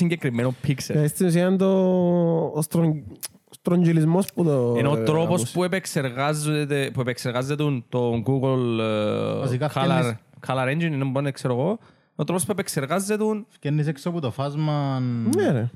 pixel. 0.62 0.98
Ja, 0.98 1.06
isto 1.06 1.32
siendo 1.32 2.52
ostron 2.54 3.06
το 3.62 3.72
ο 3.72 3.74
στρογγ- 3.74 3.86
στρογγυλισμός 3.86 4.34
που 4.34 4.44
το... 4.44 4.76
Είναι 4.78 4.88
ο 4.88 4.98
ε, 4.98 5.04
τρόπος 5.04 5.40
άκουσα. 5.40 5.54
που 5.54 5.64
επεξεργάζεται, 5.64 6.90
που 6.94 7.02
επεξεργάζεται 7.02 7.64
το 7.90 8.24
Google 8.26 8.80
ε, 8.80 9.40
Βασικά 9.40 9.68
Color, 9.68 9.70
φτιάχνεις- 9.72 10.16
Color 10.48 10.68
Engine, 10.68 10.92
είναι 10.94 11.04
μπορεί 11.06 11.26
ξέρω 11.32 11.54
εγώ, 11.54 11.80
ο 12.16 12.24
τρόπος 12.24 12.46
που 12.46 12.52
επεξεργάζεται 12.52 13.18
Φκένεις 13.48 13.88
έξω 13.88 14.10
από 14.10 14.20
το 14.22 14.32
φάσμα... 14.32 15.00
Ναι 15.36 15.52
ρε. 15.52 15.70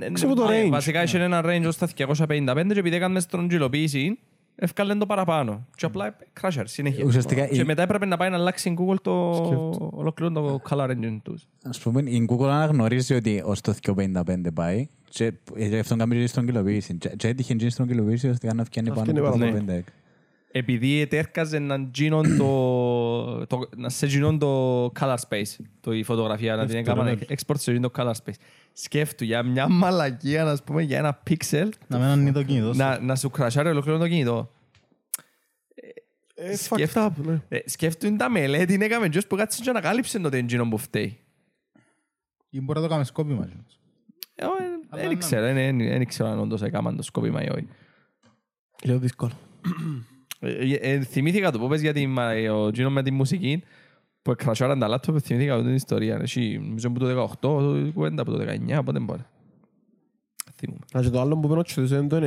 ε, 0.00 0.10
Ξέρω 0.12 0.34
το 0.34 0.50
ε, 0.50 0.66
range. 0.66 0.70
Βασικά 0.70 1.02
είχε 1.02 1.18
ένα 1.22 1.42
range 1.44 1.64
ως 1.66 1.76
τα 1.76 1.88
255 1.96 2.44
και 2.72 2.78
επειδή 2.78 2.96
έκαμε 2.96 3.20
στρογγυλοποίηση, 3.20 4.18
έφκαλε 4.56 4.94
το 4.94 5.06
παραπάνω. 5.06 5.66
Και 5.76 5.86
απλά 5.86 6.16
crasher 6.40 6.62
συνέχεια. 6.64 7.04
Ουσιαστικά 7.04 7.46
Και 7.46 7.60
η- 7.60 7.64
μετά 7.64 7.82
έπρεπε 7.82 8.06
να 8.06 8.16
πάει 8.16 8.30
να 8.30 8.36
αλλάξει 8.36 8.68
η 8.70 8.76
Google 8.80 9.00
το 9.02 9.32
Σκέφτομαι. 9.34 9.90
ολοκληρών 9.92 10.34
το 10.34 10.60
Color 10.70 10.90
Engine 10.90 11.18
τους. 11.22 11.46
Ας 11.64 11.78
πούμε, 11.80 12.02
η 12.02 12.28
Google 12.30 12.44
αναγνωρίζει 12.48 13.14
ότι 13.14 13.42
ως 13.44 13.60
το 13.60 13.72
255 13.72 14.52
πάει 14.54 14.88
και 15.08 15.32
ε, 15.54 15.66
γι' 15.66 15.78
αυτό 15.78 15.96
κάνει 15.96 16.16
και 16.16 16.26
στρογγυλοποίηση. 16.26 16.94
Και- 16.94 17.08
Και 17.16 17.28
έτυχε 17.28 17.54
και 17.54 17.64
η 17.64 17.70
στρογγυλοποίηση 17.70 18.28
ώστε 18.28 18.54
να 18.54 18.64
φτιάνει 18.64 18.88
πάνω 18.88 19.00
φτιάνει 19.00 19.18
από 19.18 19.30
το 19.30 19.38
παραπάνω. 19.38 19.66
255. 19.66 19.84
Επειδή 20.52 21.00
ετέρκαζε 21.00 21.58
να 21.58 21.88
γίνον 21.94 22.36
το, 22.36 23.46
το, 23.46 23.68
να 23.76 23.88
σε 23.88 24.06
γίνον 24.06 24.38
το 24.38 24.84
color 25.00 25.16
space, 25.28 25.64
το 25.80 25.92
η 25.92 26.02
φωτογραφία, 26.02 26.56
να 26.56 26.66
την 26.66 26.76
έκαναν 26.76 27.18
export 27.28 27.54
σε 27.58 27.72
γίνον 27.72 27.90
το 27.92 28.02
color 28.02 28.12
space. 28.12 28.34
Σκέφτου 28.78 29.24
για 29.24 29.42
μια 29.42 29.68
μαλακία, 29.68 30.44
να 30.44 30.56
πούμε, 30.64 30.82
για 30.82 30.98
ένα 30.98 31.22
pixel, 31.30 31.68
Να 31.86 31.98
μην 31.98 32.06
ανοίγει 32.06 32.32
το 32.32 32.42
κινητό 32.42 32.72
σου. 32.72 32.78
να, 32.78 32.98
να 33.00 33.16
σου 33.16 33.30
κρασάρει 33.30 33.68
ολοκληρώνει 33.68 34.02
το 34.02 34.08
κινητό. 34.08 34.50
Ε, 36.34 36.52
fucked 36.52 36.56
Σκέφτο- 36.56 37.12
up, 37.18 37.24
ναι. 37.26 37.40
Ε, 37.48 37.58
Σκέφτουν 37.64 38.16
τα 38.16 38.30
μελέτη, 38.30 38.78
έκαμε 38.80 39.08
τζος 39.08 39.26
που 39.26 39.36
κάτσε 39.36 39.62
και 39.62 39.70
ανακάλυψε 39.70 40.18
το 40.18 40.30
εντζίνο 40.32 40.68
που 40.68 40.78
φταίει. 40.78 41.18
Ή 42.50 42.60
μπορεί 42.60 42.78
να 42.78 42.84
το 42.84 42.88
κάνουμε 42.88 43.06
σκόπιμα. 43.06 43.48
Ε, 44.34 44.44
ε, 44.96 45.06
Δεν 45.08 45.18
ξέρω, 45.18 45.42
δεν- 45.42 45.54
δεν 45.54 45.78
δεν 45.78 46.06
ξέρω 46.06 46.28
αν 46.28 46.38
όντως 46.38 46.62
έκαναν 46.62 46.96
το 46.96 47.02
σκόπιμα 47.02 47.44
ή 47.44 47.48
όχι. 47.50 47.68
Λίγο 48.82 48.98
δύσκολο. 48.98 49.32
Ε, 50.40 50.74
ε, 50.74 51.00
Θυμήθηκα 51.00 51.50
το 51.50 51.58
που 51.58 51.68
πες 51.68 51.80
για 51.80 51.92
την 51.92 52.10
μα- 52.12 52.32
ε, 52.32 52.48
ο 52.48 52.70
Τζίνο 52.70 52.90
με 52.90 53.02
τη 53.02 53.10
μουσική 53.10 53.62
που 54.26 54.32
εκρασάραν 54.32 54.78
τα 54.78 54.88
λάπτοπ, 54.88 55.16
θυμήθηκα 55.22 55.52
αυτή 55.52 55.66
την 55.66 55.74
ιστορία. 55.74 56.18
Εσύ, 56.22 56.58
νομίζω 56.62 56.90
που 56.90 56.98
το 56.98 57.28
18, 57.40 57.86
η 57.86 57.92
κουβέντα 57.92 58.22
από 58.22 58.30
το 58.30 58.38
19, 58.38 58.82
πότε 58.84 58.98
μπορεί. 58.98 59.24
Θυμούμαι. 60.54 60.80
Α, 60.96 61.00
και 61.02 61.10
το 61.10 61.20
άλλο 61.20 61.38
που 61.38 61.48
πένω 61.48 61.62
είναι 61.76 62.06
το 62.06 62.20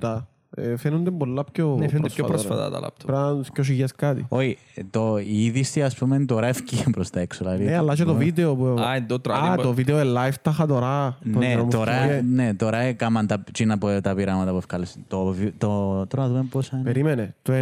90. 0.00 0.26
Ε, 0.56 0.76
Φαίνονται 0.76 1.10
πολλά 1.10 1.44
πιο 1.44 1.76
Ναι, 1.78 1.88
φαίνονται 1.88 2.08
πιο 2.08 2.24
πρόσφατα, 2.24 2.54
πρόσφατα 2.54 2.64
ρε. 2.68 2.74
τα 2.74 2.80
λάπτοπ. 2.80 3.06
Πρέπει 3.06 3.22
να 3.22 3.74
είναι 3.76 3.84
2000 3.86 3.90
κάτι. 3.96 4.26
Όχι, 4.28 4.58
το, 4.90 5.18
η 5.18 5.44
είδηση 5.44 5.82
ας 5.82 5.94
πούμε 5.96 6.24
τώρα 6.24 6.46
έφυγε 6.46 6.84
προς 6.90 7.10
τα 7.10 7.20
έξω. 7.20 7.44
Δηλαδή, 7.44 7.64
Ναι, 7.64 7.76
αλλά 7.76 7.94
και 7.94 8.04
το 8.04 8.14
βίντεο 8.14 8.54
που... 8.56 8.64
Α, 8.66 8.96
είναι 8.96 9.06
το 9.06 9.20
τραγούδι 9.20 9.48
Α, 9.52 9.54
που- 9.54 9.62
το 9.62 9.72
βίντεο 9.72 10.00
είναι 10.00 10.12
live 10.28 10.32
τα 10.42 10.50
είχα 10.50 10.66
τώρα. 10.66 11.18
Το 11.32 11.38
Ναι, 11.38 11.46
καιρό 11.46 11.62
που 11.62 11.68
τώρα, 11.70 11.92
φύγε. 11.92 12.22
ναι, 12.30 12.54
τώρα 12.54 12.78
έκαναν 12.78 13.26
τα, 13.26 13.44
τσίνα 13.52 13.74
από 13.74 14.00
τα 14.00 14.14
πειράματα 14.14 14.50
που 14.50 14.56
ευκάλεσε. 14.56 14.98
Το, 15.08 15.24
βι- 15.24 15.52
το, 15.58 16.06
τώρα 16.06 16.22
να 16.22 16.28
δούμε 16.28 16.46
πόσα 16.50 16.70
είναι. 16.76 16.84
Περίμενε. 16.84 17.34
Το 17.42 17.52
90 17.52 17.56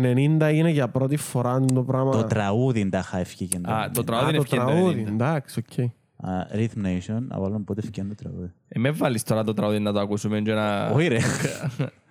είναι 0.55 0.71
για 0.71 0.89
πρώτη 0.89 1.17
φορά 1.17 1.61
το 1.75 1.83
πράγμα. 1.83 2.11
Το 2.11 2.25
τραγούδι 2.25 2.89
τα 2.89 2.99
είχα 2.99 3.19
ευκήκε. 3.19 3.57
Α, 3.63 3.91
το 3.91 4.01
Α, 4.01 4.05
τραγούδι 4.05 4.29
είναι 4.29 4.37
το 4.37 4.43
ευκαιρία. 4.43 4.65
τραγούδι. 4.67 5.05
Εντάξει, 5.09 5.59
οκ. 5.69 5.85
Α, 6.25 6.47
Rhythm 6.55 6.87
Nation, 6.87 7.23
από 7.29 7.45
όλων 7.45 7.65
πότε 7.65 7.81
ευκήκε 7.81 8.07
το 8.09 8.15
τραγούδι. 8.15 8.51
Ε, 8.69 8.79
με 8.79 8.91
βάλεις 8.91 9.23
τώρα 9.23 9.45
το 9.45 9.55
τραγούδι 9.55 9.79
να 9.79 9.93
το 9.93 10.01
ακούσουμε 10.01 10.41
και 10.41 10.53
να 10.53 10.87
Όχι 10.91 11.09
ρε. 11.09 11.19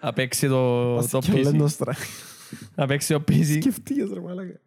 να 0.02 0.14
παίξει 0.14 0.48
το 0.48 0.96
το 1.08 1.20
Και 1.20 1.34
λένε 1.34 1.58
το 1.58 1.64
PC. 1.64 1.70
στρα- 1.70 1.96
Να 2.76 2.86
παίξει 2.88 3.14
το 3.14 3.24
PC. 3.28 3.44
Σκεφτείες 3.60 4.10
ρε 4.14 4.20
μαλάκα. 4.20 4.60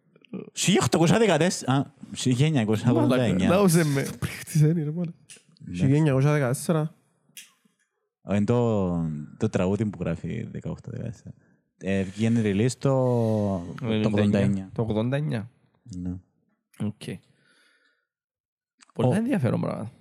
1814, 0.53 1.65
α, 1.65 1.81
1989. 2.13 3.47
Δώσε 3.47 3.83
με. 3.85 4.07
Πρίχτης 4.19 4.61
είναι 4.61 4.83
ρε 4.83 4.91
μαλάκα. 4.91 5.13
1914. 6.65 6.85
Είναι 8.29 8.43
το, 8.45 8.89
το 9.37 9.49
τραγούδι 9.49 9.85
που 9.85 9.97
γράφει 10.01 10.47
18-14. 10.63 10.73
Ε, 11.77 12.03
βγαίνει 12.03 12.41
release 12.43 12.71
το, 12.77 12.89
το 14.01 14.09
89. 14.13 14.69
Το 14.73 14.87
89. 14.89 15.47
Ναι. 15.83 16.15
Οκ. 16.79 17.01
Πολλά 18.93 19.15
ενδιαφέρον 19.17 19.61
πράγμα. 19.61 19.91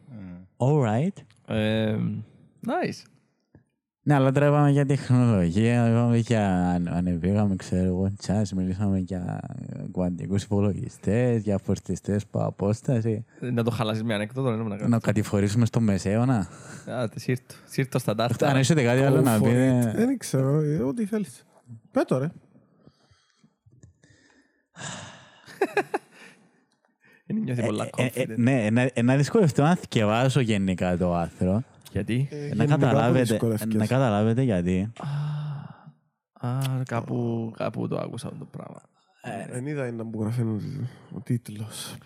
Alright. 0.57 1.17
Ε, 1.55 1.99
Nice. 2.67 3.03
Ναι, 4.07 4.15
αλλά 4.15 4.33
τώρα 4.33 4.47
είπαμε 4.47 4.71
για 4.71 4.87
τεχνολογία, 4.87 5.89
είπαμε 5.89 6.17
για 6.17 6.69
αν- 6.71 6.89
ανεβήκαμε, 6.89 7.57
ξέρω 7.57 7.85
εγώ, 7.85 8.13
τσάς, 8.19 8.53
μιλήσαμε 8.53 8.99
για 8.99 9.41
κουαντικούς 9.91 10.43
υπολογιστές, 10.43 11.43
για 11.43 11.59
φορτιστές 11.59 12.23
από 12.23 12.45
απόσταση. 12.45 13.25
Να 13.41 13.63
το 13.63 13.71
χαλάσεις 13.71 14.03
με 14.03 14.15
ανέκδοτο, 14.15 14.51
δεν 14.51 14.59
να 14.59 14.69
Να 14.69 14.77
κάνεις. 14.77 14.99
κατηφορήσουμε 15.03 15.67
στο 15.67 15.81
μεσαίωνα. 15.81 16.49
Α, 16.91 17.09
τε, 17.09 17.19
σύρτο. 17.19 17.55
Σύρτο 17.69 17.99
στα 17.99 18.11
Αν 18.11 18.17
τάρταρα. 18.17 18.59
έχετε 18.59 18.83
κάτι 18.83 19.01
άλλο 19.03 19.21
να 19.21 19.39
Go 19.39 19.41
for 19.43 19.43
it. 19.43 19.45
πείτε. 19.45 19.93
Δεν 19.97 20.19
ξέρω, 20.19 20.61
ε, 20.61 20.77
ό,τι 20.83 21.05
θέλεις. 21.07 21.45
Πέτω 21.91 22.19
ρε. 22.19 22.31
Δεν 27.27 27.37
νιώθει 27.43 27.63
πολλά 27.65 27.89
Ε, 27.97 28.05
ε, 28.05 28.11
confident. 28.23 28.35
Ναι, 28.37 28.69
να- 28.71 29.03
να 29.03 29.17
δυσκολευτώ 29.17 29.63
να 29.63 29.75
θυκευάσω 29.77 30.41
γενικά 30.41 30.97
το 30.97 31.15
άθρο. 31.15 31.63
Γιατί; 31.95 32.29
Ε, 32.31 32.37
Να 32.37 32.65
γενικά 32.65 32.67
καταλάβετε, 32.87 33.25
δυσκολεύκες. 33.25 33.75
να 33.75 33.87
καταλάβετε 33.87 34.43
γιατί. 34.43 34.93
Α, 36.41 36.49
κάπου, 36.85 37.53
κάπου 37.57 37.89
το 37.89 37.97
άκουσα 37.99 38.27
αυτό 38.27 38.39
το 38.39 38.45
πράγμα. 38.51 38.81
Δεν 39.53 39.67
είδα 39.67 39.87
είναι 39.87 40.05
που 40.05 40.21
γράφει 40.23 40.41
ο- 40.43 40.61
ο 41.17 41.21
τίτλος. 41.21 41.97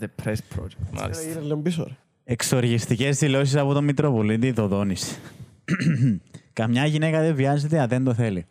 The 0.00 0.06
Press 0.24 0.32
Project. 0.34 0.92
Ε, 0.92 1.00
Μάλιστα. 1.00 1.22
Γύρε 1.28 1.40
λίγο 1.40 1.56
πίσω 1.56 1.84
ρε. 1.84 1.96
Εξοργιστικές 2.24 3.18
δηλώσεις 3.18 3.56
από 3.56 3.72
τον 3.72 3.84
Μητροπολίτη 3.84 4.50
Δοδόνης. 4.50 5.18
Καμιά 6.52 6.86
γυναίκα 6.86 7.20
δεν 7.20 7.34
βιάζεται 7.34 7.80
αν 7.80 7.88
δεν 7.88 8.04
το 8.04 8.14
θέλει. 8.14 8.46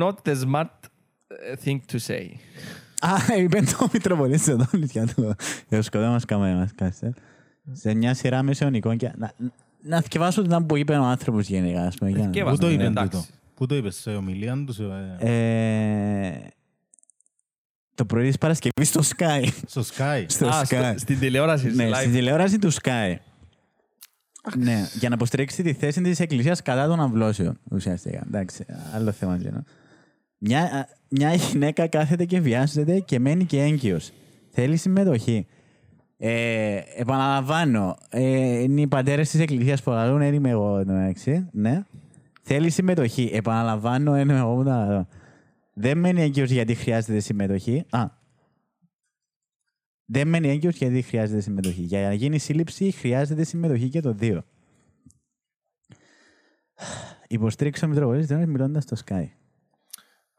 Not 0.00 0.14
the 0.24 0.34
smart 0.44 0.64
uh, 0.64 1.56
thing 1.64 1.78
to 1.92 1.98
say. 2.08 2.26
Α, 3.00 3.36
είπε 3.38 3.60
το 3.60 3.88
Μητροπολίτης 3.92 4.44
Δοδόνης 4.44 4.90
για 4.90 5.06
το, 5.06 5.22
για 5.68 5.76
το 5.78 5.82
σκοτώ 5.82 6.06
μας 6.06 6.24
κάμερα 6.24 6.54
μας 6.56 6.70
κάτσε. 6.74 7.14
Σε 7.72 7.94
μια 7.94 8.14
σειρά 8.14 8.42
μεσαιωνικών 8.42 8.96
και... 8.96 9.12
Να, 9.16 9.32
να 9.82 10.00
θυκευάσω 10.00 10.42
την 10.42 10.66
που 10.66 10.76
είπε 10.76 10.92
ο 10.96 11.02
άνθρωπος 11.04 11.48
γενικά. 11.48 11.82
Ας 11.86 11.96
πούμε, 11.96 12.10
για 12.10 12.18
να- 12.18 12.24
Θκευάσαι. 12.26 12.56
Πού 12.56 12.62
το 12.62 12.70
είπε 12.70 12.84
εντάξει. 12.84 13.10
τούτο. 13.10 13.24
Πού 13.54 13.66
το 13.66 13.74
είπες, 13.74 13.96
σε 13.96 14.10
ομιλία 14.10 14.62
του, 14.66 14.72
σε- 14.72 15.16
Ε, 15.18 16.30
το 17.94 18.04
πρωί 18.04 18.26
της 18.26 18.38
Παρασκευής 18.38 18.88
στο 18.88 19.00
Sky. 19.16 19.46
στο 19.66 19.80
Sky. 19.96 20.24
στο 20.26 20.46
Α, 20.48 20.60
Sky. 20.62 20.64
στο- 20.64 20.94
στην 20.96 21.18
τηλεόραση. 21.18 21.70
Ναι, 21.74 21.88
live. 21.90 21.94
στην 21.96 22.12
τηλεόραση 22.12 22.58
του 22.58 22.72
Sky. 22.72 23.14
ναι, 24.58 24.88
για 24.98 25.08
να 25.08 25.14
υποστηρίξει 25.14 25.62
τη 25.62 25.72
θέση 25.72 26.00
της 26.02 26.20
Εκκλησίας 26.20 26.62
κατά 26.62 26.86
των 26.86 27.00
αυλώσεων. 27.00 27.58
Ουσιαστικά. 27.70 28.22
Εντάξει, 28.26 28.64
άλλο 28.94 29.12
θέμα. 29.12 29.36
Τζίνο. 29.36 29.62
Μια, 30.42 30.62
α, 30.62 30.88
μια 31.08 31.34
γυναίκα 31.34 31.86
κάθεται 31.86 32.24
και 32.24 32.40
βιάζεται 32.40 33.00
και 33.00 33.18
μένει 33.18 33.44
και 33.44 33.62
έγκυος. 33.62 34.12
Θέλει 34.50 34.76
συμμετοχή. 34.76 35.46
Ε, 36.16 36.80
επαναλαμβάνω, 36.96 37.96
ε, 38.10 38.58
είναι 38.62 38.80
οι 38.80 38.86
πατέρες 38.86 39.30
της 39.30 39.40
Εκκλησίας 39.40 39.82
που 39.82 39.90
λαλούν, 39.90 40.18
δεν 40.18 40.34
είμαι 40.34 40.50
εγώ 40.50 40.78
εδώ 40.78 40.92
μεταξύ. 40.92 41.48
Ναι. 41.52 41.84
Θέλει 42.42 42.70
συμμετοχή. 42.70 43.30
Επαναλαμβάνω, 43.32 44.12
δεν 44.12 44.28
είμαι 44.28 44.38
εγώ 44.38 44.54
που 44.54 44.64
τα 44.64 44.76
λαλώ. 44.76 45.08
Δεν 45.74 45.98
μένει 45.98 46.20
έγκυος 46.20 46.50
γιατί 46.50 46.74
χρειάζεται 46.74 47.20
συμμετοχή. 47.20 47.84
Α, 47.90 48.04
δεν 50.04 50.28
μένει 50.28 50.48
έγκυος 50.48 50.76
γιατί 50.76 51.02
χρειάζεται 51.02 51.40
συμμετοχή. 51.40 51.82
Για 51.82 52.00
να 52.00 52.12
γίνει 52.12 52.38
σύλληψη 52.38 52.90
χρειάζεται 52.90 53.44
συμμετοχή 53.44 53.88
και 53.88 54.00
το 54.00 54.12
δύο. 54.12 54.44
Υποστήριξε 57.28 57.84
ο 57.84 57.88
Μητροπολίτης 57.88 58.28
Δόνης 58.28 58.46
μιλώντας 58.46 58.82
στο 58.82 58.96
Sky. 59.06 59.39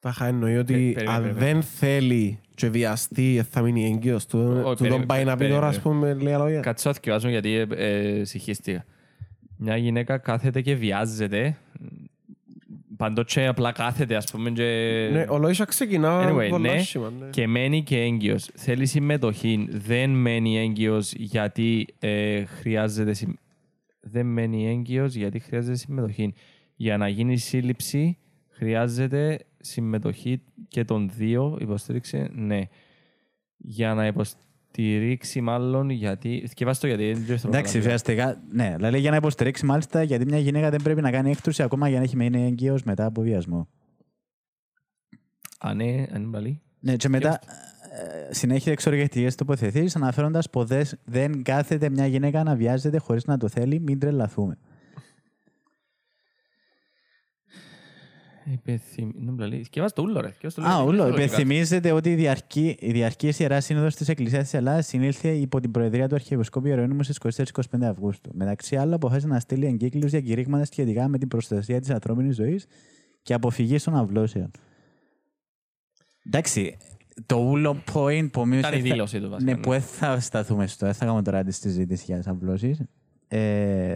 Τα 0.02 0.10
είχα 0.10 0.26
εννοεί 0.26 0.58
ότι 0.58 0.74
Ε, 0.74 0.78
περίμενε, 0.94 1.10
αν 1.18 1.22
περίμενε. 1.24 1.46
δεν 1.52 1.62
θέλει 1.62 2.40
και 2.56 2.70
βιαστεί 2.70 3.38
ε, 3.38 3.44
θα 3.44 3.62
μείνει 3.62 3.86
έγκυος 3.86 4.26
του. 4.26 4.40
Όχι, 4.40 4.62
Του 4.62 4.66
τον 4.66 4.76
περίμενε, 4.78 5.06
πάει 5.06 5.24
να 5.24 5.32
πει 5.32 5.38
περίμενε. 5.38 5.60
τώρα 5.60 5.68
ας 5.72 5.80
πούμε 5.82 6.14
λίγα 6.14 6.38
λόγια. 6.38 6.60
Κάτσε 6.60 6.88
να 6.88 6.94
θυκευάσω 6.94 7.30
γιατί 7.30 7.54
ε, 7.56 7.66
ε, 7.76 8.24
συγχύστηκα. 8.24 8.86
Μια 9.58 9.78
γυναίκα 9.78 10.18
κάθεται 10.18 10.62
και 10.62 10.76
βιάζεται. 10.76 11.58
Παντότσε 12.98 13.46
απλά 13.48 13.72
κάθεται, 13.72 14.16
ας 14.16 14.32
πούμε, 14.32 14.50
και... 14.50 14.64
Ναι, 15.12 15.26
ο 15.30 15.38
Λόισα 15.38 15.66
ξεκινά 15.66 16.30
Anyway, 16.30 16.48
πολλά 16.50 16.72
ναι, 16.72 16.80
άσχημα, 16.80 17.12
ναι. 17.20 17.26
και 17.30 17.48
μένει 17.48 17.84
και 17.84 17.98
έγκυος. 18.02 18.50
Θέλει 18.56 18.86
συμμετοχή. 18.86 19.68
Δεν 19.70 20.10
μένει 20.10 20.60
έγκυος 20.60 21.14
γιατί 21.14 21.88
ε, 22.00 22.44
χρειάζεται 22.46 23.14
συμ... 23.14 23.32
Δεν 24.02 24.26
μένει 24.26 24.70
έγκυος 24.70 25.14
γιατί 25.16 25.40
χρειάζεται 25.40 25.76
συμμετοχή. 25.78 26.34
Για 26.76 26.98
να 26.98 27.08
γίνει 27.08 27.38
σύλληψη 27.38 28.18
χρειάζεται 28.50 29.40
συμμετοχή 29.62 30.42
και 30.68 30.86
των 30.86 31.10
δύο. 31.16 31.58
Υποστήριξε, 31.62 32.30
ναι. 32.34 32.62
Για 33.58 33.94
να 33.94 34.06
υποστηρίξει 34.06 35.42
μάλλον 35.42 35.90
γιατί... 35.90 36.44
Θυκευάσαι 36.48 36.82
το 36.82 36.88
γιατί 36.88 37.14
δεν 37.14 37.24
ξέρω 37.24 37.40
Εντάξει, 37.54 37.74
καλά. 37.74 37.86
ουσιαστικά, 37.86 38.42
ναι, 38.52 38.74
δηλαδή 38.76 39.00
για 39.00 39.10
να 39.12 39.16
υποστηρίξει 39.16 39.66
μάλιστα 39.66 40.04
γιατί 40.04 40.26
μια 40.26 40.38
γυναίκα 40.38 40.70
δεν 40.70 40.82
πρέπει 40.82 41.02
να 41.02 41.12
κάνει 41.12 41.30
έκτρωση 41.32 41.64
ακόμα 41.64 41.90
για 41.90 41.98
να 41.98 42.04
έχει 42.04 42.16
μείνει 42.16 42.46
έγκυος 42.46 42.84
μετά 42.84 43.06
από 43.06 43.22
βιασμό. 43.22 43.68
Α, 45.60 45.74
ναι, 45.74 46.06
αν 46.14 46.22
είναι 46.22 46.32
παλί. 46.32 46.62
Ναι, 46.80 46.96
και 46.96 47.10
μετά 47.10 47.40
ε, 48.30 48.34
συνέχεια 48.34 48.72
εξοργευτικές 48.72 49.36
τοποθετήσεις 49.36 49.96
αναφέροντας 49.96 50.50
πως 50.50 50.66
δεν- 50.66 50.88
δεν 51.06 51.44
κάθεται 51.44 51.90
μια 51.90 52.06
γυναίκα 52.08 52.44
να 52.44 52.56
βιάζεται 52.56 52.98
χωρίς 52.98 53.26
να 53.26 53.38
το 53.38 53.48
θέλει, 53.48 53.80
μην 53.80 54.00
τρελαθούμε. 54.00 54.58
Υπενθυμ... 58.46 59.10
Είναι 59.22 59.32
παλί. 59.32 59.64
Θυκευάσαι 59.64 59.94
το 59.94 60.02
ούλο, 60.02 60.22
ρε. 60.22 60.30
Θυκευάσαι 60.32 60.62
το 60.62 60.68
Α, 60.68 60.76
ούλο. 60.76 60.84
ούλο. 60.84 60.94
Είναι 60.94 61.04
λογικά. 61.10 61.24
Υπενθυμίζεται 61.24 61.92
ότι 61.92 62.12
η 62.12 62.16
διαρκή, 62.16 62.76
η 62.80 62.92
διαρκή 62.92 63.34
Ιερά 63.38 63.62
Σύνοδος 63.62 63.96
της 63.96 64.08
Εκκλησίας 64.10 64.44
της 64.44 64.54
Ελλάδας 64.54 64.88
συνήλθε 64.88 65.30
υπό 65.30 65.60
την 65.60 65.72
προεδρία 65.72 66.08
του 66.08 66.16
Αρχιεπισκόπου 66.16 66.68
Ιερονίμου 66.68 67.04
στις 67.04 67.18
24-25 67.72 67.84
Αυγούστου. 67.84 68.30
Μεταξύ 68.34 68.76
άλλων, 68.76 68.94
αποφάσισε 68.94 69.28
να 69.28 69.40
στείλει 69.40 69.66
εγκύκλους 69.66 70.10
για 70.12 70.22
κηρύγματα 70.22 70.66
σχετικά 70.66 71.08
με 71.08 71.18
την 71.18 71.28
προστασία 71.28 71.80
της 71.80 71.90
ανθρώπινης 71.90 72.36
ζωής 72.36 72.66
και 73.22 73.34
αποφυγή 73.34 73.78
των 73.80 73.96
αυλώσεων. 73.96 74.52
Εντάξει, 76.26 76.78
το 77.26 77.36
ούλο 77.36 77.84
point 77.94 78.28
που 78.32 78.42
ομοίως 78.42 78.60
Ήταν 78.60 78.74
η 78.74 78.76
δεν 78.76 78.86
θα- 78.88 78.94
δήλωση 78.94 79.20
του 79.20 79.30
βασικά. 79.30 79.52
Ναι, 79.52 79.58
ναι. 79.58 79.64
που 79.64 79.70
δεν 79.72 79.82
θα 79.82 80.20
σταθούμε 80.20 80.68
στο, 80.68 80.86
δεν 80.86 80.96
θα 80.96 81.06
κάνουμε 81.06 81.24
τώρα 81.24 81.44
τη 81.44 81.52
συζήτηση 81.52 82.04
για 82.08 82.18
τις 82.18 82.28
αυλώσεις. 82.28 82.82
Ε, 83.28 83.94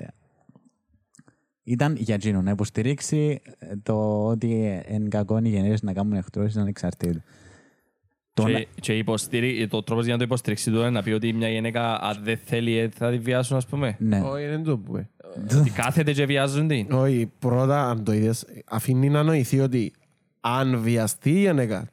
ήταν 1.68 1.96
για 2.00 2.18
Τζίνο 2.18 2.42
να 2.42 2.52
υποστηρίξει 2.52 3.42
ε, 3.60 3.76
το 3.84 4.26
ότι 4.26 4.82
εν 4.88 5.10
κακόν 5.10 5.46
οι 5.46 5.50
γενναίες 5.50 5.82
να 5.82 5.94
κάνουν 5.94 6.14
εκτρώσεις 6.14 6.58
ανεξαρτήτου. 6.58 7.22
Το 8.34 8.48
να- 8.48 8.60
Και, 8.60 8.68
και 8.82 8.98
υποστήρι... 8.98 9.68
το 9.68 9.84
τρόπος 9.84 10.04
για 10.04 10.14
να 10.14 10.20
το 10.20 10.26
υποστηρίξει 10.26 10.72
του 10.72 10.78
είναι 10.78 10.90
να 10.90 11.04
πει 11.04 11.12
ότι 11.12 11.34
μια 11.34 11.50
γυναίκα 11.50 12.02
αν 12.02 12.20
δεν 12.24 12.38
θέλει 12.38 12.78
ε, 12.78 12.90
θα 12.90 13.12
τη 13.12 13.18
βιάσουν, 13.18 13.58
ας 13.58 13.66
πούμε. 13.66 13.96
Ναι. 14.00 14.22
Όχι, 14.22 14.46
δεν 14.46 14.64
το 14.64 14.78
πούμε. 14.78 15.10
Ότι 15.60 15.70
κάθεται 15.70 16.14
και 16.14 16.26
βιάζουν 16.26 16.68
την. 16.68 16.92
Όχι, 16.92 17.32
πρώτα 17.40 17.90
αν 17.90 18.04
το 18.04 18.12
είδες, 18.14 18.46
αφήνει 18.68 19.10
να 19.10 19.24
νοηθεί 19.24 19.60
ότι 19.60 19.94
αν 20.42 20.80
βιαστεί 20.82 21.30
η 21.32 21.40
γυναίκα 21.40 21.90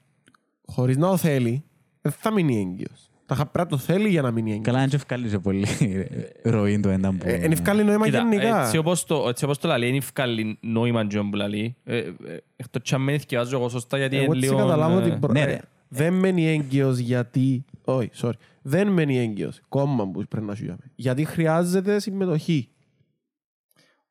χωρίς 0.67 0.97
να 0.97 1.09
το 1.09 1.17
θέλει, 1.17 1.65
δεν 2.01 2.13
θα 2.13 2.33
μείνει 2.33 2.59
έγκυος. 2.61 3.11
Τα 3.33 3.39
είχα 3.39 3.51
πρέπει 3.51 3.71
να 3.73 3.79
το 3.79 3.85
θέλει 3.85 4.09
για 4.09 4.23
να 4.23 4.31
μείνει 4.31 4.51
έγκυος. 4.51 4.65
Καλά, 4.67 4.79
αν 4.79 4.89
και 4.89 4.97
ευκάλυσε 4.97 5.39
πολύ 5.39 5.67
ροή 6.45 6.81
το 6.81 6.89
ένα 6.89 7.11
που... 7.15 7.29
Ε, 7.29 7.33
Εν 7.35 7.53
ευκάλλει 7.53 7.85
νόημα 7.85 8.05
Κοίτα, 8.05 8.19
γενικά. 8.19 8.65
έτσι 8.65 8.77
όπως 8.77 9.05
το, 9.05 9.29
έτσι 9.29 9.45
όπως 9.45 9.59
το 9.59 9.69
λαλεί, 9.69 9.89
είναι 9.89 9.97
ευκάλλει 9.97 10.59
νόημα 10.61 11.07
τζον 11.07 11.31
που 11.31 11.37
λαλεί. 11.37 11.77
Ε, 11.85 11.97
ε, 11.99 12.13
Εκτός 12.57 12.83
και 12.83 12.95
αν 12.95 13.01
με 13.03 13.19
θυκευάζω 13.19 13.57
εγώ 13.57 13.69
σωστά, 13.69 13.97
γιατί 13.99 14.17
Εγώ 14.17 14.25
είναι 14.25 14.35
έτσι 14.37 14.49
λίγο... 14.49 14.59
καταλάβω 14.59 14.99
ε, 14.99 15.03
ότι 15.03 15.19
προ- 15.19 15.33
ναι, 15.33 15.41
ε, 15.41 15.45
ρε. 15.45 15.61
δεν 15.89 16.15
μένει 16.15 16.47
έγκυος 16.49 16.99
γιατί... 16.99 17.65
Όχι, 17.85 18.11
sorry. 18.15 18.33
Δεν 18.63 18.89
μένει 18.89 19.19
έγκυος. 19.19 19.61
Κόμμα 19.69 20.09
που 20.11 20.25
πρέπει 20.29 20.47
να 20.47 20.55
σου 20.55 20.65
γιάμε. 20.65 20.83
Γιατί 20.95 21.25
χρειάζεται 21.25 22.01
συμμετοχή. 22.01 22.69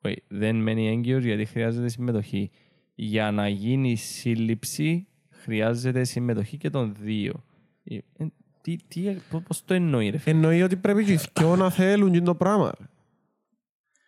Όχι, 0.01 0.23
δεν 0.27 0.55
μένει 0.55 0.89
έγκυος 0.89 1.23
γιατί 1.23 1.45
χρειάζεται 1.45 1.89
συμμετοχή. 1.89 2.51
Για 2.95 3.31
να 3.31 3.47
γίνει 3.47 3.95
σύλληψη 3.95 5.07
χρειάζεται 5.29 6.03
συμμετοχή 6.03 6.57
και 6.57 6.69
των 6.69 6.95
δύο. 6.99 7.43
Ε, 8.65 8.71
ε, 8.71 8.75
τι, 8.87 9.01
τι, 9.01 9.01
πώς- 9.29 9.41
πώς 9.47 9.65
το 9.65 9.73
εννοεί 9.73 10.09
ρε 10.09 10.17
φίλε; 10.17 10.35
Εννοεί 10.35 10.61
ότι 10.61 10.75
πρέπει 10.75 11.03
και 11.05 11.11
οι 11.13 11.19
δυο 11.39 11.55
να 11.55 11.69
θέλουν 11.69 12.11
και 12.11 12.21
το 12.21 12.35
πράγμα. 12.35 12.71
ρε. 12.79 12.85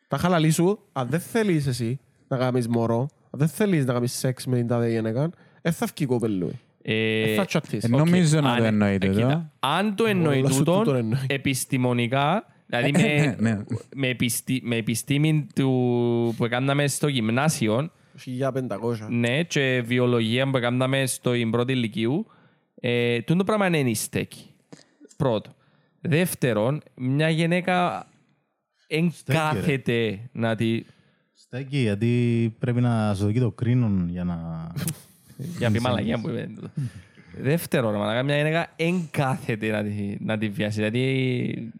Τα 0.08 0.18
χαλαλή 0.18 0.52
σου, 0.52 0.80
αν 0.92 1.08
δεν 1.10 1.20
θέλεις 1.20 1.68
εσύ 1.68 2.00
να 2.28 2.38
κάνεις 2.38 2.68
μωρό, 2.68 3.00
αν 3.30 3.40
δεν 3.40 3.48
θέλεις 3.48 3.86
να 3.86 3.94
κάνεις 3.94 4.12
σεξ 4.14 4.46
με 4.46 4.56
την 4.56 4.68
τάδε 4.68 4.90
γυναίκα, 4.90 5.30
δεν 5.62 5.72
θα 5.74 5.88
βγει 5.96 6.06
κοπελούι. 6.06 6.60
Ε, 6.82 7.26
Δεν 7.26 7.36
θα 7.36 7.46
τσατήσεις. 7.46 7.84
Ε, 7.84 7.88
νομίζω 7.88 8.40
να 8.42 8.52
αν- 8.52 8.58
το 8.58 8.64
εννοείται 8.64 9.08
ε, 9.08 9.10
εδώ. 9.10 9.20
κοίτα, 9.20 9.52
Αν 9.60 9.96
το 9.96 10.06
εννοεί 10.06 10.38
Όλα 10.40 10.50
σου 10.50 10.58
τούτον, 10.58 10.78
τούτον 10.78 10.96
εννοεί. 10.96 11.20
επιστημονικά, 11.28 12.46
δηλαδή 12.66 12.92
με, 12.92 13.36
Ναι. 13.40 13.64
με, 13.96 14.08
επιστή, 14.08 14.62
με 14.64 14.76
επιστήμη 14.76 15.48
του, 15.56 15.70
που 16.38 16.46
έκαναμε 16.46 16.88
στο 16.88 17.08
γυμνάσιο, 17.08 17.90
1500. 18.16 19.08
ναι, 19.10 19.44
και 19.44 19.84
βιολογία 19.86 20.50
που 20.50 20.58
έκαναμε 20.58 21.06
στο 21.06 21.32
πρώτη 21.52 21.72
ηλικίου, 21.72 22.26
ε, 22.86 23.22
τούτο 23.22 23.44
πράγμα 23.44 23.66
είναι 23.78 23.90
η 23.90 23.96
στέκη. 23.96 24.46
Πρώτο. 25.18 25.56
Δεύτερον, 26.02 26.82
μια 26.96 27.30
γυναίκα 27.30 28.08
εν 28.88 29.12
Στέκει, 29.12 29.38
ρε. 29.38 29.44
κάθεται 29.44 30.20
να 30.32 30.56
τη... 30.56 30.84
Στέκει, 31.34 31.78
γιατί 31.78 32.56
πρέπει 32.60 32.82
να 32.82 33.14
σου 33.16 33.24
δοκεί 33.24 33.40
το 33.40 33.52
κρίνον 33.52 34.10
για 34.10 34.24
να... 34.24 34.38
Για 35.58 35.70
να 35.70 35.74
πει 35.76 35.82
μαλαγία 35.82 36.20
που 36.22 36.30
είπε. 36.30 36.50
τούτο. 36.56 36.70
Δεύτερο, 37.38 37.92
ρε 37.92 37.98
μαλακά, 37.98 38.24
μια 38.24 38.38
γυναίκα 38.38 38.74
εν 38.76 39.08
κάθεται 39.12 39.70
να 39.72 39.84
τη, 39.84 40.16
να 40.20 40.38
τη 40.38 40.50
βιάσει. 40.50 40.76
Δηλαδή, 40.76 41.72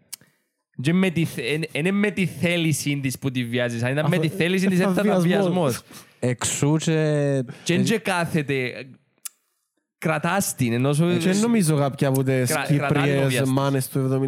και 0.82 0.92
με 0.92 1.10
τη, 1.10 1.24
θε- 1.24 1.44
εν- 1.52 1.62
εν 1.72 1.80
είναι 1.86 1.90
με 1.90 2.10
τη 2.10 2.26
θέληση 2.26 3.00
της 3.00 3.18
που 3.18 3.30
τη 3.30 3.44
βιάζεις. 3.44 3.82
Αν 3.82 3.92
ήταν 3.92 4.06
με 4.08 4.18
τη 4.18 4.28
θέληση 4.28 4.66
της, 4.68 4.78
θα 4.78 4.84
δεν 4.90 4.94
θα 4.94 5.02
ήταν 5.10 5.22
βιασμός. 5.22 5.46
βιασμός. 5.52 5.82
Εξού 6.18 6.76
και... 6.76 7.44
Και 7.64 7.74
εν 7.74 7.84
και 7.84 7.98
κάθεται, 7.98 8.86
κρατάς 10.04 10.54
την, 10.54 10.72
ενώ 10.72 10.92
σου... 10.92 11.16
Και 11.18 11.30
δεν 11.32 11.40
νομίζω 11.40 11.76
κάποια 11.76 12.08
από 12.08 12.22
τις 12.22 12.50
Κρα- 12.52 12.64
κρατάει 12.66 12.88
το 12.88 12.94
Κύπριες 12.94 13.26
βιαστή. 13.28 13.50
μάνες 13.52 13.88
του 13.88 14.20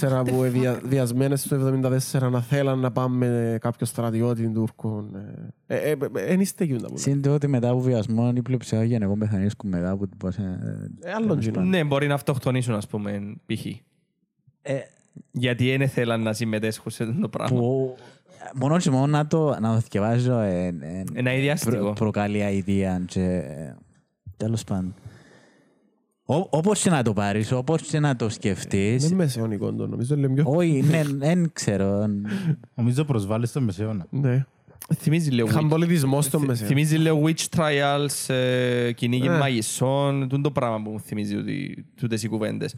74 0.00 0.22
που 0.26 0.42
ευια- 0.44 0.80
βιασμένες 0.84 1.42
του 1.42 1.80
74 2.12 2.30
να 2.30 2.40
θέλαν 2.40 2.78
να 2.78 2.90
πάμε 2.92 3.26
με 3.26 3.58
κάποιο 3.60 3.86
στρατιώτη 3.86 4.48
Τούρκων. 4.48 5.10
Ε, 5.66 5.76
ε, 5.76 5.90
ε, 5.90 5.96
ε, 6.16 6.32
Εν 6.32 6.44
στέκουν 6.44 6.78
τα 6.80 6.86
πολλά. 6.86 6.98
Συν 6.98 7.22
το 7.22 7.34
ότι 7.34 7.46
μετά 7.48 7.68
από 7.68 7.80
βιασμό 7.80 8.32
η 8.36 8.42
πλειοψηφία 8.42 8.84
γενικών 8.84 9.18
πεθανίσκουν 9.18 9.70
μετά 9.70 9.90
από 9.90 10.06
την 10.08 10.16
πόσα... 10.18 10.42
Ε, 11.02 11.12
Άλλον 11.12 11.38
κοινό. 11.38 11.60
Ναι, 11.60 11.84
μπορεί 11.84 12.06
να 12.06 12.14
αυτοκτονήσουν, 12.14 12.74
ας 12.74 12.86
πούμε, 12.86 13.34
π.χ. 13.46 13.66
Ε, 14.62 14.78
Γιατί 15.30 15.76
δεν 15.76 15.88
θέλαν 15.88 16.22
να 16.22 16.32
συμμετέσχουν 16.32 16.90
σε 16.92 17.02
αυτό 17.04 17.20
το 17.20 17.28
πράγμα. 17.28 17.58
που 17.60 17.96
μόνο 18.54 18.78
και 18.78 18.90
μόνο 18.90 19.06
να 19.06 19.26
το, 19.26 19.56
να 19.60 19.74
το 19.74 19.80
θυκευάζω 19.80 20.38
ε, 20.38 20.66
ε, 20.66 21.02
Ένα 21.12 21.32
ιδιαστικό. 21.34 21.76
προ, 21.76 21.92
προκαλεί 21.92 22.42
αηδία 22.42 23.02
και 23.06 23.22
ε, 23.22 23.74
τέλος 24.36 24.64
πάντων. 24.64 24.94
Ό, 26.28 26.46
όπως 26.50 26.80
και 26.82 26.90
να 26.90 27.02
το 27.02 27.12
πάρεις, 27.12 27.52
όπως 27.52 27.82
και 27.82 28.00
να 28.00 28.16
το 28.16 28.28
σκεφτείς, 28.28 29.02
Δεν 29.02 29.10
είναι 29.12 29.22
μεσαιωνικό 29.22 29.72
το 29.72 29.86
νομίζω. 29.86 30.16
λέμε 30.16 30.34
πιο- 30.34 30.44
όχι, 30.46 30.84
ναι, 30.90 31.02
δεν 31.04 31.50
ξέρω. 31.52 32.06
Νομίζω 32.74 33.04
προσβάλλεις 33.04 33.48
στο 33.48 33.60
μεσαίωνα. 33.60 34.06
Ναι. 34.10 34.44
Θυμίζει 34.94 35.30
λίγο 35.30 35.48
Είχαν 35.48 35.66
witch- 35.66 35.68
πολιτισμός 35.70 36.24
στο 36.24 36.40
μεσαίο. 36.40 36.66
Θυμίζει 36.68 36.96
λίγο 36.96 37.22
witch 37.24 37.44
trials, 37.56 38.34
ε, 38.34 38.92
κυνήγι 38.92 39.26
Ε. 39.26 39.38
μαγισσών, 39.38 40.20
τούτο 40.28 40.40
το 40.42 40.50
πράγμα 40.50 40.82
που 40.82 40.90
μου 40.90 41.00
θυμίζει 41.00 41.36
ότι 41.36 41.86
τούτες 41.96 42.22
οι 42.22 42.28
κουβέντες. 42.28 42.74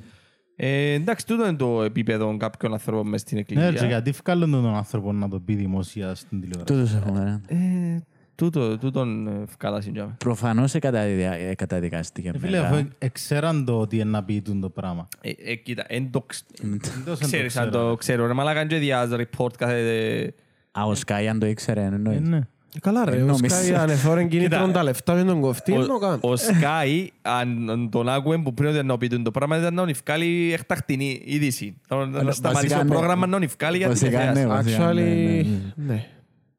Ε, 0.57 0.93
εντάξει, 0.93 1.27
τούτο 1.27 1.47
είναι 1.49 1.57
το 1.57 1.83
επίπεδο 1.83 2.37
κάποιων 2.37 2.73
ανθρώπων 2.73 3.09
μες 3.09 3.21
στην 3.21 3.37
Ναι, 3.37 3.43
και 3.43 3.55
εκκλησία. 3.55 3.87
γιατί 3.89 4.11
βγάλουν 4.11 4.51
τον 4.51 4.75
άνθρωπο 4.75 5.13
να 5.13 5.29
το 5.29 5.41
πει 5.41 5.55
δημοσία 5.55 6.15
στην 6.15 6.41
τηλεόραση. 6.41 6.65
Τούτος 6.75 6.95
έχουμε. 6.95 7.41
ρε. 7.49 8.03
Ε, 8.41 8.45
τούτο, 8.45 8.79
τούτον 8.79 9.27
ε, 9.27 9.43
ευκάλα 9.43 9.81
συντιάμε. 9.81 10.15
Προφανώς 10.19 10.75
ε, 10.75 10.79
καταδια- 10.79 11.33
ε, 11.33 11.55
καταδικάστηκε 11.55 12.31
Ε, 12.35 12.39
Φίλε, 12.39 12.59
αφού 12.59 12.75
μετά. 12.75 12.89
εξέραν 12.99 13.65
το 13.65 13.81
ότι 13.81 13.97
είναι 13.97 14.11
να 14.11 14.25
πει 14.25 14.41
τούτο 14.43 14.59
το 14.61 14.69
πράγμα. 14.69 15.09
Ε, 15.21 15.31
ε, 15.45 15.55
κοίτα, 15.55 15.85
εν 15.89 16.11
το 16.11 16.21
ξ- 16.27 16.47
Δεν 16.63 16.81
το 17.05 17.17
ξέρεις 17.25 17.57
αν 17.57 17.69
ξέρω. 17.71 17.87
το 17.89 17.95
ξέρω. 17.95 18.27
Ρε 18.27 18.33
μαλάκα 18.33 18.67
και 18.67 18.77
διάζει 18.77 19.15
report 19.19 19.53
κάθε... 19.59 20.35
Α, 20.73 20.85
ο 20.85 20.95
Σκάι 20.95 21.29
αν 21.29 21.39
το 21.39 21.47
ήξερε, 21.47 21.81
Ε, 21.81 21.85
εννοείς. 21.85 22.21
ναι. 22.21 22.41
Καλά 22.81 23.05
ρε, 23.05 23.17
Ε, 23.17 23.23
ο 23.23 23.27
νόμιζα. 23.27 23.63
Σκάι 23.63 23.75
ανεφόρεν 23.75 24.29
κινήτρον 24.33 24.61
Κοίτα, 24.61 24.73
τα 24.73 24.83
λεφτά 24.83 25.15
με 25.15 25.25
τον 25.25 25.41
κοφτή, 25.41 25.73
Ο- 25.73 25.81
εννοώ 25.81 25.99
καν. 25.99 26.15
Ο 26.23 26.33
Sky, 26.33 27.07
αν 27.23 27.71
αν 27.71 27.91
τον 27.91 28.09
άκουε 28.09 28.39
που 28.39 28.55
πριν 28.55 28.69
ότι 28.77 28.87
να 28.87 28.97
πει 28.99 29.09
το 29.09 29.31
πράγμα, 29.31 29.59
ήταν 29.59 29.75
να 29.75 29.85
βγάλει 30.05 30.51
εκτακτινή 30.53 31.23
είδηση. 31.25 31.77
Να 31.89 31.97
σταματήσει 32.07 32.43
βασικά, 32.43 32.77
το 32.77 32.83
ναι. 32.85 32.89
πρόγραμμα 32.91 33.27
να 33.27 33.39
βγάλει 33.59 33.77
για 33.77 33.89
την 33.89 33.97
Βασικά, 34.01 34.19
ναι, 34.19 34.41
εθέαση. 34.41 34.47
βασικά, 34.47 34.93
ναι, 34.93 35.03
ναι, 35.03 35.41
Actually, 35.41 35.47
ναι. 35.75 36.07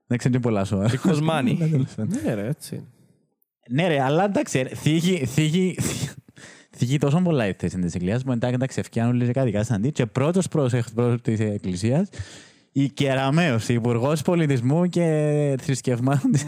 Ναι. 0.10 0.18
Δεν 0.18 0.18
ξέρω 0.18 0.34
και 0.34 0.40
πολλά 0.40 0.64
σοβαρά. 0.64 0.90
Because 0.90 1.30
money. 1.30 1.86
Ναι 2.23 2.34
ρε, 2.34 2.48
έτσι. 2.48 2.76
είναι. 2.76 2.86
Ναι 3.69 3.88
ρε, 3.88 4.02
αλλά 4.02 4.23
εντάξει, 4.23 4.61
ρε, 4.61 4.76
θίγει, 4.76 5.26
θίγει, 5.26 5.77
θίγει 6.77 6.98
τόσο 6.98 7.22
πολλά 7.22 7.48
η 7.48 7.53
θέση 7.57 7.80
της 7.80 7.94
Εκκλησίας 7.94 8.23
που 8.23 8.31
εντάξει, 8.31 8.56
εντάξει, 8.56 8.80
ευκαιρνούν 8.80 9.15
λίγο 9.15 9.27
καταδικάσαν 9.27 9.81
τι 9.81 9.91
και 9.91 10.06
πρώτος 10.06 10.48
πρόσωπος 10.48 11.22
της 11.22 11.40
Εκκλησίας 11.40 12.10
η 12.72 12.90
Κεραμέως, 12.90 13.69
υπουργός 13.69 14.22
πολιτισμού 14.22 14.86
και 14.86 15.56
θρησκευμάτων 15.61 16.31
της 16.31 16.45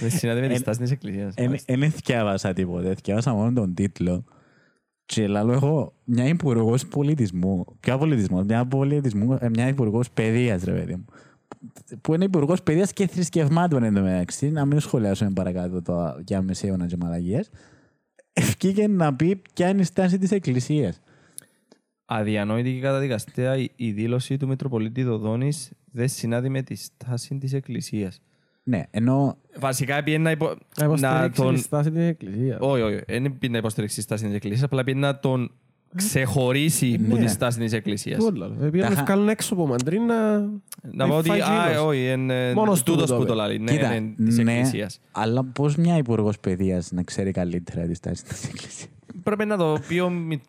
Δεν 0.00 0.10
συνάδει 0.10 0.40
με 0.40 0.48
τη 0.48 0.56
στάση 0.56 0.80
της 0.80 0.90
εκκλησίας. 0.90 1.34
Δεν 1.66 1.90
θυκιάβασα 1.90 2.52
τίποτε, 2.52 2.94
θυκιάβασα 2.94 3.32
μόνο 3.32 3.52
τον 3.52 3.74
τίτλο 3.74 4.24
και 5.06 5.26
λέω 5.26 5.52
εγώ 5.52 5.94
μια 6.04 6.26
υπουργός 6.26 6.86
πολιτισμού, 6.86 7.64
ποια 7.80 7.98
πολιτισμό, 7.98 8.44
μια, 8.44 8.66
πολιτισμού, 8.66 9.38
ε, 9.40 9.48
μια 9.48 9.68
υπουργός 9.68 10.10
παιδείας 10.10 10.64
ρε 10.64 10.72
παιδί 10.72 10.94
μου 10.94 11.04
που 12.00 12.14
είναι 12.14 12.24
υπουργός 12.24 12.62
παιδείας 12.62 12.92
και 12.92 13.06
θρησκευμάτων 13.06 13.82
εν 13.82 13.94
τω 13.94 14.00
μεταξύ, 14.00 14.50
να 14.50 14.64
μην 14.64 14.80
σχολιάσουμε 14.80 15.30
παρακάτω 15.30 15.82
το 15.82 16.16
για 16.26 16.42
μεσαίωνα 16.42 16.86
και 16.86 16.96
μαλαγίες, 16.96 17.50
ευκήκε 18.32 18.86
να 18.88 19.14
πει 19.14 19.42
ποια 19.54 19.68
είναι 19.68 19.80
η 19.80 19.84
στάση 19.84 20.18
της 20.18 20.30
Εκκλησίας. 20.30 21.00
Αδιανόητη 22.04 22.72
και 22.74 22.80
καταδικαστέα 22.80 23.56
η- 23.56 23.70
η 23.76 23.90
δήλωση 23.90 24.36
του 24.36 24.46
Μητροπολίτη 24.46 25.02
Δοδόνης 25.02 25.70
δεν 25.90 26.08
συνάδει 26.08 26.48
με 26.48 26.62
τη 26.62 26.74
στάση 26.74 27.38
της 27.38 27.52
εκκλησίας. 27.52 28.20
Ναι, 28.62 28.82
ενώ 28.90 29.36
Βασικά 29.58 30.02
πήγαινε 30.02 30.22
να, 30.22 30.30
υπο... 30.30 30.54
Να 30.78 30.84
υποστηρίξει 30.84 31.40
τον... 31.42 31.54
τη 31.54 31.60
στάση 31.60 31.90
της 31.90 32.02
Εκκλησίας. 32.08 32.58
Όχι, 32.60 32.82
όχι, 32.82 32.94
δεν 33.06 33.22
πήγαινε 33.22 33.48
να 33.48 33.58
υποστηρίξει 33.58 33.96
τη 33.96 34.02
στάση 34.02 34.24
της 34.24 34.34
εκκλησίας, 34.34 34.62
απλά 34.62 34.84
πήγαινε 34.84 35.06
να 35.06 35.18
τον 35.18 35.50
ξεχωρίσει 35.96 37.00
από 37.06 37.16
τη 37.16 37.26
στάση 37.28 37.58
της 37.58 37.72
εκκλησίας. 37.72 38.24
Όλα, 38.24 38.50
ρε. 38.60 38.70
Πήγαν 38.70 38.90
να 38.90 38.96
Τα- 38.96 39.02
βγάλουν 39.04 39.28
έξω 39.28 39.54
από 39.54 39.66
μαντρί 39.66 39.98
να... 39.98 40.38
Να 40.92 41.08
πω 41.08 41.16
ότι, 41.16 41.28
φάει 41.28 41.40
α, 41.40 41.44
τζίνος. 41.66 41.84
όχι, 41.86 42.10
είναι 42.12 42.52
Μόνος 42.54 42.82
του 42.82 42.92
τούτος 42.92 43.08
το 43.08 43.16
που 43.16 43.22
είπε. 43.22 43.30
το 43.32 43.44
λέει, 43.46 43.58
ναι, 43.58 43.72
κοίτα, 43.72 43.88
ναι, 43.88 44.24
της 44.24 44.38
ναι, 44.38 44.52
εκκλησίας. 44.52 45.00
αλλά 45.12 45.44
πώς 45.44 45.76
μια 45.76 45.96
υπουργός 45.96 46.38
παιδείας 46.40 46.92
να 46.92 47.02
ξέρει 47.02 47.30
καλύτερα 47.30 47.86
τη 47.86 47.94
στάση 47.94 48.24
της 48.24 48.44
Εκκλησίας; 48.44 48.86
Πρέπει 49.22 49.44
να 49.44 49.56
το 49.56 49.78
πει 49.88 49.98
ο 49.98 50.10
Μητ- 50.10 50.42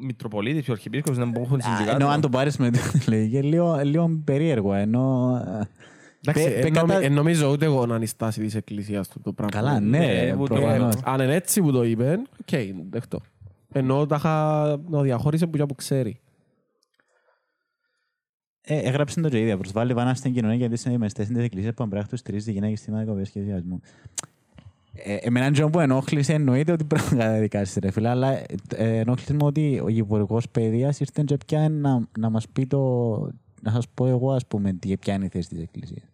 Μητροπολίτης, 0.00 0.68
ο 0.68 0.72
Αρχιεπίσκοπος, 0.72 1.18
να 1.18 1.24
μπορούν 1.26 1.58
Α, 1.58 1.62
συνδικάτο. 1.62 1.96
Ενώ 2.04 2.08
αν 2.08 2.20
το 2.20 2.28
πάρεις 2.28 2.56
με 2.56 2.70
τη 2.70 2.78
λογική, 3.10 3.42
λίγο, 3.42 3.80
λίγο 3.84 4.10
περίεργο, 4.24 4.74
ενώ... 4.74 5.32
ε, 5.60 5.68
Εντάξει, 6.26 6.44
πε- 6.44 6.64
εν 6.64 6.72
πε 6.72 6.78
νομι- 6.80 6.92
κατά- 6.92 7.04
εν 7.04 7.12
νομίζω 7.12 7.50
ούτε 7.50 7.64
εγώ 7.64 7.86
να 7.86 7.94
είναι 7.94 8.04
η 8.04 8.06
στάση 8.06 8.40
της 8.40 8.54
Εκκλησίας 8.54 9.08
του 9.08 9.20
το 9.22 9.32
πράγμα. 9.32 9.60
Καλά, 9.60 9.80
ναι, 9.80 9.98
Ναι, 9.98 10.36
ούτε 10.38 10.54
προφανώς. 10.54 10.94
Αν 11.04 11.20
είναι 11.20 11.34
έτσι 11.34 11.60
που 11.60 11.72
το 11.72 11.84
είπε, 11.84 12.18
οκ, 12.40 12.58
δεχτώ. 12.90 13.20
Ενώ 13.76 14.06
τα 14.06 14.16
είχα 14.16 14.64
να 14.88 15.02
διαχώρισε 15.02 15.46
που 15.46 15.56
για 15.56 15.66
που 15.66 15.74
ξέρει. 15.74 16.20
Ε, 18.60 18.78
έγραψε 18.78 19.20
το 19.20 19.28
και 19.28 19.40
ίδια. 19.40 19.56
Προσβάλλει 19.58 19.94
βάνα 19.94 20.14
στην 20.14 20.32
κοινωνία 20.32 20.56
γιατί 20.56 20.82
είναι 20.84 20.94
οι 20.94 20.98
μεστές 20.98 21.28
της 21.28 21.36
εκκλησίας 21.36 21.74
που 21.74 21.82
αμπράχτουν 21.82 22.18
στηρίζει 22.18 22.44
τη 22.44 22.52
γυναίκα 22.52 22.76
στη 22.76 22.90
μάδικοβία 22.90 23.24
και 23.24 23.40
διασμού. 23.40 23.80
Ε, 24.92 25.14
εμένα 25.14 25.50
τζον 25.50 25.70
που 25.70 25.80
ενόχλησε 25.80 26.32
εννοείται 26.32 26.72
ότι 26.72 26.84
πρέπει 26.84 27.14
να 27.14 27.24
καταδικάσεις 27.24 27.76
ρε 27.76 27.90
φίλε, 27.90 28.08
αλλά 28.08 28.32
ε, 28.32 28.44
ε, 28.74 28.98
ενόχλησε 28.98 29.32
μου 29.32 29.46
ότι 29.46 29.80
ο 29.84 29.88
υπουργό 29.88 30.40
παιδείας 30.50 31.00
ήρθε 31.00 31.22
και 31.26 31.36
πια 31.46 31.68
να, 31.68 32.08
να 32.18 32.30
μας 32.30 32.48
πει 32.48 32.66
το... 32.66 32.78
να 33.62 33.70
σας 33.70 33.88
πω 33.88 34.06
εγώ 34.06 34.32
ας 34.32 34.46
πούμε 34.46 34.72
τι, 34.72 34.96
ποια 34.96 35.14
είναι 35.14 35.24
η 35.24 35.28
θέση 35.28 35.48
της 35.48 35.62
εκκλησίας. 35.62 36.04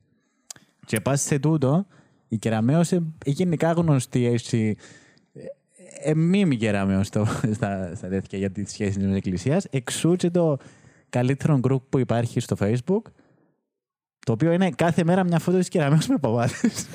Και 0.86 1.00
πας 1.00 1.20
σε 1.20 1.38
τούτο, 1.38 1.86
η 2.28 2.38
Κεραμέως 2.38 2.92
ε, 2.92 2.96
ε, 3.24 3.30
γενικά 3.30 3.72
γνωστή 3.72 4.26
έτσι 4.26 4.76
ε, 6.02 6.14
μήμη 6.14 6.56
Κεραμέως 6.56 7.06
στο, 7.06 7.26
στα, 7.56 7.92
στα 7.94 8.08
τέτοια 8.08 8.38
για 8.38 8.50
τις 8.50 8.70
σχέσεις 8.70 8.96
της 8.96 9.14
εκκλησίας, 9.14 9.64
εξού 9.70 10.16
και 10.16 10.30
το 10.30 10.56
καλύτερο 11.10 11.60
group 11.62 11.80
που 11.88 11.98
υπάρχει 11.98 12.40
στο 12.40 12.56
facebook 12.60 13.02
Το 14.26 14.32
οποίο 14.32 14.52
είναι 14.52 14.70
κάθε 14.70 15.04
μέρα 15.04 15.24
μια 15.24 15.38
φώτο 15.38 15.58
της 15.58 15.68
κεραμέως 15.68 16.06
με 16.06 16.18
παπάδες. 16.18 16.60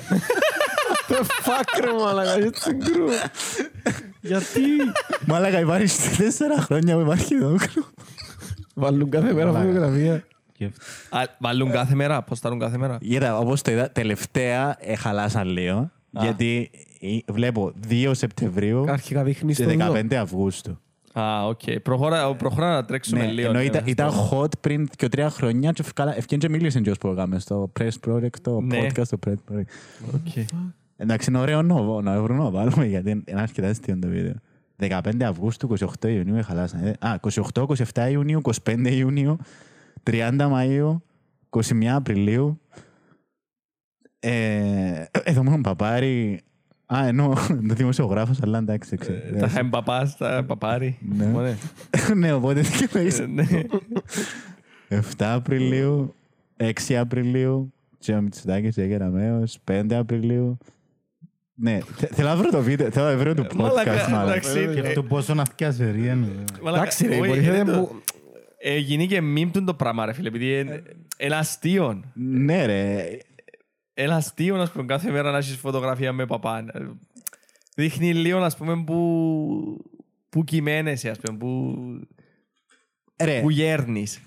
Fuck 1.44 1.80
ρε 1.84 1.92
μαλακα, 2.04 2.32
έτσι 2.32 2.72
γκρου. 2.72 3.06
Γιατί; 4.20 4.60
Μάλακα 5.26 5.60
υπάρχει 5.60 5.86
σε 5.86 6.16
τέσσερα 6.16 6.60
χρόνια 6.60 6.94
που 6.94 7.00
υπάρχει 7.00 7.34
εδώ 7.34 7.54
γκρου. 7.54 7.84
Βάλουν 8.74 9.10
κάθε 9.10 9.32
μέρα 9.32 9.52
φωτογραφία. 9.52 10.24
Και 10.52 10.64
Α, 11.08 11.22
Βάλουν 11.38 11.70
κάθε 11.70 11.94
μέρα, 11.94 12.22
ποστάρουν 12.22 12.58
κάθε 12.58 12.78
μέρα. 12.78 12.98
Κοίτα, 12.98 13.38
όπως 13.38 13.62
το 13.62 13.70
είδα, 13.70 13.90
τελευταία 13.90 14.76
ε, 14.80 14.96
χαλάσαν 14.96 15.48
λίγο. 15.48 15.90
Γιατί 16.10 16.70
ε, 16.72 16.78
βλέπω 17.32 17.72
2 17.88 18.10
Σεπτεμβρίου 18.14 18.84
Αρχικά 18.90 19.24
δείχνεις 19.24 19.56
και 19.56 19.64
το 19.64 19.70
εδώ. 19.70 19.92
15 19.92 20.14
Αυγούστου. 20.14 20.78
Α, 21.18 21.46
οκ. 21.46 21.60
Προχώρα, 21.82 22.34
προχώρα 22.34 22.70
να 22.74 22.84
τρέξουμε 22.84 23.24
Ναι, 23.24 23.30
λίγο. 23.32 23.48
ενώ 23.48 23.58
ναι, 23.58 23.64
ήταν, 23.64 23.80
μέσα 23.80 23.90
ήταν 23.90 24.10
στο- 24.12 24.40
hot 24.42 24.58
πριν 24.60 24.88
και 24.96 25.08
τρία 25.08 25.30
χρόνια 25.30 25.72
και 25.72 25.82
ευκάλα- 25.82 26.16
ευκαιρία 26.16 26.48
και 26.48 26.54
μίλησε 26.54 26.80
και 26.80 26.90
ως 26.90 26.98
που 26.98 27.08
έκαμε 27.08 27.38
στο 27.38 27.72
Press 27.80 27.90
Project, 28.08 28.38
το 28.42 28.60
Ναι. 28.60 28.78
podcast 28.80 29.06
του 29.08 29.18
Press 29.26 29.52
Project. 29.52 29.64
Οκ. 30.14 30.44
Εντάξει, 30.96 31.30
είναι 31.30 31.38
ωραίο 31.38 31.62
να, 31.62 32.00
να 32.02 32.22
βρούμε 32.22 32.42
να 32.42 32.50
βάλουμε 32.50 32.86
γιατί 32.86 33.10
είναι 33.10 33.40
αρκετά 33.40 33.68
αστείο 33.68 33.98
το 33.98 34.08
βίντεο. 34.08 34.34
15 34.76 35.24
Αυγούστου, 35.24 35.66
28 36.02 36.08
Ιουνίου 36.08 36.42
χαλάσανε. 36.44 36.94
Α, 36.98 37.14
28, 37.20 37.66
27 37.92 38.10
Ιουνίου, 38.10 38.40
25 38.64 38.90
Ιουνίου, 38.90 39.36
30 40.02 40.36
Μαΐου, 40.38 40.96
21 41.50 41.94
Απριλίου. 41.94 42.60
Ε, 44.20 45.04
εδώ 45.24 45.42
μόνο 45.44 45.60
παπάρι. 45.60 46.40
Α, 46.94 47.06
ενώ 47.06 47.34
το 47.68 47.74
δημοσιογράφος, 47.74 48.42
αλλά 48.42 48.58
εντάξει. 48.58 48.96
ξέρω. 48.96 49.16
Ε, 49.34 49.38
Τα 49.38 49.48
χαίμ 49.48 49.68
παπάς, 49.70 50.16
τα 50.16 50.44
παπάρι. 50.46 50.98
Ναι. 51.00 51.32
Ωραία. 51.34 51.56
ναι, 52.16 52.32
οπότε 52.32 52.60
και 52.60 52.88
να 52.92 53.00
είσαι. 53.00 53.22
Ε, 53.22 53.26
ναι. 53.26 53.46
7 54.88 55.00
Απριλίου, 55.18 56.14
6 56.88 56.94
Απριλίου, 56.94 57.72
και 57.98 58.12
ο 58.12 58.20
Μητσοτάκης 58.20 58.76
έγινε 58.78 59.04
αμέως, 59.04 59.58
5 59.70 59.92
Απριλίου. 59.92 60.58
Ναι, 61.58 61.78
θε- 61.96 62.12
θέλω 62.14 62.28
να 62.28 62.36
βρω 62.36 62.50
το 62.50 62.60
βίντεο, 62.62 62.90
θέλω 62.90 63.06
να 63.06 63.16
βρω 63.16 63.34
το 63.34 63.46
Μαλάκα, 63.56 63.92
podcast 64.06 64.10
μάλλον. 64.10 64.28
εντάξει. 64.32 64.68
και 64.74 64.80
αυτό 64.80 65.02
πόσο 65.02 65.34
να 65.34 65.44
φτιάσει 65.44 65.84
ρε. 65.84 65.90
είναι. 65.98 66.28
Μαλάκα, 66.62 66.82
Εντάξει 66.82 67.06
ρε, 67.06 67.18
όχι, 67.18 67.28
μπορεί 67.28 67.44
είναι 67.44 67.62
να 67.62 67.64
το- 67.64 67.78
μου... 67.80 67.88
ε, 68.58 68.76
γίνει 68.76 69.06
και 69.06 69.20
μίμ 69.20 69.50
το 69.64 69.74
πράγμα 69.74 70.06
ρε 70.06 70.12
φίλε, 70.12 70.28
επειδή 70.28 70.58
είναι- 70.60 70.82
είναι 71.18 71.34
αστείο. 71.36 72.02
Ναι 72.14 72.66
ρε, 72.66 73.06
Είναι 73.96 74.14
αστείο, 74.14 74.56
ας 74.56 74.70
πούμε, 74.70 74.84
κάθε 74.84 75.10
μέρα 75.10 75.30
να 75.30 75.38
έχεις 75.38 75.56
φωτογραφία 75.56 76.12
με 76.12 76.26
παπά. 76.26 76.64
Δείχνει 77.74 78.14
λίγο, 78.14 78.38
ας 78.38 78.56
πούμε, 78.56 78.84
που, 78.84 79.90
που 80.28 80.44
κειμένεσαι, 80.44 81.10
ας 81.10 81.18
πούμε, 81.18 81.38
που, 81.38 81.74
ρε, 83.22 83.40
που 83.40 83.50
γέρνεις. 83.50 84.20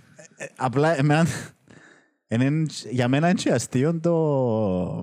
απλά 0.56 0.98
εμένα, 0.98 1.28
είναι- 2.28 2.66
για 2.90 3.08
μένα 3.08 3.30
είναι 3.30 3.40
και 3.41 3.52
αστείο 3.52 4.00
το... 4.00 5.00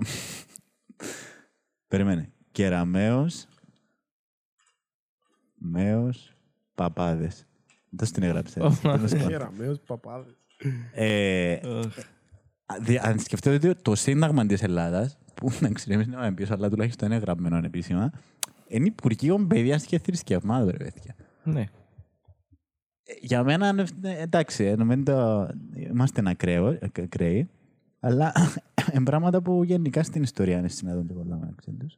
Περίμενε, 1.87 2.31
κεραμέως, 2.51 3.47
μέος, 5.55 6.33
παπάδες. 6.75 7.47
Δεν 7.89 8.11
την 8.11 8.23
έγραψε. 8.23 8.59
έτσι, 8.63 8.81
τέλος 8.81 9.11
αν 13.01 13.19
σκεφτείτε 13.19 13.69
ότι 13.69 13.81
το 13.81 13.95
Σύνταγμα 13.95 14.45
της 14.45 14.61
Ελλάδας, 14.63 15.17
που 15.33 15.49
να 15.61 15.69
ξέρεις 15.69 16.07
να 16.07 16.17
είμαι 16.25 16.33
πίσω, 16.35 16.53
αλλά 16.53 16.69
τουλάχιστον 16.69 17.11
είναι 17.11 17.17
γραμμένο 17.19 17.57
επίσημα, 17.57 18.11
είναι 18.67 18.85
Υπουργείο 18.85 19.45
Παιδείας 19.47 19.85
και 19.85 19.99
Θρησκευμάτων, 19.99 20.67
ρε 20.69 20.77
παιδιά. 20.77 21.15
Ναι. 21.43 21.61
Ε, 23.03 23.13
Για 23.21 23.43
μένα, 23.43 23.85
ε, 24.01 24.21
εντάξει, 24.21 24.63
ε, 24.63 24.75
νομίζω 24.75 25.03
το- 25.03 25.47
είμαστε 25.73 26.21
ακραίο- 26.25 26.77
ακ- 26.81 26.99
ακραίοι, 26.99 27.49
αλλά 27.99 28.33
είναι 28.93 29.03
πράγματα 29.03 29.41
που 29.41 29.63
γενικά 29.63 30.03
στην 30.03 30.23
ιστορία 30.23 30.57
είναι 30.57 30.67
συναντώνται 30.67 31.13
πολλά 31.13 31.35
μεταξύ 31.37 31.71
τους. 31.71 31.97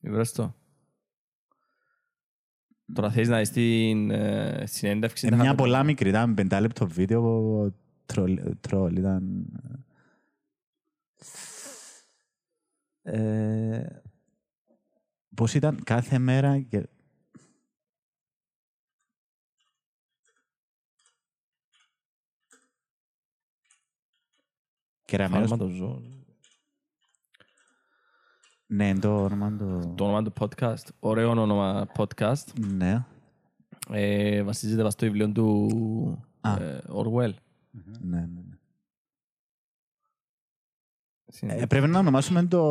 Βρες 0.00 0.32
το. 0.32 0.54
Τώρα 2.92 3.10
θέλεις 3.10 3.28
να 3.28 3.38
δεις 3.38 3.50
την 3.50 4.10
ε, 4.10 4.62
συνέντευξη. 4.66 5.26
Είναι 5.26 5.36
να 5.36 5.42
μια 5.42 5.50
το- 5.54 5.62
πολλά 5.62 5.82
μικρή, 5.82 6.08
ήταν 6.08 6.34
πεντάλεπτο 6.34 6.86
βίντεο, 6.86 7.20
που 7.20 7.74
τρολ, 8.12 8.56
τρολ 8.60 8.96
ήταν... 8.96 9.46
Ε, 13.02 13.86
πώς 15.34 15.54
ήταν 15.54 15.82
κάθε 15.84 16.18
μέρα 16.18 16.60
και... 16.60 16.88
Κεραμένος, 25.04 25.48
Φάρμα 25.48 25.64
το 25.64 25.70
ζώο. 25.70 26.02
ναι, 28.66 28.94
το 28.98 29.24
όνομα 29.24 29.56
του... 29.56 29.94
Το 29.96 30.04
όνομα 30.04 30.22
του 30.22 30.32
podcast. 30.40 30.84
Ωραίο 31.00 31.30
όνομα 31.30 31.86
podcast. 31.96 32.52
Ναι, 32.60 33.04
Ε, 33.90 34.42
βασίζεται 34.42 34.82
βάσει 34.82 34.96
στο 34.96 35.06
βιβλίο 35.06 35.32
του 35.32 35.68
Α. 36.40 36.62
ε, 36.62 36.82
Orwell. 36.88 37.32
Ναι, 37.84 38.18
ναι. 38.20 38.26
ναι. 38.26 38.56
Συνέντευξη. 41.26 41.64
Ε, 41.64 41.66
πρέπει 41.66 41.86
να 41.92 41.98
ονομάσουμε 41.98 42.46
το... 42.46 42.62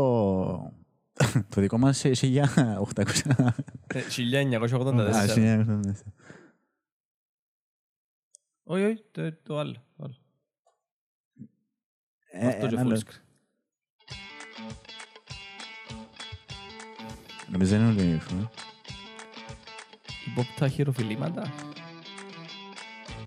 το 1.55 1.61
δικό 1.61 1.77
μας 1.77 2.01
1800... 2.05 2.07
Ε, 2.15 2.77
1984. 4.61 4.99
Α, 4.99 5.25
1984. 5.35 5.91
Όχι, 8.63 8.83
όχι, 8.83 9.03
το- 9.11 9.33
το 9.43 9.57
άλλο. 9.59 9.73
το 9.97 10.03
άλλο. 10.03 10.15
Ε, 12.31 12.47
Αυτό 12.47 12.67
και 12.67 12.75
ένα 12.75 12.83
full 12.83 12.85
άλλο. 12.85 13.01
screen. 13.05 13.21
Νομίζω 17.51 17.75
είναι 17.75 17.87
όλοι 17.87 18.01
οι 18.13 18.19
φίλοι. 18.19 18.49
Υπόπτα 20.27 20.67
χειροφιλήματα. 20.67 21.53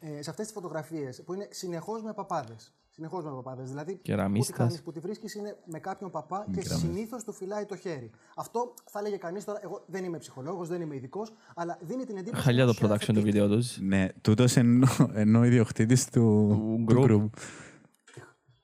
Ε, 0.00 0.22
σε 0.22 0.30
αυτές 0.30 0.44
τις 0.46 0.52
φωτογραφίες 0.54 1.22
που 1.22 1.34
είναι 1.34 1.48
συνεχώς 1.50 2.02
με 2.02 2.12
παπάδες. 2.12 2.74
Συνεχώς 2.92 3.24
με 3.24 3.30
παπάδες. 3.30 3.68
Δηλαδή, 3.68 3.96
Κεραμίστας. 4.02 4.46
που 4.50 4.52
τη, 4.56 4.62
χάνεις, 4.62 4.82
που 4.82 4.92
τη 4.92 5.00
βρίσκεις 5.00 5.34
είναι 5.34 5.56
με 5.64 5.78
κάποιον 5.78 6.10
παπά 6.10 6.46
και 6.52 6.60
συνήθως 6.62 7.24
του 7.24 7.32
φυλάει 7.32 7.64
το 7.64 7.76
χέρι. 7.76 8.10
Αυτό 8.36 8.74
θα 8.90 8.98
έλεγε 8.98 9.16
κανείς 9.16 9.44
τώρα. 9.44 9.60
Εγώ 9.62 9.84
δεν 9.86 10.04
είμαι 10.04 10.18
ψυχολόγος, 10.18 10.68
δεν 10.68 10.80
είμαι 10.80 10.94
ειδικός, 10.94 11.32
αλλά 11.54 11.78
δίνει 11.80 12.04
την 12.04 12.16
εντύπωση. 12.16 12.42
Χαλιά 12.42 12.66
το 12.66 12.74
ενός, 12.80 12.80
ε, 12.80 12.84
production 12.94 12.98
του 12.98 13.04
φετίχ. 13.14 13.22
βίντεο 13.22 13.48
τους. 13.48 13.78
Ναι, 13.80 14.08
τούτος 14.20 14.56
ενώ, 14.56 14.86
ενώ 15.12 15.38
ο 15.38 15.44
ιδιοκτήτης 15.44 16.04
του, 16.10 16.48
Του 16.86 16.94
του 16.94 17.02
group. 17.02 17.10
group. 17.10 17.28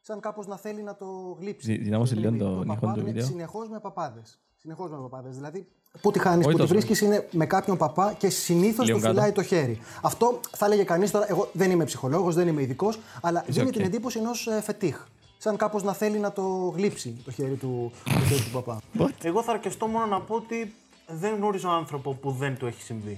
Σαν 0.01 0.21
κάπως 0.21 0.47
να 0.47 0.57
θέλει 0.57 0.83
να 0.83 0.97
το 0.97 1.37
γλύψει. 1.41 1.73
Δι- 1.73 1.83
δυνάμωσε 1.83 2.15
Το 2.15 2.21
λίγο 2.21 2.33
γλύψει. 2.33 2.67
το 2.67 2.73
ηχό 2.73 2.93
του 2.95 3.05
βίντεο. 3.05 3.25
Συνεχώς 3.25 3.69
με 3.69 3.81
παπάδες. 3.81 4.41
Συνεχώς 4.57 4.91
με 4.91 4.97
παπάδες. 4.97 5.35
Δηλαδή, 5.37 5.69
που 6.01 6.11
τη 6.11 6.19
χάνεις, 6.19 6.47
Όχι 6.47 6.57
που 6.57 6.63
τη 6.63 6.69
τόσο. 6.69 6.73
βρίσκεις 6.73 7.01
είναι 7.01 7.29
με 7.31 7.47
κάποιον 7.47 7.77
παπά 7.77 8.13
και 8.19 8.29
συνήθως 8.29 8.87
Λίγο 8.87 8.97
του 8.99 9.03
κάτω. 9.03 9.15
φυλάει 9.15 9.33
το 9.33 9.43
χέρι. 9.43 9.79
Αυτό 10.03 10.41
θα 10.57 10.67
έλεγε 10.67 10.83
κανείς 10.83 11.11
τώρα. 11.11 11.27
Εγώ 11.29 11.49
δεν 11.53 11.71
είμαι 11.71 11.85
ψυχολόγος, 11.85 12.35
δεν 12.35 12.49
είμαι 12.49 12.63
ειδικός, 12.63 12.99
αλλά 13.21 13.45
δίνει 13.47 13.67
οκ. 13.67 13.73
την 13.73 13.85
εντύπωση 13.85 14.19
ενός 14.19 14.49
φετίχ. 14.63 14.97
Σαν 15.39 15.57
κάπως 15.57 15.83
να 15.83 15.93
θέλει 15.93 16.19
να 16.19 16.33
το 16.33 16.43
γλύψει 16.77 17.17
το 17.25 17.31
χέρι 17.31 17.55
του, 17.55 17.93
το 18.05 18.21
χέρι 18.29 18.41
του 18.41 18.51
παπά. 18.53 18.81
Εγώ 19.23 19.43
θα 19.43 19.53
αρκεστώ 19.53 19.87
μόνο 19.87 20.07
να 20.07 20.21
πω 20.21 20.35
ότι 20.35 20.75
δεν 21.07 21.35
γνωρίζω 21.35 21.69
άνθρωπο 21.69 22.13
που 22.15 22.31
δεν 22.31 22.57
του 22.57 22.67
έχει 22.67 22.83
συμβεί. 22.83 23.17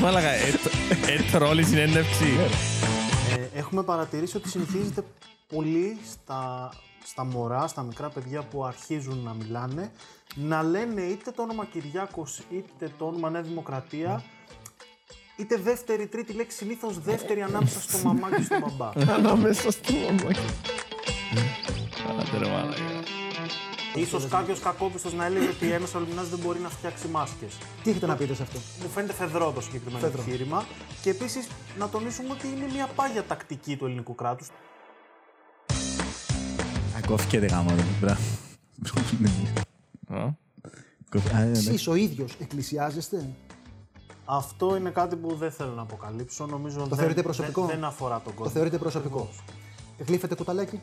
Μάλακα, 0.00 0.28
ε, 0.28 0.50
τ- 0.50 1.08
ε, 1.08 1.38
τρόλη 1.38 1.64
συνέντευξη. 1.64 2.24
Ε, 3.54 3.58
έχουμε 3.58 3.82
παρατηρήσει 3.82 4.36
ότι 4.36 4.48
συνηθίζεται 4.48 5.02
πολύ 5.54 5.98
στα, 6.12 6.70
στα 7.10 7.24
μωρά, 7.24 7.66
στα 7.66 7.82
μικρά 7.82 8.08
παιδιά 8.08 8.42
που 8.42 8.64
αρχίζουν 8.64 9.18
να 9.18 9.32
μιλάνε, 9.32 9.92
να 10.34 10.62
λένε 10.62 11.02
είτε 11.02 11.30
το 11.30 11.42
όνομα 11.42 11.64
Κυριάκος 11.64 12.42
είτε 12.50 12.92
το 12.98 13.06
όνομα 13.06 13.30
Νέα 13.30 13.42
Δημοκρατία, 13.42 14.22
είτε 15.36 15.56
δεύτερη, 15.56 16.06
τρίτη 16.06 16.32
λέξη, 16.32 16.56
συνήθως 16.56 16.98
δεύτερη 16.98 17.42
ανάμεσα 17.42 17.80
στο 17.80 17.98
μαμά 17.98 18.36
και 18.36 18.42
στο 18.42 18.58
μπαμπά. 18.58 18.90
Ανάμεσα 19.14 19.70
στο 19.70 19.92
μαμάκι. 19.92 20.40
Άντε 22.20 22.38
ρε 22.38 22.50
μάλακα. 22.50 22.82
Ίσως 23.94 24.28
κάποιος 24.28 24.60
κακόπιστος 24.60 25.12
να 25.12 25.24
έλεγε 25.24 25.48
ότι 25.48 25.70
ένας 25.70 25.94
Ολυμνάς 25.94 26.28
δεν 26.28 26.38
μπορεί 26.38 26.58
να 26.58 26.68
φτιάξει 26.68 27.08
μάσκες. 27.08 27.58
Τι 27.82 27.90
έχετε 27.90 28.06
να 28.06 28.16
πείτε 28.16 28.34
σε 28.34 28.42
αυτό; 28.42 28.58
Μου 28.82 28.88
φαίνεται 28.88 29.12
φεδρό 29.12 29.52
το 29.52 29.60
συγκεκριμένο 29.60 29.98
Φεδρό. 29.98 30.22
επιχείρημα. 30.22 30.64
Και 31.02 31.10
επίσης 31.10 31.48
να 31.78 31.88
τονίσουμε 31.88 32.32
ότι 32.32 32.46
είναι 32.46 32.72
μια 32.72 32.86
πάγια 32.94 33.24
τακτική 33.24 33.76
του 33.76 33.84
ελληνικού 33.84 34.14
κράτους. 37.08 37.26
Ακόφηκε 37.26 37.38
γάμο 37.38 37.70
του. 37.70 37.84
Μπράβο. 38.00 38.20
Α. 40.08 40.30
Κόφ- 41.10 41.34
α, 41.34 41.44
ναι. 41.44 41.50
Εσείς 41.50 41.86
ο 41.86 41.94
ίδιος 41.94 42.36
εκκλησιάζεστε; 42.40 43.28
Αυτό 44.24 44.76
είναι 44.76 44.90
κάτι 44.90 45.16
που 45.16 45.34
δεν 45.34 45.50
θέλω 45.50 45.72
να 45.72 45.82
αποκαλύψω. 45.82 46.46
Νομίζω 46.46 46.84
δεν, 46.86 46.98
θεωρείτε 46.98 47.22
προσωπικό; 47.22 47.66
Δεν, 47.66 47.74
δεν 47.74 47.84
αφορά 47.84 48.14
τον 48.20 48.32
κόσμο. 48.32 48.44
Το 48.44 48.50
θεωρείτε 48.50 48.78
προσωπικό; 48.78 49.28
Γλύφετε 50.06 50.34
κουταλάκι; 50.34 50.80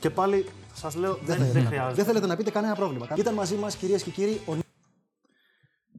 Και 0.00 0.10
πάλι 0.10 0.44
σας 0.74 0.94
λέω, 0.94 1.14
δεν, 1.24 1.36
θέλετε 1.36 1.52
δεν 1.52 1.62
να- 1.62 1.68
χρειάζεται. 1.68 1.94
Δεν 1.94 2.04
θέλετε 2.04 2.26
να 2.26 2.36
πείτε 2.36 2.50
κανένα 2.50 2.74
πρόβλημα. 2.74 3.06
Ήταν 3.16 3.34
μαζί 3.34 3.54
μας, 3.56 3.76
κυρίες 3.76 4.02
και 4.02 4.10
κύριοι, 4.10 4.40
ο 4.46 4.52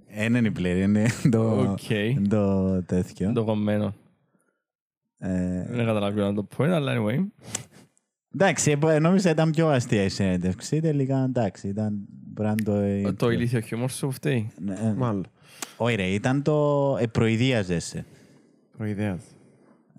Ε, 0.08 0.24
Είναι 0.26 0.38
η 0.48 0.52
πλήρη, 0.52 0.82
είναι 0.82 1.08
το, 1.32 1.60
Οκ. 1.72 1.90
είναι 1.90 2.28
το 2.28 2.84
τέτοιο. 2.84 3.34
Το 3.34 3.44
κομμένο. 3.44 3.94
Ε, 5.18 5.66
Δεν 5.70 5.86
καταλαβαίνω 5.86 6.34
το 6.34 6.48
point, 6.58 6.68
αλλά 6.70 6.94
anyway. 6.98 7.26
Εντάξει, 8.34 8.78
ε, 8.84 9.00
νόμιζα 9.00 9.30
ήταν 9.30 9.52
πιο 9.52 9.68
αστεία 9.68 10.04
η 10.04 10.10
συνέντευξη. 10.10 10.80
Τελικά 10.80 11.24
εντάξει, 11.24 11.68
ήταν 11.68 12.06
μπράντο. 12.10 12.82
Το 13.16 13.30
ηλίθιο 13.30 13.60
χιούμορ 13.60 13.90
σου 13.90 14.12
φταίει. 14.12 14.52
Ναι, 14.60 14.94
Μάλλον. 14.98 15.26
Όχι 15.78 15.96
ρε, 15.96 16.06
ήταν 16.06 16.42
το 16.42 16.98
ε, 17.00 17.08
προειδίαζεσαι. 17.08 18.06
Προειδέας. 18.78 19.24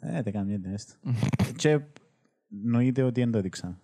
Ε, 0.00 0.22
δεν 0.22 0.32
κάνει 0.32 0.60
έστω. 0.72 0.94
Και 1.56 1.80
νοείται 2.48 3.02
ότι 3.02 3.20
δεν 3.20 3.30
το 3.30 3.38
έδειξα. 3.38 3.78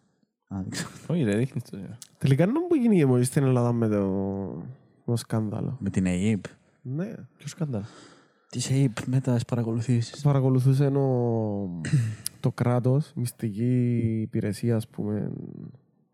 Α, 0.48 0.60
δείξα. 0.62 0.86
Όχι 1.06 1.22
ρε, 1.22 1.36
δείχνεις 1.36 1.62
το. 1.62 1.78
Τελικά 2.18 2.46
να 2.46 2.52
μου 2.52 2.74
γίνει 2.80 3.04
μόλις 3.04 3.26
στην 3.26 3.42
Ελλάδα 3.42 3.72
με 3.72 3.88
το, 3.88 4.66
το 5.04 5.16
σκάνδαλο. 5.16 5.76
Με 5.80 5.90
την 5.90 6.06
ΑΕΠ. 6.06 6.44
Ναι. 6.82 7.14
Ποιο 7.36 7.48
σκάνδαλο; 7.48 7.84
Της 8.56 8.70
ΑΕΠ 8.70 8.96
με 9.06 9.20
τα 9.20 9.38
παρακολουθήσει. 9.46 10.22
Παρακολουθούσε 10.22 10.86
ο, 10.86 11.00
το 12.40 12.50
κράτος, 12.52 13.12
μυστική 13.14 13.98
υπηρεσία 14.22 14.76
ας 14.76 14.88
πούμε, 14.88 15.32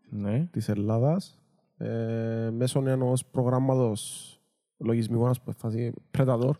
Ναι. 0.09 0.47
της 0.51 0.69
Ελλάδας 0.69 1.39
ε, 1.77 2.49
μέσω 2.57 2.83
ενός 2.87 3.25
προγράμματος 3.25 4.29
λογισμικού, 4.77 5.27
ας 5.27 5.41
πούμε, 5.41 5.55
φάση 5.59 5.93
Predator, 6.17 6.51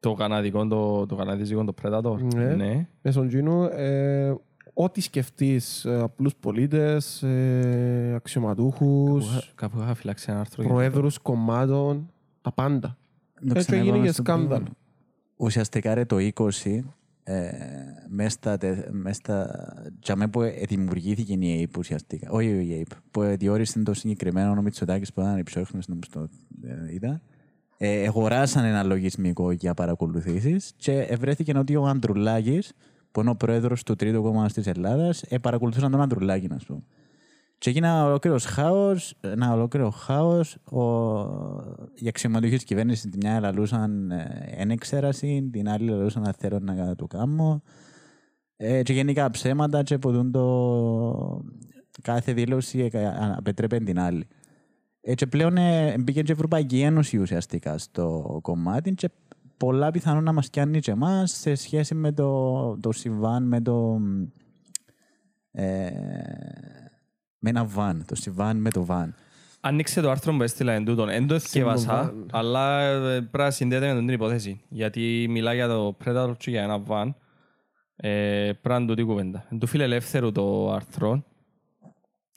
Το 0.00 0.14
καναδικό, 0.14 0.66
το, 0.66 1.06
το 1.06 1.14
καναδίζικο, 1.16 1.64
το 1.64 1.74
Predator. 1.82 2.18
Ναι. 2.34 2.54
ναι. 2.54 2.88
μέσω 3.02 3.22
εκείνου, 3.22 3.62
ε, 3.62 4.34
ό,τι 4.74 5.00
σκεφτείς, 5.00 5.84
ε, 5.84 6.00
απλούς 6.00 6.34
πολίτες, 6.36 7.22
ε, 7.22 8.12
αξιωματούχους, 8.16 9.28
Κάπου- 9.34 9.54
Κάπου 9.54 9.78
είχα 9.80 9.94
φυλάξει 9.94 10.26
ένα 10.30 10.40
άρθρο. 10.40 10.62
για 10.62 10.72
αυτό. 10.72 10.82
προέδρους 10.84 11.18
κομμάτων, 11.18 12.10
τα 12.42 12.52
πάντα. 12.52 12.96
Έτσι 13.54 13.76
έγινε 13.76 13.98
και 13.98 14.12
σκάνδαλο. 14.12 14.66
Ουσιαστικά 15.36 15.94
ρε 15.94 16.04
το 16.04 16.16
20, 16.34 16.80
ε, 17.22 17.50
μέσα 18.08 18.28
στα, 18.30 18.56
τε- 18.58 18.90
μες 18.90 19.16
στα 19.16 19.68
τζαμέ 20.00 20.28
που 20.28 20.42
ε, 20.42 20.50
δημιουργήθηκε 20.68 21.32
η 21.32 21.58
ΑΕΠ 21.58 21.76
ουσιαστικά, 21.76 22.30
όχι 22.30 22.48
η 22.48 22.72
ΑΕΠ, 22.72 22.88
που 23.10 23.22
ε, 23.22 23.36
διόρισε 23.36 23.82
το 23.82 23.94
συγκεκριμένο 23.94 24.50
ο 24.50 24.62
Μητσοτάκης 24.62 25.12
που 25.12 25.20
ήταν 25.20 25.38
υψόχρονος, 25.38 25.88
νομίζω 25.88 26.10
το 26.12 26.28
ε, 26.68 26.92
είδα, 26.92 27.20
ε, 27.76 28.02
εγωράσαν 28.02 28.64
ένα 28.64 28.82
λογισμικό 28.82 29.50
για 29.50 29.74
παρακολουθήσεις 29.74 30.72
και 30.76 30.92
ευρέθηκε 30.92 31.58
ότι 31.58 31.76
ο 31.76 31.84
Ανδρουλάκης, 31.86 32.72
που 33.12 33.20
είναι 33.20 33.30
ο 33.30 33.36
πρόεδρος 33.36 33.82
του 33.82 33.96
Τρίτου 33.96 34.22
Κόμματος 34.22 34.52
της 34.52 34.66
Ελλάδας, 34.66 35.22
ε, 35.22 35.38
παρακολουθούσαν 35.38 35.90
τον 35.90 36.00
Ανδρουλάκη, 36.00 36.46
να 36.46 36.58
πούμε. 36.66 36.80
Και 37.58 37.70
έγινε 37.70 37.86
ένα 37.86 38.04
ολόκληρο 38.04 38.38
χάος, 38.38 39.14
ένα 39.20 39.52
ολόκληρο 39.52 39.90
χάος. 39.90 40.56
Οι 41.94 42.08
αξιωματούχοι 42.08 42.54
της 42.54 42.64
κυβέρνησης 42.64 43.10
την 43.10 43.20
μια 43.22 43.40
λαλούσαν 43.40 44.10
ε, 44.10 44.44
ένεξεραση, 44.56 45.48
την 45.52 45.68
άλλη 45.68 45.88
λαλούσαν 45.88 46.22
να 46.22 46.32
θέλω 46.32 46.58
να 46.58 46.94
το 46.94 47.06
κάνω. 47.06 47.62
Ε, 48.56 48.82
και 48.82 48.92
γενικά 48.92 49.30
ψέματα 49.30 49.82
και 49.82 49.98
ποτούν 49.98 50.30
το 50.30 51.44
κάθε 52.02 52.32
δήλωση 52.32 52.78
ε, 52.78 52.88
κα- 52.88 53.34
απετρέπεν 53.38 53.84
την 53.84 53.98
άλλη. 53.98 54.26
Ε, 55.00 55.14
και 55.14 55.26
πλέον 55.26 55.56
ε, 55.56 55.98
μπήκε 55.98 56.22
και 56.22 56.30
η 56.30 56.34
Ευρωπαϊκή 56.34 56.80
Ένωση 56.80 57.18
ουσιαστικά 57.18 57.78
στο 57.78 58.38
κομμάτι 58.42 58.94
και 58.94 59.10
πολλά 59.56 59.90
πιθανόν 59.90 60.24
να 60.24 60.32
μας 60.32 60.50
πιάνει 60.50 60.80
και 60.80 60.90
εμάς 60.90 61.30
σε 61.30 61.54
σχέση 61.54 61.94
με 61.94 62.12
το, 62.12 62.78
το 62.80 62.92
συμβάν, 62.92 63.44
με 63.44 63.60
το... 63.60 64.00
Ε, 65.50 65.90
με 67.38 67.50
ένα 67.50 67.64
βαν, 67.64 68.04
το 68.06 68.14
συμβάν 68.14 68.56
με 68.56 68.70
το 68.70 68.84
βαν. 68.84 69.14
Άνοιξε 69.60 70.00
το 70.00 70.10
άρθρο 70.10 70.36
που 70.36 70.42
έστειλα 70.42 70.72
εν 70.72 70.84
τούτον. 70.84 71.08
Εν 71.08 71.26
το 71.26 71.34
εθιέβασα, 71.34 72.12
van. 72.12 72.26
αλλά 72.30 72.80
ε, 72.80 73.20
πρέπει 73.20 73.38
να 73.38 73.50
συνδέεται 73.50 73.92
με 73.92 73.98
την 73.98 74.08
υπόθεση. 74.08 74.60
Γιατί 74.68 75.26
μιλά 75.28 75.54
για 75.54 75.68
το 75.68 75.96
Predator 76.04 76.32
και 76.38 76.50
για 76.50 76.62
ένα 76.62 76.82
van. 76.88 77.14
Ε, 77.96 78.52
πρέπει 78.62 78.80
να 78.80 78.86
τούτη 78.86 79.02
κουβέντα. 79.02 79.46
Εν 79.50 79.58
του 79.58 79.66
φιλελεύθερου 79.66 80.32
το 80.32 80.72
άρθρο. 80.72 81.24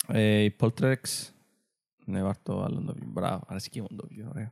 Ε, 0.08 0.42
η 0.42 0.56
Poltrex... 0.60 0.96
Ναι, 2.06 2.24
βάρ' 2.24 2.38
το 2.44 2.64
άλλο 2.64 2.84
το 2.86 2.94
βιβλίο. 2.94 3.12
Μπράβο, 3.12 3.44
αρέσκει 3.48 3.82
μου 3.82 3.88
το 3.96 4.08
βιβλίο, 4.08 4.28
ωραίο. 4.30 4.52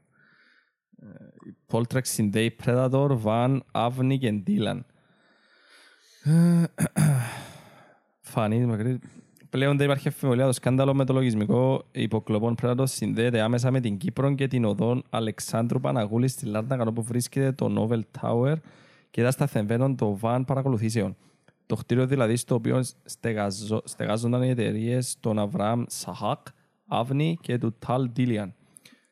Ε, 0.99 1.25
η 1.49 1.55
Poltrex 1.71 2.01
συνδέει 2.03 2.55
Predator, 2.63 3.17
Van, 3.23 3.59
Avni 3.71 4.17
και 4.19 4.43
Dylan. 4.47 4.79
Ε, 6.23 6.63
Φανή, 8.31 8.65
μακρύ. 8.65 8.99
Πλέον 9.49 9.77
δεν 9.77 9.85
υπάρχει 9.85 10.07
αμφιβολία. 10.07 10.45
Το 10.45 10.51
σκάνδαλο 10.51 10.93
με 10.93 11.05
το 11.05 11.13
λογισμικό 11.13 11.83
υποκλοπών 11.91 12.55
Predator 12.61 12.83
συνδέεται 12.83 13.41
άμεσα 13.41 13.71
με 13.71 13.79
την 13.79 13.97
Κύπρο 13.97 14.33
και 14.33 14.47
την 14.47 14.65
οδόν 14.65 15.03
Αλεξάνδρου 15.09 15.79
Παναγούλης 15.79 16.31
στη 16.31 16.45
Λάρνακα 16.45 16.83
όπου 16.87 17.03
βρίσκεται 17.03 17.51
το 17.51 17.87
Novel 17.89 18.01
Tower 18.21 18.53
και 19.11 19.23
τα 19.23 19.31
σταθεμμένων 19.31 19.95
το 19.95 20.19
van 20.21 20.41
παρακολουθήσεων. 20.47 21.15
Το 21.65 21.75
κτίριο 21.75 22.05
δηλαδή 22.07 22.35
στο 22.35 22.55
οποίο 22.55 22.83
στεγαζο- 23.03 23.81
στεγάζονταν 23.83 24.43
οι 24.43 24.49
εταιρείες 24.49 25.17
των 25.19 25.39
Αβραάμ 25.39 25.83
Σαχάκ, 25.87 26.47
Αύνη 26.87 27.37
και 27.41 27.57
του 27.57 27.75
Ταλ 27.79 28.09
Ντίλιαν. 28.09 28.53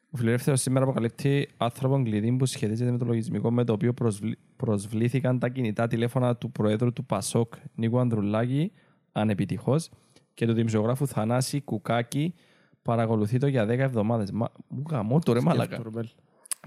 Ο 0.10 0.18
φιλελεύθερος 0.18 0.62
σήμερα 0.62 0.84
αποκαλύπτει 0.86 1.50
άνθρωπον 1.58 2.04
κλειδί 2.04 2.32
που 2.32 2.46
σχετίζεται 2.46 2.92
με 2.92 2.98
το 2.98 3.06
λογισμικό 3.06 3.52
με 3.52 3.64
το 3.64 3.74
οποίο 3.74 3.94
προσβλη- 3.94 4.38
προσβλήθηκαν 4.56 5.40
τα 5.40 5.50
κινητά 5.50 5.88
τηλέφωνα 5.88 6.36
του 6.36 6.52
Προέδρου 6.52 6.94
του 6.94 7.06
Πασόκ 7.06 7.54
Νίκου 7.76 8.00
Ανδρουλάκη 8.00 8.72
ανεπιτυχώς 9.12 9.90
και 10.36 10.46
του 10.46 10.54
δημοσιογράφου 10.54 11.08
Θανάση 11.08 11.62
Κουκάκη 11.62 12.34
παρακολουθεί 12.82 13.38
το 13.38 13.48
για 13.48 13.66
10 13.66 13.68
εβδομάδες. 13.68 14.32
Μα, 14.32 14.52
μου 14.68 14.84
γαμώ 14.90 15.20
το 15.20 15.34
ρε 15.34 15.42
μαλακα. 15.42 15.82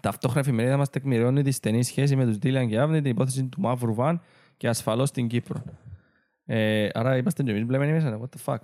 Ταυτόχρονα 0.00 0.40
η 0.46 0.48
εφημερίδα 0.48 0.76
μας 0.76 0.90
τεκμηριώνει 0.90 1.42
τη 1.42 1.50
στενή 1.50 1.82
σχέση 1.82 2.16
με 2.16 2.24
τους 2.24 2.38
Ντίλιαν 2.38 2.68
και 2.68 2.78
Αύνη, 2.78 3.02
την 3.02 3.10
υπόθεση 3.10 3.44
του 3.44 3.60
Μαύρου 3.60 3.94
Βαν 3.94 4.20
και 4.56 4.68
ασφαλώς 4.68 5.08
στην 5.08 5.26
Κύπρο. 5.26 5.62
Ε, 6.44 6.88
άρα 6.92 7.16
είμαστε 7.16 7.42
και 7.42 7.50
εμείς 7.50 7.64
μπλεμμένοι 7.64 7.92
μέσα. 7.92 8.20
What 8.20 8.36
the 8.36 8.52
fuck. 8.52 8.60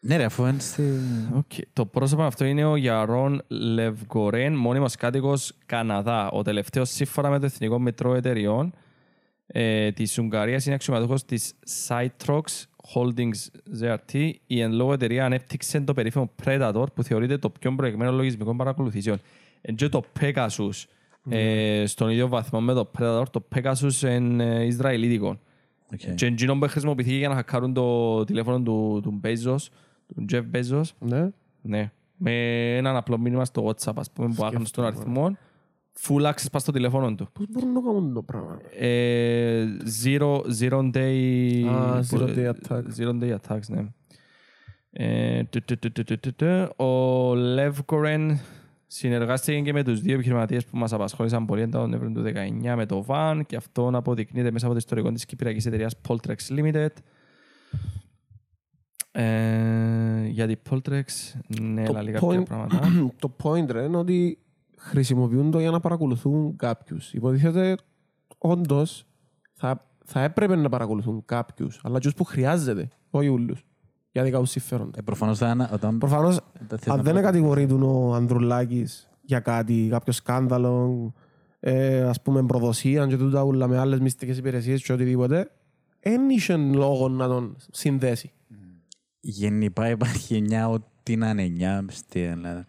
Ναι, 0.00 0.16
ρε, 0.16 0.24
αφού 0.24 0.46
είναι 0.46 0.58
στη... 0.58 0.82
Okay. 1.38 1.62
Το 1.72 1.86
πρόσωπο 1.86 2.22
αυτό 2.22 2.44
είναι 2.44 2.64
ο 2.64 2.76
Γιαρόν 2.76 3.42
Λευγκορέν, 3.48 4.54
μόνιμος 4.54 4.96
κάτοικος 4.96 5.52
Καναδά. 5.66 6.30
Ο 6.30 6.42
τελευταίος 6.42 6.90
σύμφωνα 6.90 7.30
με 7.30 7.38
το 7.38 7.44
Εθνικό 7.46 7.78
Μετρό 7.78 8.14
Εταιριών 8.14 8.72
ε, 9.46 9.92
της 9.92 10.18
Ουγγαρίας 10.18 10.66
είναι 10.66 10.74
αξιωματούχος 10.74 11.24
της 11.24 11.54
Citrox 11.86 12.40
Holdings 12.94 13.48
ZRT. 13.82 14.30
Η 14.46 14.60
εν 14.60 14.72
λόγω 14.72 14.92
εταιρεία 14.92 15.24
ανέπτυξε 15.24 15.80
το 15.80 15.94
περίφημο 15.94 16.30
Predator 16.44 16.86
που 16.94 17.02
θεωρείται 17.02 17.38
το 17.38 17.50
πιο 17.50 17.74
προηγμένο 17.74 18.12
λογισμικό 18.12 18.56
παρακολουθήσεων. 18.56 19.20
Εν 19.60 19.74
και 19.74 19.88
το 19.88 20.02
Pegasus 20.20 20.84
ε, 21.28 21.86
στον 21.86 22.10
ίδιο 22.10 22.28
βαθμό 22.28 22.60
με 22.60 22.72
το 22.72 22.90
Predator, 22.98 23.24
το 23.30 23.44
Pegasus 23.54 24.00
είναι 24.02 24.44
ε, 24.44 24.64
Ισραηλίτικο. 24.64 25.38
Okay. 25.92 26.14
Και 26.14 26.26
εκείνο 26.26 26.58
που 26.58 26.68
χρησιμοποιήθηκε 26.68 27.16
για 27.16 27.28
να 27.28 27.34
χακάρουν 27.34 27.72
το 27.72 28.24
τηλέφωνο 28.24 28.60
του, 28.60 29.00
του 29.02 29.20
Bezos, 29.24 29.66
του 30.06 30.24
Jeff 30.32 30.42
Bezos, 30.52 30.84
Ναι. 30.98 31.28
ναι. 31.62 31.90
Με 32.18 32.32
έναν 32.76 32.96
απλό 32.96 33.18
μήνυμα 33.18 33.44
στο 33.44 33.66
WhatsApp, 33.66 33.92
ας 33.96 34.10
πούμε, 34.10 34.34
που 34.34 34.44
άγνωστο 34.44 34.82
τον 34.82 34.90
αριθμό, 34.90 35.36
full 36.00 36.22
access 36.32 36.46
πας 36.52 36.62
στο 36.62 36.72
τηλέφωνο 36.72 37.14
του. 37.14 37.28
Πώς 37.32 37.46
μπορούν 37.50 37.72
να 37.72 37.80
κάνουν 37.80 38.12
το 38.14 38.22
πράγμα; 38.22 38.58
Ε, 38.78 39.66
zero, 40.04 40.40
zero 40.60 40.90
day... 40.94 41.62
Α, 41.68 42.00
zero 42.10 42.26
day 42.36 42.50
attack. 42.52 42.82
Zero 42.98 43.20
day 43.22 43.36
attacks, 43.36 43.66
ναι. 43.68 43.84
Ε, 44.90 45.42
του, 45.44 45.62
του, 45.64 45.78
του, 45.78 45.92
του, 45.92 46.04
του, 46.04 46.18
του, 46.20 46.34
του. 46.34 46.84
Ο 46.84 47.32
Lev 47.32 47.72
Koren 47.86 48.34
συνεργάστηκε 48.86 49.60
και 49.60 49.72
με 49.72 49.82
τους 49.84 50.00
δύο 50.00 50.14
επιχειρηματίες 50.14 50.64
που 50.64 50.76
μας 50.76 50.92
απασχόλησαν 50.92 51.46
πολύ 51.46 51.68
τον 51.68 51.90
Νοέμβριο 51.90 52.12
του 52.12 52.38
2019 52.70 52.74
με 52.76 52.86
το 52.86 53.04
VAN 53.08 53.40
και 53.46 53.56
αυτό 53.56 53.90
αποδεικνύεται 53.92 54.50
μέσα 54.50 54.64
από 54.64 54.74
το 54.74 54.80
ιστορικό 54.80 55.12
της 55.12 55.24
κυπριακής 55.26 55.66
εταιρείας 55.66 55.94
Poltrex 56.08 56.36
Limited. 56.58 56.86
Ε, 59.12 60.26
για 60.26 60.46
την 60.46 60.58
Poltrex, 60.70 61.02
ναι, 61.60 61.84
Το 61.84 61.92
λαλεί 61.92 62.10
κάποια 62.12 62.28
point- 62.28 62.44
πράγματα. 62.44 62.80
το 63.20 63.36
point 63.42 63.66
ρε, 63.70 63.82
είναι 63.82 63.96
ότι 63.96 64.38
χρησιμοποιούν 64.86 65.50
το 65.50 65.60
για 65.60 65.70
να 65.70 65.80
παρακολουθούν 65.80 66.56
κάποιους. 66.56 67.12
Υποτίθεται 67.12 67.76
όντως 68.38 69.06
θα, 69.52 69.86
θα 70.04 70.22
έπρεπε 70.22 70.56
να 70.56 70.68
παρακολουθούν 70.68 71.24
κάποιους, 71.24 71.80
αλλά 71.84 71.98
του 71.98 72.12
που 72.12 72.24
χρειάζεται, 72.24 72.88
όχι 73.10 73.28
όλου. 73.28 73.54
Για 74.12 74.22
δικά 74.24 74.38
τους 74.38 74.50
συμφέροντα. 74.50 74.98
Ε, 74.98 75.02
προφανώς 75.02 75.38
θα 75.38 75.50
είναι 75.50 75.68
όταν... 75.72 75.98
Προφανώς, 75.98 76.40
τα 76.68 76.76
θες 76.76 76.88
αν 76.88 76.96
να 76.96 77.02
δεν 77.02 77.14
πω- 77.14 77.20
κατηγορείται 77.20 77.74
ο 77.74 78.14
Ανδρουλάκης 78.14 79.08
για 79.20 79.40
κάτι, 79.40 79.86
κάποιο 79.90 80.12
σκάνδαλο, 80.12 81.12
ε, 81.60 82.02
ας 82.02 82.22
πούμε 82.22 82.42
προδοσία 82.42 83.06
και 83.06 83.16
τούτα 83.16 83.42
ούλα 83.42 83.68
με 83.68 83.78
άλλες 83.78 84.00
μυστικές 84.00 84.38
υπηρεσίες 84.38 84.82
και 84.82 84.92
οτιδήποτε, 84.92 85.50
δεν 86.00 86.30
είχε 86.30 86.56
λόγο 86.56 87.08
να 87.08 87.28
τον 87.28 87.56
συνδέσει. 87.70 88.32
Γενικά 89.20 89.88
υπάρχει 89.88 90.40
μια 90.40 90.68
ό,τι 90.68 91.16
να 91.16 91.30
είναι 91.30 91.48
μια 91.48 91.84
στην 91.88 92.22
Ελλάδα. 92.22 92.64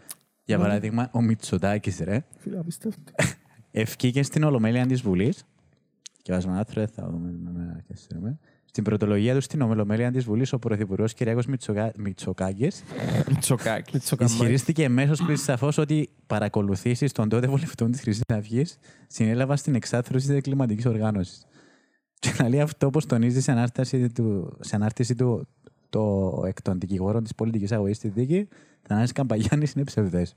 Για 0.48 0.60
παράδειγμα, 0.60 1.10
ο 1.14 1.22
Μητσοτάκης, 1.22 2.00
ρε, 2.00 2.24
Φίλε, 2.38 2.58
απίστευτο. 2.60 3.12
ευκήκε 3.72 4.24
στην 4.24 4.44
Ολομέλεια 4.44 4.86
της 4.86 5.02
Βουλής 5.02 5.44
και 6.22 6.32
βάζουμε 6.32 6.54
ένα 6.54 6.68
thread, 6.74 6.88
θα 6.96 7.10
δούμε 7.10 7.32
με 7.54 7.84
και 7.88 7.96
στείλουμε. 7.96 8.40
Στην 8.66 8.84
πρωτολογία 8.84 9.34
του 9.34 9.42
στην 9.42 9.62
Ολομέλεια 9.62 10.12
της 10.12 10.24
Βουλής, 10.24 10.54
ο 10.54 10.60
Πρωθυπουργός 10.60 11.14
Κυριάκος 11.14 11.46
Μητσοκα... 11.46 11.92
Μητσοκάκης 11.98 12.84
Τσοκάκι. 13.40 14.00
ισχυρίστηκε 14.20 14.84
εμέσως 14.84 15.24
πριν 15.24 15.38
σαφώς 15.38 15.78
ότι 15.78 16.10
παρακολουθήσεις 16.28 17.12
των 17.12 17.30
τότε 17.30 17.48
βουλευτών 17.48 17.92
της 17.92 18.02
Χρυσής 18.02 18.24
Αυγής 18.28 18.78
συνέλαβαν 19.08 19.58
στην 19.58 19.76
εξάθρωση 19.76 20.28
της 20.28 20.42
κλιματική 20.42 20.88
οργάνωσης. 20.88 21.46
Και 22.20 22.34
να 22.38 22.50
λέει 22.50 22.62
αυτό 22.62 22.88
όπως 22.88 23.06
τονίζει 23.06 23.42
σε 23.42 23.52
ανάρτηση 23.52 24.10
του, 24.10 24.58
σε 24.60 24.76
ανάρτηση 24.76 25.16
του 25.16 25.48
το 25.64 25.67
εκ 26.46 26.62
των 26.62 26.80
δικηγόρων 26.80 27.24
της 27.24 27.36
πολιτικής 27.36 27.72
αγωγής 27.72 27.98
στη 27.98 28.08
δίκη, 28.08 28.48
τα 28.82 28.88
ανάρτηση 28.88 29.14
Καμπαγιάννης 29.14 29.72
είναι 29.72 29.84
ψευδές. 29.84 30.36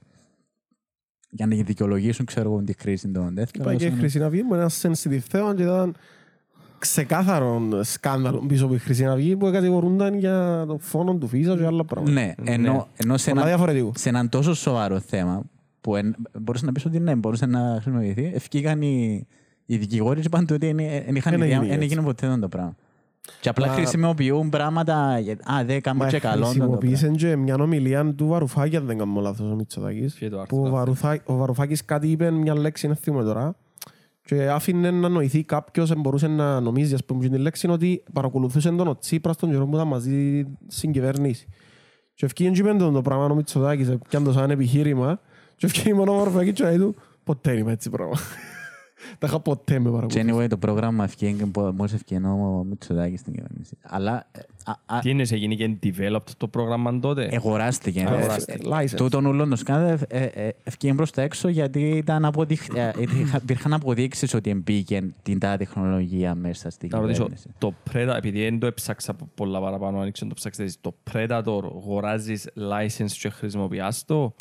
Για 1.30 1.46
να 1.46 1.56
δικαιολογήσουν, 1.62 2.26
ξέρω 2.26 2.50
εγώ, 2.50 2.62
τη 2.62 2.74
κρίση 2.74 3.08
των 3.08 3.34
δεύτερων. 3.34 3.72
Είπα 3.72 3.84
και 3.84 3.86
η 3.86 3.90
Χρυσή 3.98 4.22
Αυγή 4.22 4.42
μου 4.42 4.54
ένας 4.54 4.82
sensitive 4.86 5.18
θέμα 5.18 5.54
και 5.54 5.62
ήταν 5.62 5.94
ξεκάθαρο 6.78 7.62
σκάνδαλο 7.82 8.38
πίσω 8.46 8.64
από 8.64 8.74
η 8.74 8.78
Χρυσή 8.78 9.06
Αυγή 9.06 9.36
που 9.36 9.50
κατηγορούνταν 9.50 10.14
για 10.18 10.64
το 10.68 10.78
φόνο 10.78 11.14
του 11.14 11.26
Φίσα 11.26 11.56
και 11.56 11.64
άλλα 11.64 11.84
πράγματα. 11.84 12.12
Ναι, 12.12 12.34
ενώ, 12.44 12.88
ενώ 12.96 13.16
σε, 13.16 13.30
Πολλά 13.30 13.40
ένα, 13.40 13.50
διαφορετικού. 13.50 13.92
σε 13.96 14.08
έναν 14.08 14.28
τόσο 14.28 14.54
σοβαρό 14.54 15.00
θέμα 15.00 15.42
που 15.80 15.96
εν, 15.96 16.16
μπορούσε 16.40 16.64
να 16.64 16.72
πεις 16.72 16.84
ότι 16.84 16.98
ναι, 16.98 17.14
μπορούσε 17.14 17.46
να 17.46 17.78
χρησιμοποιηθεί, 17.82 18.30
ευκήγαν 18.34 18.82
οι, 18.82 19.26
οι 19.66 19.76
δικηγόροι 19.76 20.20
και 20.20 20.26
είπαν 20.26 20.46
ότι 20.50 20.66
δεν 20.66 20.76
δεν 20.76 21.14
είχαν 21.14 21.32
Δεν 21.32 21.42
ιδέα, 21.42 21.46
έγινε 21.46 21.60
δεν 21.60 21.70
έτσι. 21.70 21.84
έγινε 21.84 22.02
ποτέ 22.02 22.36
το 22.40 22.48
πράγμα. 22.48 22.76
Και 23.40 23.48
απλά 23.48 23.66
Μα- 23.66 23.72
χρησιμοποιούν 23.72 24.48
πράγματα, 24.48 25.18
για- 25.18 25.36
α, 25.52 25.64
δεν 25.64 25.80
κάνουν 25.80 26.02
Μα 26.02 26.08
και 26.08 26.18
καλό. 26.18 26.32
το 26.34 26.38
πράγμα. 26.40 26.46
χρησιμοποίησαν 26.52 27.16
και 27.16 27.36
μια 27.36 27.54
ομιλία 27.60 28.14
του 28.14 28.26
Βαρουφάκη, 28.26 28.76
αν 28.76 28.86
δεν 28.86 28.98
κάνω 28.98 29.20
λάθος, 29.20 29.50
ο 29.50 29.54
Μητσοτάκης. 29.54 30.14
Ποιο 30.14 30.28
το 30.30 30.44
Που 30.48 30.56
ο, 30.56 30.60
άρθρο. 30.60 30.76
Βαρουθά, 30.76 31.18
ο 31.24 31.36
Βαρουφάκης 31.36 31.84
κάτι 31.84 32.08
είπε, 32.10 32.30
μια 32.30 32.54
λέξη, 32.58 32.86
δεν 32.86 32.96
θυμούμαι 32.96 33.24
τώρα, 33.24 33.54
και 34.24 34.48
άφηνε 34.48 34.90
να 34.90 35.08
νοηθεί 35.08 35.44
κάποιος, 35.44 35.92
μπορούσε 35.96 36.26
να 36.26 36.60
νομίζει, 36.60 36.94
ας 36.94 37.04
πούμε, 37.04 37.28
την 37.28 37.40
λέξη 37.40 37.66
είναι 37.66 37.74
ότι 37.74 38.02
παρακολουθούσε 38.12 38.70
τον 38.70 38.88
ο 38.88 38.98
Τσίπρας 38.98 39.36
τον 39.36 39.50
καιρό 39.50 39.66
που 39.66 39.74
ήταν 39.74 39.86
μαζί 39.86 40.46
στην 40.66 40.92
κυβέρνηση. 40.92 41.46
Και 42.14 42.26
ευκήγεν 42.26 42.52
και 42.52 42.60
είπε 42.60 42.74
τον 42.74 42.92
το 42.92 43.02
πράγμα 43.02 43.24
ο 43.24 43.34
Μητσοτάκης, 43.34 43.90
πιάνε 44.08 44.24
το 44.26 44.32
σαν 44.32 44.50
επιχείρημα, 44.50 45.20
και 45.56 45.66
ευκήγεν 45.66 45.96
μόνο 45.96 46.12
ο 46.12 46.16
Βαρουφάκης 46.18 46.52
και 46.52 46.64
λέει 46.64 46.78
του, 46.78 46.94
ποτέ 47.24 47.50
δεν 47.50 47.58
είμαι 47.58 47.72
έτσι 47.72 47.90
πράγμα. 47.90 48.14
Τα 49.18 49.26
είχα 49.26 49.40
ποτέ 49.40 49.78
με 49.78 49.84
Και 49.84 49.90
παρακολουθήσει. 49.90 50.34
anyway, 50.44 50.48
το 50.48 50.56
πρόγραμμα 50.56 51.04
ευκήγε, 51.04 51.44
μόλις 51.74 51.92
ευκήγε 51.92 52.26
ο 52.26 52.64
Μητσοτάκης 52.68 53.20
στην 53.20 53.32
κυβέρνηση. 53.34 53.76
Αλλά 53.82 54.26
ε, 54.32 54.40
α, 54.64 54.96
α, 54.96 54.98
Τι 55.00 55.10
είναι, 55.10 55.24
σε 55.24 55.36
γίνει 55.36 55.56
και 55.56 55.76
developed 55.82 56.30
το 56.36 56.48
πρόγραμμα 56.48 56.98
τότε; 57.00 57.28
εγωράστηκε. 57.30 58.04
Αγοράστηκε. 58.08 58.52
Ε, 58.52 58.68
License. 58.70 58.96
Τούτον 58.96 59.26
ούλον 59.26 59.50
το 59.50 59.56
σκάνδαλο 59.56 59.98
ε, 60.08 60.24
ε, 60.24 60.48
ευκήγε 60.64 60.94
προς 60.94 61.10
τα 61.10 61.22
έξω 61.22 61.48
γιατί 61.48 61.80
ήταν 61.88 62.24
αποδείχ, 62.24 62.66
ε, 62.74 62.92
είχα- 62.98 63.40
υπήρχαν 63.42 63.72
αποδείξεις 63.72 64.34
ότι 64.34 64.50
εμπήκε 64.50 65.02
την 65.22 65.38
τάδε 65.38 65.56
τεχνολογία 65.56 66.34
μέσα 66.34 66.70
στην 66.70 66.88
Να 66.92 66.98
ρωτήσω, 66.98 67.22
κυβέρνηση. 67.22 67.48
το 67.58 67.74
Predator, 67.92 68.14
επειδή 68.16 68.42
δεν 68.42 68.58
το 68.58 68.66
έψαξα 68.66 69.16
πολλά 69.34 69.60
παραπάνω, 69.60 70.00
άνοιξε 70.00 70.24
να 70.24 70.30
το 70.30 70.36
ψάξετε 70.36 70.64
εσείς, 70.64 70.80
το 70.80 70.94
Predator 71.12 71.60
αγοράζεις 71.64 72.48
license 72.56 73.10
και 73.20 73.28
χρησιμοποιάς 73.28 74.04
το; 74.04 74.34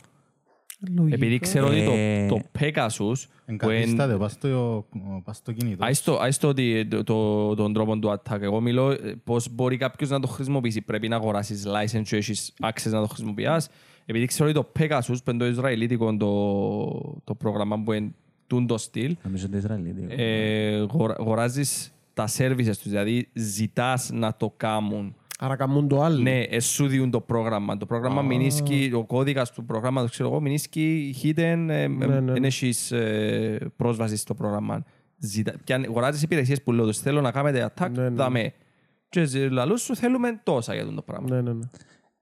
Επειδή 1.11 1.39
ξέρω 1.39 1.67
ότι 1.67 1.79
Ε, 1.81 2.27
το, 2.27 2.35
το 2.35 2.41
Pegasus, 2.59 3.13
που 3.45 3.51
Εγκαθίσταται, 3.51 4.11
εν- 4.11 4.17
πας 4.19 4.31
στο, 4.31 4.85
πας 5.23 5.37
στο 5.37 5.51
κινητό. 5.51 5.85
Άις 5.85 6.03
το- 6.03 6.19
άις 6.19 6.37
το 6.37 6.47
ότι 6.47 6.87
το, 6.87 7.03
το, 7.03 7.55
τον 7.55 7.73
τρόπο 7.73 7.97
του 7.99 8.09
attack. 8.11 8.41
Εγώ 8.41 8.61
μιλώ 8.61 8.91
ε, 8.91 8.97
πώς 9.23 9.49
μπορεί 9.51 9.77
κάποιος 9.77 10.09
να 10.09 10.19
το 10.19 10.27
χρησιμοποιήσει. 10.27 10.81
Πρέπει 10.81 11.07
να 11.07 11.15
αγοράσεις 11.15 11.65
license 11.67 12.01
και 12.03 12.15
έχεις 12.15 12.53
access 12.61 12.91
να 12.91 13.01
το 13.01 13.07
χρησιμοποιάς. 13.07 13.69
Επειδή 14.05 14.25
ξέρω 14.25 14.49
ότι 14.49 14.59
το 14.59 14.71
Pegasus, 14.79 15.15
που 15.23 15.29
είναι 15.29 15.39
το 15.39 15.45
Ισραηλίτικο 15.45 16.17
το, 16.17 17.21
το 17.23 17.35
πρόγραμμα 17.35 17.79
που 17.83 17.91
είναι 17.93 18.11
τούν 18.47 18.67
το 18.67 18.77
στυλ, 18.77 19.15
Νομίζω 19.23 19.49
το 19.49 19.57
Ισραηλίδιο. 19.57 20.05
ε, 20.09 20.75
αγορα- 20.75 21.15
αγοράζεις 21.19 21.93
τα 22.13 22.27
services 22.37 22.63
τους, 22.65 22.81
δηλαδή 22.89 23.29
ζητάς 23.33 24.09
να 24.13 24.35
το 24.35 24.53
κάνουν. 24.57 25.15
Άρα 25.41 25.55
καμούν 25.55 25.87
το 25.87 26.01
άλλο. 26.01 26.21
Ναι, 26.21 26.39
εσού 26.39 26.87
διούν 26.87 27.11
το 27.11 27.21
πρόγραμμα. 27.21 27.77
Το 27.77 27.85
πρόγραμμα 27.85 28.21
μηνίσκει, 28.21 28.91
ο 28.93 29.05
κώδικας 29.05 29.51
του 29.51 29.65
προγράμματος, 29.65 30.11
ξέρω 30.11 30.29
εγώ, 30.29 30.41
μηνίσκει 30.41 31.15
hidden, 31.23 31.65
ε, 31.69 31.87
Ναι, 31.87 31.87
ναι. 31.87 32.31
δεν 32.31 32.43
έχεις 32.43 32.91
ε, 32.91 33.71
πρόσβαση 33.75 34.15
στο 34.17 34.33
πρόγραμμα. 34.33 34.83
Ζητά, 35.17 35.53
και 35.63 35.73
αν 35.73 35.83
αγοράζεις 35.83 36.21
υπηρεσίες 36.21 36.63
που 36.63 36.71
λέω 36.71 36.85
τους, 36.85 36.97
θέλω 36.97 37.21
να 37.21 37.31
κάνετε 37.31 37.71
attack, 37.75 37.89
Ναι, 37.91 38.01
ναι. 38.01 38.09
δαμέ. 38.09 38.53
Και 39.09 39.23
ζε- 39.25 39.51
λαλούς 39.51 39.81
σου 39.81 39.95
θέλουμε 39.95 40.39
τόσα 40.43 40.73
για 40.73 40.85
το 40.85 41.01
πράγμα. 41.01 41.35
Ναι, 41.35 41.41
ναι, 41.41 41.53
ναι. 41.53 41.65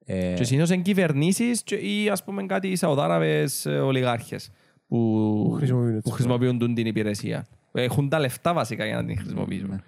Ε, 0.06 0.34
Και 0.34 0.44
συνήθως 0.44 0.69
είναι 0.69 0.81
κυβερνήσεις 0.81 1.64
και- 1.64 1.76
ή 1.76 2.10
ας 2.10 2.23
πούμε 2.23 2.45
κάτι 2.45 2.76
Σαουδάραβες 2.76 3.65
ε, 3.65 3.69
ολιγάρχες 3.80 4.52
που, 4.88 5.53
χρησιμοποιούν 5.57 5.89
έτσι. 5.95 6.02
που 6.02 6.10
χρησιμοποιούν 6.15 6.60
τούν 6.60 6.73
την 6.73 6.85
υπηρεσία. 6.85 7.48
Έχουν 7.72 8.10
τα 8.10 8.19
λεφτά 8.19 8.53
βασικά 8.53 8.85
για 8.85 8.95
να 8.95 9.06
την 9.06 9.15
Ναι. 9.15 9.22
χρησιμοποιήσουν. 9.22 9.81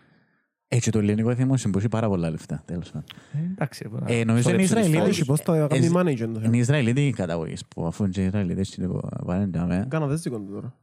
Έτσι 0.72 0.92
το 0.92 1.00
ελληνικό 1.00 1.34
δημόσιο 1.34 1.70
που 1.70 1.78
έχει 1.78 1.90
πάρα 1.90 2.08
πολλά 2.08 2.30
λεφτά, 2.30 2.62
τέλος 2.66 2.92
πάντων. 2.92 3.04
Ε, 3.34 3.52
Εντάξει, 3.52 3.88
μπορεί 3.90 4.04
να 4.04 4.12
Ε, 4.14 4.24
νομίζω 4.24 4.50
είναι 4.50 4.64
ξοδέψουν 4.64 4.76
τις 4.76 4.88
Ισραηλίδες. 4.88 5.00
φόρους. 5.02 5.18
Όχι, 5.18 5.26
πώς 5.26 5.42
τα 5.42 5.68
κάνει 5.68 5.86
Ε, 5.86 5.90
manager 5.94 6.28
το 6.34 6.40
θέμα. 6.40 6.42
Είναι 6.46 6.58
Ισραηλίδικη 6.58 7.12
καταγωγή 7.12 7.54
που 7.68 7.86
αφού 7.86 8.04
είναι 8.04 8.12
και 8.14 8.24
Ισραηλίδες 8.26 8.76
είναι 8.76 8.88
που 8.88 9.00
πάνε 9.26 9.46
ντάμε. 9.46 9.86
Καναδέζικο 9.90 10.38
του 10.38 10.52
τώρα. 10.54 10.74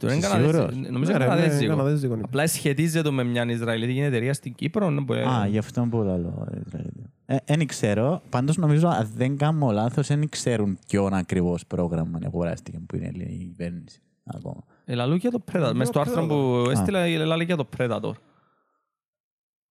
Το 0.00 0.06
είναι 0.06 0.16
Είσαι 0.16 0.28
καναδέζικο. 0.28 0.68
σίγουρος; 0.70 0.90
Νομίζω 0.90 1.10
Ναι, 1.12 1.16
είναι 1.16 1.24
ρε, 1.24 1.30
ναι, 1.30 1.36
καναδέζικο. 1.40 1.70
καναδέζικο 1.76 2.12
είναι. 2.14 2.22
Απλά 2.24 2.46
σχετίζεται 2.46 3.10
με 3.10 3.24
μια 3.24 3.44
Ισραηλιτική 3.50 4.00
εταιρεία 4.00 4.34
στην 4.34 4.54
Κύπρο. 4.54 4.90
ναι, 4.90 5.04
που, 5.04 5.12
ε, 5.12 5.22
Α, 5.24 5.46
γι' 5.46 5.58
αυτό 5.58 5.86
που 5.90 5.96
λέω 5.96 6.46
Ισραηλίδιο. 6.66 7.04
Ε, 7.26 7.36
Δεν 7.46 7.66
ξέρω, 7.66 8.22
πάντως 8.28 8.56
νομίζω 8.56 8.88
αν 8.88 9.10
δεν 9.16 9.36
κάνω 9.36 9.70
λάθος 9.70 10.06
δεν 10.06 10.28
ξέρουν 10.28 10.78
ποιον 10.88 11.14
ακριβώς 11.14 11.66
πρόγραμμα 11.66 12.18
αγοράστηκε 12.24 12.78
που 12.86 12.96
είναι 12.96 13.04
η 13.04 13.08
ελληνική 13.08 13.44
κυβέρνηση 13.44 14.00
ακόμα. 14.24 14.64
ε, 14.84 14.94
λαλού 14.94 15.14
για 15.14 15.30
το 15.30 15.44
Predator. 15.52 15.72
Μες 15.74 15.88
στο 15.88 16.00
άρθρο 16.00 16.26
που 16.26 16.70
έστειλα, 16.70 16.98
ε, 17.00 17.16
λαλεί 17.24 17.44
για 17.44 17.56
το 17.56 17.68
Predator. 17.78 18.12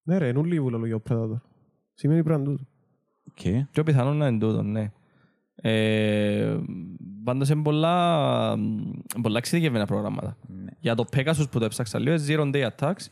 Ναι 0.08 0.18
ρε, 0.18 0.28
είναι 0.28 0.40
όλοι 0.40 0.60
που 0.62 0.70
λέω 0.70 0.86
για 0.86 0.96
ο 0.96 1.02
Predator. 1.10 1.40
Σημαίνει 1.94 2.24
πράγμα 2.24 2.44
τούτο. 2.44 2.64
Okay. 3.36 3.62
Πιο 3.72 3.84
πιθανόν 3.84 4.18
να 4.18 4.28
είναι 4.28 4.40
τούτο, 4.40 4.64
ναι. 4.64 4.92
Ε, 5.56 6.58
πάντως 7.24 7.50
είναι 7.50 7.62
πολλά, 7.62 8.58
πολλά 9.22 9.38
εξειδικευμένα 9.38 9.86
προγράμματα. 9.86 10.38
Ναι. 10.48 10.72
Για 10.80 10.96
το 10.96 11.06
Pegasus 11.16 11.46
που 11.52 11.60
το 11.60 11.66
έψαξα 11.66 12.00
λίγο, 12.00 12.16
Zero 12.28 12.52
Day 12.54 12.70
Attacks. 12.70 13.06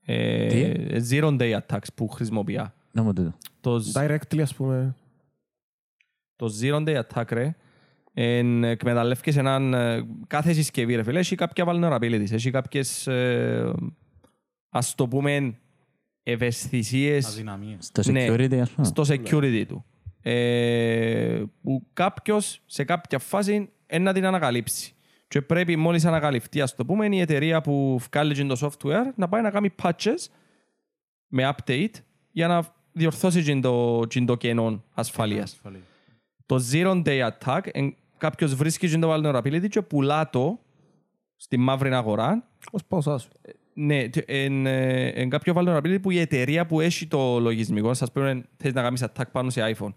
Ε, 0.00 0.46
Τι; 0.46 1.06
Zero 1.10 1.38
Day 1.40 1.58
Attacks 1.58 1.86
που 1.94 2.08
χρησιμοποιεί. 2.08 2.60
Να 2.92 3.02
μου 3.02 3.12
τούτο. 3.12 3.34
Το, 3.60 3.82
Directly, 3.94 4.40
ας 4.40 4.54
πούμε. 4.54 4.94
το 6.36 6.52
Zero 6.62 6.84
Day 6.86 7.00
Attack, 7.02 7.24
ρε, 7.30 7.54
εν, 8.12 8.64
εκμεταλλεύκες 8.64 9.36
έναν, 9.36 9.74
ε, 9.74 10.06
κάθε 10.26 10.52
συσκευή, 10.52 10.94
ρε 10.94 11.02
φίλε, 11.02 11.18
έχει 11.18 11.34
κάποια 11.34 11.64
vulnerabilities, 11.68 12.32
έχει 12.32 12.50
κάποιες, 12.50 13.06
ε, 13.06 13.72
ας 14.68 14.94
το 14.94 15.08
πούμε, 15.08 15.58
ευαισθησίες 16.22 17.26
Αδυναμίες. 17.26 17.90
Στο 17.92 18.12
Ναι. 18.12 18.26
security 18.28 18.54
ας 18.54 18.70
πούμε. 18.70 18.86
στο 18.86 19.02
security 19.06 19.64
του. 19.68 19.84
Ε, 20.22 21.42
που 21.62 21.86
κάποιος 21.92 22.62
σε 22.66 22.84
κάποια 22.84 23.18
φάση 23.18 23.54
είναι 23.90 24.02
να 24.04 24.12
την 24.12 24.26
ανακαλύψει. 24.26 24.94
Και 25.28 25.42
πρέπει 25.42 25.76
μόλις 25.76 26.04
ανακαλυφθεί, 26.04 26.60
ας 26.60 26.74
το 26.74 26.84
πούμε, 26.84 27.06
η 27.06 27.20
εταιρεία 27.20 27.60
που 27.60 27.98
βγάλει 28.10 28.46
το 28.46 28.56
software 28.60 29.12
να 29.16 29.28
πάει 29.28 29.42
να 29.42 29.50
κάνει 29.50 29.74
patches 29.82 30.26
με 31.28 31.54
update 31.56 31.94
για 32.30 32.48
να 32.48 32.64
διορθώσει 32.92 33.40
τζιν 33.40 33.60
το, 33.60 34.06
τζιν 34.06 34.26
το 34.26 34.34
κενό 34.36 34.84
ασφαλείας. 34.94 35.52
Ασφαλή. 35.52 35.82
Το 36.46 36.64
zero 36.72 37.02
day 37.06 37.28
attack, 37.30 37.60
εν, 37.72 37.94
κάποιος 38.18 38.54
βρίσκει 38.54 38.86
τζιν 38.86 39.00
το 39.00 39.14
vulnerability 39.14 39.68
και 39.68 39.82
πουλά 39.82 40.30
το 40.30 40.58
στη 41.36 41.56
μαύρη 41.56 41.94
αγορά 41.94 42.48
Ως 42.72 42.84
πάω 42.84 43.00
σας. 43.00 43.28
Ναι, 43.84 44.08
τε- 44.08 44.30
εν, 44.30 44.66
ε, 44.66 45.06
εν 45.08 45.28
κάποιο 45.28 45.54
vulnerability 45.56 45.98
που 46.02 46.10
η 46.10 46.18
εταιρεία 46.18 46.66
που 46.66 46.80
έχει 46.80 47.06
το 47.06 47.38
λογισμικό, 47.38 47.94
σας 47.94 48.12
πούμε, 48.12 48.44
θες 48.56 48.72
να 48.72 48.82
κάνεις 48.82 49.04
attack 49.04 49.30
πάνω 49.32 49.50
σε 49.50 49.76
iPhone. 49.76 49.94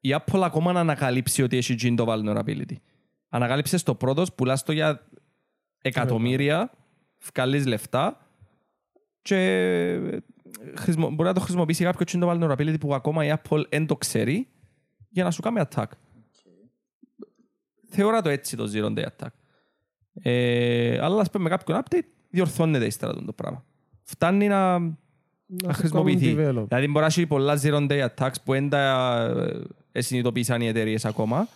Η 0.00 0.14
Apple 0.18 0.40
ακόμα 0.44 0.72
να 0.72 0.80
ανακαλύψει 0.80 1.42
ότι 1.42 1.56
έχει 1.56 1.74
γίνει 1.74 1.96
το 1.96 2.04
vulnerability. 2.08 2.76
Ανακάλυψες 3.28 3.82
το 3.82 3.94
πρώτος, 3.94 4.32
πουλάς 4.34 4.62
το 4.62 4.72
για 4.72 5.06
εκατομμύρια, 5.82 6.70
βγάλεις 7.34 7.66
λεφτά 7.66 8.26
και 9.22 9.36
ε, 9.36 10.18
χρησιμο- 10.76 11.10
μπορεί 11.10 11.28
να 11.28 11.34
το 11.34 11.40
χρησιμοποιήσει 11.40 11.84
κάποιο 11.84 12.04
τσιν 12.04 12.20
το 12.20 12.30
vulnerability 12.30 12.80
που 12.80 12.94
ακόμα 12.94 13.24
η 13.24 13.32
Apple 13.42 13.68
δεν 13.68 13.86
το 13.86 13.96
ξέρει 13.96 14.48
για 15.08 15.24
να 15.24 15.30
σου 15.30 15.42
κάνει 15.42 15.60
attack. 15.70 15.84
Θεωρώ 17.88 18.22
το 18.22 18.28
έτσι 18.28 18.56
το 18.56 18.70
zero 18.74 18.98
day 18.98 19.04
attack. 19.04 19.28
Ε, 20.22 20.98
αλλά 20.98 21.20
ας 21.20 21.30
πούμε 21.30 21.42
με 21.44 21.50
κάποιον 21.50 21.82
update 21.82 22.08
διορθώνεται 22.34 22.86
ύστερα 22.86 23.14
το 23.24 23.32
πράγμα. 23.32 23.64
Φτάνει 24.02 24.48
να, 24.48 24.78
να 24.78 24.96
το 25.56 25.72
χρησιμοποιηθεί. 25.72 26.34
κάνουν 26.34 26.62
develop. 26.62 26.68
Δηλαδή 26.68 26.86
μπορεί 26.86 27.00
να 27.00 27.06
έχει 27.06 27.26
πολλά 27.26 27.58
zero 27.62 27.90
day 27.90 28.06
attacks 28.08 28.34
που 28.44 28.52
δεν 28.52 28.68
τα 28.68 29.24
ε, 29.92 30.00
συνειδητοποίησαν 30.00 30.60
οι 30.60 30.66
εταιρείες 30.66 31.04
ακόμα 31.04 31.48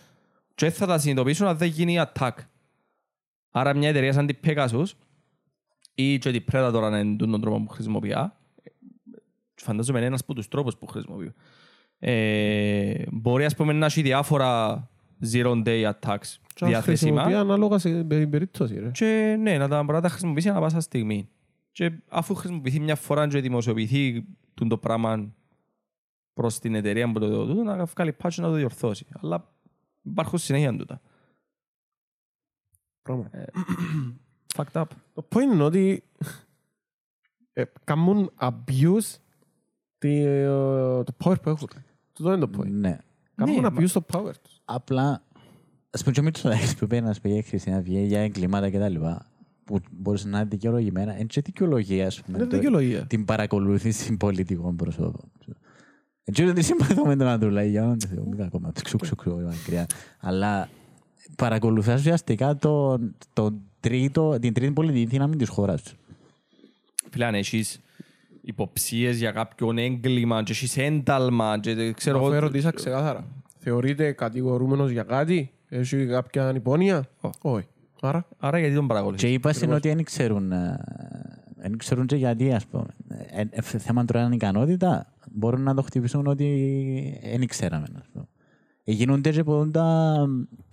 και 0.55 0.65
δεν 0.65 0.75
θα 0.75 0.85
τα 0.85 0.97
συνειδητοποιήσουν 0.97 1.47
αν 1.47 1.57
δεν 1.57 1.67
γίνει 1.67 1.99
attack. 1.99 2.31
Άρα 3.51 3.73
μια 3.73 3.89
εταιρεία 3.89 4.13
σαν 4.13 4.25
την 4.25 4.37
Pegasus 4.45 4.85
ή 5.95 6.17
και 6.17 6.31
την 6.31 6.43
Predator 6.51 6.81
αν 6.83 6.93
είναι 6.93 7.15
τον 7.15 7.41
τρόπο 7.41 7.63
που 7.63 7.69
χρησιμοποιεί 7.69 8.13
φαντάζομαι 9.61 9.97
είναι 9.97 10.07
ένας 10.07 10.21
από 10.21 10.33
τους 10.33 10.47
τρόπους 10.47 10.77
που 10.77 10.87
χρησιμοποιεί. 10.87 11.33
Ε, 11.99 13.03
μπορεί 13.11 13.45
ας 13.45 13.55
πούμε 13.55 13.73
να 13.73 13.85
έχει 13.85 14.01
διάφορα 14.01 14.87
zero 15.31 15.63
day 15.63 15.91
attacks 15.91 16.37
Και 16.65 16.73
να 16.75 16.81
χρησιμοποιεί 16.81 17.15
διαθέσιμα 17.15 17.41
ανάλογα 17.41 17.77
σε 17.77 18.03
περί- 18.03 18.29
περίπτωση, 18.29 18.79
ρε. 18.79 18.91
και 18.91 19.35
ναι, 19.39 19.57
να 19.57 19.67
τα 19.67 19.81
μπορεί 19.83 19.93
να 19.97 20.01
τα 20.01 20.09
χρησιμοποιήσει 20.09 20.49
ανά 20.49 20.59
πάσα 20.59 20.79
στιγμή. 20.79 21.29
Και 21.71 21.91
αφού 22.09 22.35
χρησιμοποιηθεί 22.35 22.79
μια 22.79 22.95
φορά 22.95 23.27
και 23.27 23.39
δημοσιοποιηθεί 23.41 24.25
τούτο 24.53 24.69
το 24.69 24.77
πράγμα 24.77 25.33
προς 26.33 26.59
την 26.59 26.75
εταιρεία 26.75 27.11
που 27.11 27.19
το 27.19 27.45
δίνει, 27.45 27.61
να 27.63 27.85
βγάλει 27.85 28.15
patch 28.23 28.33
να 28.35 28.47
το 28.47 28.53
διορθώσει. 28.53 29.05
Αλλά 29.21 29.51
υπάρχουν 30.01 30.37
συνέχεια 30.39 30.75
τούτα. 30.75 31.01
Πράγμα. 33.01 33.29
Fucked 34.55 34.81
up. 34.81 34.85
Το 35.13 35.27
point 35.29 35.41
είναι 35.53 35.63
ότι 35.63 36.03
ε, 37.53 37.63
κάνουν 37.83 38.31
abuse 38.39 39.15
τη- 39.97 40.21
ε, 40.23 40.45
το 41.03 41.13
power 41.23 41.41
που 41.41 41.49
έχουν. 41.49 41.69
Τούτο 42.13 42.33
είναι 42.33 42.45
το 42.45 42.59
point. 42.59 42.67
Ναι. 42.71 42.97
Κάνουν 43.35 43.61
Ναι, 43.61 43.67
abuse 43.67 43.89
το 43.91 44.05
power 44.13 44.31
τους. 44.43 44.59
Απλά, 44.65 45.23
ας 45.91 46.01
πούμε 46.01 46.13
και 46.13 46.19
ο 46.19 46.23
Μητσοτάκης 46.23 46.75
που 46.75 46.87
πήγε 46.87 47.01
να 47.01 47.13
σου 47.13 47.21
πει 47.21 47.29
για 47.29 47.43
Χριστίνα 47.43 47.77
Αυγή, 47.77 47.99
για 48.05 48.19
εγκλήματα 48.19 48.69
κτλ. 48.69 48.95
που 49.63 49.79
μπορούσε 49.91 50.27
να 50.27 50.39
είναι 50.39 50.47
δικαιολογημένα, 50.49 51.13
είναι 51.15 51.23
και 51.25 51.41
δικαιολογία, 51.41 52.05
ας 52.07 52.21
πούμε. 52.21 52.37
Είναι 52.37 52.47
το- 52.47 52.55
δικαιολογία. 52.55 53.05
Την 53.05 53.25
παρακολούθηση 53.25 54.17
πολιτικών 54.17 54.75
προσώπων. 54.75 55.31
Έτσι 56.23 56.43
ότι 56.45 56.61
συμπαθώ 56.61 57.05
με 57.05 57.15
τον 57.15 57.27
Ανδρούλα, 57.27 57.63
για 57.63 57.81
όνομα 57.81 57.97
του 57.97 58.07
Θεού, 58.07 58.27
μην 58.29 58.41
ακόμα, 58.41 58.71
ξου 58.83 58.97
ξου 58.97 59.15
ξου, 59.15 59.39
μακριά. 59.39 59.85
Αλλά 60.19 60.69
παρακολουθάς 61.35 61.99
ουσιαστικά 61.99 62.55
τον, 62.55 63.15
τον 63.33 63.61
τρίτο, 63.79 64.37
την 64.39 64.53
τρίτη 64.53 64.71
πολιτική 64.73 65.05
δύναμη 65.05 65.35
της 65.35 65.49
χώρας 65.49 65.81
σου. 65.81 65.97
Φίλε, 67.09 67.25
αν 67.25 67.35
έχεις 67.35 67.79
υποψίες 68.41 69.17
για 69.17 69.31
κάποιον 69.31 69.77
έγκλημα 69.77 70.43
και 70.43 70.51
έχεις 70.51 70.77
ένταλμα 70.77 71.59
και 71.59 71.73
δεν 71.75 71.93
ξέρω 71.93 72.17
Να 72.17 72.23
εγώ... 72.23 72.31
φέρω 72.33 72.45
ρωτήσα 72.45 72.71
ξεκάθαρα. 72.71 73.25
Θεωρείται 73.57 74.11
κατηγορούμενος 74.11 74.91
για 74.91 75.03
κάτι, 75.03 75.51
έχει 75.69 76.05
κάποια 76.05 76.53
υπόνοια. 76.55 77.07
Όχι. 77.41 77.67
Άρα, 78.01 78.25
Άρα 78.37 78.59
γιατί 78.59 78.73
τον 78.73 78.81
Και 78.83 78.87
παρακολουθείς. 78.87 79.29
είπα 79.33 79.53
στην 79.53 79.73
ότι 79.73 79.87
δεν 79.87 80.03
ξέρουν, 80.03 80.51
ε, 80.51 80.79
δεν 81.55 81.77
ξέρουν 81.77 82.05
και 82.05 82.15
γιατί, 82.15 82.53
ας 82.53 82.65
πούμε. 82.65 82.85
Ε, 83.31 83.41
ε, 83.49 83.61
θέμα 83.61 84.05
τώρα 84.05 84.23
είναι 84.25 84.35
ικανότητα, 84.35 85.13
μπορούν 85.31 85.61
να 85.61 85.73
το 85.73 85.81
χτυπήσουν 85.81 86.27
ότι 86.27 87.19
δεν 87.37 87.47
ξέραμε, 87.47 87.87
ας 87.95 88.05
πούμε. 88.13 88.25
Ε, 88.83 88.91
Γίνονται 88.91 89.29
και 89.31 89.43
πολλά 89.43 90.15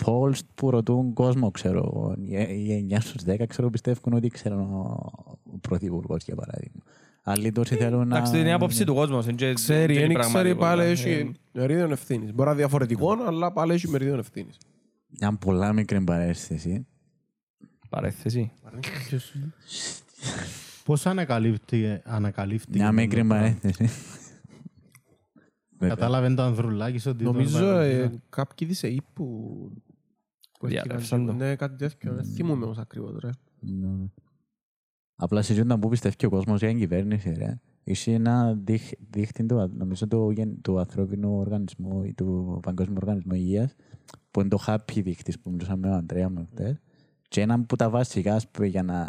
polls 0.05 0.39
που 0.55 0.71
ρωτούν 0.71 1.13
κόσμο, 1.13 1.51
ξέρω. 1.51 1.79
εγώ. 1.79 2.15
Οι- 2.19 2.65
Οι 2.69 2.73
9 2.73 3.01
στους 3.01 3.23
10, 3.23 3.47
ξέρω, 3.47 3.71
πιστεύουν 3.71 4.13
ότι 4.13 4.29
ξέρουν 4.29 4.61
ο 4.61 5.11
ο 5.53 5.59
πρωθυπουργός, 5.59 6.25
για 6.25 6.35
παράδειγμα. 6.35 6.81
Άλλοι 7.23 7.53
τόσοι 7.53 7.75
θέλουν 7.77 8.09
να... 8.09 8.17
Εντάξει, 8.17 8.39
είναι 8.39 8.49
η 8.49 8.53
άποψη 8.53 8.85
του 8.85 8.95
κόσμου. 8.95 9.19
είναι 9.23 9.33
και- 9.33 9.53
ξέρει, 9.53 9.93
και 9.95 9.99
η 10.01 10.07
δεν 10.07 10.09
ξέρει, 10.09 10.13
πραγματικότητα. 10.23 10.67
πάλι 10.67 10.83
Ε, 10.83 10.91
έχει 10.91 11.33
μερίδιο 11.53 11.89
ευθύνης. 11.91 12.33
Μπορεί 12.35 12.45
να 12.45 12.51
είναι 12.51 12.61
διαφορετικό, 12.61 13.13
αλλά 13.27 13.53
πάλι 13.53 13.73
έχει 13.73 13.89
μερίδιο 13.89 14.17
ευθύνης. 14.19 14.57
Μια 15.07 15.37
πολλά 15.37 15.73
μικρή 15.73 16.01
παρέστηση. 16.05 16.87
Παρέθεση. 17.91 18.53
Πώς 20.85 21.07
ανακαλύπτει, 21.07 22.01
ανακαλύφθηκε... 22.05 22.79
Μια 22.79 22.93
μικρή 22.93 23.25
παρέστηση. 23.25 23.89
Κατάλαβε 25.79 26.35
το 26.35 26.43
Ανδρουλάκης 26.43 27.07
ότι... 27.07 27.25
τον 27.25 27.33
Νομίζω 27.33 27.59
παρακολουθήσα. 27.59 28.03
ε, 28.03 28.21
κάποιοι 28.29 28.69
ΔΣΕΗ 28.69 29.03
που... 29.13 29.25
που 30.59 30.67
Διαδεύσαν 30.67 31.21
έφυγαν, 31.21 31.39
το. 31.39 31.45
Ναι, 31.45 31.57
κάτι 31.57 31.77
τέτοιο. 31.77 32.15
Δεν 32.15 32.25
θυμούμαι 32.25 32.65
όμως 32.65 32.79
ακριβώς, 32.79 33.17
ρε. 33.21 33.31
Ναι. 33.61 34.07
Απλά 35.17 35.43
συζητούνταν 35.43 35.81
που 35.81 35.89
πιστεύει 35.89 36.17
και 36.17 36.27
ο 36.27 36.31
κόσμος 36.31 36.59
για 36.59 36.69
την 36.69 36.79
κυβέρνηση, 36.79 37.31
ρε. 37.33 37.61
Είσαι 37.85 38.13
ένα 38.13 38.55
δείχ- 38.55 38.99
δείκτη 39.11 39.47
του, 39.47 39.71
νομίζω, 39.75 40.07
του, 40.09 40.31
γεν- 40.31 40.61
του 40.63 40.79
ανθρώπινου 40.79 41.37
οργανισμού 41.39 42.03
ή 42.05 42.15
του 42.15 42.59
Παγκόσμιου 42.63 42.97
Οργανισμού 43.01 43.35
Υγείας, 43.35 43.75
που 44.37 44.43
είναι 44.43 44.51
το 44.51 44.65
happy 44.67 45.03
δείκτης 45.03 45.39
που 45.39 45.51
μιλούσαμε 45.51 45.77
με 45.81 45.87
τον 45.89 45.97
Αντρέα 45.97 46.31
μου 46.31 46.49
χτες. 46.53 46.81
Και 47.29 47.41
ένα 47.41 47.61
που 47.61 47.77
τα 47.77 47.91
βασικά, 47.91 48.35
ας 48.35 48.49
πούμε, 48.49 48.67
για 48.67 48.83
να 48.83 49.03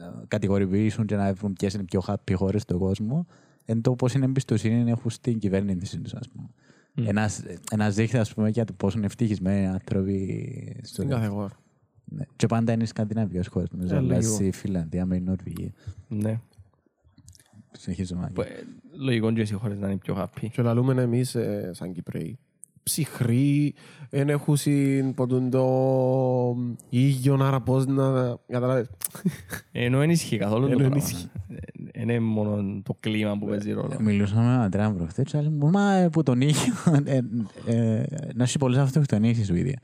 ε, 0.00 0.04
κατηγορηποιήσουν 0.28 1.06
και 1.06 1.16
να 1.16 1.32
βρουν 1.34 1.52
ποιες 1.52 1.74
είναι 1.74 1.82
οι 1.82 1.86
πιο 1.86 2.02
happy 2.06 2.32
χώρες 2.34 2.62
στον 2.62 2.78
κόσμο, 2.78 3.26
είναι 3.64 3.80
το 3.80 3.94
πώς 3.94 4.14
είναι 4.14 4.24
εμπιστοσύνη 4.24 4.90
έχουν 4.90 5.10
στην 5.10 5.38
κυβέρνηση 5.38 6.00
τους, 6.00 6.14
ας 6.14 6.28
πούμε. 6.28 6.48
Ένας, 7.08 7.42
ένας 7.70 7.94
δείχτης, 7.94 8.20
ας 8.20 8.34
πούμε, 8.34 8.48
για 8.48 8.64
το 8.64 8.72
πόσο 8.72 8.96
είναι 8.96 9.06
ευτυχισμένοι 9.06 9.62
οι 9.62 9.66
άνθρωποι 9.66 10.76
στο 10.82 10.94
Στην 10.94 11.08
κάθε 11.08 11.26
χώρα. 11.26 11.58
ναι. 12.04 12.24
Και 12.36 12.46
πάντα 12.46 12.72
είναι 12.72 12.82
οι 12.82 12.86
σκανδιναβικές 12.86 13.46
χώρες, 13.46 13.68
νομίζω, 13.70 13.94
Ε, 13.94 13.98
αλλά 13.98 14.18
λίγο. 14.18 14.34
στη 14.34 14.50
Φιλανδία 14.50 15.06
με 15.06 15.16
η 15.16 15.20
Νορβηγία. 15.20 15.70
Ναι. 16.08 16.40
Συνεχίζουμε. 17.72 18.30
Που, 18.34 18.40
ε, 18.40 18.46
Λογικό 18.92 19.32
και 19.32 19.40
οι 19.40 19.46
χώρες 19.50 19.78
να 19.78 19.86
είναι 19.86 19.96
πιο 19.96 20.14
happy. 20.18 20.48
Και 20.52 20.62
λαλούμε 20.62 21.02
εμείς 21.02 21.34
ε, 21.34 21.70
σαν 21.74 21.92
Κυπρέοι. 21.92 22.38
Ψυχροί, 22.84 23.74
δεν 24.10 24.28
έχουν 24.28 24.56
συμποτούν 24.56 25.50
το 25.50 26.56
ήγιον, 26.88 27.42
άρα 27.42 27.60
πώς 27.60 27.86
να... 27.86 28.36
Καταλάβες. 28.48 28.90
Ενώ 29.72 29.98
δεν 29.98 30.10
ισχύει 30.10 30.36
καθόλου 30.36 30.60
το 30.66 30.68
Ενώ 30.72 30.76
πράγμα. 30.78 30.96
ενίσχυει. 30.96 31.28
Ε, 31.94 32.00
Είναι 32.00 32.20
μόνο 32.20 32.80
το 32.82 32.96
κλίμα 33.00 33.38
που 33.38 33.46
παίζει 33.46 33.72
ρόλο. 33.72 33.96
Μιλούσαμε 34.00 34.46
με 34.46 34.52
τον 34.54 34.62
Αντρέα 34.62 34.92
προχθές 34.92 35.24
και 35.30 35.40
λέει 35.40 35.48
μου, 35.48 35.70
μα 35.70 35.92
ε, 35.94 36.08
που 36.08 36.22
τον 36.22 36.40
Ήγιο, 36.40 36.74
ε, 37.04 37.20
ε, 37.66 38.04
να 38.34 38.42
έχει 38.42 38.58
πολλές 38.58 38.78
αυτοκτονίες 38.78 39.36
στη 39.36 39.44
Σουηδία. 39.44 39.78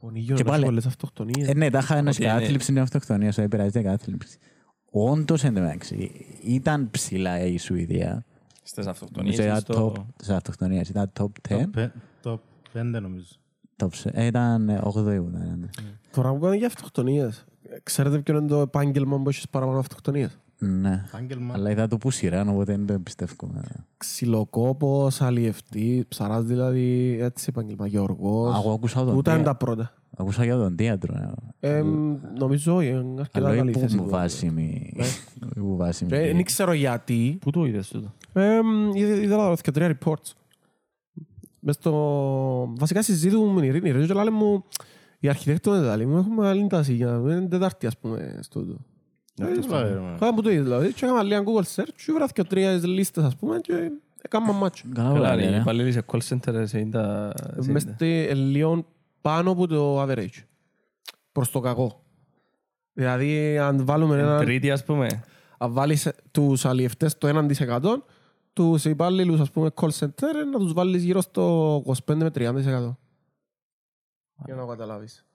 Ο 0.00 0.08
ήγιον 0.12 0.26
Και 0.26 0.32
έχει 0.42 0.44
πάλι- 0.50 0.64
πολλές 0.64 0.86
αυτοκτονίες. 0.86 1.48
Ε, 1.48 1.54
ναι, 1.54 1.70
τα 1.70 1.78
είχα 1.78 1.96
ένας 1.96 2.14
Ότι 2.16 2.24
είναι- 2.24 2.38
κάθλιψη 2.38 2.70
είναι 2.70 2.80
αυτοκτονία, 2.80 3.32
so 3.32 3.38
επηρεάζει 3.42 3.70
την 3.70 3.82
κάθλιψη. 3.82 4.38
Όντως, 4.90 5.44
εν 5.44 5.54
τω 5.54 5.60
μεταξύ, 5.60 6.10
ήταν 6.44 6.90
ψηλά 6.90 7.44
η 7.46 7.58
Σουηδία. 7.58 8.24
Στις 8.68 8.86
αυτοκτονίες. 8.86 9.36
Νομίζω 9.38 9.56
ήταν 9.58 9.60
στο- 9.74 9.92
top, 9.96 10.04
στις 10.16 10.28
αυτοκτονίες, 10.34 10.88
ήταν 10.88 11.12
top 11.20 11.26
10. 11.48 11.62
Το 11.62 11.68
πε- 11.70 11.92
Το 12.22 12.40
πέντε 12.72 13.00
νομίζω. 13.00 13.26
Top, 13.76 13.88
σε- 13.92 14.10
ε, 14.12 14.26
ήταν 14.26 14.68
8 14.82 15.12
ήταν. 15.12 15.70
Τώρα 16.10 16.32
που 16.32 16.38
πάνε 16.38 16.56
για 16.56 16.66
αυτοκτονίες. 16.66 17.44
ε, 17.68 17.76
Ξέρετε 17.82 18.18
ποιο 18.18 18.36
είναι 18.38 18.46
το 18.48 18.60
επάγγελμα 18.60 19.18
που 19.22 19.28
έχεις 19.28 19.48
παραπάνω 19.48 19.78
αυτοκτονίες; 19.78 20.38
Ναι. 20.58 21.04
Επάγγελμα. 21.08 21.54
Αλλά 21.54 21.70
είδα 21.70 21.86
το 21.86 21.96
που 21.98 22.10
σειρά, 22.10 22.40
οπότε 22.40 22.72
δεν 22.76 22.86
το 22.86 22.92
εμπιστεύομαι. 22.92 23.62
Ξυλοκόπος, 23.96 25.20
αλλιευτή, 25.20 26.04
ψαράς 26.08 26.44
δηλαδή, 26.44 27.18
έτσι 27.20 27.46
επάγγελμα, 27.48 27.86
γεωργός. 27.86 28.58
Εγώ 28.58 28.72
άκουσα 28.72 29.04
τον 29.04 29.14
Τούτα 29.14 29.30
είναι 29.32 29.42
Δία. 29.42 29.50
τα 29.52 29.56
πρώτα. 29.56 29.92
Άκουσα 30.16 30.44
για 30.44 30.56
τον 30.56 30.76
Δίατρο. 30.76 31.14
ε. 31.60 31.76
Ε, 31.76 31.82
νομίζω 32.38 32.74
όχι, 32.76 32.88
είναι 32.88 33.20
αρκετά 33.20 33.46
Αλλά 33.46 33.56
καλή 33.56 33.70
είναι 33.70 33.80
θέση. 33.80 33.96
που 33.96 34.02
του. 34.02 34.08
βάσιμη. 34.08 34.92
που 35.60 35.76
βάσιμη. 35.76 36.10
Ε, 36.16 36.32
Δεν 36.32 36.44
ξέρω 36.44 36.72
γιατί. 36.72 37.38
Πού 37.40 37.50
το 37.50 37.64
είδες 37.64 37.88
τούτο. 37.88 38.12
Ε, 38.38 38.60
είδα- 38.94 39.14
Είδα 39.22 39.36
τα 39.36 39.56
και 39.62 39.70
τρία 39.70 39.98
reports. 39.98 40.32
Μες 41.60 41.74
στο... 41.74 42.72
Βασικά 42.78 43.02
συζήτουμε 43.02 43.52
με 43.52 43.60
την 43.60 43.68
Ειρήνη, 43.70 43.90
ρε, 43.90 44.06
και 44.06 44.12
λέει 44.12 44.30
μου, 44.30 44.64
οι 45.18 45.28
αρχιτέκτονες 45.28 45.80
δηλαδή, 45.80 46.06
μου 46.06 46.18
έχουμε 46.18 46.48
άλλη 46.48 46.66
τάση 46.66 46.92
για 46.94 47.06
να 47.06 47.32
είναι 47.34 47.48
τετάρτη, 47.48 47.86
ας 47.86 47.98
πούμε, 47.98 48.38
στο 48.42 48.60
τούτο. 48.60 48.78
Κάνα 50.18 50.34
που 50.34 50.42
το 50.42 50.50
είδες, 50.50 50.62
δηλαδή, 50.64 50.92
και 50.92 51.04
έκανα 51.04 51.22
λίγα 51.22 51.42
Google 51.44 51.74
search 51.74 51.88
και 52.06 52.12
βράθηκα 52.12 52.42
και 52.42 52.48
τρία 52.48 52.72
λίστες, 52.72 53.24
ας 53.24 53.36
πούμε, 53.36 53.58
και 53.60 53.90
έκανα 54.22 54.52
μάτσο. 54.52 54.84
Καλά 54.94 55.08
Καλά, 55.08 55.18
βγάλε, 55.20 55.44
οι 55.46 55.50
ρε. 55.50 55.56
υπαλλήλοι 55.56 55.92
σε 55.92 56.04
call 56.12 56.18
center 56.28 56.62
σε 56.64 56.78
είναι 56.78 56.90
τα... 56.90 57.32
σε 57.58 57.70
Μες 57.72 57.82
είναι. 57.82 57.92
στη 57.96 58.34
λίγο 58.34 58.86
πάνω 59.20 59.50
από 59.50 59.66
το 59.66 60.02
average. 60.02 60.42
Προς 61.32 61.50
το 61.50 61.60
κακό. 61.60 62.02
Δηλαδή, 62.92 63.58
αν 63.58 63.84
βάλουμε 63.86 64.14
Εν 64.18 64.24
ένα... 64.24 64.38
Τρίτη, 64.38 64.70
ας 64.70 64.84
πούμε. 64.84 65.22
αν 65.58 65.72
βάλεις 65.72 66.08
τους 66.30 66.64
αλλιευτές 66.64 67.18
το 67.18 67.28
1%, 67.68 67.80
τους 68.58 68.84
υπάλληλους, 68.84 69.40
ας 69.40 69.50
πούμε, 69.50 69.70
call 69.74 69.88
center, 69.90 70.22
ε, 70.40 70.44
να 70.52 70.58
τους 70.58 70.72
βάλεις 70.72 71.02
γύρω 71.04 71.20
στο 71.20 71.76
25 71.86 72.14
με 72.24 72.30
30%. 72.30 72.98
Για 74.44 74.54
να 74.54 74.66
καταλάβεις. 74.66 75.26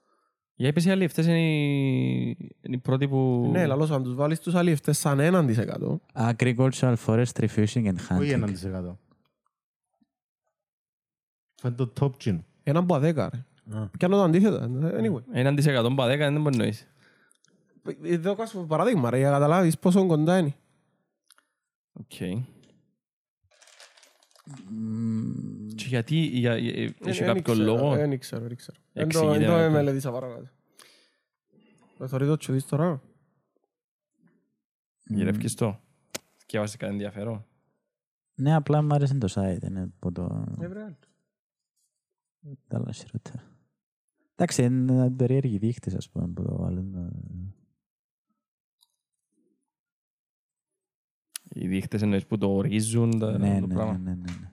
Για 0.56 0.68
είπες 0.68 0.86
οι 0.86 0.90
άλλοι, 0.92 1.04
αυτές 1.04 1.26
είναι 1.26 1.42
οι, 1.42 2.28
είναι 2.62 2.76
οι 2.76 2.78
πρώτοι 2.78 3.08
που... 3.08 3.50
Ναι, 3.52 3.66
λαλώς, 3.66 3.92
αν 3.92 4.04
τους 4.04 4.16
βάλεις 4.16 4.40
τους 4.40 4.56
αλλιευτές 4.56 4.98
σαν 4.98 5.20
1%, 5.22 6.00
Agricultural, 6.14 6.96
forestry, 7.06 7.48
fishing 7.56 7.86
and 7.88 7.96
Όχι 7.96 8.08
hunting. 8.10 8.30
έναν 8.32 8.52
της 8.52 8.64
εκατό; 8.64 9.00
Φαίνεται 11.62 11.86
το 11.86 11.92
top 12.00 12.24
chin. 12.24 12.40
ένα 12.64 12.80
από 12.80 12.96
10, 12.96 13.02
ρε. 13.02 13.46
Πιάνω 13.98 14.16
το 14.16 14.24
αντίθετα. 14.24 14.70
Anyway. 15.00 15.24
Έναν 15.32 15.56
της 15.56 15.66
εκατόν 15.66 15.96
πα 15.96 16.06
δέκα, 16.08 16.32
δεν 16.32 16.42
μπορεί 16.42 16.56
να 16.58 16.64
νοείς. 16.64 16.88
Εδώ 18.04 18.36
κάνω 18.36 18.66
παράδειγμα, 18.66 19.10
ρε, 19.10 19.18
για 19.18 19.28
να 19.30 19.34
καταλάβεις 19.34 19.78
πόσο 19.80 20.06
κοντά 20.08 20.38
είναι. 20.38 20.56
Οκ. 21.94 22.12
Και 25.76 25.86
γιατί, 25.88 26.16
για, 26.16 26.58
για- 26.58 26.74
Ε, 26.84 26.94
έχει 27.06 27.20
εν 27.24 27.26
κάποιο 27.28 27.40
ήξερα, 27.54 27.58
λόγο; 27.64 27.96
Δεν 27.96 28.12
ήξερα, 28.12 28.42
δεν 28.42 28.52
ήξερα. 28.52 28.78
Δεν 28.94 29.10
το- 29.10 29.18
Εξηγείται 29.20 29.38
δεν 29.40 29.48
το 29.48 29.56
αυτό. 29.56 29.72
μελετήσα 29.72 30.12
παρακάτω. 30.12 30.50
Το 31.98 32.08
θωρεί 32.08 32.26
το 32.26 32.38
τσουδείς 32.38 32.66
τώρα; 32.66 33.02
Γυρεύκεις 35.08 35.54
το. 35.54 35.80
Και 36.46 36.58
έβασες 36.58 36.78
κάτι 36.78 36.92
ενδιαφέρον; 36.94 37.46
Ναι, 38.36 38.56
απλά 38.56 38.82
μου 38.82 38.94
άρεσε 38.94 39.18
το 39.18 39.28
site. 39.36 39.64
Είναι 39.64 39.82
από 39.82 40.12
το... 40.12 40.46
Ε, 40.62 40.68
βρε, 40.68 40.98
Τα 42.68 42.78
άλλα 42.78 42.92
χειρότερα. 42.92 43.44
Εντάξει, 44.36 44.64
είναι 44.64 45.10
περίεργοι 45.12 45.58
δείχτες, 45.58 45.96
ας 45.96 46.10
πούμε, 46.10 46.28
που 46.28 46.44
το 46.44 46.56
βάλουν. 46.58 47.12
Οι 51.54 51.68
δείχτες 51.68 52.02
εννοείς 52.02 52.26
που 52.26 52.38
το 52.38 52.52
ορίζουν 52.56 53.20
τα- 53.20 53.38
Ναι, 53.38 53.60
το 53.60 53.68
ναι, 53.68 53.74
πράγμα. 53.74 53.98
ναι, 53.98 54.12
ναι, 54.14 54.32
ναι. 54.42 54.52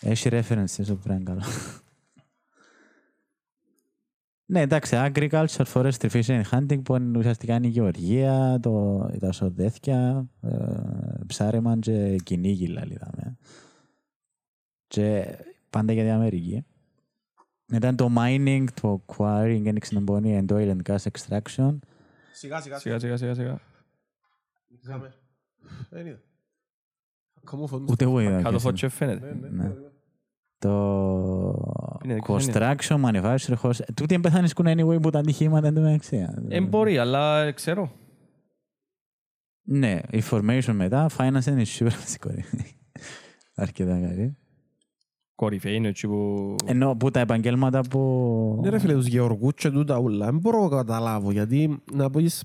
Έχει 0.00 0.28
references, 0.32 0.84
το 0.86 0.94
πράγμα 0.96 1.22
καλό. 1.24 1.42
Ναι, 4.46 4.60
εντάξει, 4.60 4.96
agriculture, 4.98 5.64
forestry, 5.72 6.10
fishing 6.10 6.42
and 6.42 6.44
hunting 6.50 6.82
που 6.84 6.94
είναι 6.96 7.18
ουσιαστικά 7.18 7.54
είναι 7.54 7.66
η 7.66 7.70
γεωργία, 7.70 8.58
το, 8.62 8.98
τα 9.20 9.32
σοδέθια, 9.32 10.28
ε, 10.40 10.48
ψάρεμα 11.26 11.78
και 11.78 12.16
κυνήγι, 12.24 12.64
είδαμε. 12.64 13.36
Και 14.86 15.36
πάντα 15.70 15.92
για 15.92 16.02
την 16.02 16.12
Αμερική. 16.12 16.64
Μετά 17.66 17.94
το 17.94 18.10
mining, 18.18 18.64
το 18.80 19.02
quarrying, 19.06 19.62
ένιξη 19.66 19.94
την 19.94 20.04
πονή, 20.04 20.44
and 20.48 20.52
oil 20.52 20.76
and 20.76 20.82
gas 20.92 20.96
extraction. 21.12 21.78
Σιγά, 22.32 22.60
σιγά. 22.60 22.78
Σιγά, 22.78 22.98
σιγά, 22.98 23.16
σιγά, 23.16 23.34
σιγά. 23.34 23.60
Δεν 25.90 26.06
είδα. 26.06 26.20
Ακόμα 27.42 27.66
φωνούς. 27.66 27.90
Ούτε 27.90 28.04
εγώ 28.04 28.20
είδα. 28.20 28.36
Κάτω 28.36 28.48
ποιος 28.48 28.62
φωτιά 28.62 28.90
είναι. 29.02 29.18
φαίνεται. 29.18 29.48
Ναι. 29.50 29.72
Το 30.58 31.98
Είναι, 32.04 32.16
ποιος 32.24 32.46
είναι. 32.46 32.52
construction, 32.56 33.00
manufacturing, 33.04 33.56
host. 33.62 33.80
Τούτοι 33.94 34.14
εμπεθάνισκουν 34.14 34.66
anyway 34.68 35.02
που 35.02 35.10
τα 35.10 35.18
ατυχήματα 35.18 35.66
εν 35.66 35.74
τω 35.74 35.80
μεταξύ. 35.80 36.26
Ε, 36.48 36.60
μπορεί, 36.60 36.98
αλλά 36.98 37.42
ε, 37.42 37.52
ξέρω. 37.52 37.92
Ναι, 39.62 39.98
information 40.12 40.72
μετά, 40.72 41.10
finance 41.16 41.42
and 41.44 41.64
insurance 41.64 42.14
κορυφή. 42.20 42.76
Αρκετά 43.54 44.00
καλή. 44.00 44.36
Κορυφαίοι 45.34 45.74
είναι 45.74 45.88
έτσι 45.88 46.06
που... 46.06 46.54
Ενώ 46.66 46.96
που 46.96 47.10
τα 47.10 47.20
επαγγέλματα 47.20 47.80
που... 47.80 48.60
Ναι 48.62 48.68
ρε 48.68 48.78
φίλε, 48.78 48.92
τους 48.92 49.06
γεωργούς 49.06 49.54
και 49.54 49.70
τούτα 49.70 49.98
ούλα. 49.98 50.24
Δεν 50.24 50.38
μπορώ 50.38 50.62
να 50.62 50.76
καταλάβω, 50.76 51.30
γιατί 51.30 51.82
να 51.92 52.10
πεις 52.10 52.44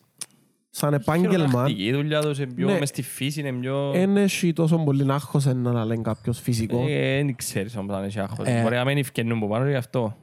σαν 0.78 0.94
επάγγελμα 0.94 1.38
Χειροτακτική 1.48 1.92
δουλειά 1.94 2.22
τους 2.22 2.38
είναι 2.40 2.54
πιο 2.54 2.68
Ναι. 2.68 2.80
μες 2.80 2.90
στη 2.90 3.02
φύση, 3.02 3.40
είναι 3.40 3.52
πιο... 3.52 3.92
δεν 3.92 4.18
έχει 4.18 4.54
τόσο 4.54 4.78
πολύ 4.78 5.12
άγχος 5.12 5.46
ένα 5.46 5.72
να 5.72 5.86
λέει 5.86 6.02
κάποιος 6.02 6.40
φυσικό. 6.40 6.86
Ε, 6.90 7.16
Δεν 7.16 7.36
ξέρεις 7.36 7.76
όμως 7.76 7.96
αν 7.96 8.04
έχει 8.04 8.20
άγχος. 8.20 8.48
Ε. 8.48 8.62
Μπορεί 8.62 8.76
να 8.76 8.84
μην 8.86 8.98
ευκαινούν 8.98 9.40
που 9.40 9.48
πάνω 9.48 9.70
γι' 9.70 9.76
αυτό. 9.76 10.18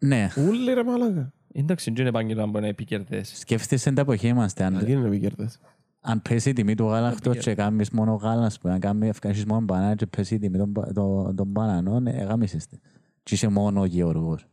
Ναι, 0.00 0.28
Ούλοι 0.48 0.72
ρε 0.74 0.84
μάλακα. 0.84 1.32
Εντάξει, 1.52 1.90
δεν 1.90 2.00
είναι 2.00 2.08
επάγγελμα 2.08 2.50
που 2.50 2.58
είναι 2.58 2.68
επικερδές. 2.68 3.32
σκέφτεσαι 3.38 3.88
την 3.88 3.98
εποχή 3.98 4.26
είμαστε. 4.28 4.68
Γιατί 4.70 4.92
Αν, 4.92 4.98
είναι 4.98 5.06
επικερδές; 5.06 5.60
αν 6.00 6.22
πέσει 6.22 6.50
η 6.50 6.52
τιμή 6.52 6.74
του 6.74 6.84
γάλακτος 6.86 7.32
πήγε. 7.36 7.44
και 7.44 7.54
κάνεις 7.54 7.90
μόνο 7.90 8.14
γάλα, 8.14 8.46
ας 8.46 8.58
πούμε, 8.58 8.72
αν 8.72 8.80
κάνεις 8.80 9.08
ευκάσεις 9.08 9.44
μόνο 9.44 9.60
μπανάνα 9.60 9.94
και 9.94 10.06
πέσει 10.06 10.34
η 10.34 10.38
τιμή 10.38 10.58
των, 10.58 10.68
μπα- 10.68 10.92
των, 10.92 11.36
των 11.36 11.46
μπανανών, 11.46 12.06
ε, 12.06 12.10
γάμισεστε. 12.28 12.78
Και 13.22 13.34
είσαι 13.34 13.48
μόνο 13.48 13.84
γεωργός. 13.84 14.46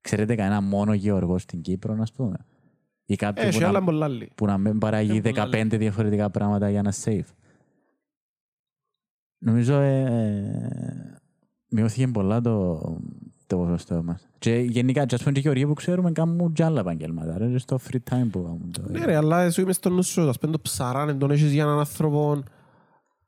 Ξέρετε 0.00 0.34
κανένα 0.34 0.60
μόνο 0.60 0.94
γεωργός 0.94 1.42
στην 1.42 1.60
Κύπρο, 1.60 1.96
ας 2.00 2.12
πούμε; 2.12 2.36
Ή 3.10 3.16
κάποιοι 3.16 3.44
Έχει 3.46 3.58
που, 3.58 3.64
άλλα 3.66 3.78
να, 3.78 3.84
πολλά 3.84 4.04
άλλοι. 4.04 4.30
που 4.34 4.46
να 4.46 4.58
μην 4.58 4.78
παραγεί 4.78 5.20
Έχουν 5.24 5.32
πολλά 5.32 5.48
15 5.52 5.66
διαφορετικά 5.78 6.30
πράγματα 6.30 6.70
για 6.70 6.82
να 6.82 6.92
save. 7.04 7.24
Νομίζω 9.38 9.74
ε, 9.74 10.00
ε, 10.02 11.16
μειώθηκε 11.70 12.06
πολλά 12.08 12.40
το, 12.40 12.78
το 13.46 13.56
ποσοστό 13.56 14.02
μας. 14.02 14.28
Και 14.38 14.54
γενικά, 14.54 15.06
και 15.06 15.14
ας 15.14 15.20
πούμε 15.20 15.32
και 15.32 15.38
οι 15.38 15.42
γεωργοί 15.42 15.66
που 15.66 15.74
ξέρουμε 15.74 16.12
κάνουν 16.12 16.52
και 16.52 16.64
άλλα 16.64 16.80
επαγγέλματα. 16.80 17.38
Ρε, 17.38 17.58
στο 17.58 17.78
free 17.90 17.96
time 18.10 18.26
που 18.30 18.42
κάνουν. 18.42 18.70
το- 18.72 18.82
Ναι 18.90 19.04
ρε, 19.04 19.16
αλλά 19.16 19.40
εσύ 19.42 19.60
είμαι 19.60 19.72
στο 19.72 19.90
νου 19.90 20.02
σου, 20.02 20.28
ας 20.28 20.38
πούμε 20.38 20.52
το 20.52 20.60
ψαράνε, 20.60 21.14
τον 21.14 21.30
έχεις 21.30 21.52
για 21.52 21.62
έναν 21.62 21.78
άνθρωπο 21.78 22.42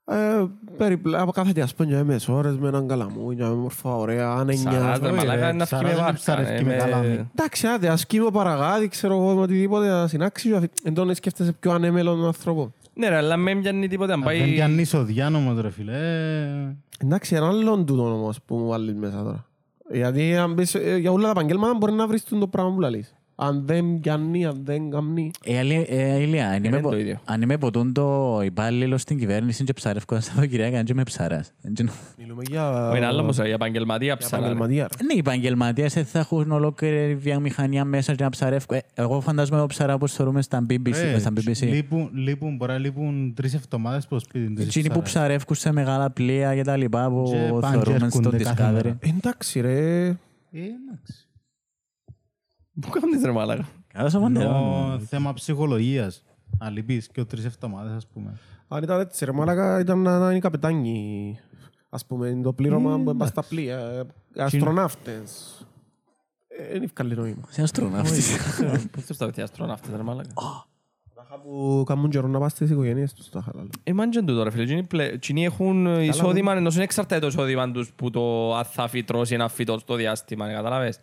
ε, 0.05 0.45
περίπου, 0.77 1.11
από 1.15 1.33
κάθε 1.33 1.53
τι 1.53 1.61
ας 1.61 1.75
πούμε 1.75 1.89
για 1.89 2.05
μες 2.05 2.29
ώρες 2.29 2.57
με 2.57 2.69
έναν 2.69 2.89
καλαμούνια, 2.89 3.49
με 3.49 3.55
μορφά 3.55 3.95
ωραία, 3.97 4.31
άνενια. 4.31 4.71
Σαράντα, 4.73 5.07
όχι, 5.07 5.17
μαλάκα, 5.17 5.41
ρε, 5.41 5.49
είναι 5.49 5.53
να 5.53 5.65
φύγει 5.67 5.83
με 5.83 5.89
ψαράζει, 5.89 5.97
βάρκα. 6.01 6.13
ψαρεύει 6.13 6.53
ε, 6.53 6.63
με 6.63 6.71
με- 6.71 6.77
καλάμι. 6.77 7.31
Εντάξει, 7.37 7.67
άντε, 7.67 7.89
ας 7.89 8.07
κύμω 8.07 8.31
παραγάδι, 8.31 8.89
ξέρω 8.89 9.15
εγώ, 9.17 9.35
με 9.35 9.41
οτιδήποτε, 9.41 9.89
να 9.89 10.07
συνάξει, 10.07 10.49
και 10.49 10.57
αφ- 10.57 10.65
εν 10.85 10.95
τον 10.95 11.15
σκέφτεσαι 11.15 11.53
πιο 11.53 11.73
ανέμελο 11.73 12.15
τον 12.15 12.27
άνθρωπος. 12.27 12.69
Ναι 12.95 13.09
ρε, 13.09 13.17
αλλά 13.17 13.37
με 13.37 13.55
πιάνει 13.55 13.89
τίποτε. 13.89 14.13
Αν 14.13 14.23
Δεν 14.23 14.29
πάει... 14.29 14.53
πιάνεις 14.53 14.81
εισοδιά 14.83 15.27
όμως 15.27 15.61
ρε 15.61 15.71
φίλε. 15.71 15.93
Ε, 15.93 16.77
Εντάξει, 17.05 17.35
ένα 17.35 17.47
άλλον 17.49 17.87
τούτο 17.87 18.03
όμως 18.15 18.39
που 18.47 18.57
μου 18.57 18.67
βάλεις 18.69 18.95
μέσα 18.95 19.23
τώρα. 19.23 19.47
Γιατί 19.91 20.37
αν 20.37 20.55
πεις, 20.55 20.75
ε, 20.75 20.97
για 20.97 21.11
όλα 21.13 21.25
τα 21.25 21.31
επαγγέλματα 21.31 21.75
μπορεί 21.75 21.93
να 21.93 22.07
βρεις 22.07 22.25
το 22.25 22.47
πράγμα 22.47 22.73
που 22.75 22.81
λαλείς. 22.81 23.15
Αν 23.35 23.63
δεν 23.67 24.01
πιάνει, 24.01 24.45
αν 24.47 24.61
δεν 24.65 24.91
καμνεί. 24.91 25.31
Ε, 25.45 25.59
αλή- 25.59 25.87
ε, 25.89 26.19
Ηλία, 26.21 26.49
αν 26.49 26.57
είμαι, 26.57 26.67
είναι 26.69 26.81
πο- 26.81 26.91
το 26.91 26.99
ίδιο. 26.99 27.21
αν 27.25 27.43
είμαι 27.43 27.59
ποτούν 27.59 27.93
το 27.93 28.41
υπάλληλο 28.45 28.99
στην 28.99 29.19
κυβέρνηση 29.19 29.65
και 29.65 29.73
ψαρεύω 29.73 30.05
στα 30.07 30.21
Σαββατοκυριακά 30.21 30.83
και 30.83 30.93
είμαι 30.93 31.03
ψαράς. 31.03 31.53
Δεν 31.61 31.75
ξέρω. 31.75 31.93
Μιλούμε 32.19 32.43
για... 32.51 32.91
Ο 32.91 32.97
Είναι 32.97 33.07
άλλος 33.07 33.21
όμως, 33.21 33.37
ρε, 33.37 33.45
για 33.45 33.55
επαγγελματία 33.55 34.07
για 34.07 34.17
ψάρα. 34.17 34.37
ρε. 34.47 34.53
επαγγελματία. 34.53 34.89
ρε. 34.99 35.05
Ναι, 35.05 35.15
οι 35.15 35.19
επαγγελματίες 35.19 35.93
θα 35.93 36.19
έχουν 36.19 36.51
ολόκληρη 36.51 37.15
βιομηχανία 37.15 37.85
μέσα 37.85 38.15
και 38.15 38.23
να 38.25 38.31
ψαρεύουν. 38.31 38.77
Ε, 38.77 38.81
Εγώ 38.95 39.21
φαντάζομαι 39.21 39.57
εγώ 39.59 39.67
ψαρά 39.67 39.95
όπως 39.95 40.13
θεωρούμε 40.13 40.43
στα 40.43 40.67
BBC. 40.71 40.93
ε, 40.95 41.19
στα 41.19 41.31
BBC. 41.33 41.67
λείπουν- 41.67 42.11
λείπουν- 42.15 42.57
Μπορεί 42.57 42.73
να 42.73 42.79
λείπουν 42.79 43.33
τρεις 43.37 43.55
εβδομάδες 43.55 44.03
στο 44.03 44.19
σπίτι 44.19 44.55
τους. 44.55 44.65
Εκείνοι 44.65 44.91
που 44.91 45.03
ψαράδες. 45.03 45.11
ψαρεύουν 45.13 45.57
σε 45.57 45.73
μεγάλα 45.73 46.11
πλοία 46.11 46.55
και 46.55 46.63
τα 46.63 46.77
λοιπά 46.77 47.09
που 47.11 47.23
Και 47.31 47.37
πάνε 47.61 47.77
και 47.77 47.83
θεωρούμε 47.85 48.11
στο 48.11 48.19
έρχονται 48.19 48.43
κάθε 48.45 48.63
Discovery. 48.69 48.73
μέρα. 48.73 48.99
Εντάξει 49.17 49.61
ρε, 49.61 50.07
Ε, 50.55 50.59
εντάξει. 50.59 51.22
Πού 52.83 52.91
κάνεις 53.01 53.23
ρε 53.25 53.31
μαλάκα. 53.33 53.65
Καλά 53.93 54.11
σου 54.11 54.19
μοντέλο. 54.21 54.45
Ενώ 54.49 54.99
θέμα 55.09 55.33
ψυχολογίας. 55.33 56.23
Αν 56.59 56.73
λείπεις 56.73 57.09
και 57.09 57.25
τρεις 57.25 57.45
εβδομάδες 57.45 57.93
ας 57.93 58.07
πούμε. 58.07 58.39
αν 58.69 58.83
ήταν 58.83 59.01
έτσι 59.01 59.25
ρε 59.25 59.33
μάλακα 59.33 59.81
ήταν 59.81 59.99
να 59.99 60.19
να 60.19 60.31
είναι 60.31 60.39
καπετάνοι. 60.39 61.39
Ας 61.89 62.07
πούμε, 62.07 62.41
το 62.43 62.53
πλήρωμα 62.53 62.99
που 62.99 63.17
πας 63.17 63.29
στα 63.29 63.43
πλοία. 63.43 63.79
ε, 63.79 64.03
Αστροναύτες. 64.43 65.57
Ε, 66.49 66.73
Δεν 66.73 66.83
ευκάλλει 66.83 67.15
νόημα. 67.15 67.43
Σε 67.49 67.63
αστροναύτης. 67.63 68.37
Πώς 68.93 69.05
τους 69.07 69.17
τα 69.17 69.25
παιδιά 69.27 69.45
αστροναύτες 69.45 69.95
ρε 69.97 70.03
μαλάκα. 70.03 70.29
Τάχα 71.15 71.39
που 71.43 71.83
κάνουν 71.87 72.11
καιρό 72.11 72.29
να 72.29 72.39
πας 72.39 72.53
στις 72.53 72.71
οικογένειες 72.71 73.13
τους. 73.13 73.29
τάχα, 73.31 73.51
λαλό. 73.55 73.69
Ε, 73.85 73.93
μαν 73.93 74.11
και 74.11 74.21
τούτο 74.23 74.43
ρε 74.43 74.51
φίλε. 74.51 74.63
Εκείνοι 74.63 74.83
πλε- 74.87 75.13
Εκείνοι 75.13 75.45
έχουν 75.45 75.87
εισόδημα, 76.03 76.53
ενώ 76.53 76.71
είναι 76.75 76.83
εξαρτάται 76.83 77.21
το 77.21 77.27
εισόδημα 77.27 77.71
τους 77.71 77.93
που 77.93 78.11
το 78.11 78.55
αν 78.57 78.65
θα 78.65 78.89
φυτρώσει 78.89 79.35
ένα 79.35 79.49
φυτό 79.49 79.79
στο 79.79 79.95
διάστημα, 79.95 80.47
ναι, 80.47 80.53
καταλάβες. 80.53 80.99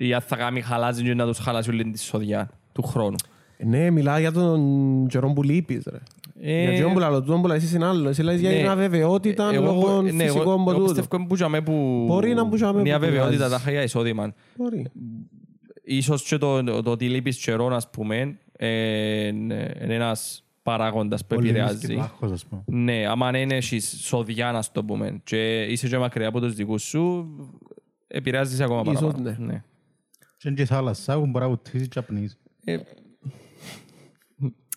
Ή 0.00 0.14
αν 0.14 0.20
θα 0.20 0.36
κάνει 0.36 0.60
χαλάζει 0.60 1.02
και 1.02 1.14
να 1.14 1.26
τους 1.26 1.38
χαλάσει 1.38 1.70
όλη 1.70 1.90
τη 1.90 1.98
σοδιά 1.98 2.50
του 2.72 2.82
χρόνου. 2.82 3.16
Ε, 3.56 3.64
Ναι, 3.64 3.90
μιλά 3.90 4.18
για 4.20 4.32
τον 4.32 5.06
καιρό 5.08 5.32
που 5.32 5.42
λείπεις 5.42 5.84
ρε. 5.90 5.98
Ε, 6.40 6.72
Για 6.74 6.82
τον 6.82 6.92
που 6.92 6.98
λαλό, 6.98 7.20
τούτον 7.22 7.40
που 7.40 7.46
λαλείς 7.46 7.72
είναι 7.72 7.86
άλλο. 7.86 8.08
Εσύ 8.08 8.22
λες 8.22 8.40
για 8.40 8.50
ναι. 8.50 8.56
την 8.56 8.68
αβεβαιότητα 8.68 9.50
Εγώ- 9.52 9.64
λόγω 9.64 10.02
ναι, 10.02 10.08
εγώ- 10.08 10.32
φυσικών 10.32 10.54
Εγώ 10.54 10.64
ποτούτου. 10.64 10.84
πιστεύω 10.84 11.16
είναι 11.16 11.26
που 11.26 11.34
τζαμέ 11.34 11.60
που... 11.60 12.04
Μπορεί 12.06 12.34
να 12.34 12.48
που 12.48 12.54
τζαμέ 12.56 12.80
Είναι 12.80 12.88
που 12.88 12.94
αβεβαιότητα 12.94 13.30
πειράζει. 13.44 13.50
τα 13.52 13.58
είχα 13.60 13.70
για 13.70 13.82
εισόδημα. 13.82 14.32
Μπορεί. 14.56 14.86
Ίσως 15.84 16.22
και 16.22 16.36
το, 16.38 16.62
το 16.82 16.90
ότι 16.90 17.08
λείπεις 17.08 17.38
καιρό, 17.44 17.66
ας 17.66 17.90
πούμε, 17.90 18.38
ε, 18.56 19.26
είναι 19.26 19.74
ένας 19.88 20.44
παράγοντας 20.62 21.20
που 21.26 21.34
Πολύ 21.34 21.48
επηρεάζει. 21.48 21.86
και 21.86 21.94
το 21.94 22.00
άγχος, 22.00 22.30
ας 22.32 22.44
πούμε. 22.44 22.62
Ναι, 22.66 23.06
άμα 23.06 23.30
δεν 23.30 23.50
έχεις 23.50 23.98
σοδιά, 24.02 24.52
να 24.52 24.62
το 24.72 24.84
πούμε, 24.84 25.20
και 25.24 25.62
είσαι 25.62 25.88
και 25.88 25.98
μακριά 25.98 26.28
από 26.28 26.40
τους 26.40 26.54
δικούς 26.54 26.82
σου, 26.82 27.26
επηρεάζεις 28.08 28.60
ακόμα 28.60 28.92
Ίσως, 28.92 29.00
παραπάνω. 29.12 29.36
ναι. 29.38 29.62
Και 30.38 30.48
είναι 30.48 30.56
και 30.56 30.64
θάλασσα 30.64 31.14
που 31.18 31.26
μπορεί 31.26 31.44
να 31.44 31.50
βουτήσεις 31.50 31.88
και 31.88 31.98
απνείς. 31.98 32.38
Ε, 32.64 32.78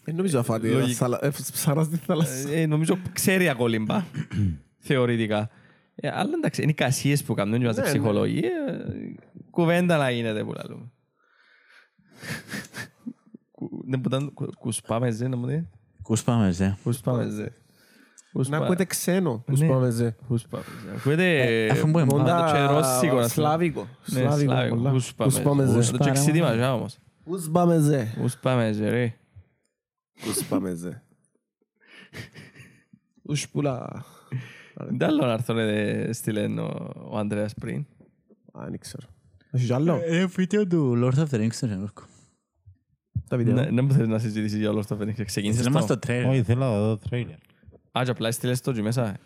Δεν 0.03 0.15
νομίζω 0.15 0.37
να 0.37 0.43
φάτε. 0.43 0.67
Λογική. 0.69 0.93
θάλα- 0.93 1.25
ε, 1.25 1.29
Ψαράς 1.29 1.85
στη 1.85 1.97
θάλασσα. 1.97 2.49
ε, 2.51 2.65
νομίζω 2.65 2.97
ξέρει 3.13 3.49
ακολύμπα, 3.49 4.03
θεωρητικά. 4.87 5.49
Ε, 5.95 6.09
αλλά 6.09 6.31
εντάξει, 6.37 6.61
είναι 6.61 6.71
οι 6.71 6.73
κασίες 6.73 7.23
που 7.23 7.33
κάνουν 7.33 7.59
και 7.59 7.65
μας 7.65 7.75
Ναι, 7.75 7.81
ναι. 7.83 7.87
ψυχολογία, 7.89 8.49
ε, 8.67 9.15
κουβέντα 9.49 9.97
να 9.97 10.11
γίνεται 10.11 10.43
που 10.43 10.53
λαλούμε. 10.53 10.91
Κου- 13.51 13.83
Δεν 13.87 13.99
μπορούν 13.99 14.33
να 14.39 14.45
κουσπάμε 14.59 15.11
ζε, 15.11 15.27
να 15.27 15.35
μου 15.37 15.45
δεις. 15.45 15.63
Κούσπαμε, 16.01 16.51
ζε. 17.29 17.53
Κουσπάμε 18.33 18.55
ζε. 18.55 18.59
Να 18.59 18.63
ακούετε 18.65 18.85
ξένο. 18.85 19.43
Τους 19.47 19.59
Ναι. 19.59 19.67
πάμε 19.67 19.89
ζε. 19.89 20.15
Κουσπάμε 20.27 20.63
ζε. 20.85 20.95
Ακούετε... 20.95 21.67
Αφού 21.71 21.87
μου 21.87 21.99
εμπά- 21.99 22.17
Μόντα 22.17 22.49
και 22.53 22.73
ρώσικο, 22.73 23.15
να 23.19 23.27
Σλάβικο. 23.27 23.81
Ναι, 24.05 24.19
Σλάβικο 24.19 24.51
Σλάβικο. 24.51 24.75
πολλά. 24.75 24.91
Κουσπάμε 24.91 25.31
Τους 25.31 25.39
πάμε 25.41 25.65
ζε. 25.65 25.81
ζε. 25.81 25.91
Το 25.91 25.97
και 25.97 26.11
ξύτημα 26.11 26.53
ζε 26.53 26.63
όμως. 26.65 26.97
Τους 27.25 27.49
πάμε 27.49 27.79
ζε. 27.79 28.13
Κουσπάμε 28.21 28.71
ζε, 28.71 28.89
ρε. 28.89 29.13
Τους 30.23 30.45
πάμε 30.45 30.73
ζε. 30.73 31.01
Τους 33.27 33.49
πουλά. 33.49 34.05
Δεν 34.75 35.03
άλλο 35.07 35.25
να 35.25 35.31
έρθουν 35.31 35.57
ε, 35.57 36.09
στείλε 36.13 36.61
ο- 36.61 36.91
ο 37.11 37.17
Ανδρέας 37.17 37.53
πριν. 37.53 37.85
Α, 38.51 38.65
δεν 38.69 38.79
ξέρω. 38.79 39.07
Έχεις 39.51 39.67
κι 39.67 39.73
άλλο. 39.73 39.99
Ε, 40.05 40.25
βίντεο 40.25 40.67
του 40.67 40.93
Lord 41.03 41.17
of 41.19 41.25
the 41.29 41.39
Rings 41.39 41.51
στο 41.53 41.67
Ζενόρκο. 41.67 42.03
Τα 43.27 43.37
βίντεο. 43.37 43.53
Ναι, 43.53 43.63
Δεν 43.71 43.83
μου 43.85 43.91
θέλεις 43.91 44.07
να 44.07 44.19
συζητήσεις 44.19 44.59
για 44.59 44.69
όλο 44.69 44.79
αυτό 44.79 44.95
που 44.95 45.13
ξεκίνησες 45.25 45.63
Δεν 45.63 45.71
είμαστε 45.71 45.93
το; 45.95 45.99
στο 45.99 46.13
τρέλ. 46.13 46.29
Όχι, 46.29 46.43
θέλω 46.43 46.59
να 46.59 46.79
δω 46.79 46.97
το 46.97 47.07
τρέιλερ. 47.09 47.35
Α, 47.91 48.01
και 48.03 48.09
απλά 48.11 48.31
στείλες 48.31 48.61
το 48.61 48.71
εκεί 48.71 48.81
μέσα. 48.81 49.17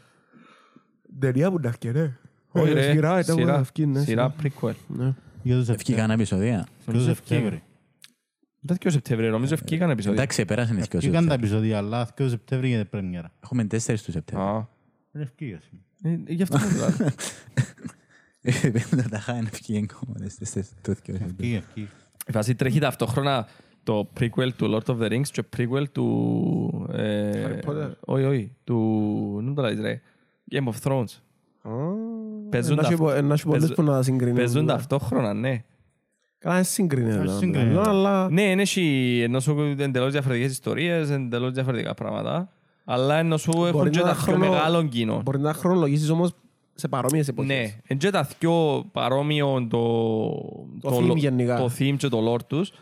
Ταινία 1.20 1.52
που 1.52 1.60
να 1.60 1.70
βγει, 1.82 1.92
ρε. 1.92 2.18
Όχι 2.52 2.70
Ε, 2.70 2.74
ρε, 2.74 2.92
Σειρά, 2.92 3.20
ήταν 3.20 3.36
που 3.36 3.44
να 3.44 3.62
βγει, 3.62 3.86
ναι, 3.86 4.00
σειρά 4.04 4.34
σειρά. 4.40 4.52
prequel. 4.62 4.74
Ναι. 4.88 5.14
Για 5.44 5.56
το 5.56 5.72
Ευκήκαν 5.72 5.76
Σεπτέμβρη. 5.76 6.14
επεισόδια. 6.14 6.48
Για 6.56 6.66
το 6.86 6.92
Νομίζω 6.92 7.14
Σεπτέμβρη. 7.14 7.64
Δεν 8.60 8.78
και 8.78 8.88
ο 8.88 8.92
Σεπτέμβριο, 8.92 9.30
νομίζω 9.32 9.54
ευκήκαν 9.54 9.90
επεισόδια. 9.90 10.22
Εντάξει, 10.22 10.46
πέρασαν 10.46 10.78
οι 10.78 10.82
δυο 10.82 10.88
Ευκήκαν 11.00 11.26
τα 11.28 11.34
σου. 11.34 11.40
επεισόδια, 11.40 11.78
αλλά 11.78 12.08
και 12.16 12.24
το 12.24 12.30
Σεπτέμβρη 12.30 12.68
γίνεται 12.68 12.86
πρέμιερα. 12.86 13.32
Έχουμε 13.44 13.64
τέσσερις 13.66 14.04
του 14.04 14.12
Σεπτέμβρη. 14.12 14.48
Α, 14.48 14.68
Δεν 15.12 15.22
ευκήγα. 15.22 15.60
ε, 16.04 16.18
γι' 16.28 16.42
αυτό 16.44 16.58
μου 16.60 16.76
λέω. 16.78 17.10
Πέντε 18.72 19.02
τα 19.10 19.20
χάνε 19.20 19.40
ευκήγαν 19.54 19.88
κόμμα 19.88 20.16
στις 20.18 20.36
τέσσερις 20.38 20.70
του 20.70 20.76
δυο 20.84 20.94
Σεπτέμβρη. 20.96 21.26
Ευκήγα, 21.30 21.58
ευκήγα. 21.58 21.88
Η 22.28 22.32
φάση 22.32 22.56
τρέχει 22.56 22.80
ταυτόχρονα 22.80 23.48
το 23.86 24.08
prequel 24.20 24.50
του 24.58 24.72
Lord 24.74 24.94
of 24.94 24.98
the 25.02 25.12
Rings 25.12 25.28
και 25.32 25.44
prequel 25.58 25.84
του... 25.92 26.88
ε, 26.92 27.32
Harry 27.48 27.70
Potter. 27.70 27.90
Όχι, 28.00 28.24
όχι. 28.24 28.52
Του... 28.64 29.42
Δεν 29.44 29.54
το 29.54 29.62
λέει, 29.62 29.76
ρε. 29.82 30.02
Game 30.52 30.64
of 30.74 30.90
Thrones. 30.90 31.20
Α, 31.62 31.70
Παίζουν 32.50 32.76
να 32.76 32.82
έχει 32.82 32.92
τα- 32.92 32.98
πο- 32.98 33.22
να 33.22 33.34
έχει 33.34 33.44
πολλές 33.44 33.60
παίζουν- 33.60 33.76
που 33.76 33.82
να 33.84 34.02
συγκρίνουν. 34.02 34.36
Παίζουν 34.36 34.66
ταυτόχρονα, 34.66 35.34
ναι. 35.34 35.64
Καλά, 36.38 36.56
δεν 36.56 36.64
συγκρίνεται. 36.64 37.12
Δεν 37.18 37.22
αλλά- 37.22 37.38
συγκρίνεται. 37.38 37.90
Αλλά 37.90 38.30
Ναι, 38.30 38.42
είναι 38.42 38.62
έχει 38.62 39.20
ενώ 39.24 39.40
σου 39.40 39.76
εντελώς 39.80 40.12
διαφορετικές 40.12 40.52
ιστορίες, 40.52 41.10
εντελώς 41.10 41.52
διαφορετικά 41.52 41.94
πράγματα. 41.94 42.50
Αλλά 42.86 43.16
ενώ 43.18 43.38
σου 43.38 43.52
έχουν 43.56 43.72
Μπορεί 43.72 43.90
και 43.90 44.00
να 44.00 44.06
τα 44.06 44.14
χρονο- 44.14 44.42
πιο 44.42 44.50
μεγάλων 44.52 44.90
κοινών. 44.90 45.22
μπορεί 45.22 45.40
να 45.40 45.54
χρονολογήσεις 45.54 46.10
όμως 46.10 46.32
σε 46.74 46.88
παρόμοιες 46.88 47.28
εποχές. 47.28 47.52
Ναι, 47.58 47.62
είναι 47.88 48.00
και 48.00 48.10
τα 48.10 48.28
πιο 48.40 48.86
παρόμοιο 48.92 49.68
το, 49.70 49.80
Το 50.82 50.98
theme 50.98 51.16
γενικά. 51.16 51.58
το 51.58 51.70
theme 51.80 51.96
και 51.98 52.08
το 52.08 52.34
lore 52.34 52.42
τους, 52.48 52.70
α- 52.70 52.74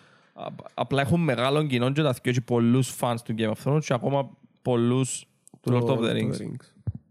απλά 0.74 1.02
έχουν 1.02 1.22
μεγάλο 1.22 1.64
κοινό 1.64 1.92
και 1.92 2.02
τα 2.02 2.12
δυο 2.12 2.32
έχει 2.32 2.42
πολλούς 2.42 2.90
φανς 2.90 3.22
του 3.22 3.36
Game 3.38 3.52
of 3.52 3.64
Thrones 3.64 3.84
και 3.86 3.94
ακόμα 3.94 4.38
πολλούς 4.62 5.26
του 5.62 5.72
Lord 5.72 5.88
of 5.88 5.98
the 5.98 6.12
Rings. 6.12 6.38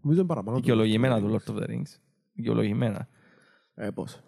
Νομίζω 0.01 0.19
είναι 0.19 0.25
παραπάνω. 0.25 0.57
του 0.57 0.63
Δικαιολογημένα 0.63 1.15
Lord 1.15 1.35
of 1.35 1.41
του 1.43 1.53
the 1.53 1.59
Lord 1.59 1.63
of 1.63 1.63
the 1.63 1.69
Rings. 1.69 1.97
Δικαιολογημένα. 2.33 3.07
Ε, 3.75 3.89
πώς; 3.89 4.19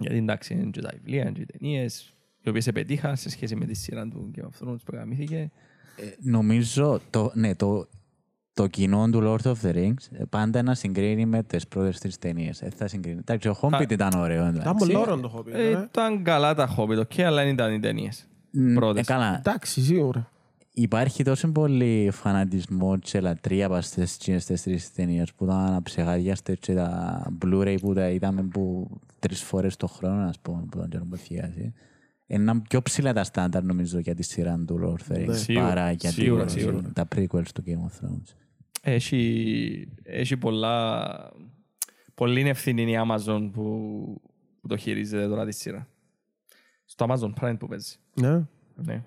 Γιατί 0.00 0.16
εντάξει, 0.16 0.54
είναι 0.54 0.70
και 0.70 0.80
τα 0.80 0.90
βιβλία, 0.92 1.22
είναι 1.22 1.30
και 1.30 1.40
οι 1.40 1.46
ταινίες, 1.46 2.14
οι 2.40 2.48
οποίες 2.48 2.66
επετύχαν 2.66 3.16
σε 3.16 3.30
σχέση 3.30 3.56
με 3.56 3.64
τη 3.64 3.74
σειρά 3.74 4.08
του 4.08 4.30
Game 4.36 4.42
of 4.42 4.68
Thrones 4.68 4.80
που 4.84 4.94
γαμήθηκε. 4.94 5.50
Νομίζω, 6.22 7.00
το, 7.10 7.30
ναι, 7.34 7.54
το, 7.54 7.88
το 8.54 8.66
κοινό 8.66 9.10
του 9.10 9.20
Lord 9.22 9.46
of 9.46 9.54
the 9.62 9.74
Rings 9.74 10.12
ε, 10.12 10.24
πάντα 10.24 10.62
να 10.62 10.74
συγκρίνει 10.74 11.26
με 11.26 11.42
τις 11.42 11.68
πρώτες 11.68 11.98
τρεις 11.98 12.18
ταινίες. 12.18 12.62
Ε, 12.62 12.70
θα 12.76 12.88
συγκρίνει. 12.88 13.18
Εντάξει, 13.18 13.48
ο 13.48 13.58
Hobbit 13.60 13.90
ήταν 13.90 14.20
ωραίο. 14.20 14.42
Ήταν 14.42 14.54
εντάξει. 14.54 14.74
πολύ 14.78 14.96
ωραίο 14.96 15.20
το 15.20 15.34
Hobbit. 15.36 15.52
Ε, 15.52 15.70
ε. 15.70 15.70
Ήταν 15.70 16.22
καλά 16.22 16.54
τα 16.54 16.74
Hobbit, 16.76 16.98
οκ, 16.98 17.20
αλλά 17.20 17.42
δεν 17.42 17.52
ήταν 17.52 17.72
οι 17.72 17.80
ταινίες. 17.80 18.26
Μ, 18.52 18.74
πρώτες. 18.74 19.02
Ε, 19.08 19.12
καλά. 19.12 19.36
Εντάξει, 19.38 19.80
σίγουρα. 19.82 20.30
Υπάρχει 20.74 21.22
τόσο 21.24 21.48
πολύ 21.52 22.08
φανατισμό 22.12 22.98
και 22.98 23.20
λατρεία 23.20 23.66
από 23.66 23.80
στις 23.80 24.16
τις 24.18 24.62
τρεις 24.62 24.92
ταινίες 24.92 25.32
που 25.32 25.44
ήταν 25.44 25.74
αψεγαδιάστες 25.74 26.58
και 26.60 26.74
τα 26.74 27.22
Blu-ray 27.44 27.76
που 27.80 27.94
τα 27.94 28.08
είδαμε 28.10 28.42
που 28.42 28.90
τρεις 29.18 29.42
φορές 29.42 29.76
το 29.76 29.86
χρόνο, 29.86 30.22
ας 30.28 30.38
πούμε, 30.38 30.62
που 30.70 30.78
τον 30.78 30.88
καιρό 30.88 31.04
που 31.04 31.14
έφυγε. 31.14 31.72
Είναι 32.26 32.60
πιο 32.68 32.82
ψηλά 32.82 33.12
τα 33.12 33.24
στάνταρ 33.24 33.62
νομίζω 33.64 33.98
για 33.98 34.14
τη 34.14 34.22
σειρά 34.22 34.64
του 34.66 34.80
Lord 34.82 35.12
of 35.12 35.16
the 35.16 35.20
Rings 35.20 35.26
Ναι. 35.26 35.34
Σίγουρα, 35.36 35.66
παρά 35.66 35.90
για 35.90 36.08
τη- 36.10 36.14
σίγουρα, 36.14 36.48
σίγουρα. 36.48 36.90
τα 36.94 37.08
prequels 37.16 37.48
του 37.54 37.62
Game 37.66 37.70
of 37.90 38.06
Thrones. 38.06 38.34
Έχει, 38.82 39.88
έχει 40.02 40.36
πολλά... 40.36 41.08
Πολύ 42.14 42.48
ευθύνη 42.48 42.92
η 42.92 42.96
Amazon 43.08 43.50
που, 43.52 43.62
που 44.60 44.66
το 44.68 44.76
χειρίζεται 44.76 45.28
τώρα 45.28 45.46
τη 45.46 45.52
σειρά. 45.54 45.88
Στο 46.84 47.06
Amazon 47.08 47.32
Prime 47.40 47.56
που 47.58 47.66
παίζει. 47.66 47.96
Ναι. 48.14 48.42
Ναι. 48.74 49.02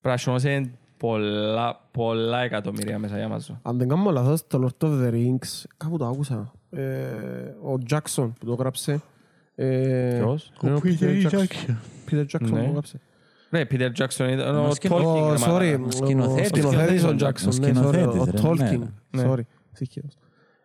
Πράσινος 0.00 0.42
είναι 0.44 0.70
πολλά, 0.96 1.88
πολλά 1.90 2.40
εκατομμύρια 2.40 2.98
μέσα 2.98 3.18
η 3.18 3.28
Amazon. 3.30 3.54
Αν 3.62 3.78
δεν 3.78 3.88
κάνω 3.88 4.10
λάθος, 4.10 4.46
το 4.46 4.68
Lord 4.80 4.86
of 4.86 5.02
the 5.02 5.10
Rings, 5.12 5.62
κάπου 5.76 5.98
το 5.98 6.06
άκουσα. 6.06 6.52
Ε, 6.70 6.82
ο 7.64 7.78
Jackson 7.90 8.30
που 8.40 8.46
το 8.46 8.54
γράψε. 8.54 9.00
Ε, 9.54 10.18
Ποιος; 10.18 10.52
είναι 10.62 10.74
Ο 10.74 10.80
Peter 10.84 11.22
Jackson. 11.30 11.44
Peter 12.10 12.24
Jackson 12.24 12.40
Ναι. 12.40 12.48
που 12.48 12.64
το 12.66 12.70
γράψε. 12.72 13.00
Ναι, 13.50 13.62
Peter 13.70 13.90
Jackson 13.98 14.28
ήταν 14.32 14.56
Ο 14.56 14.66
ο 14.66 14.74
σκηνο- 14.74 14.96
Tolkien. 14.98 15.22
Ο, 15.22 15.30
ρε 15.32 15.36
sorry, 15.36 15.48
μαλάκα. 15.48 15.82
ο 15.84 15.90
σκηνοθέτης. 15.90 16.48
σκηνοθέτης 16.48 17.04
ο 17.04 17.08
Ο 17.08 17.14
Jackson. 17.18 17.44
ναι, 17.44 17.52
σκηνοθέτης, 17.52 18.06
sorry, 18.06 18.20
Ο 18.20 18.24
ρε, 18.24 18.30
Tolkien. 18.42 18.78
ναι. 19.10 19.24
Sorry, 19.32 19.40
συγχαίρως. 19.72 20.16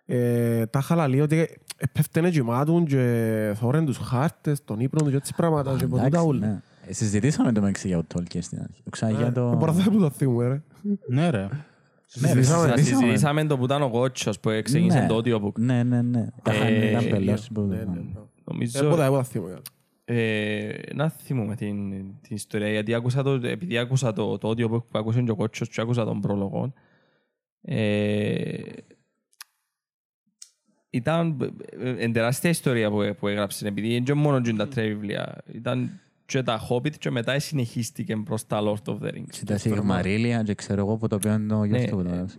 Ε, 0.05 0.65
Τα 0.65 0.79
είχα 0.79 1.07
λέει 1.07 1.19
ότι 1.19 1.49
πέφτανε 1.91 2.29
κοιμάτουν 2.29 2.85
και 2.85 3.53
θόρεν 3.55 3.85
τους 3.85 3.97
χάρτες, 3.97 4.63
τον 4.63 4.79
ύπνο 4.79 5.01
του 5.03 5.09
και 5.09 5.15
έτσι 5.15 5.33
πράγματα 5.35 5.75
και 5.77 5.87
ποτέ 5.87 6.01
τα 6.01 6.07
Εντάξει, 6.07 6.27
ούλα. 6.27 6.61
Ναι. 6.87 6.89
Ε, 6.89 6.93
Συζητήσαμε 6.93 7.51
το 7.51 7.61
μεταξύ 7.61 7.87
για 7.87 8.03
το 8.03 8.19
Tolkien 8.19 8.37
στην 8.41 8.59
αρχή. 8.61 8.83
Ξανά 8.89 9.11
για 9.17 9.31
το... 9.31 9.49
Δεν 9.49 9.57
μπορώ 9.57 9.71
να 9.73 9.79
θα 9.83 9.91
το 9.91 10.09
θυμούμε, 10.09 10.47
ρε. 10.47 10.61
Ναι 11.07 11.29
ρε. 11.29 11.37
Ναι, 11.39 11.47
ρε, 11.49 11.49
συζητήσαμε. 12.05 12.67
Θα 12.67 12.77
συζητήσαμε. 12.77 13.01
συζητήσαμε 13.05 13.45
το 13.45 13.57
που 13.57 13.63
ήταν 13.63 13.81
ο 13.81 13.89
Κότσος 13.89 14.39
που 14.39 14.49
ξεκίνησε 14.63 14.99
Ναι. 14.99 15.07
το 15.07 15.17
audiobook. 15.17 15.53
Ναι, 15.59 15.83
ναι, 15.83 16.01
ναι. 16.01 16.27
Τα 16.43 16.53
είχαν- 16.53 16.67
Ε, 16.67 16.89
ήταν 16.89 17.09
πελώσεις 17.09 17.47
που- 17.51 17.61
Ναι, 17.61 17.75
ναι, 17.75 17.83
ναι. 17.83 17.93
Δεν 17.93 18.27
Νομίζω... 18.43 18.89
μπορώ 18.89 19.09
να 19.09 19.23
θυμούμε. 19.23 19.61
Ε, 20.05 20.73
να 20.93 21.09
θυμούμε 21.09 21.55
την, 21.55 21.89
την 22.21 22.35
ιστορία, 22.35 22.69
γιατί 22.71 22.93
άκουσα 22.93 23.23
το, 23.23 23.31
επειδή 23.31 23.77
άκουσα 23.77 24.13
το, 24.13 24.37
το 24.37 24.49
audiobook 24.49 24.83
που 24.87 24.97
άκουσε 24.97 25.21
και 25.21 25.31
ο 25.31 25.35
Κότσος 25.35 25.69
και 25.69 25.81
άκουσα 25.81 26.05
τον 26.05 26.21
πρόλογο, 26.21 26.73
ε, 27.61 28.61
ήταν 30.89 31.37
ε, 31.79 31.89
ε, 32.03 32.09
τεράστια 32.09 32.49
ιστορία 32.49 32.89
που, 32.91 33.15
που 33.19 33.27
έγραψε, 33.27 33.67
επειδή 33.67 33.87
είναι 33.95 34.03
και 34.03 34.13
μόνο 34.13 34.41
και 34.41 34.53
τα 34.53 34.67
τρία 34.67 34.83
βιβλία. 34.87 35.43
Ήταν 35.53 35.99
και 36.27 36.43
τα 36.43 36.67
Hobbit 36.69 36.95
και 36.97 37.09
μετά 37.11 37.39
συνεχίστηκε 37.39 38.15
προς 38.17 38.45
τα 38.47 38.59
Lord 38.61 38.91
of 38.91 38.97
the 38.99 39.07
Rings. 39.13 39.29
Και 39.29 39.43
τα 39.45 39.57
Σιγμαρίλια 39.57 40.43
και 40.43 40.53
ξέρω 40.53 40.81
εγώ 40.81 40.97
που 40.97 41.07
το 41.07 41.15
οποίο 41.15 41.33
είναι 41.33 41.53
ο 41.53 41.63
γιος 41.65 41.79
Ναι, 41.81 41.87
του. 41.87 41.95
που 41.95 42.03
το 42.03 42.09
ε, 42.09 42.13
έγραψε. 42.13 42.37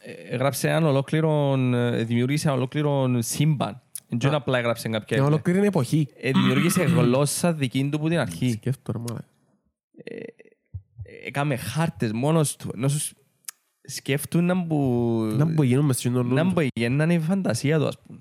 Ε, 0.00 0.12
έγραψε 0.34 0.68
έναν 0.68 0.84
ολόκληρο, 0.84 1.54
ε, 1.74 2.04
δημιούργησε 2.04 2.46
ένα 2.48 2.56
ολόκληρο 2.56 3.22
σύμπαν. 3.22 3.80
Δεν 4.08 4.34
απλά 4.34 4.58
έγραψε 4.58 4.88
κάποια 4.88 5.04
Και 5.06 5.14
βιβλία. 5.14 5.32
ολοκλήρη 5.34 5.66
εποχή. 5.66 6.08
Ε, 6.20 6.30
δημιούργησε 6.30 6.82
γλώσσα 6.82 7.52
δική 7.52 7.88
του 7.90 7.96
από 7.96 8.08
την 8.08 8.18
αρχή. 8.18 8.50
Σκέφτομαι, 8.50 8.98
ρε, 8.98 9.04
μάλακα. 9.08 9.26
Έκαμε 11.26 11.56
χάρτες 11.56 12.12
μόνος 12.12 12.56
του. 12.56 12.70
Ενώ 12.74 12.88
σου 12.88 13.14
σκέφτουν 13.82 14.44
να 14.44 14.66
που... 14.66 14.76
Να 15.36 15.44
μου 15.46 15.62
γίνουν 15.62 15.84
μες 15.84 15.96
στην 15.96 16.12
Να 16.12 16.18
ορλούν. 16.18 16.52
που 16.52 16.66
γίνανε 16.74 17.14
η 17.14 17.18
φαντασία 17.18 17.78
του, 17.78 17.86
ας 17.86 17.98
πούμε. 18.06 18.18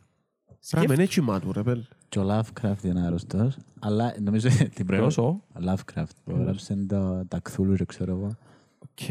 Πράγμα 0.70 0.94
είναι 0.94 1.06
κοιμάτου, 1.06 1.52
ρε, 1.52 1.64
πέλ. 1.64 1.84
Και 2.10 2.20
ο 2.20 2.28
Lovecraft 2.30 2.84
είναι 2.84 3.06
άρρωστος, 3.06 3.58
αλλά 3.80 4.14
νομίζω 4.22 4.50
την 4.50 4.86
πρώτη... 4.86 5.02
Ποιος, 5.02 5.18
ο; 5.18 5.22
Ο 5.28 5.60
Lovecraft 5.66 6.10
που 6.24 6.32
έγραψε 6.32 6.76
το- 6.88 7.26
τα 7.28 7.42
Cthulhu 7.50 7.74
και 7.78 7.86
ξέρω 7.86 8.12
εγώ. 8.12 8.38
Οκ. 8.80 9.10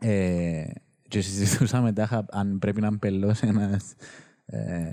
Ε, 0.00 0.64
Και 1.08 1.20
συζητούσαμε 1.20 1.92
τάχα 1.92 2.24
αν 2.30 2.58
πρέπει 2.58 2.80
να 2.80 2.90
μπελώσει 2.90 3.46
ένας 3.46 3.94
ε, 4.46 4.90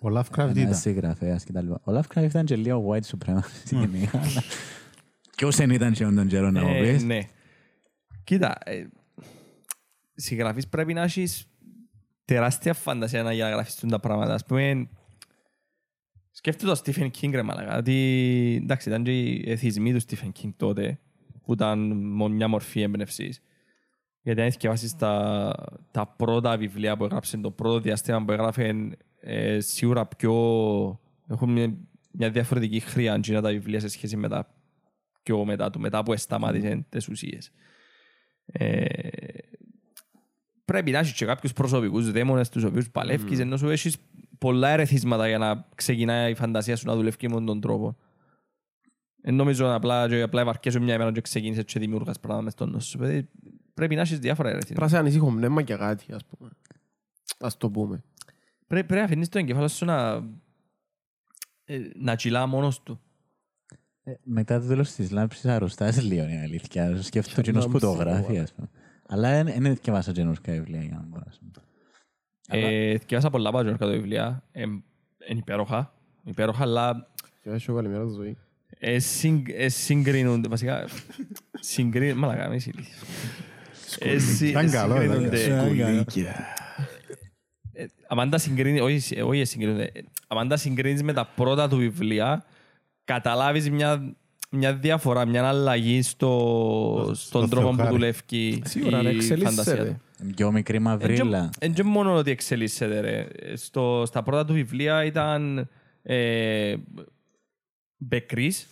Ο 0.00 0.08
Lovecraft 0.08 0.38
ένας 0.38 0.56
ήταν. 0.56 0.74
συγγραφέας 0.74 1.44
κτλ. 1.44 1.70
Ο 1.70 1.80
Lovecraft 1.86 2.22
ήταν 2.22 2.44
και 2.44 2.56
λίγο 2.56 2.88
white 2.90 3.16
supremacy 3.16 3.70
γενικά. 3.70 4.18
αλλά 4.18 4.42
Ποιος 5.36 5.56
δεν 5.56 5.70
ήταν 5.70 5.92
και 5.92 6.04
τον 6.04 6.26
καιρό 6.26 6.50
να 6.50 6.62
μου 6.64 6.74
Ε, 6.74 6.80
πεις. 6.92 7.02
Ναι. 7.04 7.18
Κοίτα, 8.24 8.56
ε, 8.64 8.86
συγγραφής 10.14 10.68
πρέπει 10.68 10.92
να 10.94 11.02
έχεις 11.02 11.46
τεράστια 12.24 12.74
φαντασία 12.74 13.22
να- 13.22 13.32
για 13.32 13.44
να 13.44 13.50
γράφεις 13.50 13.74
τα 13.88 14.00
πράγματα. 14.00 14.34
Ας 14.34 14.44
πούμε, 14.44 14.88
σκέφτομαι 16.36 16.74
το 16.74 16.80
Stephen 16.84 17.10
King, 17.20 17.30
ρε 17.30 17.42
μαλακά, 17.42 17.76
ότι 17.76 18.58
εντάξει, 18.62 18.88
ήταν 18.88 19.02
και 19.02 19.20
οι 19.20 19.44
εθισμοί 19.46 19.92
του 19.92 20.00
Stephen 20.02 20.30
King 20.42 20.52
τότε, 20.56 20.98
που 21.44 21.52
ήταν 21.52 21.78
μόνο 21.96 22.34
μια 22.34 22.48
μορφή 22.48 22.80
έμπνευσης. 22.80 23.42
Γιατί 24.22 24.40
αν 24.40 24.50
θυκευάσεις 24.50 24.96
τα, 24.96 25.54
τα 25.90 26.06
πρώτα 26.06 26.56
βιβλία 26.56 26.96
που 26.96 27.04
έγραψε, 27.04 27.36
το 27.36 27.50
πρώτο 27.50 27.80
διάστημα 27.80 28.24
που 28.24 28.32
έγραφε, 28.32 28.96
ε, 29.20 29.60
σίγουρα 29.60 30.06
πιο... 30.06 30.32
έχουν 31.28 31.52
μια, 31.52 31.74
μια 32.10 32.30
διαφορετική 32.30 32.80
χρειά 32.80 33.12
αντζίνα 33.12 33.40
τα 33.40 33.50
βιβλία 33.50 33.80
σε 33.80 33.88
σχέση 33.88 34.16
με 34.16 34.28
τα 34.28 34.54
πιο 35.22 35.44
μετά 35.44 35.70
του, 35.70 35.80
μετά 35.80 36.02
που 36.02 36.16
σταμάτησε 36.16 36.86
τις 36.88 37.08
ουσίες. 37.08 37.52
Ε, 38.46 38.84
πρέπει 40.64 40.90
να 40.90 40.98
έχεις 40.98 41.12
και 41.12 41.24
κάποιους 41.24 41.52
προσωπικούς 41.52 42.10
δαίμονες 42.10 42.48
τους 42.48 42.64
οποίους 42.64 42.90
παλεύκεις, 42.90 43.38
ενώ 43.38 43.56
σου 43.56 43.68
έχεις 43.68 43.96
πολλά 44.38 44.68
ερεθίσματα 44.68 45.28
για 45.28 45.38
να 45.38 45.68
ξεκινάει 45.74 46.30
η 46.30 46.34
φαντασία 46.34 46.76
σου 46.76 46.86
να 46.86 46.94
δουλεύει 46.94 47.28
με 47.28 47.44
τον 47.44 47.60
τρόπο. 47.60 47.96
Δεν 49.22 49.34
νομίζω 49.34 49.74
απλά, 49.74 50.08
και 50.08 50.22
απλά 50.22 50.40
ευαρκέσαι 50.40 50.78
μια 50.78 50.94
ημέρα 50.94 51.12
και 51.12 51.20
ξεκίνησες 51.20 51.64
και 51.64 51.78
δημιούργας 51.78 52.20
πράγματα 52.20 52.44
μες 52.44 52.52
στον 52.52 52.70
νους 52.70 52.84
σου. 52.84 52.98
παιδί. 52.98 53.28
Πρέπει 53.74 53.94
να 53.94 54.00
έχεις 54.00 54.18
διάφορα 54.18 54.48
Πρέπει 54.48 54.56
ερεθίσματα. 54.56 54.80
να 54.80 54.86
είσαι 54.86 54.96
ανησύχο 54.98 55.36
πνεύμα 55.36 55.62
και 55.62 55.74
κάτι, 55.76 56.12
ας 56.12 56.24
πούμε. 56.24 56.50
Ας 57.38 57.56
το 57.56 57.70
πούμε. 57.70 58.02
Πρέπει, 58.66 58.86
πρέπει 58.86 58.94
να 59.00 59.02
αφήνεις 59.02 59.28
το 59.28 59.38
εγκεφάλαιο 59.38 59.68
σου 59.68 59.84
να, 59.84 60.24
ε, 61.64 61.78
να 61.94 62.16
τσιλά 62.16 62.46
μόνος 62.46 62.82
του. 62.82 63.00
Ε, 64.02 64.12
Μετά 64.22 64.60
το 64.60 64.66
τέλος 64.66 64.92
της 64.92 65.10
λάμψης 65.10 65.44
αρρωστάς 65.44 66.02
λίγο 66.02 66.24
είναι 66.24 66.40
αλήθεια. 66.40 67.02
Σκέφτομαι 67.02 67.36
το 67.36 67.42
κοινός 67.42 67.68
που 67.68 67.78
το 67.78 67.86
λάμψη, 67.86 68.02
γράφει, 68.04 68.30
ωραία. 68.30 68.42
ας 68.42 68.52
πούμε. 68.52 68.68
Αλλά 69.08 69.42
δεν 69.42 69.62
δεν 69.62 69.74
διαβάσα 69.82 70.12
καινούργια 70.12 70.52
βιβλία 70.54 70.82
για 70.82 70.94
να 70.96 71.02
μπορώ. 71.08 71.24
Ας 72.48 72.58
πούμε. 72.58 72.90
Ε, 72.90 72.98
Θυκεύασα 72.98 73.30
πολλά 73.30 73.50
πάγια 73.50 73.70
κάτω 73.72 73.90
βιβλία. 73.90 74.42
Ε, 74.52 74.60
Είναι 74.62 74.82
υπέροχα. 75.28 75.92
Υπέροχα, 76.24 76.62
αλλά 76.62 77.06
Και 77.42 77.50
έχω 77.50 77.74
καλημέρα 77.74 78.04
στη 78.06 78.14
ζωή. 78.14 78.36
ε, 78.78 78.98
συγκ- 78.98 79.52
ε, 79.56 79.68
συγκρίνονται. 79.68 80.48
Βασικά, 80.48 80.84
συγκρίνονται. 81.60 82.18
Μαλακά, 82.18 82.48
με 82.48 82.54
είσαι 82.54 82.70
ηλίθιος. 82.74 82.98
Ε, 83.98 84.18
συ- 84.18 84.48
Ήταν 84.48 84.70
καλό, 84.70 85.02
ήταν 85.02 85.30
συγκρίνονται. 85.36 86.04
Ε, 87.72 87.84
Αν 88.08 88.30
τα 88.30 88.38
συγκρίνεις, 88.38 88.80
όχι, 88.80 89.18
ε, 89.18 89.22
όχι 89.22 89.40
ε, 89.40 89.44
συγκρίνονται. 89.44 89.90
Ε, 89.92 90.00
Αν 90.28 90.48
τα 90.48 90.56
συγκρίνεις 90.56 91.02
με 91.02 91.12
τα 91.12 91.24
πρώτα 91.36 91.68
του 91.68 91.76
βιβλία, 91.76 92.44
καταλάβεις 93.04 93.70
μια, 93.70 94.14
μια 94.50 94.74
διαφορά, 94.74 95.26
μια 95.26 95.48
αλλαγή 95.48 96.02
στο, 96.02 97.10
στον 97.14 97.48
τρόπο 97.50 97.68
που 97.68 97.74
θεοχάρι. 97.76 97.96
δουλεύει 97.96 98.60
Σίγουρα, 98.64 99.02
ρε, 99.02 99.10
η 99.12 99.14
εξελίσσεται, 99.16 99.50
φαντασία 99.62 99.74
ρε. 99.84 99.90
του. 99.90 99.96
Πιο 100.36 100.52
μικρή 100.52 100.78
μαυρίλα. 100.78 101.50
Δεν 101.58 101.72
και 101.72 101.82
μόνος 101.82 102.18
ότι 102.18 102.30
εξελίσσεται 102.30 103.00
ρε. 103.00 103.26
Στο, 103.56 104.02
στα 104.06 104.22
πρώτα 104.22 104.44
του 104.44 104.52
βιβλία 104.52 105.04
ήταν 105.04 105.68
ε, 106.02 106.74
μπεκρής. 107.96 108.66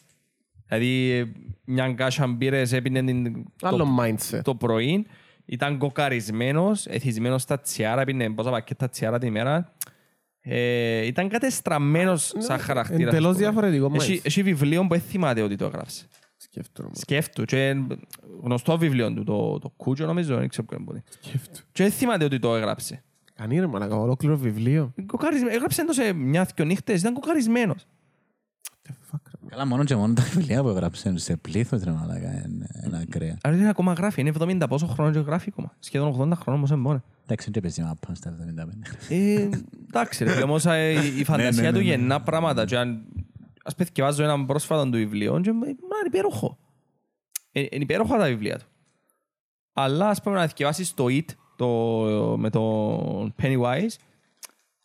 Δηλαδή 0.66 1.10
ε, 1.10 1.32
μια 1.64 1.92
κάσσα 1.92 2.26
μπύρες 2.26 2.72
έπινε 2.72 3.02
την, 3.04 3.44
Άλλο 3.62 3.76
το, 3.76 3.96
mindset. 4.00 4.40
το 4.42 4.54
πρωί. 4.54 5.06
Ήταν 5.44 5.78
κοκαρισμένος, 5.78 6.86
εθισμένος 6.86 7.42
στα 7.42 7.60
τσιάρα, 7.60 8.00
έπινε 8.00 8.30
πόσα 8.30 8.50
πακέτα 8.50 8.88
τσιάρα 8.88 9.18
τη 9.18 9.30
μέρα. 9.30 9.72
Ε, 10.40 11.06
ήταν 11.06 11.28
κατεστραμμένος 11.28 12.32
σαν 12.38 12.58
χαρακτήρας. 12.58 13.12
εντελώς 13.12 13.36
διαφορετικό 13.36 13.92
Έχει, 13.94 14.14
mindset. 14.18 14.26
έχει 14.26 14.42
βιβλίο 14.42 14.82
που 14.82 14.88
δεν 14.88 15.00
θυμάται 15.00 15.42
ότι 15.42 15.56
το 15.56 15.64
έγραψε. 15.64 16.04
Σκέφτομαι. 16.52 16.90
Σκέφτου. 16.92 17.44
Και 17.44 17.76
γνωστό 18.42 18.78
βιβλίο 18.78 19.12
του, 19.14 19.24
το, 19.24 19.58
το 19.58 19.68
Κούτσο 19.76 20.06
νομίζω, 20.06 20.36
δεν 20.36 20.48
ξέρω 20.48 20.66
ποιο 20.66 20.76
είναι. 20.76 20.86
πότε. 20.86 21.02
Σκέφτομαι. 21.20 21.64
Και 21.72 21.82
δεν 21.82 21.92
θυμάται 21.92 22.24
ότι 22.24 22.38
το 22.38 22.54
έγραψε. 22.56 23.02
Κανεί 23.34 23.58
ρε 23.60 23.66
μαλακά, 23.66 23.96
ολόκληρο 23.96 24.36
βιβλίο. 24.36 24.92
Κοκαρισμέ- 25.06 25.52
Έγραψε 25.54 25.84
το 25.84 25.92
σε 25.92 26.12
μια 26.12 26.48
δυο 26.54 26.64
νύχτες, 26.64 27.00
ήταν 27.00 27.14
κοκαρισμένος. 27.14 27.86
The 28.88 28.90
fuck, 28.90 29.20
ρε, 29.26 29.48
Καλά, 29.48 29.66
μόνο 29.66 29.84
και 29.84 29.96
μόνο 29.96 30.14
τα 30.14 30.22
βιβλία 30.22 30.62
που 30.62 30.68
έγραψε 30.68 31.16
σε 31.18 31.36
πλήθος 31.36 31.82
ρε 31.82 31.90
μαλάκα, 31.90 32.30
είναι 32.46 32.66
είναι 32.86 32.98
ακραία. 33.08 33.38
Αλλά 33.42 33.56
είναι 33.56 33.68
ακόμα 33.68 33.92
γράφει, 33.92 34.20
είναι 34.20 34.32
70 34.38 34.64
πόσο 34.68 34.86
χρόνο 34.86 35.10
και 35.10 35.18
γράφει 35.18 35.48
ακόμα. 35.52 35.72
Σχεδόν 35.78 36.08
80 36.08 36.14
χρόνων 36.16 36.34
όμως 36.46 36.70
εμπόρε. 36.70 37.02
Εντάξει, 37.24 37.50
δεν 37.50 37.62
παίζει 37.62 37.82
μάπα 37.82 38.14
στα 38.14 38.30
75. 38.30 38.68
Ε, 39.08 39.48
εντάξει 39.88 40.24
ρε 40.24 40.30
φίλε, 40.30 40.42
όμως 40.42 40.66
ε, 40.66 40.90
η- 40.90 41.18
η 41.18 41.24
φαντασία 41.24 41.62
ναι, 41.62 41.68
του 41.68 41.84
ναι, 41.84 41.84
ναι. 41.84 41.90
γεννά 41.90 42.20
πράγματα 42.22 42.64
και 42.64 42.76
αν 42.76 43.02
ας 43.64 43.74
πούμε 43.74 43.86
θυκευάζω 43.86 44.22
έναν 44.22 44.46
πρόσφατο 44.46 44.84
του 44.84 44.90
βιβλίο 44.90 45.40
και 45.40 45.52
μα 46.02 46.08
είναι 46.08 46.16
υπέροχο. 46.18 46.58
Ε, 47.52 47.60
Είναι 47.60 47.82
υπέροχα 47.82 48.18
τα 48.18 48.26
βιβλία 48.26 48.58
του. 48.58 48.66
Αλλά 49.72 50.08
ας 50.08 50.22
πούμε 50.22 50.36
να 50.36 50.46
θυκευάσεις 50.46 50.94
το 50.94 51.06
It 51.08 51.24
το, 51.56 51.68
με 52.38 52.50
τον 52.50 53.34
Pennywise 53.42 53.94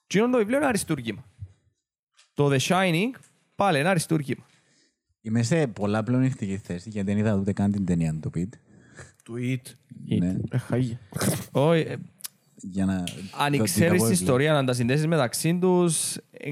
και 0.08 0.20
είναι 0.20 0.30
το 0.32 0.38
βιβλίο 0.38 0.58
είναι 0.58 0.66
αριστούργημα. 0.66 1.26
Το 2.34 2.50
The 2.52 2.58
Shining 2.60 3.10
πάλι 3.56 3.80
είναι 3.80 3.90
αριστούργημα. 3.90 4.46
Είμαι 5.22 5.44
σε 5.44 5.68
πολλά 5.68 6.04
πλεονεκτική 6.04 6.58
θέση 6.58 6.90
γιατί 6.90 7.08
δεν 7.12 7.18
είδα 7.20 7.34
ούτε 7.36 7.54
καν 7.54 7.72
την 7.72 7.86
ταινία 7.86 8.16
του 8.22 8.30
Πιτ. 8.30 8.54
Tweet. 9.30 9.62
Ναι, 10.20 10.36
Ε, 10.50 10.58
χάγια. 10.58 11.00
Όχι, 11.52 11.82
ε, 11.82 11.96
για 12.56 12.86
να... 12.86 13.04
αν 13.38 13.58
το- 13.58 13.64
ξέρεις 13.64 14.00
το- 14.00 14.06
την 14.06 14.14
ιστορία 14.14 14.54
να 14.54 14.64
τα 14.66 14.74
συνδέσεις 14.74 15.08
μεταξύ 15.08 15.58
τους 15.62 16.16
Ναι, 16.16 16.52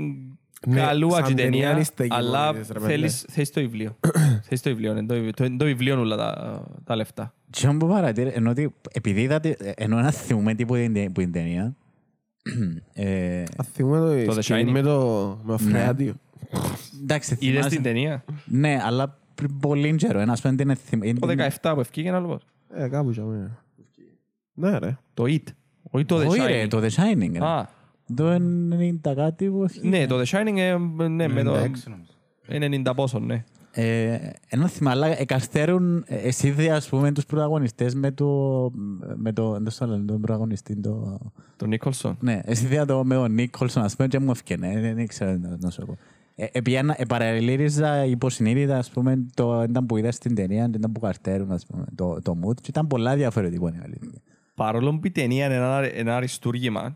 καλούα 0.73 1.11
σαν 1.15 1.23
και 1.27 1.33
ταινία 1.33 1.51
ταινία 1.51 1.71
είναι 1.71 1.83
στέκει 1.83 2.13
αλλά 2.15 2.45
μόνη 2.45 2.59
της, 2.59 2.69
ρε, 2.69 2.79
θέλεις, 2.79 3.25
θέλεις 3.29 3.49
το 3.51 3.61
βιβλίο. 3.61 3.97
θέλεις 4.45 4.61
το 4.61 4.69
βιβλίο, 4.69 4.91
είναι 4.91 5.05
το, 5.05 5.13
βιβλίο- 5.13 5.33
το, 5.35 5.55
το 5.57 5.65
βιβλίο 5.65 5.99
όλα 5.99 6.15
τα, 6.17 6.61
τα 6.83 6.95
λεφτά. 6.95 7.33
Τι 7.49 7.67
όμως 7.67 7.77
που 7.79 7.87
παρατήρη, 7.87 8.31
ενώ 8.33 8.49
ότι 8.49 8.73
επειδή 8.91 9.21
είδατε, 9.21 9.57
ενώ 9.75 10.01
να 10.01 10.11
θυμούμε 10.11 10.53
τίποτα 10.53 10.79
την 10.81 10.93
τε- 10.93 11.05
που 11.11 11.19
την 11.21 11.31
ταινία, 11.31 11.75
ε, 12.93 13.43
Ας 13.57 13.67
θυμούμε 13.67 14.23
Το 14.27 14.31
το 14.33 14.37
The 14.37 14.43
σκηνή 14.43 14.63
Shining. 14.67 14.71
με 14.71 14.81
το 14.81 14.99
με 15.43 15.57
το 15.57 15.63
Ναι. 15.63 15.69
φρεάτιο. 15.69 16.13
εντάξει, 17.01 17.33
Είδες 17.39 17.47
θυμάσαι- 17.55 17.69
την 17.73 17.83
ταινία; 17.83 18.23
Ναι, 18.45 18.79
αλλά 18.83 19.17
πριν 19.35 19.59
πολύ 19.59 19.95
καιρό, 19.95 20.19
ένας 20.19 20.41
πέντε 20.41 20.63
είναι 20.63 20.75
θυμ- 20.75 21.05
είναι- 21.05 21.19
Το 21.19 21.27
17 21.61 21.71
που 21.73 21.79
ευκήγε 21.79 22.09
ένα 22.09 22.19
λόγο. 22.19 22.39
Ε, 22.75 22.87
κάπου 22.87 23.11
τζάμε. 23.11 23.57
Ναι 24.53 24.77
ρε. 24.77 24.97
Το 25.13 25.23
It. 25.23 25.43
Όχι 25.91 26.05
το 26.05 26.19
The 26.21 26.27
Όχι 26.27 26.41
ρε, 26.45 26.63
Shining. 26.63 26.67
το 26.69 26.77
The 26.81 26.89
Shining. 26.89 27.31
ρε. 27.33 27.45
Α, 27.45 27.69
Το 28.15 28.35
90 28.35 29.15
κάτι 29.15 29.49
που 29.49 29.63
έφυγε. 29.63 29.89
ναι, 29.89 30.05
το 30.07 30.19
The 30.19 30.25
Shining 30.25 30.57
ε, 30.57 30.77
ναι, 31.07 31.27
με 31.27 31.43
το 31.43 31.53
96 31.53 31.55
νομίζω. 31.87 32.11
90 32.89 32.91
πόσο, 32.95 33.19
ναι. 33.19 33.43
Ε, 33.77 34.17
ένα 34.47 34.67
θυμά, 34.67 34.91
αλλά 34.91 35.19
εκαστέρουν 35.19 36.03
ε, 36.07 36.15
εσύ 36.15 36.51
δε, 36.51 36.71
ας 36.71 36.89
πούμε, 36.89 37.11
τους 37.11 37.25
πρωταγωνιστές 37.25 37.95
με 37.95 38.11
το... 38.11 38.71
με 39.15 39.33
το... 39.33 39.51
δεν 39.51 39.69
στο 39.69 39.85
λένε, 39.85 40.05
τον 40.05 40.21
πρωταγωνιστή, 40.21 40.75
το... 40.75 41.19
Το 41.55 41.65
Νίκολσον. 41.65 42.17
Ναι, 42.19 42.39
εσύ 42.43 42.67
δε 42.67 42.85
το 42.85 43.03
με 43.05 43.17
ο 43.17 43.27
Νίκολσον, 43.27 43.83
ας 43.83 43.95
πούμε, 43.95 44.07
και 44.07 44.19
μου 44.19 44.31
έφυγε, 44.31 44.57
δεν 44.81 44.95
δεν 44.95 45.07
ξέρω 45.07 45.37
να 45.37 45.57
να 45.59 45.69
σου 45.69 45.85
πω. 45.85 45.97
Ε, 46.35 46.45
επιένα- 46.51 46.95
ε, 46.97 47.05
παραλλήλιζα 47.05 48.05
υποσυνείδητα, 48.05 48.77
ας 48.77 48.89
πούμε, 48.89 49.25
το 49.33 49.63
ήταν 49.69 49.85
που 49.85 49.97
είδα 49.97 50.11
στην 50.11 50.35
ταινία, 50.35 50.65
το 50.69 50.73
ήταν 50.77 50.91
που 50.91 50.99
καρτέρουν, 50.99 51.51
ας 51.51 51.65
πούμε, 51.65 51.85
το, 51.95 52.21
το 52.21 52.37
mood, 52.45 52.55
και 52.55 52.67
ήταν 52.69 52.87
πολλά 52.87 53.15
διαφορετικό, 53.15 53.67
είναι 53.67 53.77
η 53.77 53.81
αλήθεια. 53.83 54.21
Παρόλο 54.55 54.91
που 54.99 55.07
η 55.07 55.11
ταινία 55.11 55.45
είναι 55.45 55.55
ένα, 55.55 55.89
ένα 55.93 56.15
αριστούργημα, 56.15 56.81
ε, 56.85 56.95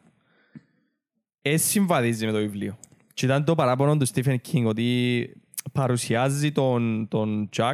συμβαδίζει 1.56 2.26
με 2.26 2.32
το 2.32 2.38
βιβλίο. 2.38 2.78
Και 3.14 3.26
ήταν 3.26 3.44
το 3.44 3.56
παράπονο 3.56 3.98
του 3.98 4.07
Stephen 4.07 4.36
King 4.52 4.64
ότι 4.66 5.30
παρουσιάζει 5.72 6.52
τον, 6.52 7.07
τον 7.07 7.49
Jack 7.56 7.74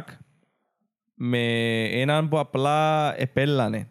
με 1.14 1.38
έναν 1.84 2.28
που 2.28 2.38
απλά 2.38 3.14
επέλανε. 3.20 3.90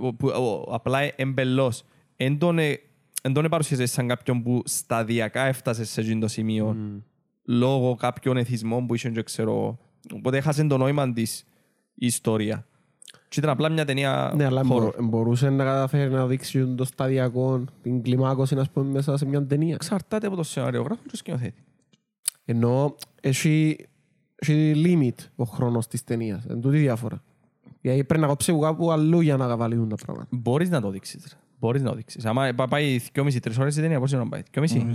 Που, 0.00 0.16
που- 0.16 0.28
ο- 0.28 0.74
απλά 0.74 0.98
εμπελός. 1.16 1.84
Εν 2.16 2.38
τον, 2.38 2.58
ε, 2.58 2.78
εν 3.22 3.32
τον 3.32 3.48
παρουσιάζει 3.48 3.86
σαν 3.86 4.08
κάποιον 4.08 4.42
που 4.42 4.62
σταδιακά 4.64 5.46
έφτασε 5.46 5.84
σε 5.84 6.00
εκείνο 6.00 6.20
το 6.20 6.28
σημείο 6.28 6.76
λόγω 7.44 7.94
κάποιων 7.94 8.36
εθισμών 8.36 8.86
που 8.86 8.94
είχε 8.94 9.10
και 9.10 9.22
ξέρω. 9.22 9.78
Οπότε 10.14 10.36
έχασε 10.36 10.64
το 10.64 10.76
νόημα 10.76 11.12
της 11.12 11.44
η 11.94 12.06
ιστορίας. 12.06 12.62
Και 13.30 13.38
ήταν 13.40 13.50
απλά 13.50 13.68
μια 13.68 13.84
ταινία 13.84 14.32
Ναι, 14.36 14.44
αλλά 14.44 14.60
horror. 14.62 14.66
μπο- 14.66 14.92
μπορούσε 15.00 15.50
να 15.50 15.64
καταφέρει 15.64 16.10
να 16.10 16.26
δείξει 16.26 16.66
το 16.74 16.84
σταδιακό, 16.84 17.64
την 17.82 18.02
κλιμάκωση, 18.02 18.54
να 18.54 18.64
πούμε, 18.72 18.90
μέσα 18.90 19.16
σε 19.16 19.26
μια 19.26 19.46
ταινία. 19.46 19.74
Εξαρτάται 19.74 20.26
από 20.26 20.36
το 20.36 20.42
σενάριογράφο 20.42 21.00
και 21.02 21.08
το 21.10 21.16
σκηνοθέτη. 21.16 21.62
Ενώ 22.44 22.94
έχει, 23.20 23.76
έχει 24.36 24.72
limit 24.84 25.24
ο 25.36 25.44
χρόνος 25.44 25.86
της 25.86 26.04
ταινίας. 26.04 26.44
Εν 26.44 26.60
τούτη 26.60 26.78
διάφορα. 26.78 27.22
Γιατί 27.80 28.04
πρέπει 28.04 28.22
να 28.22 28.28
κόψει 28.28 28.50
από 28.50 28.60
κάπου 28.60 28.90
αλλού 28.90 29.20
για 29.20 29.36
να 29.36 29.56
βάλουν 29.56 29.88
τα 29.88 29.96
πράγματα. 30.04 30.28
Μπορείς 30.30 30.70
να 30.70 30.80
το 30.80 30.90
δείξεις. 30.90 31.24
ρε. 31.30 31.36
Μπορείς 31.58 31.82
να 31.82 31.90
το 31.90 31.96
δείξεις. 31.96 32.24
Άμα 32.26 32.52
πά- 32.56 32.68
πάει 32.68 32.98
2,5-3 33.12 33.58
ώρες 33.60 33.76
η 33.76 33.80
ταινία, 33.80 34.00
πώς 34.00 34.12
είναι 34.12 34.22
να 34.22 34.28
πάει; 34.28 34.42
2,5 34.50 34.86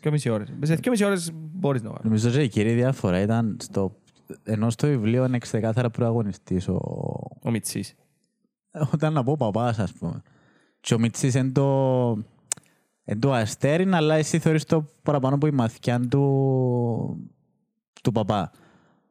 2,5 0.00 0.30
ώρες. 0.32 0.48
Σε 0.62 0.74
2,5 0.74 1.06
ώρες 1.06 1.30
μπορείς 1.34 1.82
να 1.82 1.88
το 1.88 1.94
κάνεις. 1.94 2.10
Νομίζω 2.22 2.28
ότι 2.28 2.42
η 2.44 2.48
κύρια 2.48 2.74
διαφορά 2.74 3.20
ήταν 3.20 3.56
στο... 3.60 3.96
Ενώ 4.42 4.70
στο 4.70 4.86
βιβλίο 4.86 5.24
είναι 5.24 5.38
ξεκάθαρα 5.38 5.90
πρωταγωνιστής 5.90 6.68
ο, 6.68 6.74
Ο 7.42 7.50
Μιτσής. 7.50 7.94
όταν 8.92 9.12
να 9.12 9.24
πω 9.24 9.36
παπάς, 9.36 9.78
ας 9.78 9.92
πούμε. 9.92 10.22
Και 10.80 10.94
ο 10.94 10.98
Μιτσής 10.98 11.34
είναι 11.34 11.50
το, 11.50 12.10
είναι 13.04 13.18
το 13.18 13.32
αστέρι, 13.32 13.88
αλλά 13.92 14.14
εσύ 14.14 14.38
θεωρείς 14.38 14.64
το 14.64 14.84
παραπάνω 15.02 15.34
από 15.34 15.46
η 15.46 15.50
μαθηκιά 15.50 16.00
του, 16.00 17.30
του 18.02 18.12
παπά. 18.12 18.50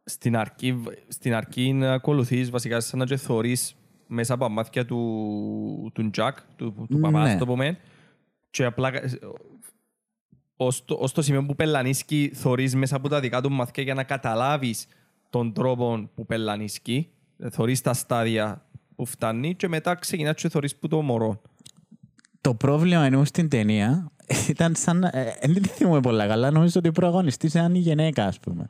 Στην 0.04 0.38
αρχή, 0.38 0.84
στην 1.08 1.34
αρχή 1.34 1.74
να 1.74 1.94
ακολουθείς 1.94 2.50
βασικά 2.50 2.80
σαν 2.80 3.00
να 3.00 3.06
και 3.06 3.18
θωρείς 3.18 3.76
μέσα 4.08 4.34
από 4.34 4.44
τα 4.44 4.50
μάτια 4.50 4.86
του, 4.86 5.92
του 5.94 6.10
Jack, 6.18 6.32
του, 6.56 6.86
του 6.90 7.00
παπάς, 7.00 7.24
Ναι. 7.24 7.32
ας 7.32 7.38
το 7.38 7.46
πούμε. 7.46 7.78
Και 8.50 8.66
απλά 8.66 8.88
ε, 8.94 9.10
ως 10.56 10.86
το, 10.86 10.98
ως 11.00 11.12
το 11.12 11.22
σημείο 11.22 11.46
που 11.46 11.56
πελανίσκει 11.56 12.32
θωρείς 12.34 12.76
μέσα 12.76 12.96
από 12.96 13.10
τα 13.10 13.20
δικά 13.20 13.42
του 13.42 13.52
μαθηκιά 13.52 13.84
για 13.84 13.94
να 13.94 14.04
καταλάβεις 14.04 14.88
τον 15.30 15.54
τρόπο 15.54 16.10
που 16.16 16.26
πελανίσκει. 16.26 17.10
Θωρείς 17.52 17.82
τα 17.82 17.94
στάδια 17.94 18.66
που 18.96 19.06
φτάνει 19.06 19.56
και 19.56 19.68
μετά 19.68 19.96
ξεκινάς 19.96 20.36
και 20.36 20.50
θωρείς 20.50 20.76
που 20.76 20.88
το 20.88 21.02
μωρό. 21.02 21.42
Το 22.42 22.54
πρόβλημα 22.54 23.04
εννοώ 23.04 23.26
στην 23.26 23.50
ταινία 23.50 24.12
ήταν 24.50 24.76
σαν... 24.76 25.04
Ε, 25.04 25.34
δεν 25.42 25.62
τη 25.62 25.70
θυμούμαι 25.70 26.00
πολλά 26.00 26.28
καλά, 26.28 26.52
νομίζω 26.52 26.80
ότι 26.80 26.88
ο 26.88 26.92
πρωταγωνιστής 26.92 27.54
ήταν 27.54 27.76
η 27.76 27.80
γυναίκα, 27.80 28.26
ας 28.26 28.40
πούμε. 28.40 28.70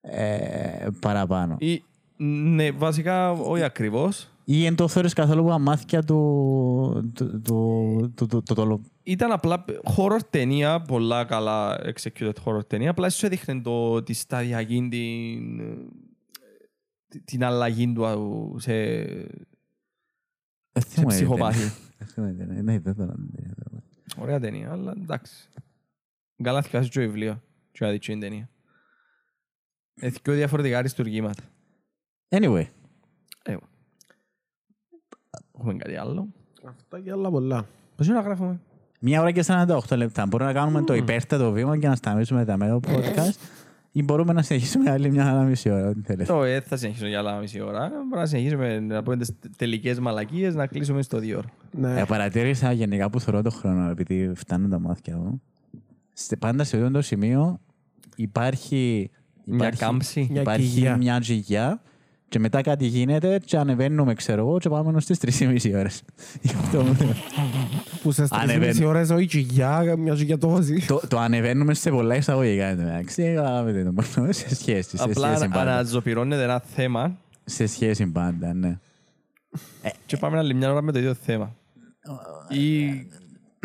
Ε, 0.00 0.88
παραπάνω. 1.00 1.56
Ή, 1.58 1.84
ναι, 2.24 2.70
βασικά 2.70 3.30
όχι 3.30 3.62
ακριβώς. 3.62 4.28
Ή 4.44 4.66
εν 4.66 4.74
το 4.74 4.88
θεωρείς 4.88 5.12
καθόλου 5.12 5.40
από 5.40 5.50
τα 5.50 5.58
μάτια 5.58 6.02
του... 6.02 7.12
του, 7.14 7.40
του, 7.40 8.12
του, 8.14 8.26
του, 8.26 8.42
του, 8.42 8.54
του, 8.54 8.82
Ήταν 9.02 9.32
απλά 9.32 9.64
horror 9.96 10.18
ταινία, 10.30 10.80
πολλά 10.82 11.24
καλά 11.24 11.80
executed 11.94 12.32
horror 12.44 12.66
ταινία. 12.66 12.90
Απλά 12.90 13.10
σου 13.10 13.26
έδειχνε 13.26 13.60
το, 13.60 14.02
τη 14.02 14.12
σταδιακή, 14.12 14.88
την, 14.90 15.58
την, 17.08 17.24
την 17.24 17.44
αλλαγή 17.44 17.92
του 17.92 18.56
σε, 18.58 18.72
Δεν 20.72 20.82
σε 20.82 20.88
θυμούμαι 20.88 21.14
την 21.14 21.26
ψυχοπάθη. 21.26 21.58
ταινία. 21.58 21.72
Δεν 21.98 22.06
θυμούμαι 22.06 22.32
την 22.34 22.46
ταινία. 22.46 22.62
Ναι, 22.62 22.78
δεν 22.78 22.94
θυμούμαι 22.94 23.14
την 23.14 23.34
ταινία. 23.34 23.54
Ωραία 24.18 24.40
ταινία, 24.40 24.70
αλλά 24.72 24.92
εντάξει. 25.02 25.48
Καλά 26.42 26.62
θυκάσεις 26.62 26.90
και 26.90 26.98
το 27.00 27.06
βιβλίο 27.06 27.42
και 27.72 27.84
να 27.84 27.90
δεις 27.90 27.98
και 27.98 28.10
την 28.12 28.20
ταινία. 28.20 28.50
Έχει 29.94 30.20
και 30.20 30.32
διαφορετικά 30.32 30.78
αριστουργήματα. 30.78 31.42
Anyway, 32.28 32.64
Ε, 33.44 33.56
Έχουμε 35.58 35.74
κάτι 35.76 35.96
άλλο. 35.96 36.28
Αυτά 36.64 37.00
και 37.00 37.10
άλλα 37.10 37.30
πολλά. 37.30 37.66
Πώς 37.96 38.06
είναι 38.06 38.16
να 38.16 38.22
γράφουμε; 38.22 38.60
Μία 39.04 39.20
ώρα 39.20 39.30
και 39.30 39.44
48 39.46 39.96
λεπτά. 39.96 40.26
Μπορούμε 40.26 40.52
να 40.52 40.58
κάνουμε 40.58 40.82
το 40.82 40.94
υπέρτατο 40.94 41.50
βήμα 41.50 41.78
και 41.78 41.88
να 41.88 41.94
σταματήσουμε 41.94 42.44
τα 42.44 42.56
μέγα 42.56 42.80
podcast 42.86 43.34
ή 43.92 44.02
μπορούμε 44.02 44.32
να 44.32 44.42
συνεχίσουμε 44.42 44.90
άλλη 44.90 45.10
μια 45.10 45.30
άλλα 45.30 45.42
μισή 45.42 45.70
ώρα. 45.70 45.88
Ό,τι 45.88 46.00
θέλετε. 46.00 46.32
Το 46.32 46.42
ε, 46.42 46.60
θα 46.60 46.76
συνεχίσω 46.76 47.06
για 47.06 47.18
άλλα 47.18 47.38
μισή 47.38 47.60
ώρα. 47.60 47.88
Μπορούμε 47.88 48.16
να 48.16 48.26
συνεχίσουμε 48.26 48.80
να 48.80 49.02
πούμε 49.02 49.16
τις 49.16 49.30
τελικές 49.56 49.98
μαλακίες, 49.98 50.54
να 50.54 50.66
κλείσουμε 50.66 51.02
στο 51.02 51.18
δύο 51.18 51.38
ώρα. 51.38 51.48
Ναι. 51.70 52.00
Ε, 52.00 52.04
παρατήρησα 52.04 52.72
γενικά 52.72 53.10
που 53.10 53.20
θεωρώ 53.20 53.42
το 53.42 53.50
χρόνο, 53.50 53.90
επειδή 53.90 54.32
φτάνουν 54.34 54.70
τα 54.70 54.78
μάτια 54.78 55.16
μου. 55.16 55.42
Σε, 56.12 56.36
πάντα 56.36 56.64
σε 56.64 56.76
αυτό 56.76 56.90
το 56.90 57.02
σημείο 57.02 57.60
υπάρχει, 58.16 59.10
Μια 59.44 59.56
υπάρχει, 59.56 59.80
κάμψη. 59.80 60.28
Μια 60.30 60.40
υπάρχει 60.40 60.68
κοιλιά. 60.68 60.96
μια 60.96 61.20
τζιγιά 61.20 61.82
και 62.32 62.38
μετά 62.38 62.60
κάτι 62.62 62.86
γίνεται 62.86 63.40
και 63.44 63.56
ανεβαίνουμε, 63.56 64.14
ξέρω 64.14 64.40
εγώ, 64.46 64.58
και 64.58 64.68
πάμε 64.68 65.00
στις 65.00 65.18
3,5 65.18 65.74
ώρες. 65.78 66.02
Γι' 66.42 66.54
αυτό 66.60 66.82
μου- 66.82 66.96
Που 68.02 68.12
σε 68.12 68.26
Ανεβαίνει. 68.30 68.72
3,5 68.78 68.86
ώρες 68.88 69.10
όχι 69.10 69.26
τσιγιά, 69.26 69.94
μια 69.98 70.14
τσιγιά 70.14 70.38
τόση. 70.38 70.86
το, 70.86 71.00
το 71.08 71.18
ανεβαίνουμε 71.18 71.74
σε 71.74 71.90
πολλά 71.90 72.16
εισαγωγικά, 72.16 72.64
εντάξει, 72.66 73.22
καταλάβετε 73.34 73.84
το 73.84 73.92
μόνο, 74.16 74.32
σε 74.32 74.54
σχέση, 74.54 74.96
σε 74.96 75.02
Απλά 75.02 75.26
σχέση 75.34 75.48
πάντα. 75.48 75.60
αναζωπηρώνεται 75.60 76.42
ένα 76.42 76.60
θέμα 76.74 77.18
Σε 77.44 77.66
σχέση 77.66 78.06
πάντα, 78.06 78.54
ναι. 78.54 78.78
και 80.06 80.16
πάμε 80.16 80.38
άλλη 80.38 80.54
μια 80.54 80.70
ώρα 80.70 80.82
με 80.82 80.92
το 80.92 80.98
ίδιο 80.98 81.14
θέμα. 81.14 81.56
Ή 82.48 82.88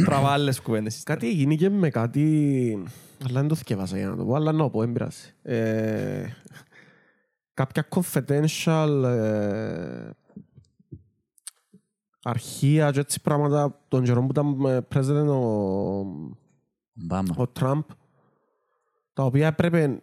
τραβά 0.06 0.30
άλλες 0.31 0.60
κουβέντες. 0.61 1.03
Κάτι 1.03 1.27
έγινε 1.27 1.56
και 1.56 1.69
με 1.69 1.89
κάτι... 1.89 2.84
Αλλά 3.30 3.39
δεν 3.39 3.48
το 3.48 3.56
θυκεύασα 3.56 3.98
για 3.98 4.07
να 4.07 4.15
το 4.15 4.26
πω, 4.26 4.35
αλλά 4.35 4.52
να 4.52 4.57
το 4.57 4.69
πω, 4.69 4.80
δεν 4.80 4.91
πειράζει. 4.94 5.22
Ε, 5.44 6.26
κάποια 7.58 7.88
confidential 7.90 9.04
ε, 9.06 10.10
αρχεία 12.24 12.92
και 12.92 13.00
έτσι 13.00 13.22
πράγματα 13.22 13.80
των 13.88 14.04
καιρών 14.04 14.28
που 14.28 14.32
ήταν 14.32 14.66
ε, 14.76 14.80
president 14.96 15.28
ο, 15.28 16.06
Μπάμα. 16.94 17.34
ο 17.38 17.48
Τραμπ, 17.48 17.82
τα 19.14 19.24
οποία 19.24 19.48
έπρεπε 19.48 20.02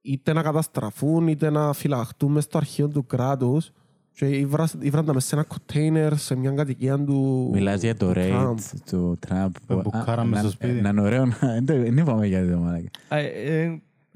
είτε 0.00 0.32
να 0.32 0.42
καταστραφούν 0.42 1.28
είτε 1.28 1.50
να 1.50 1.72
φυλαχτούν 1.72 2.32
μες 2.32 2.44
στο 2.44 2.58
αρχείο 2.58 2.88
του 2.88 3.06
κράτους 3.06 3.70
και 4.12 4.26
ήβρα- 4.28 4.68
ήβραν 4.80 5.04
τα 5.04 5.14
μες 5.14 5.24
σε 5.24 5.34
ένα 5.34 5.44
κοντέινερ 5.44 6.16
σε 6.16 6.34
μια 6.36 6.50
κατοικία 6.50 7.04
του 7.04 7.50
Μιλάς 7.52 7.82
για 7.82 7.96
το 7.96 8.06
του 8.06 8.12
rate 8.20 8.26
Τραμπ. 8.28 8.56
του 8.90 9.16
Τραμπ. 9.20 9.52
Το 9.66 9.74
που- 9.76 9.80
μπουκάραμε 9.80 10.34
α, 10.36 10.38
στο 10.38 10.46
να- 10.46 10.52
σπίτι. 10.52 10.80
Να 10.80 10.88
είναι 10.88 11.00
ωραίο 11.00 11.26
να... 11.26 11.36
δεν 11.54 11.66
το- 11.66 11.76
Δεν 11.82 11.96
είπαμε 11.96 12.26
για 12.26 12.50
το 12.50 12.58
μαλάκα. 12.58 12.88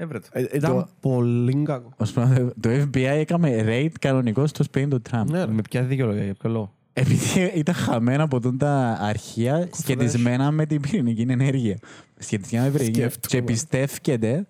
Α, 0.00 0.02
ε, 0.02 0.04
ε, 0.04 0.04
Έβρε 0.04 0.18
το. 0.18 0.26
Ε, 0.32 0.46
Ήταν 0.52 0.88
πολύ 1.00 1.62
κακό. 1.62 1.92
Ως 1.96 2.12
πράγμα, 2.12 2.52
Το 2.60 2.70
FBI 2.70 2.96
έκαμε 2.96 3.64
raid 3.68 3.92
κανονικό 4.00 4.46
στο 4.46 4.62
σπίτι 4.62 4.88
του 4.88 5.00
Τραμπ. 5.00 5.30
Ναι, 5.30 5.44
ρε. 5.44 5.52
Με 5.52 5.62
ποια 5.70 5.82
δικαιολογία, 5.82 6.24
για 6.24 6.34
ποιο 6.34 6.50
λόγο; 6.50 6.74
Επειδή 6.92 7.52
ήταν 7.54 7.74
χαμένα 7.74 8.22
από 8.22 8.40
τούν 8.40 8.58
τα 8.58 8.98
αρχεία 9.00 9.68
σχετισμένα 9.72 10.50
με 10.50 10.66
την 10.66 10.80
πυρηνική 10.80 11.26
ενέργεια. 11.28 11.78
Σχετισμένα 12.18 12.64
με 12.64 12.70
την 12.70 12.78
πυρηνική 12.78 13.00
ενέργεια. 13.00 13.18
Και 13.18 13.26
Σκέφτομαι. 13.26 13.52
πιστεύκεται 13.52 14.46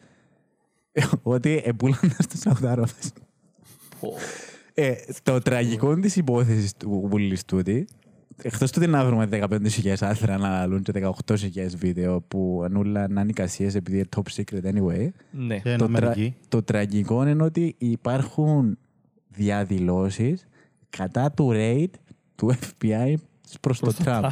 ότι 1.22 1.62
επούλαν 1.64 1.98
τα 2.00 2.22
στους 2.22 2.40
Σαουδάραβες. 2.40 3.12
Ε, 4.74 4.92
το 5.22 5.38
τραγικό 5.38 5.94
της 5.94 6.16
υπόθεσης 6.16 6.72
του 6.76 7.06
Βουλής 7.10 7.44
τούτη, 8.42 8.48
εκτός 8.54 8.70
του 8.70 8.78
ότι 8.82 8.90
να 8.90 9.04
βρούμε 9.04 9.28
15.000 9.30 9.94
άθρα 10.00 10.38
να 10.38 10.48
λαλούν 10.48 10.82
και 10.82 10.92
18.000 11.26 11.36
βίντεο 11.76 12.20
που 12.20 12.62
ανούλα 12.64 13.08
να 13.08 13.20
είναι 13.20 13.30
εικασίες 13.30 13.74
επειδή 13.74 13.96
είναι 13.96 14.08
top 14.16 14.22
secret 14.36 14.64
anyway, 14.74 15.08
Ναι. 15.30 15.58
Και 15.58 15.70
εν 15.70 15.78
το, 15.78 15.88
τρα- 15.88 15.98
Αμερική. 16.06 16.34
το 16.48 16.62
τραγικό 16.62 17.26
είναι 17.28 17.42
ότι 17.42 17.74
υπάρχουν 17.78 18.78
διαδηλώσεις 19.28 20.46
κατά 20.90 21.30
του 21.32 21.50
raid 21.54 21.90
του 22.34 22.54
FBI 22.54 23.14
προς 23.60 23.78
το 23.78 23.92
Τραμπ. 23.92 24.24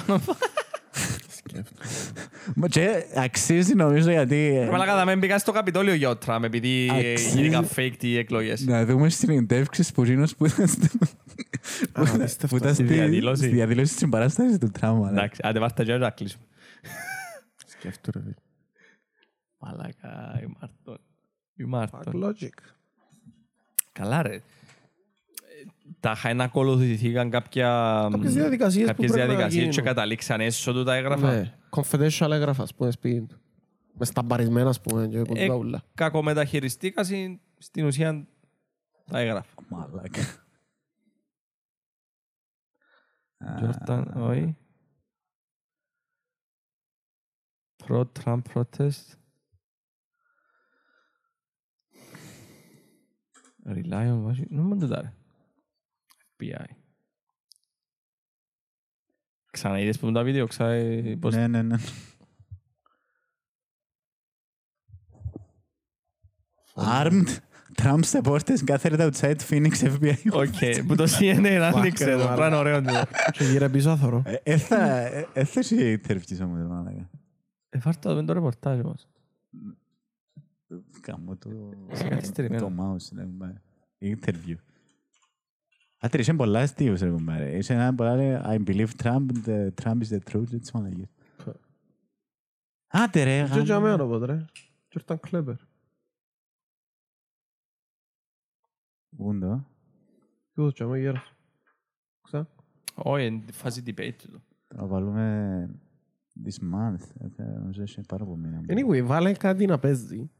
Μα 2.54 2.68
Και 2.68 3.04
αξίζει 3.16 3.74
νομίζω 3.74 4.10
γιατί... 4.10 4.66
Μαλάκα 4.70 4.96
θα 4.96 5.04
με 5.04 5.16
μπήκα 5.16 5.38
στο 5.38 5.52
Καπιτόλιο 5.52 5.94
για 5.94 6.08
ο 6.08 6.16
Τραμπ 6.16 6.44
επειδή 6.44 6.90
ε, 6.92 7.10
Αξίζει. 7.10 7.36
γίνηκαν 7.40 7.68
fake 7.76 7.92
οι 8.00 8.16
εκλογές. 8.18 8.60
Να 8.66 8.84
δούμε 8.84 9.08
συνεντεύξεις 9.08 9.92
που 9.92 10.04
γίνος 10.04 10.36
που 10.36 10.46
ήταν 10.46 10.66
στο- 10.68 10.86
που 11.92 12.02
ήταν- 12.02 12.14
απίστευτο. 12.20 12.46
που 12.46 12.56
ήταν 12.56 12.74
Στη 12.74 12.84
στη 12.84 12.94
διαδήλωση. 12.94 13.42
στη 13.42 13.50
διαδήλωση 13.52 13.92
στην 13.94 14.10
παράσταση 14.10 14.58
του 14.58 14.70
Τραμπ. 14.70 14.96
μαλάκα. 14.98 15.10
Εντάξει, 15.20 15.40
άντε 15.44 15.58
βάρτα 15.58 15.84
και 15.84 15.96
να 15.96 16.10
κλείσουμε. 16.10 16.44
Σκέφτομαι, 17.66 18.24
ρε. 18.26 18.34
Μαλάκα, 19.58 20.40
η 20.42 20.46
Μάρτον. 20.60 20.98
Η 21.54 21.64
Μάρτον. 21.64 22.24
Logic. 22.24 22.48
Καλά 23.92 24.22
ρε. 24.22 24.34
Ε, 24.34 24.40
Τα 26.00 26.14
χαίνα 26.14 26.44
ακολουθήθηκαν 26.44 27.30
κάποια... 27.30 27.68
Κάποιες 28.10 28.34
διαδικασίες 28.34 28.82
που 28.86 28.90
κάποιες 28.90 29.10
πρέπει 29.10 29.26
να 29.28 29.34
διαδικασίες 29.34 29.64
και 29.64 29.70
γίνουν. 29.70 29.84
καταλήξαν 29.94 30.40
έσω 30.40 30.72
του 30.72 30.84
τα 30.84 30.94
έγγραφα. 30.94 31.32
Ναι, 31.34 31.54
confidential 31.70 32.30
έγγραφα, 32.30 32.62
ας 32.62 32.74
πούμε, 32.74 32.90
σπίτι 32.90 33.26
του. 33.26 33.40
Με 33.98 34.04
σταμπαρισμένα, 34.04 34.68
ας 34.68 34.80
πούμε, 34.80 35.06
και 35.06 35.18
Ε, 35.18 35.22
κοντά 35.24 35.54
ούλα. 35.54 35.82
κακομεταχειριστήκα 35.94 37.04
στην 37.58 37.84
ουσία 37.86 38.26
τα 39.10 39.18
έγγραφα. 39.18 39.54
Μαλάκα. 39.68 40.20
Jordan, 43.44 44.04
όχι. 44.16 44.56
Pro-Trump 47.84 48.42
protest. 48.54 49.16
Rely 53.64 54.06
on 54.12 54.24
Washington. 54.26 54.58
Non 54.58 54.76
μ' 54.76 54.78
το 54.78 54.86
ρε. 55.00 55.12
FBI. 56.38 56.64
Ξαναείδες 59.50 59.98
που 59.98 60.06
είναι 60.06 60.14
τα 60.14 60.22
βίντεο, 60.24 60.46
ξανά... 60.46 61.18
πώς- 61.18 61.34
Ναι, 61.34 61.46
ναι, 61.48 61.62
ναι. 61.62 61.76
Armed 66.74 67.38
Trump 67.82 68.00
supporters 68.12 68.60
gathered 68.64 69.00
outside 69.00 69.36
Phoenix 69.50 69.72
FBI. 69.82 70.14
Οκ, 70.32 70.86
που 70.86 70.94
το 70.94 71.04
CNN 71.18 71.70
άνοιξε 71.74 72.10
εδώ. 72.10 72.34
Πράγμα 72.34 72.58
ωραίο. 72.58 72.82
το. 72.82 72.90
Και 73.32 73.44
γύρε 73.44 73.68
πίσω 73.68 73.96
θωρώ. 73.96 74.22
Ε, 74.26 74.34
ε, 74.42 74.56
θα- 74.56 74.96
ε, 75.00 75.26
ε, 75.32 75.44
θα 75.44 75.60
έχει 75.60 76.00
interviews 76.06 76.38
όμως, 76.42 76.66
μαλάκα. 76.68 77.10
Ε, 77.68 77.78
βάρ' 77.78 77.96
το, 77.98 78.24
το 78.24 78.32
ρεπορτάζ 78.32 78.78
όμως. 78.80 79.06
Κάμω 81.00 81.36
το... 81.36 81.50
Σε 81.92 82.08
καθυστερημένο. 82.08 82.66
Το 82.68 82.72
mouse, 82.78 83.08
ναι, 83.12 83.22
κουμπάρε. 83.24 83.62
Interview. 84.00 84.54
Άτε, 85.98 86.18
είσαι 86.18 86.34
πολλά 86.34 86.60
αστείος, 86.60 87.00
ρε 87.00 87.10
κουμπάρε. 87.10 87.56
Είσαι 87.56 87.72
ένα 87.74 87.94
πολλά, 87.94 88.16
λέει, 88.16 88.40
I 88.44 88.58
believe 88.66 88.88
Trump, 89.02 89.26
the 89.46 89.68
Trump 89.82 89.96
is 90.02 90.08
the 90.10 90.18
truth, 90.32 90.52
έτσι 90.52 90.70
μαλακίες. 90.74 91.08
Άτε, 92.90 93.22
ρε, 93.24 93.42
Και 93.42 93.48
γάμο. 93.48 93.62
για 93.62 93.80
μένα, 93.80 94.02
οπότε, 94.04 94.26
ρε. 94.26 94.44
Και 94.88 94.98
ήταν 95.02 95.20
clever. 95.30 95.54
Πού 99.18 99.32
είναι 99.32 99.46
το; 99.46 99.64
Και 100.54 100.60
ούτω, 100.62 100.70
και 100.70 100.82
άμα 100.82 100.98
γέρας. 100.98 101.32
Ξα. 102.22 102.48
Όχι, 102.94 103.26
είναι 103.26 103.42
τη 103.46 103.52
φάση 103.52 103.82
debate 103.86 104.14
του. 104.22 104.42
Θα 104.76 104.86
βάλουμε 104.86 105.68
this 106.44 106.62
month. 106.74 107.00
Ε, 107.20 107.28
θα- 107.36 107.44
Νομίζω 107.44 107.82
έχει 107.82 108.00
πάρα 108.08 108.24
πολύ 108.24 108.40
μήνα. 108.40 108.60
Anyway, 108.68 109.02
βάλε 109.06 109.32
κάτι 109.32 109.66
να 109.66 109.78
παίζει. 109.78 110.30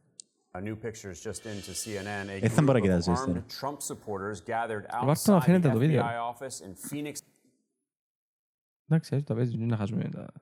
Uh, 0.53 0.63
new 0.63 0.77
pictures 0.83 1.23
just 1.23 1.43
into 1.45 1.73
CNN. 1.85 2.29
A 2.29 2.43
Ε, 2.43 2.49
θα 2.49 2.63
μπορώ 2.63 2.79
group 2.79 2.89
να 2.89 2.97
of 2.97 3.01
κοιτάξω 3.01 3.13
armed 3.13 3.37
ύστερα. 3.37 3.45
Trump 3.61 3.77
supporters 3.95 4.37
gathered 4.47 5.05
Βάρτε 5.05 5.31
να 5.31 5.39
outside 5.39 5.43
φαίνεται 5.43 5.69
the 5.69 5.73
το 5.73 5.79
βίντεο. 5.79 6.05
FBI 6.05 6.35
office 6.37 6.65
in 6.67 6.91
Phoenix, 6.91 7.15
Εντάξει, 8.89 9.15
έτσι 9.15 9.27
τα 9.27 9.35
παίζει, 9.35 9.57
δεν 9.57 9.67
να 9.69 9.77
χάσουμε 9.77 10.09
τα... 10.09 10.33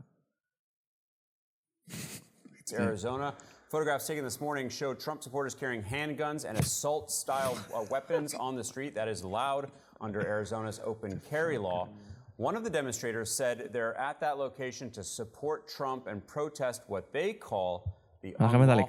Arizona. 2.78 3.30
Photographs 3.68 4.06
taken 4.06 4.22
this 4.22 4.40
morning 4.40 4.68
show 4.68 4.94
Trump 4.94 5.24
supporters 5.24 5.52
carrying 5.52 5.82
handguns 5.82 6.44
and 6.48 6.56
assault 6.56 7.10
style 7.10 7.58
uh, 7.74 7.82
weapons 7.90 8.32
on 8.32 8.54
the 8.54 8.62
street. 8.62 8.94
That 8.94 9.08
is 9.08 9.22
allowed 9.22 9.72
under 10.00 10.24
Arizona's 10.24 10.80
open 10.84 11.20
carry 11.28 11.58
law. 11.58 11.88
One 12.36 12.54
of 12.54 12.62
the 12.62 12.70
demonstrators 12.70 13.28
said 13.28 13.70
they're 13.72 13.96
at 13.98 14.20
that 14.20 14.38
location 14.38 14.88
to 14.90 15.02
support 15.02 15.66
Trump 15.66 16.06
and 16.06 16.24
protest 16.24 16.82
what 16.86 17.12
they 17.12 17.32
call 17.32 17.92
the 18.22 18.36
unlawful 18.76 18.86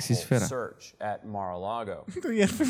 search 0.48 0.94
at 1.02 1.26
Mar-a-Lago. 1.26 2.06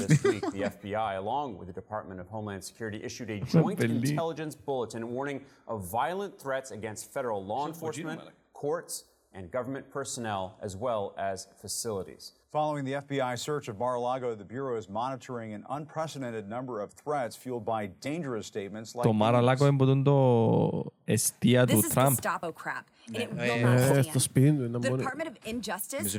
this 0.07 0.23
week, 0.23 0.41
the 0.51 0.61
FBI, 0.61 1.17
along 1.17 1.57
with 1.57 1.67
the 1.67 1.73
Department 1.73 2.21
of 2.21 2.27
Homeland 2.29 2.63
Security, 2.63 3.01
issued 3.03 3.29
a 3.31 3.39
joint 3.41 3.79
intelligence 4.11 4.55
bulletin 4.55 5.09
warning 5.11 5.43
of 5.67 5.84
violent 5.84 6.39
threats 6.39 6.71
against 6.71 7.11
federal 7.11 7.43
law 7.43 7.67
enforcement, 7.67 8.21
courts, 8.53 9.03
and 9.38 9.51
government 9.51 9.88
personnel, 9.91 10.57
as 10.61 10.76
well 10.76 11.14
as 11.18 11.47
facilities. 11.61 12.34
Following 12.51 12.84
the 12.85 12.93
FBI 12.93 13.38
search 13.38 13.68
of 13.68 13.77
Mar 13.77 13.95
a 13.95 13.99
Lago, 13.99 14.34
the 14.34 14.43
Bureau 14.43 14.76
is 14.77 14.89
monitoring 14.89 15.53
an 15.53 15.64
unprecedented 15.69 16.49
number 16.49 16.81
of 16.81 16.91
threats 16.91 17.35
fueled 17.35 17.64
by 17.64 17.85
dangerous 17.85 18.47
statements 18.47 18.95
like. 18.95 19.03
A 19.35 19.41
Lago. 19.41 19.49
This 21.68 21.85
is 21.85 21.93
Gestapo 22.15 22.51
crap 22.51 22.89
and 23.13 23.23
it 23.23 23.29
will 23.31 23.59
not 23.59 23.79
stand. 23.79 24.05
The. 24.73 24.79
Department 24.97 25.29
of 25.29 25.38
Injustice 25.45 26.03
needs 26.03 26.13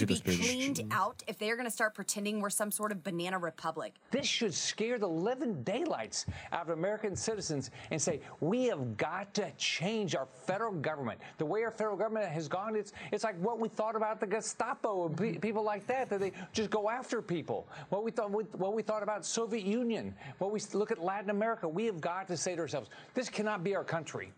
to 0.00 0.06
be 0.06 0.14
cleaned 0.20 0.80
out 0.92 1.22
if 1.26 1.38
they 1.38 1.50
are 1.50 1.56
going 1.56 1.66
to 1.66 1.70
start 1.72 1.94
pretending 1.94 2.40
we're 2.40 2.50
some 2.50 2.70
sort 2.70 2.92
of 2.92 3.02
banana 3.04 3.38
republic. 3.38 3.94
This 4.10 4.26
should 4.26 4.54
scare 4.54 4.98
the 4.98 5.08
living 5.08 5.62
daylights 5.62 6.26
out 6.52 6.62
of 6.62 6.70
American 6.70 7.16
citizens 7.16 7.70
and 7.90 8.00
say, 8.00 8.20
we 8.40 8.64
have 8.66 8.96
got 8.96 9.34
to 9.34 9.50
change 9.58 10.14
our 10.14 10.26
federal 10.46 10.72
government. 10.72 11.20
The 11.38 11.46
way 11.46 11.62
our 11.64 11.70
federal 11.70 11.96
government 11.96 12.28
has 12.28 12.48
gone, 12.48 12.76
it's, 12.76 12.92
it's 13.12 13.24
like 13.24 13.38
what 13.40 13.58
we 13.58 13.68
thought 13.68 13.96
about 13.96 14.20
the 14.20 14.26
Gestapo 14.26 15.06
and 15.06 15.16
pe- 15.16 15.38
people 15.38 15.62
like 15.62 15.86
that, 15.86 16.08
that 16.10 16.20
they 16.20 16.32
just 16.52 16.70
go 16.70 16.90
after 16.90 17.22
people. 17.22 17.68
What 17.90 18.04
we 18.04 18.10
thought, 18.10 18.30
what 18.30 18.74
we 18.74 18.82
thought 18.82 19.02
about 19.02 19.24
Soviet 19.24 19.64
Union, 19.64 20.14
what 20.38 20.50
we 20.52 20.60
look 20.72 20.90
at 20.90 21.02
Latin 21.02 21.30
America, 21.30 21.68
we 21.68 21.84
have 21.86 22.00
got 22.00 22.26
to 22.28 22.36
say 22.36 22.54
to 22.54 22.60
ourselves, 22.60 22.90
this 23.14 23.28
cannot 23.28 23.62
be 23.64 23.74
our 23.74 23.84
country. 23.84 24.32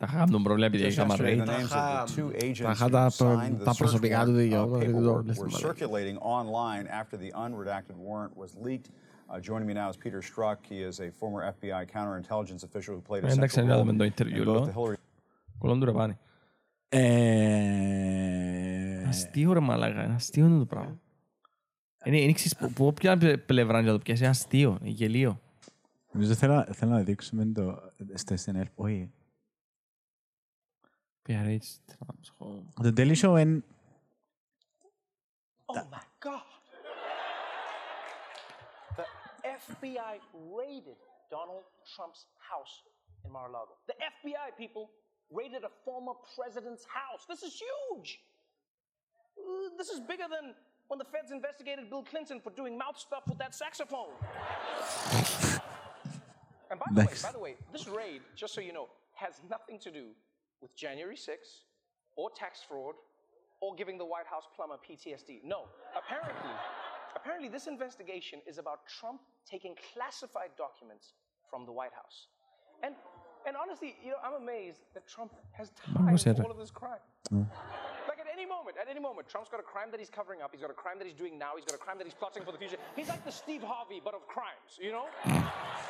Τα 0.00 0.06
είχαμε 0.12 0.30
τον 0.30 0.42
πρόβλημα 0.42 0.66
επειδή 0.66 0.84
Just 0.84 0.90
είχαμε 0.90 1.14
yesterday, 1.14 1.20
the 1.20 1.24
ρέιτ. 1.24 1.48
names 1.48 1.70
of 1.70 2.06
the 2.06 2.10
two 2.16 2.28
agents 2.42 2.58
είχα 2.72 2.86
who 2.86 2.90
τα- 2.90 3.10
signed 3.10 3.60
the 3.60 3.64
τα 3.64 3.72
search 3.72 3.76
προσωπικά 3.78 4.24
του 4.24 4.30
warrant, 4.30 4.34
uh, 4.34 4.38
δικαιώματα, 4.38 4.78
δεν 4.78 4.92
το 4.92 4.98
paperwork 4.98 5.14
όλες 5.22 5.38
were 5.38 5.46
τις 5.46 5.64
circulating 5.64 6.18
online 6.18 6.86
after 7.00 7.16
the 7.18 7.30
unredacted 7.44 7.96
warrant 8.08 8.32
was 8.42 8.50
leaked. 8.66 8.86
Uh, 8.86 8.90
joining 9.40 9.66
me 9.70 9.74
now 9.74 9.88
is 9.92 9.96
Peter 10.04 10.20
Strzok. 10.28 10.58
He 10.70 10.78
is 10.90 10.96
a 11.00 11.02
former 11.20 11.40
FBI 11.54 11.82
counterintelligence 11.96 12.62
official 12.68 12.92
who 12.96 13.02
played 13.10 13.22
a 13.24 13.28
Ε, 13.28 13.32
Εντάξει, 13.32 13.60
central 13.60 13.66
να 13.68 13.74
role 13.74 13.78
δούμε 13.84 13.92
το 13.96 14.04
in 14.04 14.08
interview, 14.20 14.40
both 14.40 14.44
λέω. 14.46 14.64
the 14.64 14.68
Hillary 14.78 14.94
Κολόν 15.58 15.78
του 15.80 15.84
ρε 15.84 15.92
πάνε. 15.92 16.18
Ε, 16.88 19.04
Αστείο 19.08 19.52
ρε 19.52 19.60
μαλάκα, 19.60 20.04
είναι 20.04 20.14
αστείο 20.14 20.46
είναι 20.46 20.58
το 20.58 20.64
πράγμα. 20.64 20.98
Είναι, 22.04 22.20
είναι 22.20 22.32
ξέρεις, 22.32 22.56
που- 22.56 22.72
που 22.72 22.86
όποια 22.86 23.18
πλευρά 23.46 23.82
να 23.82 23.92
το 23.92 23.98
πιάσει, 23.98 24.20
είναι 24.22 24.30
αστείο, 24.30 24.78
είναι 24.80 24.90
γελίο. 24.90 25.40
Νομίζω 26.12 26.34
θέλω, 26.34 26.66
θέλω 26.72 26.90
να 26.90 27.00
δείξουμε 27.02 27.44
το 27.46 27.78
στο 28.14 28.34
SNL. 28.44 28.62
Όχι. 28.74 29.10
Ja, 31.30 31.42
trouwens 31.86 32.30
gewoon. 32.36 32.72
The 32.74 32.92
Daily 32.92 33.14
Show 33.14 33.36
en... 33.36 33.64
Oh 35.66 35.74
my 35.90 36.02
god. 36.18 36.42
The 38.96 39.06
FBI 39.42 40.20
raided 40.56 40.96
Donald 41.28 41.64
Trump's 41.94 42.26
house 42.36 42.82
in 43.24 43.30
Mar-a-Lago. 43.30 43.76
The 43.86 43.94
FBI 43.94 44.56
people 44.56 44.90
raided 45.30 45.62
a 45.64 45.70
former 45.84 46.14
president's 46.34 46.84
house. 46.84 47.26
This 47.28 47.42
is 47.42 47.62
huge. 47.62 48.20
This 49.76 49.88
is 49.90 50.00
bigger 50.00 50.26
than 50.28 50.54
when 50.88 50.98
the 50.98 51.04
feds 51.04 51.30
investigated 51.30 51.88
Bill 51.90 52.02
Clinton 52.02 52.40
for 52.40 52.50
doing 52.50 52.76
mouth 52.76 52.98
stuff 52.98 53.22
with 53.28 53.38
that 53.38 53.54
saxophone. 53.54 54.14
and 56.70 56.80
by 56.80 56.86
the, 56.92 57.00
way, 57.00 57.14
by 57.22 57.32
the 57.32 57.38
way, 57.38 57.54
this 57.72 57.86
raid, 57.86 58.22
just 58.34 58.52
so 58.52 58.60
you 58.60 58.72
know, 58.72 58.88
has 59.14 59.40
nothing 59.48 59.78
to 59.78 59.92
do 59.92 60.06
with 60.60 60.74
January 60.76 61.16
6th 61.16 61.64
or 62.16 62.30
tax 62.30 62.60
fraud 62.66 62.94
or 63.60 63.74
giving 63.74 63.98
the 63.98 64.04
White 64.04 64.26
House 64.26 64.44
plumber 64.54 64.76
PTSD. 64.76 65.40
No, 65.44 65.64
apparently, 65.96 66.50
apparently 67.16 67.48
this 67.48 67.66
investigation 67.66 68.40
is 68.46 68.58
about 68.58 68.86
Trump 68.86 69.20
taking 69.48 69.74
classified 69.92 70.50
documents 70.56 71.14
from 71.50 71.66
the 71.66 71.72
White 71.72 71.92
House. 71.92 72.28
And 72.82 72.94
and 73.46 73.56
honestly, 73.56 73.96
you 74.04 74.10
know, 74.10 74.16
I'm 74.22 74.42
amazed 74.42 74.80
that 74.94 75.06
Trump 75.08 75.32
has 75.52 75.72
for 76.36 76.44
all 76.44 76.50
of 76.50 76.58
this 76.58 76.70
crime. 76.70 76.98
Any 77.32 77.46
moment, 78.56 78.74
at 78.82 78.88
any 78.94 79.02
moment, 79.08 79.24
Trump's 79.32 79.50
got 79.54 79.60
a 79.66 79.68
crime 79.72 79.88
that 79.92 80.00
he's 80.02 80.14
covering 80.18 80.40
up. 80.44 80.48
He's 80.54 80.64
got 80.66 80.72
a 80.76 80.80
crime 80.84 80.96
that 81.00 81.06
he's 81.08 81.20
doing 81.22 81.34
now. 81.44 81.52
He's 81.58 81.68
got 81.70 81.76
a 81.80 81.82
crime 81.84 81.98
that 82.00 82.06
he's 82.08 82.18
plotting 82.22 82.42
for 82.46 82.52
the 82.54 82.60
future. 82.62 82.80
He's 82.98 83.08
like 83.12 83.22
the 83.30 83.34
Steve 83.42 83.64
Harvey, 83.72 83.98
but 84.06 84.12
of 84.18 84.22
crimes, 84.36 84.70
you 84.86 84.92
know? 84.96 85.06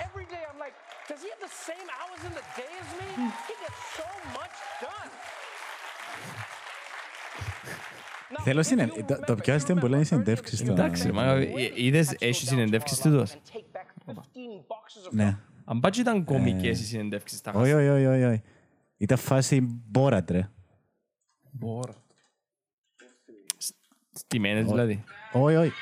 Every 0.07 0.27
day 0.35 0.43
I'm 0.51 0.59
like, 0.65 0.75
does 1.11 1.21
he 1.25 1.29
have 1.35 1.43
the 1.49 1.55
same 1.69 1.89
hours 1.99 2.21
in 2.29 2.33
the 2.41 2.47
day 2.61 2.73
as 2.83 2.91
me? 3.01 3.09
He 3.49 3.55
gets 3.65 3.81
so 4.01 4.09
much 4.39 4.57
done. 4.87 5.11
Θέλω 8.43 8.63
συνεν... 8.63 9.07
το, 9.07 9.21
το 9.27 9.35
πιο 9.35 9.55
αστείο 9.55 9.73
είναι 9.73 9.81
πολλά 9.81 9.95
είναι 9.95 10.05
οι 10.05 10.09
συνεντεύξεις 10.09 10.63
του. 10.63 10.71
Εντάξει, 10.71 11.13
μα 11.13 11.25
ε, 11.25 11.73
είδες, 11.75 12.17
έχει 12.19 12.47
συνεντεύξεις 12.47 13.01
τούτος. 13.01 13.37
Ναι. 15.11 15.37
Αν 15.65 15.81
πάτσι 15.81 16.01
ήταν 16.01 16.25
κομικές 16.25 16.81
οι 16.81 16.85
συνεντεύξεις 16.85 17.41
τα 17.41 17.53
Όχι, 17.55 17.73
όχι, 17.73 17.89
όχι, 17.89 18.07
όχι, 18.07 18.25
όχι. 18.25 18.43
Ήταν 18.97 19.19
φάση 19.19 19.61
μπόρατ, 19.63 20.31
ρε. 20.31 20.51
Μπορώ. 24.37 24.53
Στημένες 24.55 24.67
δηλαδή. 24.67 25.05
Όχι, 25.33 25.57
όχι. 25.57 25.73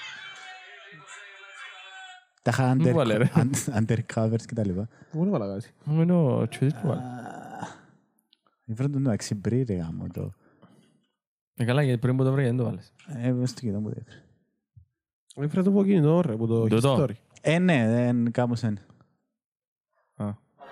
Τα 2.43 2.51
είχα 2.51 2.75
Μη 2.75 2.93
βάλε, 2.93 3.17
ρε. 3.17 3.31
under- 3.35 3.41
un- 3.41 3.79
undercovers 3.79 4.43
και 4.47 4.55
τα 4.55 4.65
λοιπά. 4.67 4.89
Πού 5.11 5.23
είναι 5.23 5.31
παλαγάζει. 5.31 5.71
Μου 5.85 6.01
είναι 6.03 6.13
ο 6.13 6.49
Τσουίδης 6.49 6.75
που 6.81 6.89
βάλε. 6.89 7.01
Ήβραν 8.65 8.93
τον 8.93 9.07
εντάξει 9.07 9.35
μπρι, 9.35 9.63
ρε 9.63 9.75
γάμο 9.75 10.07
το. 10.13 10.33
Ε, 11.57 11.65
καλά, 11.65 11.83
γιατί 11.83 11.99
πριν 12.01 12.17
που 12.17 12.25
το 12.25 12.33
βρει 12.33 12.45
δεν 12.45 12.57
το 12.57 12.65
βάλες. 12.65 12.93
Ε, 13.23 13.33
μες 13.33 13.51
στο 13.51 13.61
κοιτώ 13.61 13.81
μου 13.81 13.89
δεν 13.89 14.05
έφερε. 14.07 14.23
Έφερε 15.47 15.63
το 15.63 15.71
από 15.71 15.85
κινητό, 15.85 16.21
ρε, 16.21 16.37
που 16.37 16.47
το 16.47 16.67
Τούτο. 16.67 16.95
history. 17.05 17.13
Ε, 17.41 17.59
ναι, 17.59 17.87
δεν 17.89 18.31
κάπως 18.33 18.63
είναι. 18.63 18.83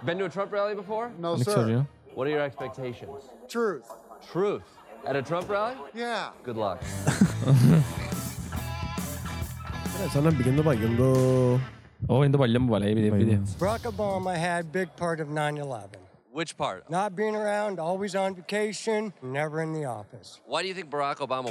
Been 0.06 0.18
to 0.18 0.24
a 0.24 0.28
Trump 0.28 0.50
rally 0.52 0.74
before? 0.82 1.08
No, 1.22 1.36
Nick 1.36 1.48
sir. 1.48 1.56
Sergio. 1.56 1.86
What 2.16 2.24
are 2.26 2.32
your 2.36 2.44
expectations? 2.50 3.20
Truth. 3.54 3.86
Truth. 4.32 4.66
At 5.08 5.14
a 5.16 5.22
Trump 5.30 5.46
rally? 5.48 5.74
Yeah. 5.94 6.24
Good 6.46 6.56
luck. 6.64 6.78
Ε, 10.04 10.08
Σαν 10.12 10.22
να 10.22 10.32
μπήκε 10.32 10.50
το 10.50 10.62
παγιόν 10.62 10.96
το... 10.96 11.10
Όχι, 12.06 12.22
είναι 12.22 12.30
το 12.30 12.38
παλιό 12.38 12.60
μου 12.60 12.70
βάλε, 12.70 12.90
επειδή 12.90 13.10
βίντεο. 13.10 13.42
Barack 13.58 13.84
Obama 13.96 14.34
had 14.34 14.64
big 14.72 14.88
part 15.00 15.20
of 15.20 15.28
9/11. 15.28 16.06
Which 16.38 16.56
part? 16.56 16.80
Not 16.90 17.08
being 17.20 17.36
around, 17.42 17.74
always 17.88 18.14
on 18.14 18.30
vacation, 18.40 19.00
never 19.38 19.56
in 19.64 19.70
the 19.78 19.84
office. 20.00 20.28
Why 20.50 20.58
do 20.62 20.66
you 20.68 20.74
think 20.78 20.88
Barack 20.96 21.18
Obama 21.26 21.48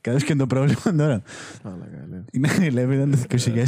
Καθώς 0.00 0.24
και 0.24 0.34
το 0.34 0.46
πρόβλημα 0.46 0.94
τώρα. 0.96 1.22
Είναι 2.32 2.48
η 2.60 2.70
Λέβη 2.70 2.94
ήταν 2.94 3.10
το 3.10 3.18
2000. 3.28 3.64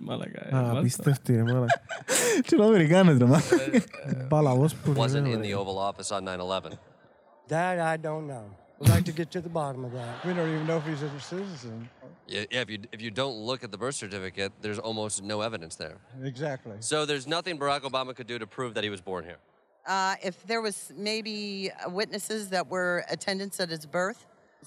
Μαλακά. 0.00 0.56
Α, 0.56 0.78
απίστευτη, 0.78 1.34
ρε, 1.34 1.42
μάλακα. 1.42 1.82
Τι 2.46 2.54
είναι 2.56 2.64
ο 2.64 2.68
Αμερικάνος, 2.68 3.18
ρε, 3.18 3.24
μάλακα. 3.24 3.56
Παλαβός 4.28 4.74
που 4.74 4.92
wasn't 4.96 5.26
in 5.26 5.40
the 5.40 5.52
Oval 5.58 5.78
Office 5.90 6.16
on 6.16 6.22
9/11? 6.24 6.70
That 7.47 7.79
I 7.93 7.97
don't 7.97 8.27
know. 8.33 8.45
I'd 8.81 8.89
like 8.95 9.05
to 9.11 9.11
get 9.21 9.27
to 9.35 9.41
the 9.47 9.53
bottom 9.61 9.81
of 9.87 9.91
that. 9.99 10.11
We 10.25 10.31
don't 10.37 10.49
even 10.55 10.65
know 10.71 10.77
if 10.77 10.85
he's 10.89 11.01
a 11.01 11.09
citizen. 11.33 11.77
Yeah, 12.27 12.45
yeah, 12.53 12.61
if 12.65 12.69
you 12.73 12.79
if 12.95 12.99
you 13.05 13.11
don't 13.21 13.37
look 13.49 13.61
at 13.65 13.71
the 13.73 13.79
birth 13.83 13.95
certificate, 14.03 14.51
there's 14.63 14.79
almost 14.89 15.15
no 15.33 15.37
evidence 15.47 15.75
there. 15.83 15.97
Exactly. 16.33 16.75
So 16.91 16.97
there's 17.09 17.25
nothing 17.35 17.53
Barack 17.61 17.81
Obama 17.91 18.11
could 18.17 18.27
do 18.33 18.37
to 18.43 18.47
prove 18.57 18.71
that 18.75 18.83
he 18.87 18.91
was 18.95 19.01
born 19.09 19.23
here. 19.29 19.39
Uh, 19.95 20.15
if 20.29 20.35
there 20.51 20.61
was 20.67 20.77
maybe 21.11 21.35
uh, 21.71 21.89
witnesses 21.99 22.41
that 22.53 22.65
were 22.75 22.93
attendants 23.15 23.57
at 23.63 23.69
his 23.75 23.85
birth. 23.97 24.19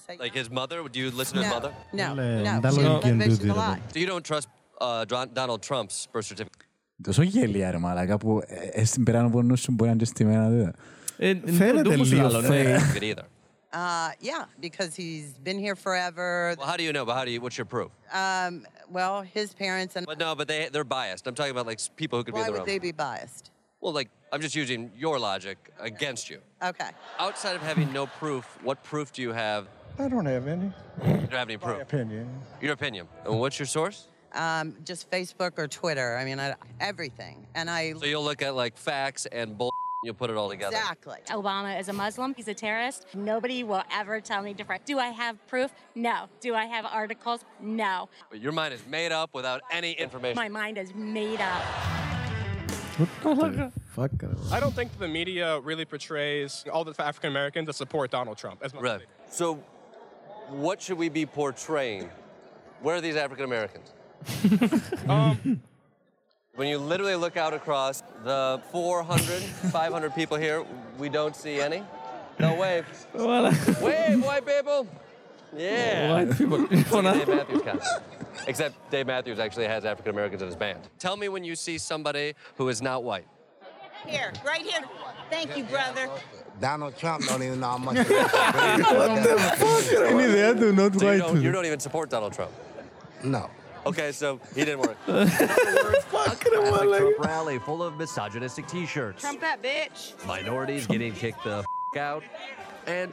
say- 0.05 0.17
Like 0.25 0.35
his 0.41 0.49
mother, 0.59 0.77
do 0.93 0.97
you 1.03 1.09
listen 1.21 1.33
to 1.37 1.41
his 1.43 1.49
No, 1.51 1.55
mother? 1.57 1.71
no, 2.01 2.07
Λε, 2.19 2.41
no. 2.47 2.59
ντάλο 2.59 2.73
She 2.75 2.81
had 2.81 2.91
λογική 2.91 3.11
motivation 3.11 3.21
εντούτοι, 3.21 3.47
to 3.47 3.53
ρε, 3.53 3.59
lie. 3.59 3.79
So 3.93 3.97
you 4.03 4.07
don't 4.13 4.25
trust 4.31 4.47
uh, 4.81 5.05
Don- 5.11 5.31
Donald 5.39 5.61
Trump's 5.67 5.97
birth 6.13 6.25
certificate? 6.31 6.67
Τόσο 7.03 7.21
γελία, 7.21 7.71
ρε, 7.71 7.77
μαλάκα, 7.77 8.17
που 8.17 8.41
ε, 8.45 8.85
στην 8.85 9.03
πέραν 9.03 9.25
από 9.25 9.41
νου 9.41 9.57
σου 9.57 9.71
μπορεί 9.71 9.89
να 9.89 9.95
είναι 9.95 10.71
it, 11.18 11.48
Fan 11.50 11.78
of 11.78 11.84
the 11.84 11.96
Leo 11.96 12.42
thing. 12.42 13.16
Uh, 13.72 14.10
yeah, 14.20 14.46
because 14.60 14.94
he's 14.94 15.32
been 15.38 15.58
here 15.58 15.76
forever. 15.76 16.54
Well, 16.56 16.66
how 16.66 16.76
do 16.76 16.82
you 16.82 16.92
know? 16.92 17.04
But 17.04 17.14
how 17.16 17.24
do 17.24 17.30
you? 17.30 17.40
What's 17.40 17.58
your 17.58 17.66
proof? 17.66 17.90
Um, 18.12 18.66
well, 18.90 19.22
his 19.22 19.52
parents 19.52 19.96
and. 19.96 20.06
But 20.06 20.18
no, 20.18 20.34
but 20.34 20.48
they 20.48 20.68
they're 20.72 20.84
biased. 20.84 21.26
I'm 21.26 21.34
talking 21.34 21.50
about 21.50 21.66
like 21.66 21.80
people 21.96 22.18
who 22.18 22.24
could 22.24 22.34
be 22.34 22.40
in 22.40 22.46
the 22.46 22.52
would 22.52 22.64
they 22.64 22.78
be 22.78 22.92
biased? 22.92 23.50
Well, 23.80 23.92
like 23.92 24.08
I'm 24.32 24.40
just 24.40 24.54
using 24.54 24.90
your 24.96 25.18
logic 25.18 25.58
against 25.78 26.30
you. 26.30 26.40
Okay. 26.62 26.90
Outside 27.18 27.56
of 27.56 27.62
having 27.62 27.92
no 27.92 28.06
proof, 28.06 28.44
what 28.62 28.82
proof 28.82 29.12
do 29.12 29.22
you 29.22 29.32
have? 29.32 29.68
I 29.98 30.08
don't 30.08 30.26
have 30.26 30.46
any. 30.46 30.72
You 31.04 31.12
don't 31.12 31.32
have 31.32 31.48
any 31.48 31.58
proof. 31.58 31.76
My 31.76 31.82
opinion. 31.82 32.28
Your 32.62 32.72
opinion. 32.72 33.06
And 33.26 33.38
what's 33.38 33.58
your 33.58 33.66
source? 33.66 34.06
Um, 34.32 34.76
just 34.84 35.10
Facebook 35.10 35.58
or 35.58 35.68
Twitter. 35.68 36.16
I 36.16 36.24
mean, 36.24 36.40
I, 36.40 36.54
everything. 36.80 37.46
And 37.54 37.68
I. 37.68 37.92
So 37.92 38.06
you'll 38.06 38.24
look 38.24 38.42
at 38.42 38.54
like 38.54 38.76
facts 38.76 39.26
and 39.26 39.58
bull 39.58 39.72
You'll 40.04 40.14
put 40.14 40.30
it 40.30 40.36
all 40.36 40.48
together. 40.48 40.76
exactly. 40.76 41.18
Obama 41.30 41.78
is 41.78 41.88
a 41.88 41.92
Muslim. 41.92 42.32
He's 42.36 42.46
a 42.48 42.54
terrorist. 42.54 43.06
Nobody 43.14 43.64
will 43.64 43.82
ever 43.92 44.20
tell 44.20 44.42
me 44.42 44.54
different. 44.54 44.84
Do 44.86 44.98
I 44.98 45.08
have 45.08 45.44
proof? 45.48 45.72
No. 45.96 46.28
Do 46.40 46.54
I 46.54 46.66
have 46.66 46.84
articles? 46.84 47.44
No. 47.60 48.08
But 48.30 48.40
your 48.40 48.52
mind 48.52 48.74
is 48.74 48.86
made 48.86 49.10
up 49.10 49.30
without 49.34 49.60
any 49.72 49.92
information. 49.92 50.36
My 50.36 50.48
mind 50.48 50.78
is 50.78 50.94
made 50.94 51.40
up. 51.40 51.62
Fuck. 53.94 54.12
I 54.52 54.60
don't 54.60 54.74
think 54.74 54.96
the 54.98 55.08
media 55.08 55.60
really 55.60 55.84
portrays 55.84 56.64
all 56.72 56.84
the 56.84 56.94
African 57.02 57.30
Americans 57.30 57.66
that 57.66 57.74
support 57.74 58.10
Donald 58.10 58.38
Trump 58.38 58.60
as 58.62 58.72
much. 58.74 58.82
Right. 58.82 59.00
So, 59.28 59.56
what 60.48 60.80
should 60.80 60.98
we 60.98 61.08
be 61.08 61.26
portraying? 61.26 62.08
Where 62.82 62.96
are 62.96 63.00
these 63.00 63.16
African 63.16 63.44
Americans? 63.44 63.92
Um, 65.08 65.60
when 66.58 66.66
you 66.66 66.78
literally 66.78 67.14
look 67.14 67.36
out 67.36 67.54
across 67.54 68.02
the 68.24 68.60
400, 68.72 69.22
500 69.70 70.12
people 70.16 70.36
here, 70.36 70.64
we 70.98 71.08
don't 71.08 71.36
see 71.36 71.60
any. 71.60 71.84
No 72.40 72.56
wave. 72.56 72.84
Wave, 73.14 74.24
white 74.24 74.44
people! 74.44 74.88
Yeah. 75.56 76.14
White 76.14 76.36
people. 76.36 76.66
Dave 76.66 77.28
Matthews. 77.28 77.62
Except 78.48 78.90
Dave 78.90 79.06
Matthews 79.06 79.38
actually 79.38 79.66
has 79.66 79.84
African 79.84 80.10
Americans 80.10 80.42
in 80.42 80.48
his 80.48 80.56
band. 80.56 80.80
Tell 80.98 81.16
me 81.16 81.28
when 81.28 81.44
you 81.44 81.54
see 81.54 81.78
somebody 81.78 82.34
who 82.56 82.68
is 82.68 82.82
not 82.82 83.04
white. 83.04 83.28
Here, 84.04 84.32
right 84.44 84.62
here. 84.62 84.80
Thank 85.30 85.56
you, 85.56 85.62
brother. 85.62 86.10
Donald 86.60 86.96
Trump 86.96 87.24
don't 87.26 87.44
even 87.44 87.60
know 87.60 87.68
how 87.68 87.78
much. 87.78 87.96
what 87.98 88.06
the 88.06 89.38
fuck? 89.58 90.10
Any 90.10 90.58
do 90.58 90.72
not 90.72 90.96
white. 90.96 91.40
You 91.40 91.52
don't 91.52 91.66
even 91.66 91.78
support 91.78 92.10
Donald 92.10 92.32
Trump. 92.32 92.50
No. 93.22 93.48
Okay, 93.86 94.12
so 94.12 94.40
he 94.54 94.64
didn't 94.64 94.80
work. 94.80 94.96
Fucking. 95.06 96.52
Trump 96.52 97.18
rally 97.18 97.58
full 97.60 97.82
of 97.82 97.96
misogynistic 97.96 98.66
T-shirts. 98.66 99.22
Trump 99.22 99.40
that 99.40 99.62
bitch. 99.62 100.14
Minorities 100.26 100.86
getting 100.86 101.12
kicked 101.12 101.44
the 101.44 101.64
f- 101.94 101.96
out, 101.98 102.22
and 102.86 103.12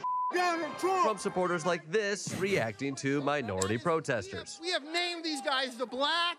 Trump 0.78 1.18
supporters 1.18 1.64
like 1.64 1.90
this 1.90 2.34
reacting 2.38 2.94
to 2.96 3.22
minority 3.22 3.78
protesters. 3.78 4.58
We 4.60 4.70
have 4.70 4.84
named 4.84 5.24
these 5.24 5.40
guys 5.40 5.76
the 5.76 5.86
Black 5.86 6.36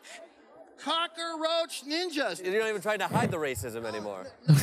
Cockroach 0.78 1.84
Ninjas. 1.86 2.44
You're 2.44 2.62
not 2.62 2.70
even 2.70 2.82
trying 2.82 3.00
to 3.00 3.08
hide 3.08 3.32
the 3.32 3.38
racism 3.38 3.86
anymore. 3.86 4.28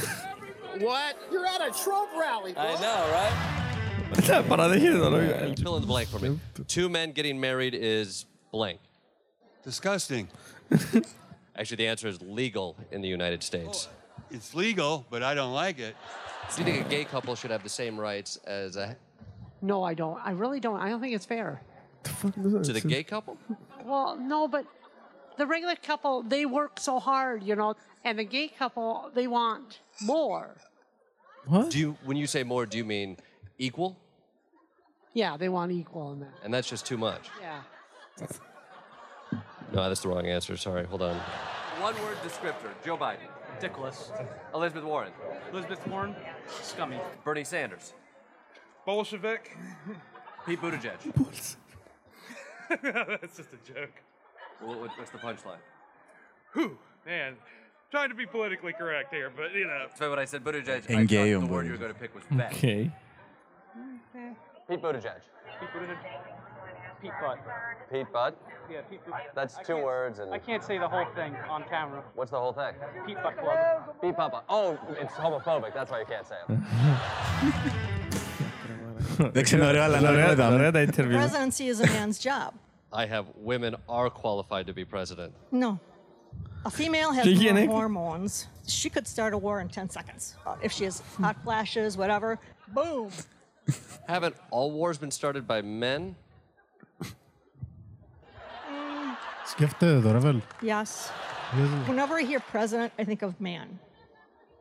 What? 0.78 1.16
You're 1.30 1.46
at 1.46 1.60
a 1.60 1.70
Trump 1.84 2.10
rally, 2.18 2.52
bro. 2.52 2.62
I 2.64 2.80
know, 2.80 3.08
right? 3.12 3.64
Para 4.48 4.68
no 4.68 5.54
Fill 5.56 5.76
in 5.76 5.80
the 5.82 5.86
blank 5.86 6.08
for 6.08 6.18
me. 6.18 6.38
Two 6.66 6.88
men 6.88 7.12
getting 7.12 7.40
married 7.40 7.74
is 7.74 8.26
blank. 8.50 8.80
Disgusting. 9.64 10.28
Actually, 11.56 11.76
the 11.76 11.86
answer 11.86 12.08
is 12.08 12.20
legal 12.22 12.76
in 12.90 13.00
the 13.00 13.08
United 13.08 13.42
States. 13.42 13.88
It's 14.30 14.54
legal, 14.54 15.06
but 15.10 15.22
I 15.22 15.34
don't 15.34 15.52
like 15.52 15.78
it. 15.78 15.96
Do 16.54 16.62
you 16.62 16.72
think 16.72 16.86
a 16.86 16.88
gay 16.88 17.04
couple 17.04 17.34
should 17.34 17.50
have 17.50 17.62
the 17.62 17.68
same 17.68 17.98
rights 17.98 18.36
as 18.46 18.76
a 18.76 18.96
No, 19.62 19.82
I 19.82 19.94
don't. 19.94 20.18
I 20.24 20.32
really 20.32 20.60
don't. 20.60 20.80
I 20.80 20.88
don't 20.88 21.00
think 21.00 21.14
it's 21.14 21.24
fair. 21.24 21.62
to 22.04 22.72
the 22.72 22.80
gay 22.80 23.02
couple? 23.02 23.38
Well, 23.84 24.16
no, 24.16 24.46
but 24.48 24.66
the 25.38 25.46
regular 25.46 25.76
couple, 25.76 26.22
they 26.22 26.44
work 26.46 26.78
so 26.78 26.98
hard, 26.98 27.42
you 27.42 27.56
know, 27.56 27.74
and 28.04 28.18
the 28.18 28.24
gay 28.24 28.48
couple, 28.48 29.10
they 29.14 29.26
want 29.26 29.80
more. 30.02 30.56
What? 31.46 31.70
Do 31.70 31.78
you 31.78 31.96
when 32.04 32.16
you 32.16 32.26
say 32.26 32.42
more, 32.42 32.66
do 32.66 32.78
you 32.78 32.84
mean 32.84 33.16
equal? 33.58 33.96
Yeah, 35.12 35.36
they 35.36 35.48
want 35.48 35.72
equal 35.72 36.12
in 36.12 36.20
that. 36.20 36.34
And 36.42 36.52
that's 36.52 36.68
just 36.68 36.86
too 36.86 36.96
much. 36.96 37.28
Yeah. 37.40 38.26
No, 39.74 39.88
that's 39.88 40.00
the 40.00 40.08
wrong 40.08 40.26
answer. 40.26 40.56
Sorry, 40.56 40.84
hold 40.86 41.02
on. 41.02 41.16
One 41.80 41.94
word 42.02 42.16
descriptor. 42.22 42.70
Joe 42.84 42.96
Biden. 42.96 43.18
Ridiculous. 43.54 44.10
Elizabeth 44.54 44.84
Warren. 44.84 45.12
Elizabeth 45.52 45.84
Warren, 45.88 46.14
scummy. 46.62 46.98
Bernie 47.24 47.44
Sanders. 47.44 47.92
Bolshevik. 48.86 49.56
Pete 50.46 50.60
Buttigieg. 50.60 50.98
That's 52.82 53.36
just 53.36 53.50
a 53.52 53.72
joke. 53.72 53.90
What, 54.60 54.78
what- 54.80 54.90
what's 54.98 55.10
the 55.10 55.18
punchline? 55.18 55.58
Whew, 56.52 56.78
man. 57.04 57.34
Trying 57.90 58.08
to 58.08 58.14
be 58.14 58.26
politically 58.26 58.72
correct 58.72 59.12
here, 59.12 59.30
but 59.34 59.54
you 59.54 59.66
know. 59.66 59.86
So 59.96 60.10
when 60.10 60.18
I 60.18 60.24
said 60.24 60.42
Buttigieg, 60.42 60.90
I 60.90 60.94
Engage 60.94 61.34
thought 61.34 61.46
the 61.46 61.52
word 61.52 61.66
you 61.66 61.72
were 61.72 61.78
going 61.78 61.92
to 61.92 61.98
pick 61.98 62.14
was 62.14 62.24
bet. 62.30 62.52
Okay. 62.52 62.90
Pete 64.68 64.82
Buttigieg. 64.82 65.20
Pete 65.60 65.68
Buttigieg. 65.74 65.98
Pete 67.04 67.12
Butt. 67.20 67.38
Pete 67.92 68.10
Butt? 68.14 68.34
Yeah, 68.72 68.80
Pete 68.88 69.04
Butt. 69.04 69.20
That's 69.34 69.58
two 69.66 69.76
words. 69.76 70.20
And 70.20 70.32
I 70.32 70.38
can't 70.38 70.64
say 70.64 70.78
the 70.78 70.88
whole 70.88 71.04
thing 71.14 71.36
on 71.50 71.64
camera. 71.64 72.02
What's 72.14 72.30
the 72.30 72.40
whole 72.40 72.54
thing? 72.54 72.72
Pete 73.06 73.22
Butt 73.22 73.36
Club. 73.36 73.94
Pete 74.00 74.16
Papa. 74.16 74.42
Oh, 74.48 74.78
it's 74.98 75.12
homophobic. 75.12 75.74
That's 75.74 75.90
why 75.90 76.00
you 76.00 76.06
can't 76.06 76.26
say 76.26 76.36
it. 76.48 76.58
Deci. 79.34 81.12
Presidency 81.12 81.68
is 81.68 81.80
a 81.80 81.86
man's 81.88 82.18
job. 82.18 82.54
I 82.90 83.04
have 83.04 83.26
women 83.36 83.76
are 83.86 84.08
qualified 84.08 84.66
to 84.68 84.72
be 84.72 84.86
president. 84.86 85.34
No. 85.52 85.78
A 86.64 86.70
female 86.70 87.12
has 87.12 87.26
more 87.26 87.66
hormones. 87.66 88.46
She 88.66 88.88
could 88.88 89.06
start 89.06 89.34
a 89.34 89.38
war 89.38 89.60
in 89.60 89.68
10 89.68 89.90
seconds. 89.90 90.36
Uh, 90.46 90.56
if 90.62 90.72
she 90.72 90.84
has 90.84 91.02
hot 91.20 91.36
flashes, 91.44 91.98
whatever, 91.98 92.38
boom. 92.68 93.10
Haven't 94.08 94.36
all 94.50 94.72
wars 94.72 94.96
been 94.96 95.10
started 95.10 95.46
by 95.46 95.60
men? 95.60 96.16
It's 99.44 99.54
gifted, 99.54 100.02
Ravel. 100.04 100.40
Yes. 100.62 101.10
Whenever 101.86 102.14
I 102.14 102.22
hear 102.22 102.40
president, 102.40 102.94
I 102.98 103.04
think 103.04 103.20
of 103.20 103.38
man. 103.42 103.78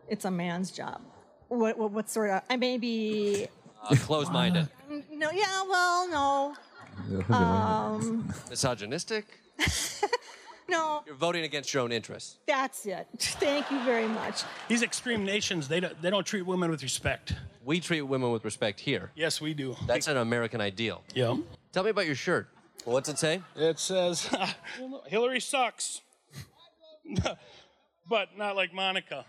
It's 0.09 0.25
a 0.25 0.31
man's 0.31 0.71
job. 0.71 1.01
What, 1.47 1.77
what, 1.77 1.91
what 1.91 2.09
sort 2.09 2.29
of? 2.31 2.41
I 2.49 2.57
may 2.57 2.77
be. 2.77 3.47
Uh, 3.81 3.95
closed 3.95 4.33
minded. 4.33 4.67
Um, 4.91 5.01
no, 5.09 5.31
yeah, 5.31 5.63
well, 5.69 6.09
no. 6.09 7.33
Um, 7.33 8.33
Misogynistic? 8.49 9.25
no. 10.67 11.01
You're 11.05 11.15
voting 11.15 11.45
against 11.45 11.73
your 11.73 11.83
own 11.83 11.93
interests. 11.93 12.39
That's 12.45 12.85
it. 12.85 13.07
Thank 13.17 13.71
you 13.71 13.81
very 13.85 14.09
much. 14.09 14.43
These 14.67 14.83
extreme 14.83 15.23
nations, 15.23 15.69
they 15.69 15.79
don't, 15.79 15.99
they 16.01 16.09
don't 16.09 16.25
treat 16.25 16.45
women 16.45 16.69
with 16.69 16.83
respect. 16.83 17.35
We 17.63 17.79
treat 17.79 18.01
women 18.01 18.31
with 18.31 18.43
respect 18.43 18.81
here. 18.81 19.11
Yes, 19.15 19.39
we 19.39 19.53
do. 19.53 19.77
That's 19.87 20.07
an 20.07 20.17
American 20.17 20.59
ideal. 20.59 21.03
Yeah. 21.15 21.37
Tell 21.71 21.83
me 21.83 21.91
about 21.91 22.05
your 22.05 22.15
shirt. 22.15 22.49
What's 22.85 23.09
it 23.09 23.17
say? 23.17 23.41
It 23.55 23.79
says 23.79 24.29
Hillary 25.07 25.39
sucks, 25.39 26.01
but 28.09 28.37
not 28.37 28.55
like 28.55 28.73
Monica. 28.73 29.25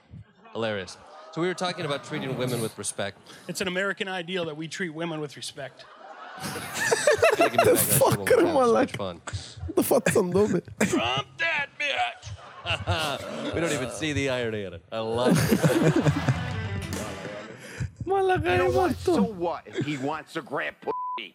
Hilarious. 0.52 0.96
So 1.32 1.40
we 1.40 1.46
were 1.48 1.54
talking 1.54 1.84
about 1.84 2.04
treating 2.04 2.36
women 2.38 2.60
with 2.60 2.76
respect. 2.78 3.18
It's 3.48 3.60
an 3.60 3.68
American 3.68 4.06
ideal 4.08 4.44
that 4.46 4.56
we 4.56 4.68
treat 4.68 4.90
women 4.90 5.20
with 5.20 5.36
respect. 5.36 5.84
Gotta 7.36 7.50
give 7.50 7.52
me 7.52 7.56
back 7.58 7.64
that 7.64 7.76
fuck, 7.78 8.10
shit 8.10 8.18
when 8.18 8.20
we 8.20 8.26
come 8.26 8.46
have 8.46 8.56
on, 8.56 8.64
so 8.66 8.72
like- 8.72 8.96
fun. 8.96 9.20
The 9.74 9.82
fuck 9.82 10.04
them 10.06 10.30
though, 10.30 10.46
man. 10.48 10.62
Trump 10.86 11.26
that 11.38 11.66
bitch. 11.78 13.54
we 13.54 13.60
don't 13.60 13.72
even 13.72 13.90
see 13.90 14.12
the 14.12 14.30
irony 14.30 14.64
in 14.64 14.74
it. 14.74 14.82
I 14.92 14.98
love 15.00 15.36
it. 15.36 15.60
You 18.06 18.58
know 18.58 18.70
what? 18.70 18.96
So 18.96 19.22
what 19.22 19.62
if 19.66 19.84
he 19.84 19.96
wants 19.96 20.32
to 20.34 20.42
grab 20.42 20.74
pussy? 20.80 21.34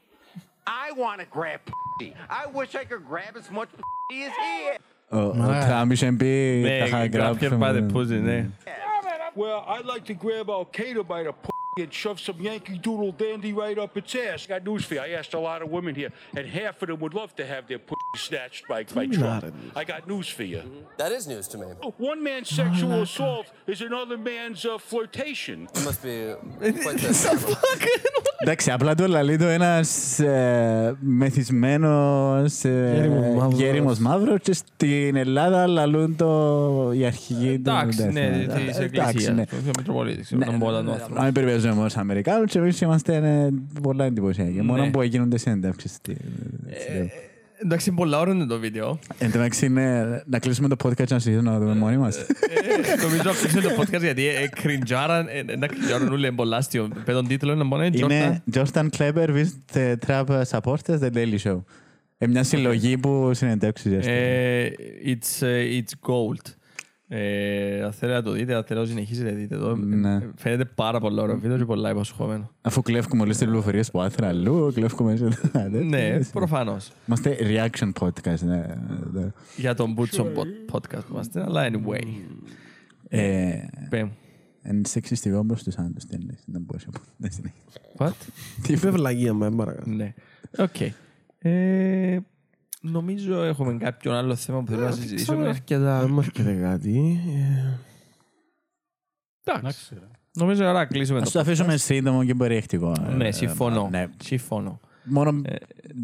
I 0.69 0.87
want 1.03 1.19
to 1.21 1.27
grab 1.37 1.61
pussy. 1.71 2.11
I 2.43 2.45
wish 2.59 2.71
I 2.83 2.85
could 2.91 3.05
grab 3.13 3.33
as 3.43 3.49
much 3.59 3.69
pussy 3.79 4.19
as 4.29 4.33
he 4.45 4.53
is. 4.75 4.81
Ο 5.09 5.19
ο 5.19 5.33
Τραμπ 5.67 5.91
είχε 5.91 6.13
πει 6.13 6.61
Ναι, 6.63 6.79
τα 6.79 6.85
είχα 6.85 7.05
grab 7.05 7.11
γράψει 7.13 7.49
her 7.51 7.59
by 7.59 7.73
the 7.77 7.81
μου. 7.83 7.91
pussy, 7.95 8.21
ναι. 8.23 8.47
Well, 9.37 9.61
I'd 9.75 9.87
like 9.95 10.05
to 10.13 10.15
grab 10.25 10.47
Al 10.57 10.65
Qaeda 10.77 11.03
by 11.15 11.21
the 11.29 11.35
pussy 11.79 11.83
and 11.85 11.93
shove 12.03 12.19
some 12.29 12.39
Yankee 12.49 12.79
Doodle 12.85 13.13
dandy 13.25 13.53
right 13.53 13.79
up 13.85 13.93
its 14.01 14.15
ass. 14.15 14.41
Got 14.47 14.63
news 14.71 14.85
for 14.89 14.95
you. 14.95 15.01
I 15.01 15.11
asked 15.21 15.35
a 15.35 15.43
lot 15.51 15.61
of 15.65 15.69
women 15.77 15.95
here, 15.95 16.11
and 16.37 16.45
half 16.47 16.75
of 16.83 16.87
them 16.89 16.99
would 17.05 17.15
love 17.15 17.31
to 17.41 17.45
have 17.53 17.63
their 17.71 17.79
pussy 17.79 18.01
snatched 18.29 18.65
by, 18.73 18.81
by 18.99 19.07
Trump. 19.07 19.43
I 19.81 19.83
got 19.93 20.01
news 20.13 20.29
for 20.37 20.45
you. 20.53 20.63
That 21.03 21.11
is 21.17 21.23
news 21.33 21.47
to 21.53 21.57
me. 21.61 21.67
One 22.11 22.21
man's 22.29 22.49
sexual 22.61 22.93
assault 23.03 23.47
is 23.73 23.81
another 23.91 24.19
man's 24.33 24.61
uh, 24.65 24.79
flirtation. 24.91 25.59
You 25.77 25.83
must 25.89 26.01
be 26.03 26.17
quite 26.85 26.99
the 26.99 27.57
Εντάξει, 28.39 28.71
απλά 28.71 28.95
το 28.95 29.07
λαλεί 29.07 29.37
το 29.37 29.45
ένας 29.47 30.19
ε, 30.19 30.97
μεθυσμένος 31.01 32.65
ε, 32.65 32.93
Γέριμος 32.95 33.35
μαύρος. 33.37 33.61
γέριμος 33.61 33.99
μαύρος 33.99 34.39
και 34.43 34.53
στην 34.53 35.17
Ελλάδα 35.17 35.67
λαλούν 35.67 36.17
το 36.17 36.91
η 36.95 37.05
αρχηγή 37.07 37.59
του. 37.59 37.71
Εντάξει, 37.71 38.05
ναι, 38.13 38.21
Εντάξει, 38.27 38.65
της 38.67 38.79
εντάξει, 38.79 38.83
εκκλησίας, 38.83 39.35
ναι. 39.37 39.47
του 39.47 39.57
Μητροπολίτη, 39.79 40.23
ξέρω, 40.23 40.51
να 40.51 40.57
μπορώ 40.57 40.77
να 40.77 40.85
το 40.85 40.93
άνθρωπο. 40.93 41.21
Αν 41.21 41.33
περιπέζουμε 41.33 41.68
μόνο 41.74 41.90
στους 41.90 42.02
Αμερικάνους 42.02 42.52
και 42.52 42.58
εμείς 42.60 42.82
είμαστε 42.82 43.16
ε, 43.16 43.50
πολλά 43.82 44.06
εντυπωσιακοί. 44.06 44.62
Μόνο 44.62 44.84
Ναι. 44.84 44.92
που 44.92 45.02
γίνονται 45.02 45.38
συνεντεύξεις. 45.38 45.92
στη- 45.92 46.18
στη- 46.82 47.12
Εντάξει, 47.64 47.92
πολλά 47.92 48.20
ώρα 48.20 48.32
είναι 48.32 48.46
το 48.46 48.60
βίντεο. 48.60 49.00
Εν 49.18 49.32
τω 49.32 49.38
μεταξύ, 49.38 49.66
είναι 49.66 50.24
να 50.26 50.40
κλείσουμε 50.40 50.68
το 50.68 50.76
podcast 50.84 50.94
και 50.94 51.14
να 51.14 51.20
συζητήσουμε 51.20 51.52
να 51.52 51.58
το 51.60 51.64
δούμε 51.66 51.76
μόνοι 51.76 51.98
μας. 51.98 52.18
Ε, 52.18 52.26
Νομίζω 53.02 53.22
να 53.24 53.32
κλείσουμε 53.32 53.62
το 53.62 53.70
podcast 53.82 54.00
γιατί 54.02 54.28
ε, 54.28 54.48
κριντζάραν, 54.62 55.28
ε, 55.48 55.56
να 55.56 55.68
κριντζάραν 55.68 56.12
όλοι 56.12 56.32
πολλά 56.32 56.58
αστείο. 56.58 56.90
Με 57.06 57.14
τον 57.14 57.28
τίτλο 57.28 57.52
είναι 57.54 57.64
μόνο 57.64 57.84
Jordan. 57.84 57.96
Είναι 58.00 58.44
Jordan 58.54 58.88
Kleber 58.98 59.28
with 59.30 59.50
the 59.74 59.94
Trump 60.08 60.42
supporters, 60.50 61.00
The 61.00 61.10
Daily 61.14 61.38
Show. 61.44 61.62
Ε, 62.18 62.28
μια 62.28 62.44
συλλογή 62.44 62.98
που 62.98 63.32
συνεντεύξεις. 63.34 64.06
Ε, 64.08 64.72
It's 65.06 65.48
ε, 65.48 65.64
it's 65.80 66.10
gold. 66.12 66.54
Ε, 67.12 67.84
Αν 67.84 67.92
θέλετε 67.92 68.18
να 68.18 68.24
το 68.24 68.32
δείτε, 68.32 68.54
αν 68.56 68.64
θέλετε 68.64 68.74
να 68.76 68.82
το 68.82 68.86
συνεχίσετε, 68.88 69.32
δείτε 69.32 69.58
το. 69.58 69.76
Ναι. 69.76 70.20
Φαίνεται 70.36 70.66
πάρα 70.66 71.00
πολλά 71.00 71.22
ωραίο 71.22 71.40
βίντεο 71.40 71.58
και 71.58 71.66
πολλά 71.66 71.90
υποσχόμενο. 71.90 72.52
Αφού 72.62 72.82
κλέφουμε 72.82 73.22
όλες 73.22 73.38
τις 73.38 73.46
πληροφορίες 73.48 73.92
που 73.92 74.02
άθρα 74.02 74.28
αλλού, 74.28 74.72
κλέφουμε... 74.74 75.18
Ναι, 75.84 76.20
προφανώς. 76.34 76.92
Είμαστε 77.08 77.38
reaction 77.42 77.92
podcast. 78.00 78.40
ναι. 78.40 78.66
ναι. 79.12 79.28
Για 79.58 79.74
τον 79.74 79.96
Boots 79.98 80.20
on 80.20 80.26
Pod- 80.26 80.76
podcast 80.76 81.02
που 81.08 81.12
είμαστε, 81.12 81.42
αλλά 81.42 81.70
anyway. 81.72 82.04
Ε, 83.08 83.58
Πέ 83.90 84.04
μου. 84.04 84.16
Εν 84.62 84.86
σεξιστικό 84.86 85.46
προς 85.46 85.64
τους 85.64 85.78
άντρες, 85.78 86.06
τι 86.06 86.16
εννοείς, 86.16 86.44
δεν 86.46 86.62
μπορούσα 86.62 86.86
να 86.94 87.00
πω. 87.00 87.06
Δεν 87.18 87.32
συνέχεια. 87.32 87.62
What? 87.98 88.28
Τι 88.62 88.74
είπε 88.74 88.90
βλαγία 88.90 89.34
με 89.34 89.52
παρακαλώ. 89.52 89.96
Ναι. 89.96 90.14
Οκ. 90.58 90.76
Ε, 92.84 92.90
Νομίζω 92.90 93.44
έχουμε 93.44 93.78
κάποιον 93.78 94.16
άλλο 94.16 94.36
θέμα 94.36 94.60
που 94.60 94.66
θέλουμε 94.68 94.86
να 94.86 94.92
συζητήσουμε. 94.92 95.48
Αρκετά, 95.48 96.00
δεν 96.00 96.10
μου 96.12 96.20
έρχεται 96.20 96.54
κάτι. 96.62 97.20
Ε, 97.28 97.78
Εντάξει. 99.44 99.96
Νομίζω 100.34 100.64
ώρα 100.64 100.74
να 100.74 100.86
κλείσουμε 100.86 101.20
Ας 101.20 101.26
το 101.26 101.32
το 101.32 101.40
αφήσουμε 101.40 101.74
podcast. 101.74 101.80
σύντομο 101.80 102.24
και 102.26 102.36
περιεκτικό. 102.36 102.94
Ναι, 103.16 103.28
Ε, 103.28 103.32
συμφωνώ. 103.32 103.88
ναι. 103.92 104.08
Συμφωνώ. 104.24 104.80
Μόνο 105.04 105.42
Ε, 105.46 105.56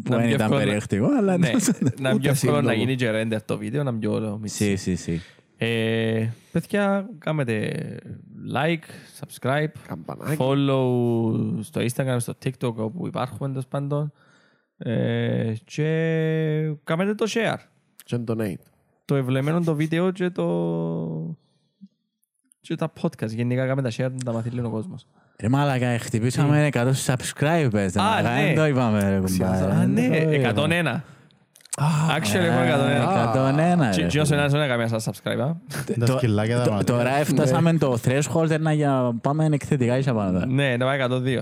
που 0.04 0.10
να 0.12 0.16
δεν 0.16 0.26
πιο 0.26 0.34
ήταν 0.34 0.40
εύκολο 0.40 0.58
να- 0.58 0.64
περιεκτικό, 0.64 1.06
αλλά... 1.18 1.38
Ναι, 1.38 1.50
να 2.00 2.10
ούτε 2.10 2.18
πιο 2.18 2.30
εύκολο 2.30 2.52
να 2.52 2.58
σύντομο. 2.60 2.72
γίνει 2.72 2.94
και 2.94 3.10
render 3.12 3.38
το 3.44 3.58
βίντεο, 3.58 3.82
να 3.82 3.94
πιο 3.98 4.12
ωραίο. 4.12 4.40
Σι, 4.44 4.76
σι, 4.76 4.94
σι. 4.94 5.20
Ε, 5.56 6.28
παιδιά, 6.52 7.08
κάνετε 7.18 7.72
like, 8.54 8.84
subscribe, 9.20 9.66
Καμπανάκι. 9.86 10.36
follow 10.38 11.58
στο 11.60 11.80
Instagram, 11.80 12.16
στο 12.18 12.34
TikTok 12.44 12.74
όπου 12.74 13.06
υπάρχουμε 13.06 13.48
τέλος 13.48 13.66
πάντων 13.66 14.12
ε, 14.78 15.52
και 15.64 15.88
κάνετε 16.84 17.14
το 17.14 17.24
share. 17.28 17.56
Και 18.04 18.18
donate. 18.28 18.54
Το 19.04 19.14
ευλεμένο 19.14 19.60
το 19.60 19.74
βίντεο 19.74 20.10
και 20.10 20.30
το 20.30 21.36
και 22.60 22.74
τα 22.74 22.92
podcast. 23.02 23.28
Γενικά 23.28 23.66
κάνετε 23.66 23.88
τα 23.88 23.94
share 24.04 24.10
να 24.12 24.22
τα 24.24 24.32
μάθει 24.32 24.50
λίγο 24.50 24.66
ο 24.66 24.70
κόσμος. 24.70 25.06
Ρε 25.40 25.48
μάλακα, 25.48 25.98
χτυπήσαμε 25.98 26.68
100 26.72 26.92
subscribers. 27.06 27.70
ρε 27.72 28.00
Α, 28.00 28.02
μάλακα, 28.02 28.34
ναι. 28.34 28.44
Δεν 28.46 28.54
το 28.54 28.66
είπαμε, 28.66 29.10
ρε 29.10 29.20
κουμπάρε. 29.20 29.64
Α, 29.64 29.78
δεν 29.78 29.90
ναι, 29.90 30.08
το 30.24 30.32
είπαμε. 30.32 31.02
101. 31.02 31.02
Actually, 32.18 32.34
έχουμε 32.34 32.64
101. 32.64 33.88
101, 33.88 33.90
Τι- 33.94 34.00
ρε. 34.00 34.06
τι 34.06 34.18
όσο 34.18 34.34
ένας 34.34 34.52
δεν 34.52 34.60
έκαμε 34.62 34.86
σας 34.88 35.08
subscribe, 35.08 35.38
α. 35.40 35.52
Τα 35.98 36.06
σκυλάκια 36.06 36.56
τα 36.56 36.62
Το- 36.64 36.70
μάτια. 36.72 36.94
Τώρα 36.94 37.10
έφτασαμε 37.16 37.72
το 37.78 37.98
threshold 38.04 38.56
να 38.60 38.72
για 38.72 39.18
πάμε 39.22 39.48
εκθετικά 39.52 39.98
ίσα 39.98 40.14
πάνω. 40.14 40.44
Ναι, 40.46 40.76
να 40.76 40.84
πάει 40.84 40.98
102. 40.98 41.40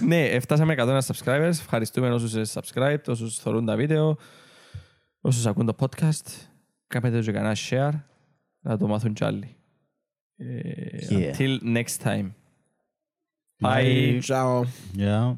Ε, 0.00 0.04
ναι, 0.32 0.40
φτάσαμε 0.40 0.74
101 0.78 0.98
subscribers. 1.06 1.48
Ευχαριστούμε 1.48 2.10
όσους 2.10 2.32
είναι 2.32 2.46
subscribe, 2.52 2.98
όσους 3.06 3.38
θεωρούν 3.38 3.64
τα 3.66 3.76
βίντεο, 3.76 4.16
όσους 5.20 5.46
ακούν 5.46 5.66
το 5.66 5.74
podcast. 5.78 6.26
Κάνετε 6.86 7.20
και 7.20 7.32
κανένα 7.32 7.56
share, 7.68 8.00
να 8.60 8.78
το 8.78 8.86
μάθουν 8.86 9.12
κι 9.12 9.24
άλλοι. 9.24 9.56
Ε, 10.36 10.82
Yeah. 11.08 11.36
Until 11.36 11.58
next 11.62 11.96
time. 12.04 12.30
Bye. 13.62 14.20
Ciao. 14.22 14.64
Yeah. 14.96 15.36